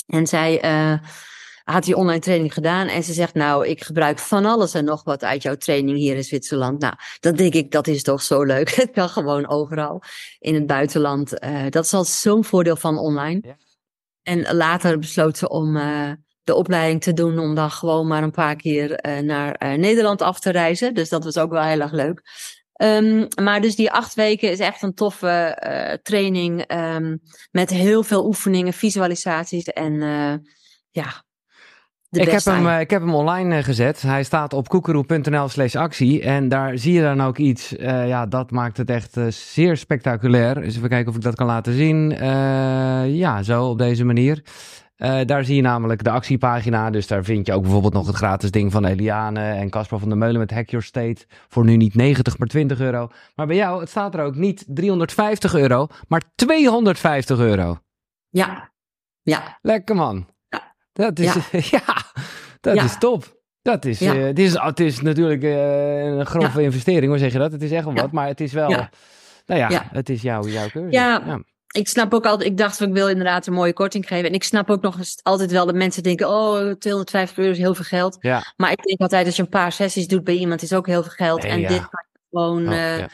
En 0.07 0.26
zij 0.26 0.61
eh, 0.61 0.94
had 1.64 1.84
die 1.84 1.96
online 1.96 2.20
training 2.20 2.55
gedaan. 2.55 2.86
En 2.88 3.03
ze 3.03 3.12
zegt, 3.12 3.34
nou, 3.34 3.66
ik 3.66 3.84
gebruik 3.84 4.18
van 4.18 4.44
alles 4.44 4.74
en 4.74 4.84
nog 4.84 5.05
wat 5.05 5.24
uit 5.24 5.42
jouw 5.42 5.57
training 5.57 5.98
hier 5.98 6.16
in 6.16 6.24
Zwitserland. 6.24 6.80
Nou, 6.80 6.94
dan 7.20 7.34
denk 7.34 7.55
ik, 7.55 7.70
dat 7.70 7.86
is 7.86 8.03
toch 8.03 8.22
zo 8.22 8.42
leuk. 8.42 8.70
Het 8.74 8.90
kan 8.90 9.09
gewoon 9.09 9.48
overal 9.48 10.03
in 10.38 10.55
het 10.55 10.66
buitenland. 10.66 11.38
Eh, 11.38 11.66
dat 11.68 11.84
is 11.84 11.94
al 11.94 12.05
zo'n 12.05 12.44
voordeel 12.44 12.76
van 12.76 12.98
online. 12.98 13.57
En 14.22 14.55
later 14.55 14.98
besloot 14.98 15.38
ze 15.38 15.48
om 15.48 15.76
eh, 15.76 16.11
de 16.42 16.55
opleiding 16.55 17.03
te 17.03 17.12
doen 17.12 17.38
om 17.38 17.55
dan 17.55 17.70
gewoon 17.70 18.07
maar 18.07 18.22
een 18.22 18.30
paar 18.30 18.57
keer 18.57 18.98
naar 19.22 19.78
Nederland 19.78 20.22
af 20.22 20.40
te 20.40 20.50
reizen. 20.50 20.94
Dus 20.94 21.09
dat 21.09 21.24
was 21.24 21.38
ook 21.38 21.50
wel 21.50 21.62
heel 21.62 21.80
erg 21.80 21.92
leuk. 21.92 22.22
Ehm, 22.83 23.26
maar 23.43 23.61
dus 23.61 23.76
die 23.76 23.91
acht 23.91 24.14
weken 24.14 24.51
is 24.51 24.59
echt 24.59 24.83
een 24.83 24.95
toffe 24.95 25.28
eh, 25.28 25.99
training 26.03 26.61
ehm, 26.61 27.16
met 27.51 27.70
heel 27.70 28.03
veel 28.03 28.26
oefeningen, 28.26 28.72
visualisaties 28.72 29.64
en 29.64 30.03
eh, 30.03 30.35
ja. 30.91 31.24
de 32.09 32.20
Ik 32.20 32.30
heb, 32.30 32.45
hem, 32.45 32.68
eh, 32.68 32.80
ik 32.80 32.91
heb 32.91 33.01
hem 33.01 33.14
online 33.14 33.62
gezet. 33.62 34.03
Hij 34.03 34.22
staat 34.22 34.53
op 34.53 34.68
koekeroe.nl 34.68 35.49
slash 35.49 35.74
actie. 35.74 36.22
En 36.22 36.49
daar 36.49 36.78
zie 36.78 36.93
je 36.93 37.03
dan 37.03 37.22
ook 37.22 37.39
iets. 37.39 37.74
ja, 37.78 38.26
dat 38.26 38.51
maakt 38.51 38.76
het 38.76 38.91
echt 38.91 39.16
zeer 39.28 39.76
spectaculair. 39.76 40.55
Dus 40.55 40.76
even 40.76 40.89
kijken 40.89 41.09
of 41.11 41.16
ik 41.16 41.22
dat 41.22 41.35
kan 41.35 41.47
laten 41.47 41.72
zien. 41.72 42.11
Ja, 43.16 43.43
zo 43.43 43.68
op 43.68 43.78
deze 43.78 44.05
manier. 44.05 44.43
Eh, 45.03 45.20
daar 45.26 45.44
zie 45.44 45.57
je 45.57 45.62
namelijk 45.62 46.05
de 46.05 46.11
actiepagina. 46.11 46.90
Dus 46.90 47.07
daar 47.07 47.24
vind 47.24 47.46
je 47.46 47.53
ook 47.53 47.62
bijvoorbeeld 47.62 47.92
nog 47.92 48.07
het 48.07 48.16
gratis 48.16 48.50
ding 48.50 48.72
van 48.72 48.84
Eliane 48.84 49.40
en 49.40 49.70
Caspar 49.70 49.98
van 49.98 50.09
der 50.09 50.18
Meulen 50.18 50.38
met 50.40 50.50
Hack 50.50 50.70
Your 50.70 50.84
State. 50.84 51.24
Voor 51.48 51.64
nu 51.64 51.76
niet 51.76 51.94
90, 51.94 52.38
maar 52.38 52.48
20 52.48 52.80
euro. 52.80 53.09
Maar 53.34 53.46
bij 53.46 53.57
jou, 53.57 53.80
het 53.80 53.88
staat 53.88 54.14
er 54.14 54.24
ook 54.24 54.34
niet 54.34 54.64
350 54.68 55.55
euro, 55.55 55.86
maar 56.09 56.22
250 56.34 57.38
euro. 57.38 57.78
Ja, 58.28 58.70
ja. 59.22 59.59
Lekker 59.62 59.94
man. 59.96 60.26
Dat 60.92 61.18
is, 61.18 61.34
ja. 61.70 61.82
dat 62.61 62.74
Ja. 62.74 62.84
is 62.84 62.98
top. 62.98 63.40
Dat 63.62 63.84
is, 63.84 63.98
Ja. 63.98 64.14
eh, 64.14 64.22
het, 64.24 64.38
is, 64.38 64.53
het 64.61 64.80
is 64.80 65.00
natuurlijk 65.00 65.42
eh, 65.42 66.05
een 66.05 66.26
grove 66.26 66.62
investering, 66.62 67.07
hoe 67.07 67.18
zeg 67.18 67.32
je 67.32 67.38
dat? 67.38 67.53
Het 67.53 67.62
is 67.62 67.70
echt 67.70 67.84
wel 67.84 67.94
wat, 67.94 68.12
maar 68.12 68.26
het 68.26 68.40
is 68.40 68.53
wel, 68.53 68.68
nou 69.46 69.61
ja, 69.61 69.88
het 69.92 70.09
is 70.09 70.22
jouw, 70.22 70.42
jouw 70.46 70.68
cursus. 70.68 70.92
Ja, 70.92 71.40
ik 71.73 71.89
snap 71.89 72.14
ook 72.14 72.27
altijd, 72.27 72.51
ik 72.51 72.57
dacht 72.57 72.81
ik 72.81 72.93
wil 72.93 73.09
inderdaad 73.09 73.47
een 73.47 73.53
mooie 73.53 73.73
korting 73.73 74.07
geven. 74.09 74.29
En 74.29 74.35
ik 74.35 74.45
snap 74.45 74.70
ook 74.70 74.83
nog 74.83 74.99
eens 74.99 75.20
altijd 75.23 75.51
wel 75.51 75.66
dat 75.66 75.75
mensen 75.75 76.03
denken, 76.03 76.29
oh 76.29 76.70
250 76.70 77.39
euro 77.39 77.51
is 77.51 77.59
heel 77.59 77.75
veel 77.75 77.85
geld. 77.85 78.16
Ja. 78.20 78.53
Maar 78.57 78.70
ik 78.70 78.83
denk 78.83 79.01
altijd 79.01 79.27
als 79.27 79.37
je 79.37 79.43
een 79.43 79.49
paar 79.49 79.73
sessies 79.73 80.09
doet 80.09 80.25
bij 80.25 80.35
iemand 80.35 80.62
is 80.62 80.73
ook 80.73 80.87
heel 80.87 81.03
veel 81.03 81.12
geld. 81.12 81.43
Nee, 81.43 81.51
en 81.51 81.61
ja. 81.61 81.68
dit 81.68 81.89
kan 81.89 82.05
je 82.12 82.18
gewoon, 82.31 82.66
Oh, 82.68 82.73
eh, 82.73 82.99
ja. 82.99 83.09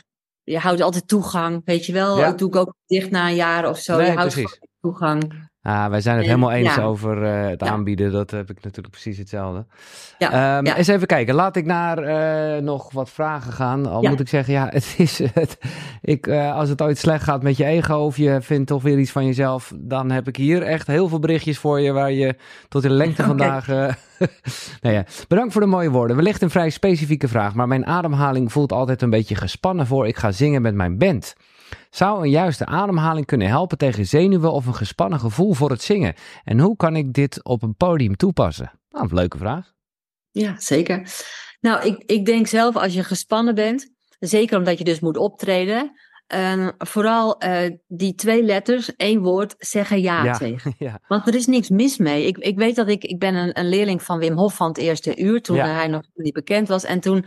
je 0.44 0.58
houdt 0.58 0.80
altijd 0.80 1.08
toegang, 1.08 1.62
weet 1.64 1.86
je 1.86 1.92
wel. 1.92 2.16
Dat 2.16 2.38
doe 2.38 2.48
ik 2.48 2.56
ook 2.56 2.74
dicht 2.86 3.10
na 3.10 3.28
een 3.28 3.34
jaar 3.34 3.68
of 3.68 3.78
zo. 3.78 3.96
Nee, 3.96 4.06
je 4.06 4.16
houdt 4.16 4.58
toegang. 4.80 5.47
Ah, 5.62 5.88
wij 5.90 6.00
zijn 6.00 6.16
het 6.16 6.24
En, 6.24 6.30
helemaal 6.30 6.52
eens 6.52 6.74
ja. 6.74 6.82
over 6.82 7.22
eh, 7.24 7.48
het 7.48 7.60
Ja. 7.60 7.66
aanbieden. 7.70 8.12
Dat 8.12 8.30
heb 8.30 8.50
ik 8.50 8.56
natuurlijk 8.62 8.90
precies 8.90 9.18
hetzelfde. 9.18 9.66
Ja, 10.18 10.56
Ehm, 10.56 10.66
ja. 10.66 10.76
Eens 10.76 10.86
even 10.88 11.06
kijken. 11.06 11.34
Laat 11.34 11.56
ik 11.56 11.64
naar 11.64 11.98
eh, 11.98 12.62
nog 12.62 12.92
wat 12.92 13.10
vragen 13.10 13.52
gaan. 13.52 13.86
Al 13.86 14.02
moet 14.02 14.20
ik 14.20 14.28
zeggen, 14.28 14.52
ja, 14.54 14.68
het 14.72 14.94
is 14.98 15.18
het. 15.32 15.58
Ik, 16.02 16.26
eh, 16.26 16.54
als 16.54 16.68
het 16.68 16.82
ooit 16.82 16.98
slecht 16.98 17.24
gaat 17.24 17.42
met 17.42 17.56
je 17.56 17.64
ego 17.64 17.94
of 17.94 18.16
je 18.16 18.38
vindt 18.40 18.66
toch 18.66 18.82
weer 18.82 18.98
iets 18.98 19.10
van 19.10 19.26
jezelf, 19.26 19.72
dan 19.76 20.10
heb 20.10 20.28
ik 20.28 20.36
hier 20.36 20.62
echt 20.62 20.86
heel 20.86 21.08
veel 21.08 21.18
berichtjes 21.18 21.58
voor 21.58 21.80
je 21.80 21.92
waar 21.92 22.12
je 22.12 22.34
tot 22.68 22.82
in 22.84 22.90
de 22.90 22.96
lengte 22.96 23.22
vandaag. 23.32 23.66
nou 24.82 24.94
ja, 24.94 25.04
bedankt 25.28 25.52
voor 25.52 25.62
de 25.62 25.66
mooie 25.68 25.90
woorden. 25.90 26.16
Wellicht 26.16 26.42
een 26.42 26.50
vrij 26.50 26.70
specifieke 26.70 27.28
vraag, 27.28 27.54
maar 27.54 27.68
mijn 27.68 27.86
ademhaling 27.86 28.52
voelt 28.52 28.72
altijd 28.72 29.02
een 29.02 29.10
beetje 29.10 29.34
gespannen 29.34 29.86
voor 29.86 30.06
ik 30.06 30.16
ga 30.16 30.32
zingen 30.32 30.62
met 30.62 30.74
mijn 30.74 30.98
band. 30.98 31.34
Zou 31.90 32.22
een 32.22 32.30
juiste 32.30 32.66
ademhaling 32.66 33.26
kunnen 33.26 33.48
helpen 33.48 33.78
tegen 33.78 34.06
zenuwen 34.06 34.52
of 34.52 34.66
een 34.66 34.74
gespannen 34.74 35.20
gevoel 35.20 35.52
voor 35.52 35.70
het 35.70 35.82
zingen? 35.82 36.14
En 36.44 36.58
hoe 36.58 36.76
kan 36.76 36.96
ik 36.96 37.12
dit 37.12 37.44
op 37.44 37.62
een 37.62 37.74
podium 37.74 38.16
toepassen? 38.16 38.72
Nou, 38.90 39.08
een 39.08 39.14
leuke 39.14 39.38
vraag. 39.38 39.72
Ja, 40.30 40.54
zeker. 40.60 41.10
Nou, 41.60 41.86
ik, 41.86 42.02
ik 42.06 42.26
denk 42.26 42.46
zelf 42.46 42.76
als 42.76 42.94
je 42.94 43.04
gespannen 43.04 43.54
bent, 43.54 43.90
zeker 44.18 44.58
omdat 44.58 44.78
je 44.78 44.84
dus 44.84 45.00
moet 45.00 45.16
optreden, 45.16 45.92
ehm, 46.28 46.70
vooral 46.78 47.38
eh, 47.38 47.70
die 47.88 48.14
twee 48.14 48.42
letters, 48.42 48.96
één 48.96 49.20
woord, 49.20 49.54
zeggen 49.58 50.00
ja, 50.00 50.24
Ja, 50.24 50.38
tegen. 50.38 50.74
ja. 50.78 51.00
Want 51.08 51.26
er 51.26 51.34
is 51.34 51.46
niks 51.46 51.68
mis 51.68 51.96
mee. 51.96 52.26
Ik, 52.26 52.38
ik 52.38 52.56
weet 52.56 52.76
dat 52.76 52.88
ik, 52.88 53.04
ik 53.04 53.18
ben 53.18 53.34
een, 53.34 53.58
een 53.58 53.68
leerling 53.68 54.02
van 54.02 54.18
Wim 54.18 54.36
Hof 54.36 54.54
van 54.54 54.68
het 54.68 54.78
eerste 54.78 55.16
uur, 55.16 55.42
toen 55.42 55.56
Ja. 55.56 55.66
hij 55.66 55.86
nog 55.88 56.02
niet 56.14 56.32
bekend 56.32 56.68
was. 56.68 56.84
En 56.84 57.00
toen 57.00 57.24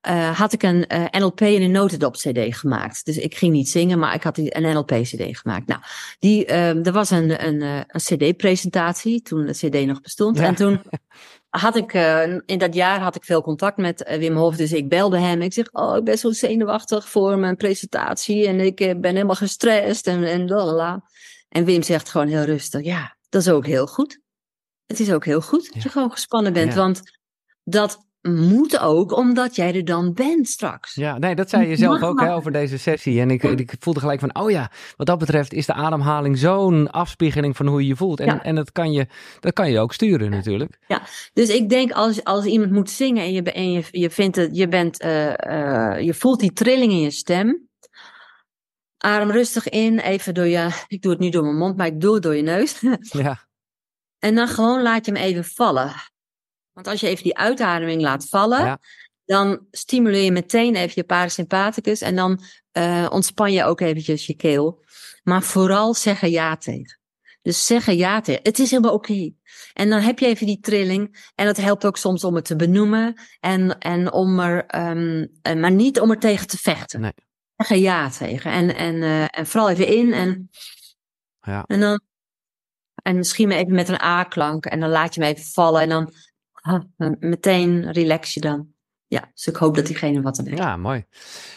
eh, 0.00 0.38
had 0.38 0.52
ik 0.52 0.62
een 0.62 0.86
eh, 0.86 1.20
NLP 1.20 1.40
en 1.40 1.62
een 1.62 1.70
notendop 1.70 2.14
CD 2.14 2.56
gemaakt. 2.56 3.04
Dus 3.04 3.16
ik 3.18 3.34
ging 3.34 3.52
niet 3.52 3.68
zingen, 3.68 3.98
maar 3.98 4.14
ik 4.14 4.22
had 4.22 4.38
een 4.38 4.62
NLP 4.62 4.90
CD 4.90 5.38
gemaakt. 5.38 5.66
Nou, 5.66 5.80
die, 6.18 6.44
ehm, 6.46 6.80
er 6.82 6.92
was 6.92 7.10
een, 7.10 7.46
een, 7.46 7.60
een 7.62 7.84
CD-presentatie 8.00 9.22
toen 9.22 9.46
de 9.46 9.52
CD 9.52 9.86
nog 9.86 10.00
bestond. 10.00 10.38
Ja. 10.38 10.44
En 10.44 10.54
toen 10.54 10.80
had 11.60 11.76
ik, 11.76 11.92
eh, 11.94 12.22
in 12.46 12.58
dat 12.58 12.74
jaar 12.74 13.00
had 13.00 13.16
ik 13.16 13.24
veel 13.24 13.42
contact 13.42 13.76
met 13.76 14.02
eh, 14.02 14.18
Wim 14.18 14.36
Hof, 14.36 14.56
dus 14.56 14.72
ik 14.72 14.88
belde 14.88 15.18
hem. 15.18 15.42
Ik 15.42 15.52
zeg, 15.52 15.72
oh, 15.72 15.96
ik 15.96 16.04
ben 16.04 16.18
zo 16.18 16.30
zenuwachtig 16.30 17.08
voor 17.08 17.38
mijn 17.38 17.56
presentatie 17.56 18.46
en 18.46 18.60
ik 18.60 18.80
eh, 18.80 18.98
ben 19.00 19.14
helemaal 19.14 19.34
gestrest 19.34 20.06
en, 20.06 20.24
en 20.24 20.48
lalala. 20.48 21.02
En 21.48 21.64
Wim 21.64 21.82
zegt 21.82 22.08
gewoon 22.08 22.28
heel 22.28 22.42
rustig, 22.42 22.84
ja, 22.84 23.16
dat 23.28 23.42
is 23.42 23.48
ook 23.48 23.66
heel 23.66 23.86
goed. 23.86 24.20
Het 24.86 25.00
is 25.00 25.12
ook 25.12 25.24
heel 25.24 25.40
goed 25.40 25.72
dat 25.72 25.82
je 25.82 25.88
gewoon 25.88 26.10
gespannen 26.10 26.52
bent, 26.52 26.72
Ja. 26.72 26.78
want 26.78 27.02
dat 27.64 28.06
moet 28.22 28.78
ook 28.78 29.16
omdat 29.16 29.56
jij 29.56 29.74
er 29.74 29.84
dan 29.84 30.12
bent 30.12 30.48
straks. 30.48 30.94
Ja, 30.94 31.18
nee, 31.18 31.34
dat 31.34 31.50
zei 31.50 31.68
je 31.68 31.76
zelf 31.76 32.02
ook 32.02 32.20
hè, 32.20 32.34
over 32.34 32.52
deze 32.52 32.78
sessie. 32.78 33.20
En 33.20 33.30
ik, 33.30 33.42
ik 33.42 33.74
voelde 33.78 34.00
gelijk 34.00 34.20
van, 34.20 34.34
oh 34.36 34.50
ja, 34.50 34.70
wat 34.96 35.06
dat 35.06 35.18
betreft 35.18 35.52
is 35.52 35.66
de 35.66 35.72
ademhaling 35.72 36.38
zo'n 36.38 36.90
afspiegeling 36.90 37.56
van 37.56 37.66
hoe 37.66 37.80
je 37.80 37.86
je 37.86 37.96
voelt. 37.96 38.20
En, 38.20 38.26
Ja. 38.26 38.42
en 38.42 38.54
dat, 38.54 38.72
kan 38.72 38.92
je, 38.92 39.06
dat 39.40 39.52
kan 39.52 39.70
je 39.70 39.78
ook 39.78 39.92
sturen 39.92 40.30
natuurlijk. 40.30 40.78
Ja, 40.86 41.02
dus 41.32 41.48
ik 41.48 41.68
denk 41.68 41.92
als, 41.92 42.24
als 42.24 42.44
iemand 42.44 42.70
moet 42.70 42.90
zingen 42.90 43.22
en 43.22 43.32
je, 43.32 43.42
en 43.42 43.72
je, 43.72 43.84
je 43.90 44.10
vindt 44.10 44.36
het, 44.36 44.56
je 44.56 44.68
bent, 44.68 45.00
eh, 45.00 45.92
eh, 45.94 46.00
je 46.00 46.14
voelt 46.14 46.40
die 46.40 46.52
trilling 46.52 46.92
in 46.92 47.00
je 47.00 47.10
stem. 47.10 47.68
Adem 48.98 49.30
rustig 49.30 49.68
in, 49.68 49.98
even 49.98 50.34
door 50.34 50.46
je, 50.46 50.68
ik 50.86 51.02
doe 51.02 51.10
het 51.10 51.20
nu 51.20 51.28
door 51.28 51.42
mijn 51.42 51.56
mond, 51.56 51.76
maar 51.76 51.86
ik 51.86 52.00
doe 52.00 52.14
het 52.14 52.22
door 52.22 52.36
je 52.36 52.42
neus. 52.42 52.80
Ja, 53.10 53.38
En 54.18 54.34
dan 54.34 54.48
gewoon 54.48 54.82
laat 54.82 55.06
je 55.06 55.12
hem 55.12 55.22
even 55.22 55.44
vallen. 55.44 55.92
Want 56.72 56.86
als 56.86 57.00
je 57.00 57.08
even 57.08 57.22
die 57.22 57.36
uitademing 57.36 58.02
laat 58.02 58.28
vallen, 58.28 58.64
Ja. 58.64 58.78
dan 59.24 59.66
stimuleer 59.70 60.24
je 60.24 60.32
meteen 60.32 60.74
even 60.74 60.92
je 60.94 61.04
parasympathicus 61.04 62.00
en 62.00 62.16
dan 62.16 62.40
eh, 62.72 63.06
ontspan 63.10 63.52
je 63.52 63.64
ook 63.64 63.80
eventjes 63.80 64.26
je 64.26 64.34
keel. 64.34 64.84
Maar 65.22 65.42
vooral 65.42 65.94
zeggen 65.94 66.30
ja 66.30 66.56
tegen. 66.56 67.00
Dus 67.42 67.66
zeggen 67.66 67.96
ja 67.96 68.20
tegen. 68.20 68.40
Het 68.42 68.58
is 68.58 68.70
helemaal 68.70 68.92
oké. 68.94 69.32
En 69.72 69.90
dan 69.90 70.00
heb 70.00 70.18
je 70.18 70.26
even 70.26 70.46
die 70.46 70.60
trilling. 70.60 71.30
En 71.34 71.46
dat 71.46 71.56
helpt 71.56 71.86
ook 71.86 71.96
soms 71.96 72.24
om 72.24 72.34
het 72.34 72.44
te 72.44 72.56
benoemen. 72.56 73.14
En, 73.40 73.78
en 73.78 74.12
om 74.12 74.40
er, 74.40 74.66
ehm, 74.66 75.26
eh, 75.42 75.54
maar 75.54 75.70
niet 75.70 76.00
om 76.00 76.10
er 76.10 76.18
tegen 76.18 76.46
te 76.46 76.58
vechten. 76.58 77.00
Nee. 77.00 77.12
Zeggen 77.56 77.80
ja 77.80 78.10
tegen. 78.10 78.50
En, 78.52 78.76
en, 78.76 79.02
eh, 79.02 79.38
en 79.38 79.46
vooral 79.46 79.70
even 79.70 79.86
in. 79.86 80.12
En, 80.12 80.50
ja. 81.40 81.64
en 81.66 81.80
dan 81.80 82.00
en 83.02 83.16
misschien 83.16 83.50
even 83.50 83.74
met 83.74 83.88
een 83.88 84.02
A-klank. 84.02 84.66
En 84.66 84.80
dan 84.80 84.90
laat 84.90 85.14
je 85.14 85.22
hem 85.22 85.30
even 85.30 85.44
vallen. 85.44 85.80
En 85.80 85.88
dan 85.88 86.12
meteen 87.18 87.92
relax 87.92 88.34
je 88.34 88.40
dan. 88.40 88.72
Ja, 89.06 89.30
dus 89.34 89.46
ik 89.46 89.56
hoop 89.56 89.74
dat 89.74 89.86
diegene 89.86 90.22
wat 90.22 90.36
heeft. 90.44 90.58
ja, 90.58 90.76
mooi. 90.76 91.04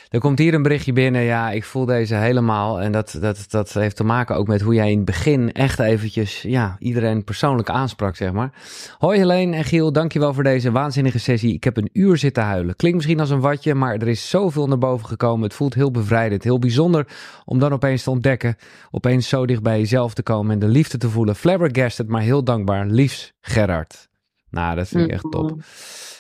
Er 0.10 0.20
komt 0.20 0.40
hier 0.40 0.54
een 0.54 0.62
berichtje 0.62 0.94
binnen. 0.94 1.22
Ja, 1.22 1.52
ik 1.52 1.64
voel 1.64 1.86
deze 1.86 2.16
helemaal. 2.16 2.82
En 2.82 2.92
dat, 2.92 3.18
dat, 3.20 3.46
dat 3.50 3.74
heeft 3.74 3.96
te 3.96 4.04
maken 4.04 4.36
ook 4.36 4.48
met 4.48 4.62
hoe 4.62 4.74
jij 4.74 4.92
in 4.92 4.96
het 4.96 5.06
begin 5.06 5.52
echt 5.52 5.80
eventjes 5.80 6.42
ja, 6.42 6.76
iedereen 6.80 7.24
persoonlijk 7.24 7.70
aansprak, 7.70 8.16
zeg 8.16 8.32
maar. 8.32 8.54
Hoi 8.98 9.18
Helene 9.18 9.56
en 9.56 9.64
Giel, 9.64 9.92
dankjewel 9.92 10.34
voor 10.34 10.44
deze 10.44 10.72
waanzinnige 10.72 11.20
sessie. 11.20 11.54
Ik 11.54 11.64
heb 11.64 11.78
een 11.78 11.90
uur 11.94 12.18
zitten 12.18 12.44
huilen. 12.44 12.76
Klinkt 12.76 12.98
misschien 12.98 13.20
als 13.20 13.30
een 13.30 13.40
watje, 13.40 13.76
maar 13.76 13.94
er 13.94 14.08
is 14.08 14.30
zoveel 14.30 14.68
naar 14.68 14.78
boven 14.78 15.08
gekomen. 15.08 15.44
Het 15.44 15.54
voelt 15.54 15.74
heel 15.74 15.92
bevrijdend, 15.92 16.44
heel 16.44 16.60
bijzonder 16.60 17.08
om 17.46 17.60
dan 17.60 17.74
opeens 17.74 18.04
te 18.04 18.10
ontdekken. 18.10 18.56
Opeens 18.92 19.30
zo 19.30 19.46
dicht 19.46 19.64
bij 19.64 19.80
jezelf 19.80 20.14
te 20.14 20.24
komen 20.24 20.54
en 20.54 20.60
de 20.60 20.68
liefde 20.68 20.98
te 20.98 21.10
voelen. 21.10 21.36
Flabbergasted, 21.36 22.08
maar 22.08 22.22
heel 22.22 22.44
dankbaar. 22.44 22.86
Liefs 22.86 23.34
Gerard. 23.42 24.14
Nou, 24.56 24.76
dat 24.76 24.88
vind 24.88 25.04
ik 25.04 25.12
echt 25.12 25.32
top. 25.32 25.64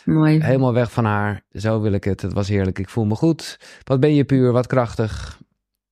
Mooi. 0.05 0.43
Helemaal 0.43 0.73
weg 0.73 0.91
van 0.91 1.05
haar. 1.05 1.43
Zo 1.51 1.81
wil 1.81 1.91
ik 1.91 2.03
het. 2.03 2.21
Het 2.21 2.33
was 2.33 2.47
heerlijk. 2.47 2.79
Ik 2.79 2.89
voel 2.89 3.05
me 3.05 3.15
goed. 3.15 3.59
Wat 3.83 3.99
ben 3.99 4.13
je 4.15 4.23
puur, 4.23 4.51
wat 4.51 4.67
krachtig. 4.67 5.39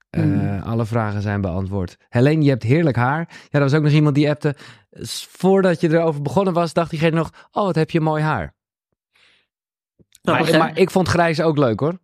Eh, 0.09 0.23
Mm. 0.23 0.59
Alle 0.59 0.85
vragen 0.85 1.21
zijn 1.21 1.41
beantwoord. 1.41 1.97
Helene, 2.09 2.43
je 2.43 2.49
hebt 2.49 2.63
heerlijk 2.63 2.95
haar. 2.95 3.27
Ja, 3.29 3.47
er 3.49 3.59
was 3.59 3.73
ook 3.73 3.81
nog 3.83 3.91
iemand 3.91 4.15
die 4.15 4.29
appte. 4.29 4.55
Voordat 5.29 5.81
je 5.81 5.89
erover 5.89 6.21
begonnen 6.21 6.53
was, 6.53 6.73
dacht 6.73 6.89
diegene 6.89 7.15
nog... 7.15 7.29
Oh, 7.51 7.63
wat 7.63 7.75
heb 7.75 7.91
je 7.91 7.99
mooi 7.99 8.23
haar. 8.23 8.55
Maar, 10.21 10.77
ik 10.77 10.91
vond 10.91 11.07
grijs 11.07 11.41
ook 11.41 11.57
leuk 11.57 11.79
hoor. 11.79 11.99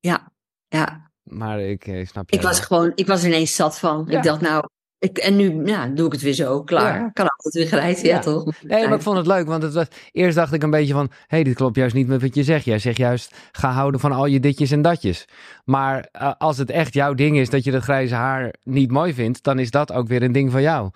Ja, 0.00 0.32
ja. 0.68 1.10
Maar 1.22 1.60
ik 1.60 1.86
eh, 1.86 2.06
snap 2.06 2.30
je. 2.30 2.36
Ik 2.36 2.42
was 2.42 2.60
gewoon, 2.60 2.92
ik 2.94 3.06
was 3.06 3.24
ineens 3.24 3.54
zat 3.54 3.78
van. 3.78 4.04
Ja. 4.08 4.16
Ik 4.16 4.22
dacht 4.22 4.40
nou, 4.40 4.64
ik, 5.08 5.18
en 5.18 5.36
nu 5.36 5.66
ja, 5.66 5.86
doe 5.86 6.06
ik 6.06 6.12
het 6.12 6.22
weer 6.22 6.32
zo, 6.32 6.62
klaar. 6.62 6.98
Ja. 7.00 7.10
Kan 7.12 7.26
altijd 7.28 7.54
weer 7.54 7.66
grijs, 7.66 8.00
ja, 8.00 8.08
Ja. 8.08 8.18
toch? 8.18 8.44
Nee, 8.62 8.88
maar 8.88 8.96
ik 8.96 9.02
vond 9.02 9.16
het 9.16 9.26
leuk, 9.26 9.46
want 9.46 9.62
het 9.62 9.74
was, 9.74 9.86
eerst 10.12 10.36
dacht 10.36 10.52
ik 10.52 10.62
een 10.62 10.70
beetje 10.70 10.92
van... 10.92 11.06
hé, 11.10 11.16
hey, 11.26 11.42
dit 11.42 11.54
klopt 11.54 11.76
juist 11.76 11.94
niet 11.94 12.06
met 12.06 12.22
wat 12.22 12.34
je 12.34 12.44
zegt. 12.44 12.64
Jij 12.64 12.78
zegt 12.78 12.96
juist, 12.96 13.34
ga 13.52 13.70
houden 13.70 14.00
van 14.00 14.12
al 14.12 14.26
je 14.26 14.40
ditjes 14.40 14.70
en 14.70 14.82
datjes. 14.82 15.24
Maar 15.64 16.08
eh, 16.12 16.32
als 16.38 16.58
het 16.58 16.70
echt 16.70 16.94
jouw 16.94 17.14
ding 17.14 17.38
is 17.38 17.50
dat 17.50 17.64
je 17.64 17.70
dat 17.70 17.82
grijze 17.82 18.14
haar 18.14 18.54
niet 18.62 18.90
mooi 18.90 19.14
vindt... 19.14 19.42
dan 19.42 19.58
is 19.58 19.70
dat 19.70 19.92
ook 19.92 20.08
weer 20.08 20.22
een 20.22 20.32
ding 20.32 20.50
van 20.50 20.62
jou. 20.62 20.90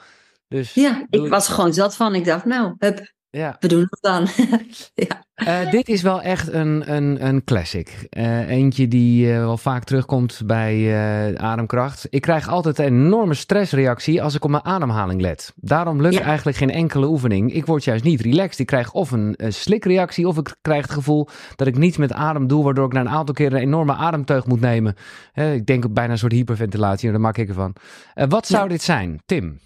Dus 0.49 0.75
Ja, 0.75 1.07
ik 1.11 1.29
was 1.29 1.49
er 1.49 1.55
gewoon 1.55 1.75
zat 1.75 1.97
van. 1.97 2.15
Ik 2.15 2.25
dacht 2.25 2.45
nou, 2.45 2.75
hup, 2.79 3.13
Ja. 3.33 3.57
we 3.61 3.69
doen 3.69 3.87
het 3.91 3.99
dan. 4.01 4.27
ja. 5.09 5.25
Eh, 5.35 5.71
dit 5.71 5.89
is 5.89 6.03
wel 6.03 6.23
echt 6.23 6.53
een, 6.53 6.93
een, 6.95 7.27
een 7.27 7.45
classic. 7.45 8.07
Eh, 8.09 8.49
eentje 8.49 8.89
die 8.89 9.33
eh, 9.33 9.39
wel 9.39 9.57
vaak 9.57 9.85
terugkomt 9.85 10.43
bij 10.47 10.99
ademkracht. 11.39 12.07
Ik 12.11 12.21
krijg 12.21 12.49
altijd 12.49 12.79
een 12.79 12.85
enorme 12.85 13.35
stressreactie 13.35 14.23
als 14.23 14.35
ik 14.35 14.45
op 14.45 14.51
mijn 14.51 14.65
ademhaling 14.65 15.21
let. 15.21 15.53
Daarom 15.57 16.03
lukt 16.03 16.15
Ja. 16.15 16.21
eigenlijk 16.23 16.57
geen 16.57 16.71
enkele 16.71 17.07
oefening. 17.07 17.53
Ik 17.53 17.67
word 17.67 17.85
juist 17.85 18.05
niet 18.05 18.21
relaxed. 18.21 18.59
Ik 18.59 18.67
krijg 18.67 18.93
of 18.93 19.11
een, 19.11 19.37
slikreactie 19.49 20.29
of 20.29 20.39
ik 20.39 20.57
krijg 20.61 20.83
het 20.83 20.93
gevoel 20.93 21.29
dat 21.57 21.67
ik 21.67 21.77
niets 21.77 21.97
met 21.97 22.13
adem 22.13 22.47
doe, 22.47 22.65
waardoor 22.65 22.87
ik 22.87 22.93
na 22.93 23.01
een 23.01 23.09
aantal 23.09 23.35
keren 23.35 23.57
een 23.59 23.63
enorme 23.65 23.95
ademteug 23.95 24.47
moet 24.47 24.61
nemen. 24.61 24.95
Ik 25.35 25.67
denk 25.67 25.93
bijna 25.93 26.13
een 26.13 26.19
soort 26.19 26.33
hyperventilatie, 26.33 27.07
en 27.07 27.13
daar 27.13 27.23
maak 27.23 27.39
ik 27.39 27.49
ervan. 27.49 27.75
Wat 28.15 28.47
zou 28.47 28.69
dit 28.69 28.83
zijn, 28.83 29.23
Tim? 29.27 29.59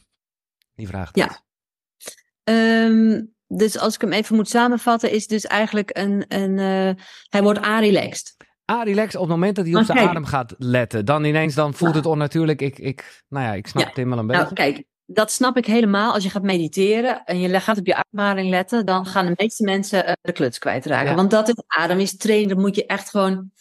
Die 0.74 0.86
vraagt. 0.86 1.16
Ja. 1.16 1.42
Ehm, 2.44 3.20
dus 3.46 3.78
als 3.78 3.94
ik 3.94 4.00
hem 4.00 4.12
even 4.12 4.36
moet 4.36 4.48
samenvatten, 4.48 5.10
is 5.10 5.26
dus 5.26 5.44
eigenlijk 5.44 5.90
een, 5.92 6.24
een 6.28 6.58
eh, 6.58 7.02
hij 7.28 7.42
wordt 7.42 7.64
a-relaxed. 7.64 8.36
A-relax 8.72 9.14
op 9.14 9.20
het 9.20 9.30
moment 9.30 9.56
dat 9.56 9.66
hij 9.66 9.74
op 9.74 9.84
zijn 9.84 9.98
adem 9.98 10.24
gaat 10.24 10.54
letten. 10.58 11.04
Dan 11.04 11.24
ineens 11.24 11.54
dan 11.54 11.74
voelt 11.74 11.94
het 11.94 12.06
onnatuurlijk. 12.06 12.60
Ik, 12.60 12.78
ik, 12.78 13.22
nou 13.28 13.46
ja, 13.46 13.52
ik 13.52 13.66
snap 13.66 13.84
Ja. 13.84 13.90
Tim 13.92 14.08
wel 14.08 14.18
een 14.18 14.26
beetje. 14.26 14.42
Nou, 14.42 14.54
kijk, 14.54 14.84
dat 15.06 15.30
snap 15.30 15.56
ik 15.56 15.66
helemaal. 15.66 16.12
Als 16.12 16.22
je 16.22 16.30
gaat 16.30 16.42
mediteren 16.42 17.24
en 17.24 17.40
je 17.40 17.60
gaat 17.60 17.78
op 17.78 17.86
je 17.86 17.94
ademhaling 17.94 18.50
letten, 18.50 18.86
dan 18.86 19.06
gaan 19.06 19.26
de 19.26 19.34
meeste 19.36 19.64
mensen 19.64 20.06
eh, 20.06 20.12
de 20.20 20.32
kluts 20.32 20.58
kwijtraken. 20.58 21.10
Ja. 21.10 21.14
Want 21.14 21.30
dat 21.30 21.48
is 21.48 21.62
adem 21.66 21.98
is 21.98 22.16
trainen, 22.16 22.60
moet 22.60 22.76
je 22.76 22.86
echt 22.86 23.10
gewoon. 23.10 23.52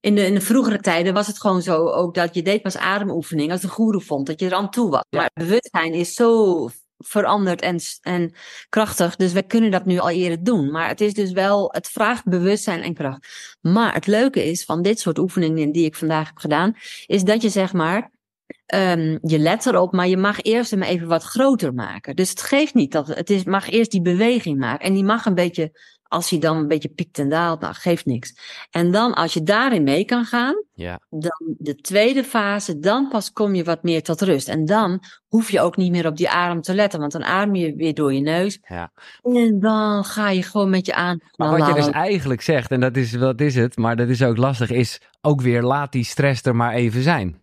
In 0.00 0.14
de, 0.14 0.26
in 0.26 0.34
de 0.34 0.40
vroegere 0.40 0.78
tijden 0.78 1.14
was 1.14 1.26
het 1.26 1.40
gewoon 1.40 1.62
zo 1.62 1.86
ook 1.86 2.14
dat 2.14 2.34
je 2.34 2.42
deed 2.42 2.62
pas 2.62 2.76
ademoefening 2.76 3.50
als 3.50 3.60
de 3.60 3.68
goeroe 3.68 4.00
vond 4.00 4.26
dat 4.26 4.40
je 4.40 4.46
er 4.46 4.54
aan 4.54 4.70
toe 4.70 4.90
was. 4.90 5.04
Maar 5.10 5.30
het 5.32 5.44
bewustzijn 5.44 5.94
is 5.94 6.14
zo 6.14 6.68
veranderd 7.02 7.60
en, 7.60 7.80
en 8.02 8.34
krachtig, 8.68 9.16
dus 9.16 9.32
wij 9.32 9.42
kunnen 9.42 9.70
dat 9.70 9.84
nu 9.84 9.98
al 9.98 10.10
eerder 10.10 10.44
doen. 10.44 10.70
Maar 10.70 10.88
het 10.88 11.00
is 11.00 11.14
dus 11.14 11.32
wel, 11.32 11.68
het 11.72 11.88
vraagt 11.88 12.24
bewustzijn 12.24 12.82
en 12.82 12.94
kracht. 12.94 13.56
Maar 13.60 13.94
het 13.94 14.06
leuke 14.06 14.44
is 14.44 14.64
van 14.64 14.82
dit 14.82 15.00
soort 15.00 15.18
oefeningen 15.18 15.72
die 15.72 15.84
ik 15.84 15.96
vandaag 15.96 16.26
heb 16.26 16.38
gedaan, 16.38 16.76
is 17.06 17.22
dat 17.22 17.42
je 17.42 17.48
zeg 17.48 17.72
maar 17.72 18.10
Ehm, 18.72 19.18
je 19.22 19.38
let 19.38 19.66
erop, 19.66 19.92
maar 19.92 20.08
je 20.08 20.16
mag 20.16 20.42
eerst 20.42 20.70
hem 20.70 20.82
even 20.82 21.08
wat 21.08 21.22
groter 21.22 21.74
maken. 21.74 22.16
Dus 22.16 22.30
het 22.30 22.42
geeft 22.42 22.74
niet 22.74 22.92
dat 22.92 23.06
het 23.06 23.30
is, 23.30 23.44
mag 23.44 23.70
eerst 23.70 23.90
die 23.90 24.02
beweging 24.02 24.58
maken. 24.58 24.86
En 24.86 24.94
die 24.94 25.04
mag 25.04 25.26
een 25.26 25.34
beetje, 25.34 25.72
als 26.12 26.30
hij 26.30 26.38
dan 26.38 26.56
een 26.56 26.68
beetje 26.68 26.88
piekt 26.88 27.18
en 27.18 27.28
daalt, 27.28 27.60
nou 27.60 27.74
geeft 27.74 28.06
niks. 28.06 28.34
En 28.70 28.90
dan, 28.90 29.14
als 29.14 29.34
je 29.34 29.42
daarin 29.42 29.82
mee 29.82 30.04
kan 30.04 30.24
gaan, 30.24 30.64
Ja. 30.74 31.00
dan 31.10 31.54
de 31.58 31.74
tweede 31.74 32.24
fase, 32.24 32.78
dan 32.78 33.08
pas 33.08 33.32
kom 33.32 33.54
je 33.54 33.64
wat 33.64 33.82
meer 33.82 34.02
tot 34.02 34.20
rust. 34.20 34.48
En 34.48 34.64
dan 34.64 35.02
hoef 35.28 35.50
je 35.50 35.60
ook 35.60 35.76
niet 35.76 35.90
meer 35.90 36.06
op 36.06 36.16
die 36.16 36.28
adem 36.30 36.60
te 36.60 36.74
letten, 36.74 37.00
want 37.00 37.12
dan 37.12 37.24
adem 37.24 37.54
je 37.54 37.74
weer 37.74 37.94
door 37.94 38.14
je 38.14 38.20
neus. 38.20 38.58
Ja. 38.68 38.92
En 39.22 39.60
dan 39.60 40.04
ga 40.04 40.30
je 40.30 40.42
gewoon 40.42 40.70
met 40.70 40.86
je 40.86 40.94
aan. 40.94 41.20
Maar 41.36 41.58
wat 41.58 41.68
je 41.68 41.74
dus 41.74 41.90
eigenlijk 41.90 42.40
zegt, 42.42 42.70
en 42.70 42.80
dat 42.80 42.96
is, 42.96 43.14
wat 43.14 43.40
is 43.40 43.54
het, 43.54 43.76
maar 43.76 43.96
dat 43.96 44.08
is 44.08 44.22
ook 44.22 44.36
lastig, 44.36 44.70
is 44.70 45.00
ook 45.20 45.40
weer 45.40 45.62
laat 45.62 45.92
die 45.92 46.04
stress 46.04 46.42
er 46.42 46.56
maar 46.56 46.72
even 46.72 47.02
zijn. 47.02 47.40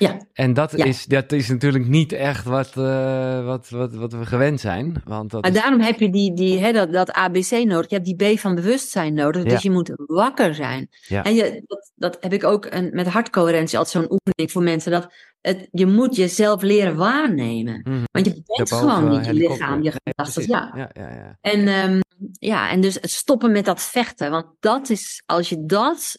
Ja. 0.00 0.16
En 0.32 0.54
dat, 0.54 0.72
Ja. 0.76 0.84
is, 0.84 1.04
dat 1.06 1.32
is 1.32 1.48
natuurlijk 1.48 1.86
niet 1.86 2.12
echt 2.12 2.44
wat, 2.44 2.76
eh, 2.76 3.44
wat, 3.44 3.68
wat, 3.68 3.94
wat 3.94 4.12
we 4.12 4.26
gewend 4.26 4.60
zijn. 4.60 5.02
Want 5.04 5.30
dat 5.30 5.42
Maar 5.42 5.50
is- 5.50 5.60
daarom 5.60 5.80
heb 5.80 6.00
je 6.00 6.10
die, 6.10 6.34
die, 6.34 6.58
hè, 6.58 6.72
dat, 6.72 6.92
dat 6.92 7.12
ABC 7.12 7.50
nodig. 7.50 7.90
Je 7.90 7.94
hebt 8.00 8.18
die 8.18 8.34
B 8.34 8.38
van 8.38 8.54
bewustzijn 8.54 9.14
nodig. 9.14 9.42
Ja. 9.42 9.48
Dus 9.48 9.62
je 9.62 9.70
moet 9.70 9.92
wakker 9.96 10.54
zijn. 10.54 10.88
Ja. 11.06 11.24
En 11.24 11.34
je, 11.34 11.62
dat, 11.66 11.90
dat 11.94 12.16
heb 12.20 12.32
ik 12.32 12.44
ook 12.44 12.66
een, 12.70 12.90
met 12.92 13.06
hartcoherentie 13.06 13.78
altijd 13.78 14.04
zo'n 14.04 14.18
oefening 14.18 14.52
voor 14.52 14.62
mensen. 14.62 14.92
Dat 14.92 15.12
het, 15.40 15.68
je 15.70 15.86
moet 15.86 16.16
jezelf 16.16 16.62
leren 16.62 16.96
waarnemen. 16.96 17.82
Want 18.12 18.26
je 18.26 18.32
bent 18.32 18.68
Daarboven, 18.68 18.94
gewoon 18.96 19.10
niet 19.18 19.26
je 19.26 19.34
lichaam, 19.34 19.82
je 19.82 19.92
gedachten. 20.04 20.46
Ja. 20.48 20.72
Ja, 20.76 20.90
ja, 20.92 21.10
ja. 21.14 21.38
En, 21.40 21.68
ehm, 21.68 22.00
ja, 22.32 22.70
en 22.70 22.80
dus 22.80 22.98
stoppen 23.00 23.52
met 23.52 23.64
dat 23.64 23.82
vechten. 23.82 24.30
Want 24.30 24.46
dat 24.60 24.90
is, 24.90 25.22
als 25.26 25.48
je 25.48 25.64
dat. 25.66 26.18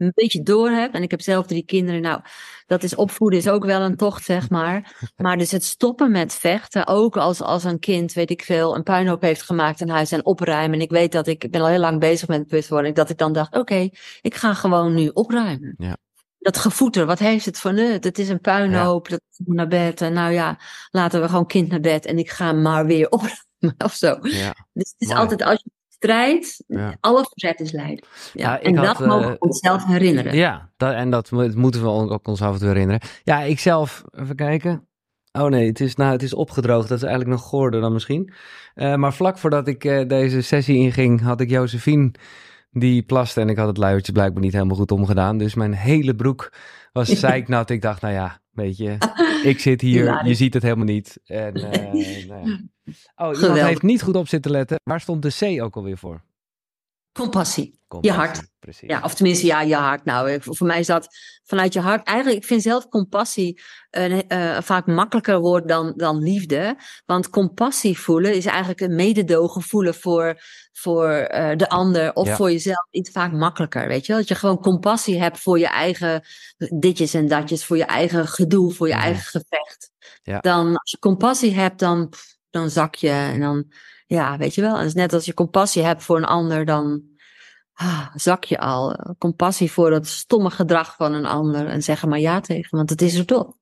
Een 0.00 0.12
beetje 0.14 0.42
door 0.42 0.70
hebt. 0.70 0.94
En 0.94 1.02
ik 1.02 1.10
heb 1.10 1.20
zelf 1.20 1.46
drie 1.46 1.64
kinderen. 1.64 2.00
Nou, 2.00 2.20
dat 2.66 2.82
is 2.82 2.94
opvoeden 2.94 3.38
is 3.38 3.48
ook 3.48 3.64
wel 3.64 3.80
een 3.80 3.96
tocht, 3.96 4.24
zeg 4.24 4.50
maar. 4.50 4.96
Maar 5.16 5.36
dus 5.36 5.50
het 5.50 5.64
stoppen 5.64 6.10
met 6.10 6.34
vechten. 6.34 6.86
Ook 6.86 7.16
als, 7.16 7.40
als 7.40 7.64
een 7.64 7.78
kind, 7.78 8.12
weet 8.12 8.30
ik 8.30 8.42
veel, 8.42 8.76
een 8.76 8.82
puinhoop 8.82 9.22
heeft 9.22 9.42
gemaakt 9.42 9.80
in 9.80 9.88
huis 9.88 10.12
en 10.12 10.24
opruimen. 10.24 10.78
En 10.78 10.84
ik 10.84 10.90
weet 10.90 11.12
dat 11.12 11.26
ik, 11.26 11.44
ik 11.44 11.50
ben 11.50 11.60
al 11.60 11.66
heel 11.66 11.78
lang 11.78 12.00
bezig 12.00 12.28
met 12.28 12.46
bewustwording. 12.46 12.94
Dat 12.94 13.10
ik 13.10 13.18
dan 13.18 13.32
dacht, 13.32 13.56
oké, 13.56 13.88
ik 14.20 14.34
ga 14.34 14.54
gewoon 14.54 14.94
nu 14.94 15.08
opruimen. 15.08 15.74
Ja. 15.76 15.96
Dat 16.38 16.58
gevoeter, 16.58 17.06
wat 17.06 17.18
heeft 17.18 17.44
het 17.44 17.58
voor 17.58 17.72
nut? 17.72 18.04
Het 18.04 18.18
is 18.18 18.28
een 18.28 18.40
puinhoop, 18.40 19.08
dat 19.08 19.20
moet 19.36 19.56
naar 19.56 19.68
bed. 19.68 20.00
En 20.00 20.12
nou 20.12 20.32
ja, 20.32 20.58
laten 20.90 21.20
we 21.20 21.28
gewoon 21.28 21.46
kind 21.46 21.68
naar 21.68 21.80
bed. 21.80 22.06
En 22.06 22.18
ik 22.18 22.30
ga 22.30 22.52
maar 22.52 22.86
weer 22.86 23.10
opruimen 23.16 23.84
of 23.84 23.94
zo. 23.94 24.18
Ja. 24.20 24.54
Dus 24.72 24.90
het 24.90 24.94
is 24.98 25.08
Mooi. 25.08 25.20
altijd 25.20 25.42
als 25.42 25.62
je 25.64 25.70
strijdt, 26.00 26.64
Ja. 26.66 26.96
alle 27.00 27.26
verzet 27.30 27.60
is 27.60 27.72
lijden. 27.72 28.04
Ja, 28.32 28.60
en 28.60 28.76
had, 28.76 28.98
dat 28.98 29.06
mogen 29.06 29.24
eh, 29.24 29.30
we 29.30 29.38
onszelf 29.38 29.84
herinneren. 29.84 30.34
Ja, 30.34 30.70
dat, 30.76 30.92
en 30.94 31.10
dat 31.10 31.30
mo- 31.30 31.50
moeten 31.54 31.82
we 31.82 31.88
ook 31.88 32.28
ons 32.28 32.42
af 32.42 32.52
en 32.52 32.58
toe 32.58 32.68
herinneren. 32.68 33.00
Ja, 33.24 33.40
ik 33.42 33.58
zelf, 33.58 34.04
even 34.10 34.36
kijken. 34.36 34.88
Oh 35.32 35.46
nee, 35.46 35.66
het 35.66 35.80
is, 35.80 35.94
nou, 35.96 36.12
het 36.12 36.22
is 36.22 36.34
opgedroogd. 36.34 36.88
Dat 36.88 36.96
is 36.96 37.02
eigenlijk 37.04 37.32
nog 37.32 37.42
goorder 37.48 37.80
dan 37.80 37.92
misschien. 37.92 38.32
Eh, 38.74 38.94
maar 38.94 39.12
vlak 39.14 39.38
voordat 39.38 39.68
ik 39.68 39.84
eh, 39.84 40.08
deze 40.08 40.40
sessie 40.40 40.76
inging, 40.76 41.20
had 41.20 41.40
ik 41.40 41.50
Josephine 41.50 42.10
die 42.70 43.02
plaste. 43.02 43.40
En 43.40 43.48
ik 43.48 43.56
had 43.56 43.66
het 43.66 43.76
luiertje 43.76 44.12
blijkbaar 44.12 44.42
niet 44.42 44.52
helemaal 44.52 44.76
goed 44.76 44.90
omgedaan. 44.92 45.38
Dus 45.38 45.54
mijn 45.54 45.72
hele 45.72 46.14
broek 46.14 46.52
was 46.92 47.08
zeiknat. 47.28 47.70
Ik 47.70 47.82
dacht, 47.82 48.00
nou 48.02 48.14
ja, 48.14 48.40
weet 48.50 48.76
je, 48.76 48.96
ik 49.50 49.58
zit 49.58 49.80
hier, 49.80 50.26
je 50.26 50.34
ziet 50.34 50.54
het 50.54 50.62
helemaal 50.62 50.84
niet. 50.84 51.18
En, 51.24 51.54
eh, 51.54 51.92
nou 52.28 52.48
ja. 52.48 52.58
Oh, 53.16 53.24
iemand 53.26 53.36
Geweldig. 53.36 53.66
heeft 53.66 53.82
niet 53.82 54.02
goed 54.02 54.16
op 54.16 54.28
zitten 54.28 54.50
letten. 54.50 54.80
Waar 54.82 55.00
stond 55.00 55.22
de 55.22 55.56
C 55.58 55.62
ook 55.62 55.76
alweer 55.76 55.98
voor? 55.98 56.22
Compassie. 57.12 57.78
Compassie, 57.88 58.20
je 58.20 58.26
hart. 58.26 58.48
Precies. 58.58 58.88
Ja, 58.88 59.00
of 59.02 59.14
tenminste, 59.14 59.46
ja, 59.46 59.60
je 59.62 59.74
hart. 59.74 60.04
Nou, 60.04 60.38
voor 60.42 60.66
mij 60.66 60.78
is 60.78 60.86
dat 60.86 61.08
vanuit 61.44 61.72
je 61.72 61.80
hart. 61.80 62.06
Eigenlijk, 62.06 62.38
ik 62.38 62.46
vind 62.46 62.62
zelf 62.62 62.88
compassie 62.88 63.60
een 63.90 64.28
eh, 64.28 64.60
vaak 64.60 64.86
makkelijker 64.86 65.40
woord 65.40 65.68
dan, 65.68 65.92
dan 65.96 66.18
liefde. 66.18 66.76
Want 67.06 67.30
compassie 67.30 67.98
voelen 67.98 68.34
is 68.34 68.46
eigenlijk 68.46 68.80
een 68.80 68.94
mededogen 68.94 69.62
voelen 69.62 69.94
voor, 69.94 70.40
voor 70.72 71.08
eh, 71.10 71.56
de 71.56 71.68
ander 71.68 72.12
of 72.12 72.26
Ja. 72.26 72.36
voor 72.36 72.50
jezelf. 72.50 72.86
Iets 72.90 73.10
vaak 73.10 73.32
makkelijker, 73.32 73.88
weet 73.88 74.06
je 74.06 74.12
wel? 74.12 74.20
Dat 74.20 74.28
je 74.28 74.34
gewoon 74.34 74.60
compassie 74.60 75.20
hebt 75.20 75.38
voor 75.38 75.58
je 75.58 75.68
eigen 75.68 76.22
ditjes 76.78 77.14
en 77.14 77.28
datjes, 77.28 77.64
voor 77.64 77.76
je 77.76 77.84
eigen 77.84 78.26
gedoe, 78.28 78.72
voor 78.72 78.88
je 78.88 78.94
eigen 78.94 79.22
gevecht. 79.40 79.90
Ja. 80.22 80.38
Dan, 80.40 80.66
als 80.76 80.90
je 80.90 80.98
compassie 80.98 81.54
hebt, 81.54 81.78
dan, 81.78 82.08
pff, 82.08 82.38
dan 82.50 82.70
zak 82.70 82.94
je 82.94 83.10
en 83.10 83.40
dan, 83.40 83.64
ja, 84.06 84.36
weet 84.36 84.54
je 84.54 84.60
wel. 84.60 84.72
En 84.72 84.78
het 84.78 84.86
is 84.86 84.94
net 84.94 85.12
als 85.12 85.24
je 85.24 85.34
compassie 85.34 85.82
hebt 85.82 86.02
voor 86.02 86.16
een 86.16 86.24
ander, 86.24 86.64
dan 86.64 87.02
ah, 87.72 88.06
zak 88.14 88.44
je 88.44 88.58
al. 88.58 88.96
Compassie 89.18 89.72
voor 89.72 89.92
het 89.92 90.06
stomme 90.06 90.50
gedrag 90.50 90.96
van 90.96 91.12
een 91.12 91.26
ander 91.26 91.66
en 91.66 91.82
zeg 91.82 92.02
er 92.02 92.08
maar 92.08 92.20
ja 92.20 92.40
tegen, 92.40 92.76
want 92.76 92.90
het 92.90 93.02
is 93.02 93.14
er 93.14 93.26
toch. 93.26 93.58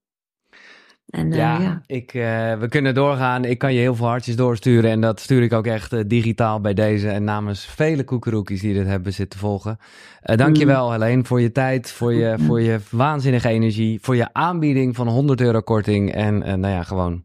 En 1.09 1.33
eh, 1.33 1.39
Ja, 1.39 1.61
ja. 1.61 1.83
Ik, 1.87 2.15
eh, 2.15 2.59
we 2.59 2.67
kunnen 2.69 2.95
doorgaan. 2.95 3.45
Ik 3.45 3.59
kan 3.59 3.75
je 3.75 3.81
heel 3.81 3.95
veel 3.95 4.07
hartjes 4.07 4.37
doorsturen. 4.37 4.91
En 4.91 5.01
dat 5.01 5.21
stuur 5.21 5.43
ik 5.43 5.53
ook 5.53 5.67
echt 5.67 5.93
eh, 5.93 6.01
digitaal 6.07 6.61
bij 6.61 6.75
deze. 6.75 7.09
En 7.09 7.25
namens 7.25 7.65
vele 7.65 8.05
koekeroekies 8.05 8.61
die 8.61 8.75
dit 8.75 8.87
hebben 8.87 9.13
zitten 9.13 9.39
volgen. 9.39 9.79
Dankjewel 10.23 10.87
Mm. 10.87 10.93
Helene 10.93 11.25
voor 11.25 11.41
je 11.41 11.53
tijd, 11.53 11.91
voor 11.91 12.15
je, 12.15 12.35
voor 12.47 12.61
je 12.61 12.79
waanzinnige 12.91 13.49
energie. 13.49 13.99
Voor 14.03 14.17
je 14.17 14.33
aanbieding 14.33 14.97
van 14.97 15.09
100 15.09 15.41
euro 15.41 15.61
korting. 15.61 16.13
En 16.13 16.39
nou 16.39 16.75
ja, 16.75 16.83
gewoon 16.83 17.25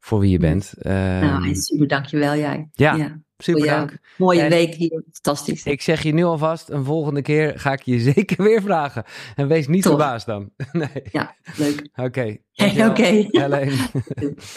voor 0.00 0.20
wie 0.20 0.30
je 0.30 0.38
bent. 0.38 0.74
nou, 0.78 1.44
Ehm, 1.44 1.54
super, 1.54 1.88
dankjewel 1.88 2.36
jij. 2.36 2.68
ja, 2.72 3.20
super 3.42 3.66
dank. 3.66 3.98
Mooie 4.16 4.40
En- 4.40 4.48
week 4.50 4.74
hier, 4.74 5.02
fantastisch. 5.12 5.64
ik 5.64 5.82
zeg 5.82 6.02
je 6.02 6.12
nu 6.12 6.24
alvast, 6.24 6.68
een 6.68 6.84
volgende 6.84 7.22
keer 7.22 7.52
ga 7.58 7.72
ik 7.72 7.82
je 7.82 8.00
zeker 8.14 8.42
weer 8.44 8.62
vragen. 8.62 9.04
En 9.36 9.48
wees 9.48 9.66
niet 9.68 9.82
Toch. 9.82 9.92
verbaasd 9.96 10.26
dan. 10.26 10.50
Nee. 10.72 10.88
Ja, 11.12 11.34
leuk. 11.56 11.88
Oké. 11.94 12.36
Oké. 12.88 13.26
Helene. 13.30 13.72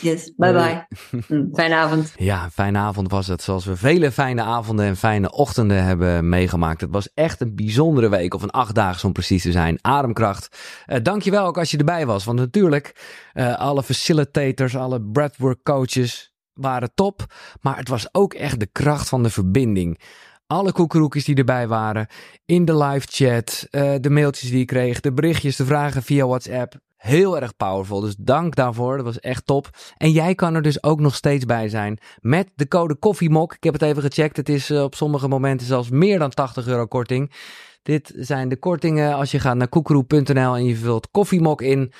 Yes, 0.01 0.33
bye 0.37 0.53
bye. 0.53 0.85
Mm, 1.27 1.49
Fijne 1.53 1.75
avond. 1.75 2.13
Ja, 2.17 2.49
fijne 2.49 2.77
avond 2.77 3.11
was 3.11 3.27
het. 3.27 3.41
Zoals 3.41 3.65
we 3.65 3.75
vele 3.75 4.11
fijne 4.11 4.41
avonden 4.41 4.85
en 4.85 4.95
fijne 4.97 5.31
ochtenden 5.31 5.83
hebben 5.83 6.29
meegemaakt. 6.29 6.81
Het 6.81 6.89
was 6.91 7.09
echt 7.13 7.41
een 7.41 7.55
bijzondere 7.55 8.09
week, 8.09 8.33
of 8.33 8.41
een 8.41 8.49
acht 8.49 8.75
dagen 8.75 9.05
om 9.07 9.13
precies 9.13 9.41
te 9.43 9.51
zijn. 9.51 9.77
Ademkracht. 9.81 10.57
Uh, 10.87 10.97
dankjewel 11.03 11.45
ook 11.45 11.57
als 11.57 11.71
je 11.71 11.77
erbij 11.77 12.05
was. 12.05 12.23
Want 12.23 12.39
natuurlijk, 12.39 12.95
uh, 13.33 13.57
alle 13.57 13.83
facilitators, 13.83 14.75
alle 14.75 15.01
breathwork 15.01 15.63
coaches 15.63 16.32
waren 16.53 16.91
top. 16.95 17.25
Maar 17.61 17.77
het 17.77 17.87
was 17.87 18.07
ook 18.11 18.33
echt 18.33 18.59
de 18.59 18.69
kracht 18.71 19.09
van 19.09 19.23
de 19.23 19.29
verbinding. 19.29 19.99
Alle 20.47 20.71
koekeroekjes 20.71 21.25
die 21.25 21.35
erbij 21.35 21.67
waren. 21.67 22.07
In 22.45 22.65
de 22.65 22.77
live 22.77 23.07
chat. 23.09 23.67
Uh, 23.71 23.93
de 23.99 24.09
mailtjes 24.09 24.49
die 24.49 24.61
ik 24.61 24.67
kreeg. 24.67 24.99
De 24.99 25.13
berichtjes, 25.13 25.55
de 25.55 25.65
vragen 25.65 26.03
via 26.03 26.27
WhatsApp. 26.27 26.79
Heel 26.97 27.39
erg 27.39 27.55
powerful. 27.55 27.99
Dus 27.99 28.15
dank 28.19 28.55
daarvoor. 28.55 28.95
Dat 28.95 29.05
was 29.05 29.19
echt 29.19 29.45
top. 29.45 29.69
En 29.97 30.11
jij 30.11 30.35
kan 30.35 30.55
er 30.55 30.61
dus 30.61 30.83
ook 30.83 30.99
nog 30.99 31.15
steeds 31.15 31.45
bij 31.45 31.69
zijn. 31.69 31.97
Met 32.19 32.51
de 32.55 32.67
code 32.67 32.95
Koffiemok. 32.95 33.53
Ik 33.53 33.63
heb 33.63 33.73
het 33.73 33.81
even 33.81 34.01
gecheckt. 34.01 34.37
Het 34.37 34.49
is 34.49 34.69
uh, 34.69 34.83
op 34.83 34.95
sommige 34.95 35.27
momenten 35.27 35.67
zelfs 35.67 35.89
meer 35.89 36.19
dan 36.19 36.29
80 36.29 36.67
euro 36.67 36.85
korting. 36.85 37.31
Dit 37.83 38.13
zijn 38.15 38.49
de 38.49 38.57
kortingen. 38.57 39.15
Als 39.15 39.31
je 39.31 39.39
gaat 39.39 39.55
naar 39.55 39.67
koekeroe.nl 39.67 40.55
en 40.55 40.65
je 40.65 40.75
vult 40.75 41.11
Koffiemok 41.11 41.61
in. 41.61 41.93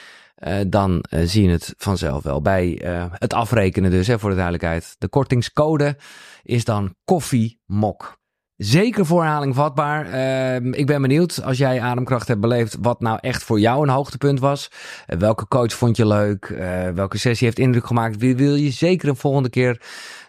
Uh, 0.48 0.60
dan 0.68 1.04
uh, 1.10 1.20
zie 1.24 1.44
je 1.44 1.50
het 1.50 1.74
vanzelf 1.78 2.24
wel. 2.24 2.42
Bij 2.42 2.82
uh, 2.86 3.06
het 3.10 3.34
afrekenen 3.34 3.92
dus, 3.92 4.08
hè, 4.08 4.20
voor 4.20 4.30
de 4.30 4.36
duidelijkheid. 4.36 4.96
De 4.98 5.08
kortingscode 5.08 5.98
is 6.44 6.66
dan 6.66 6.96
Koffiemok. 7.06 8.22
Zeker 8.56 9.06
voor 9.06 9.22
herhaling 9.22 9.56
vatbaar. 9.56 10.08
Uh, 10.08 10.56
ik 10.56 10.86
ben 10.86 11.02
benieuwd 11.02 11.44
als 11.44 11.58
jij 11.58 11.82
ademkracht 11.82 12.28
hebt 12.28 12.40
beleefd, 12.40 12.78
wat 12.82 13.00
nou 13.00 13.18
echt 13.22 13.44
voor 13.44 13.60
jou 13.60 13.84
een 13.84 13.94
hoogtepunt 13.94 14.40
was. 14.40 14.72
Welke 15.06 15.48
coach 15.48 15.74
vond 15.74 15.98
je 15.98 16.08
leuk? 16.08 16.48
Welke 16.94 17.18
sessie 17.18 17.48
heeft 17.48 17.60
indruk 17.60 17.86
gemaakt? 17.86 18.18
Wil, 18.18 18.36
wil 18.36 18.56
je 18.56 18.72
zeker 18.72 19.10
een 19.10 19.16
volgende 19.16 19.50
keer, 19.50 19.82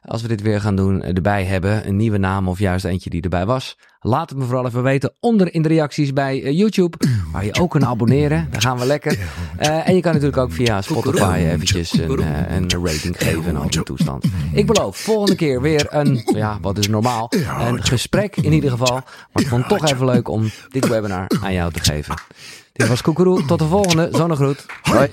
als 0.05 0.23
we 0.23 0.29
dit 0.29 0.43
weer 0.43 0.61
gaan 0.61 0.77
doen, 0.77 1.03
erbij 1.03 1.45
hebben? 1.45 1.89
Een 1.89 1.97
nieuwe 1.97 2.19
naam 2.19 2.49
of 2.49 2.59
juist 2.59 2.85
eentje 2.85 3.11
die 3.11 3.23
erbij 3.23 3.47
was? 3.47 3.77
Laat 4.01 4.31
het 4.31 4.39
me 4.39 4.45
vooral 4.45 4.67
even 4.67 4.83
weten 4.83 5.15
onder 5.21 5.55
in 5.55 5.63
de 5.63 5.69
reacties 5.69 6.13
bij 6.13 6.43
uh, 6.43 6.59
YouTube, 6.59 6.97
waar 7.33 7.45
je 7.45 7.61
ook 7.61 7.71
kunt 7.71 7.85
abonneren. 7.85 8.49
Daar 8.51 8.61
gaan 8.61 8.79
we 8.79 8.87
lekker. 8.87 9.19
Uh, 9.61 9.89
en 9.89 9.95
je 9.95 10.01
kan 10.01 10.13
natuurlijk 10.13 10.39
ook 10.39 10.53
via 10.53 10.83
Spotify 10.83 11.47
eventjes 11.51 11.93
een, 11.93 12.23
een 12.53 12.71
rating 12.71 13.17
geven 13.19 13.47
en 13.47 13.57
al 13.57 13.71
die 13.71 13.83
toestand. 13.83 14.25
Ik 14.53 14.67
beloof, 14.67 14.97
volgende 14.97 15.35
keer 15.35 15.61
weer 15.61 15.87
een, 15.89 16.23
ja, 16.35 16.59
wat 16.61 16.79
is 16.79 16.89
normaal, 16.89 17.33
een 17.59 17.83
gesprek 17.83 18.37
in 18.37 18.53
ieder 18.53 18.71
geval. 18.71 19.01
Maar 19.33 19.43
ik 19.43 19.49
vond 19.49 19.69
het 19.69 19.79
toch 19.79 19.91
even 19.91 20.07
leuk 20.07 20.29
om 20.29 20.51
dit 20.69 20.89
webinar 20.89 21.27
aan 21.43 21.53
jou 21.53 21.73
te 21.73 21.81
geven. 21.81 22.15
Dit 22.73 22.89
was 22.89 23.03
Koekeroe, 23.03 23.45
tot 23.45 23.59
de 23.59 23.67
volgende, 23.67 24.09
zonnegroet. 24.13 24.67
Hoi. 24.83 25.13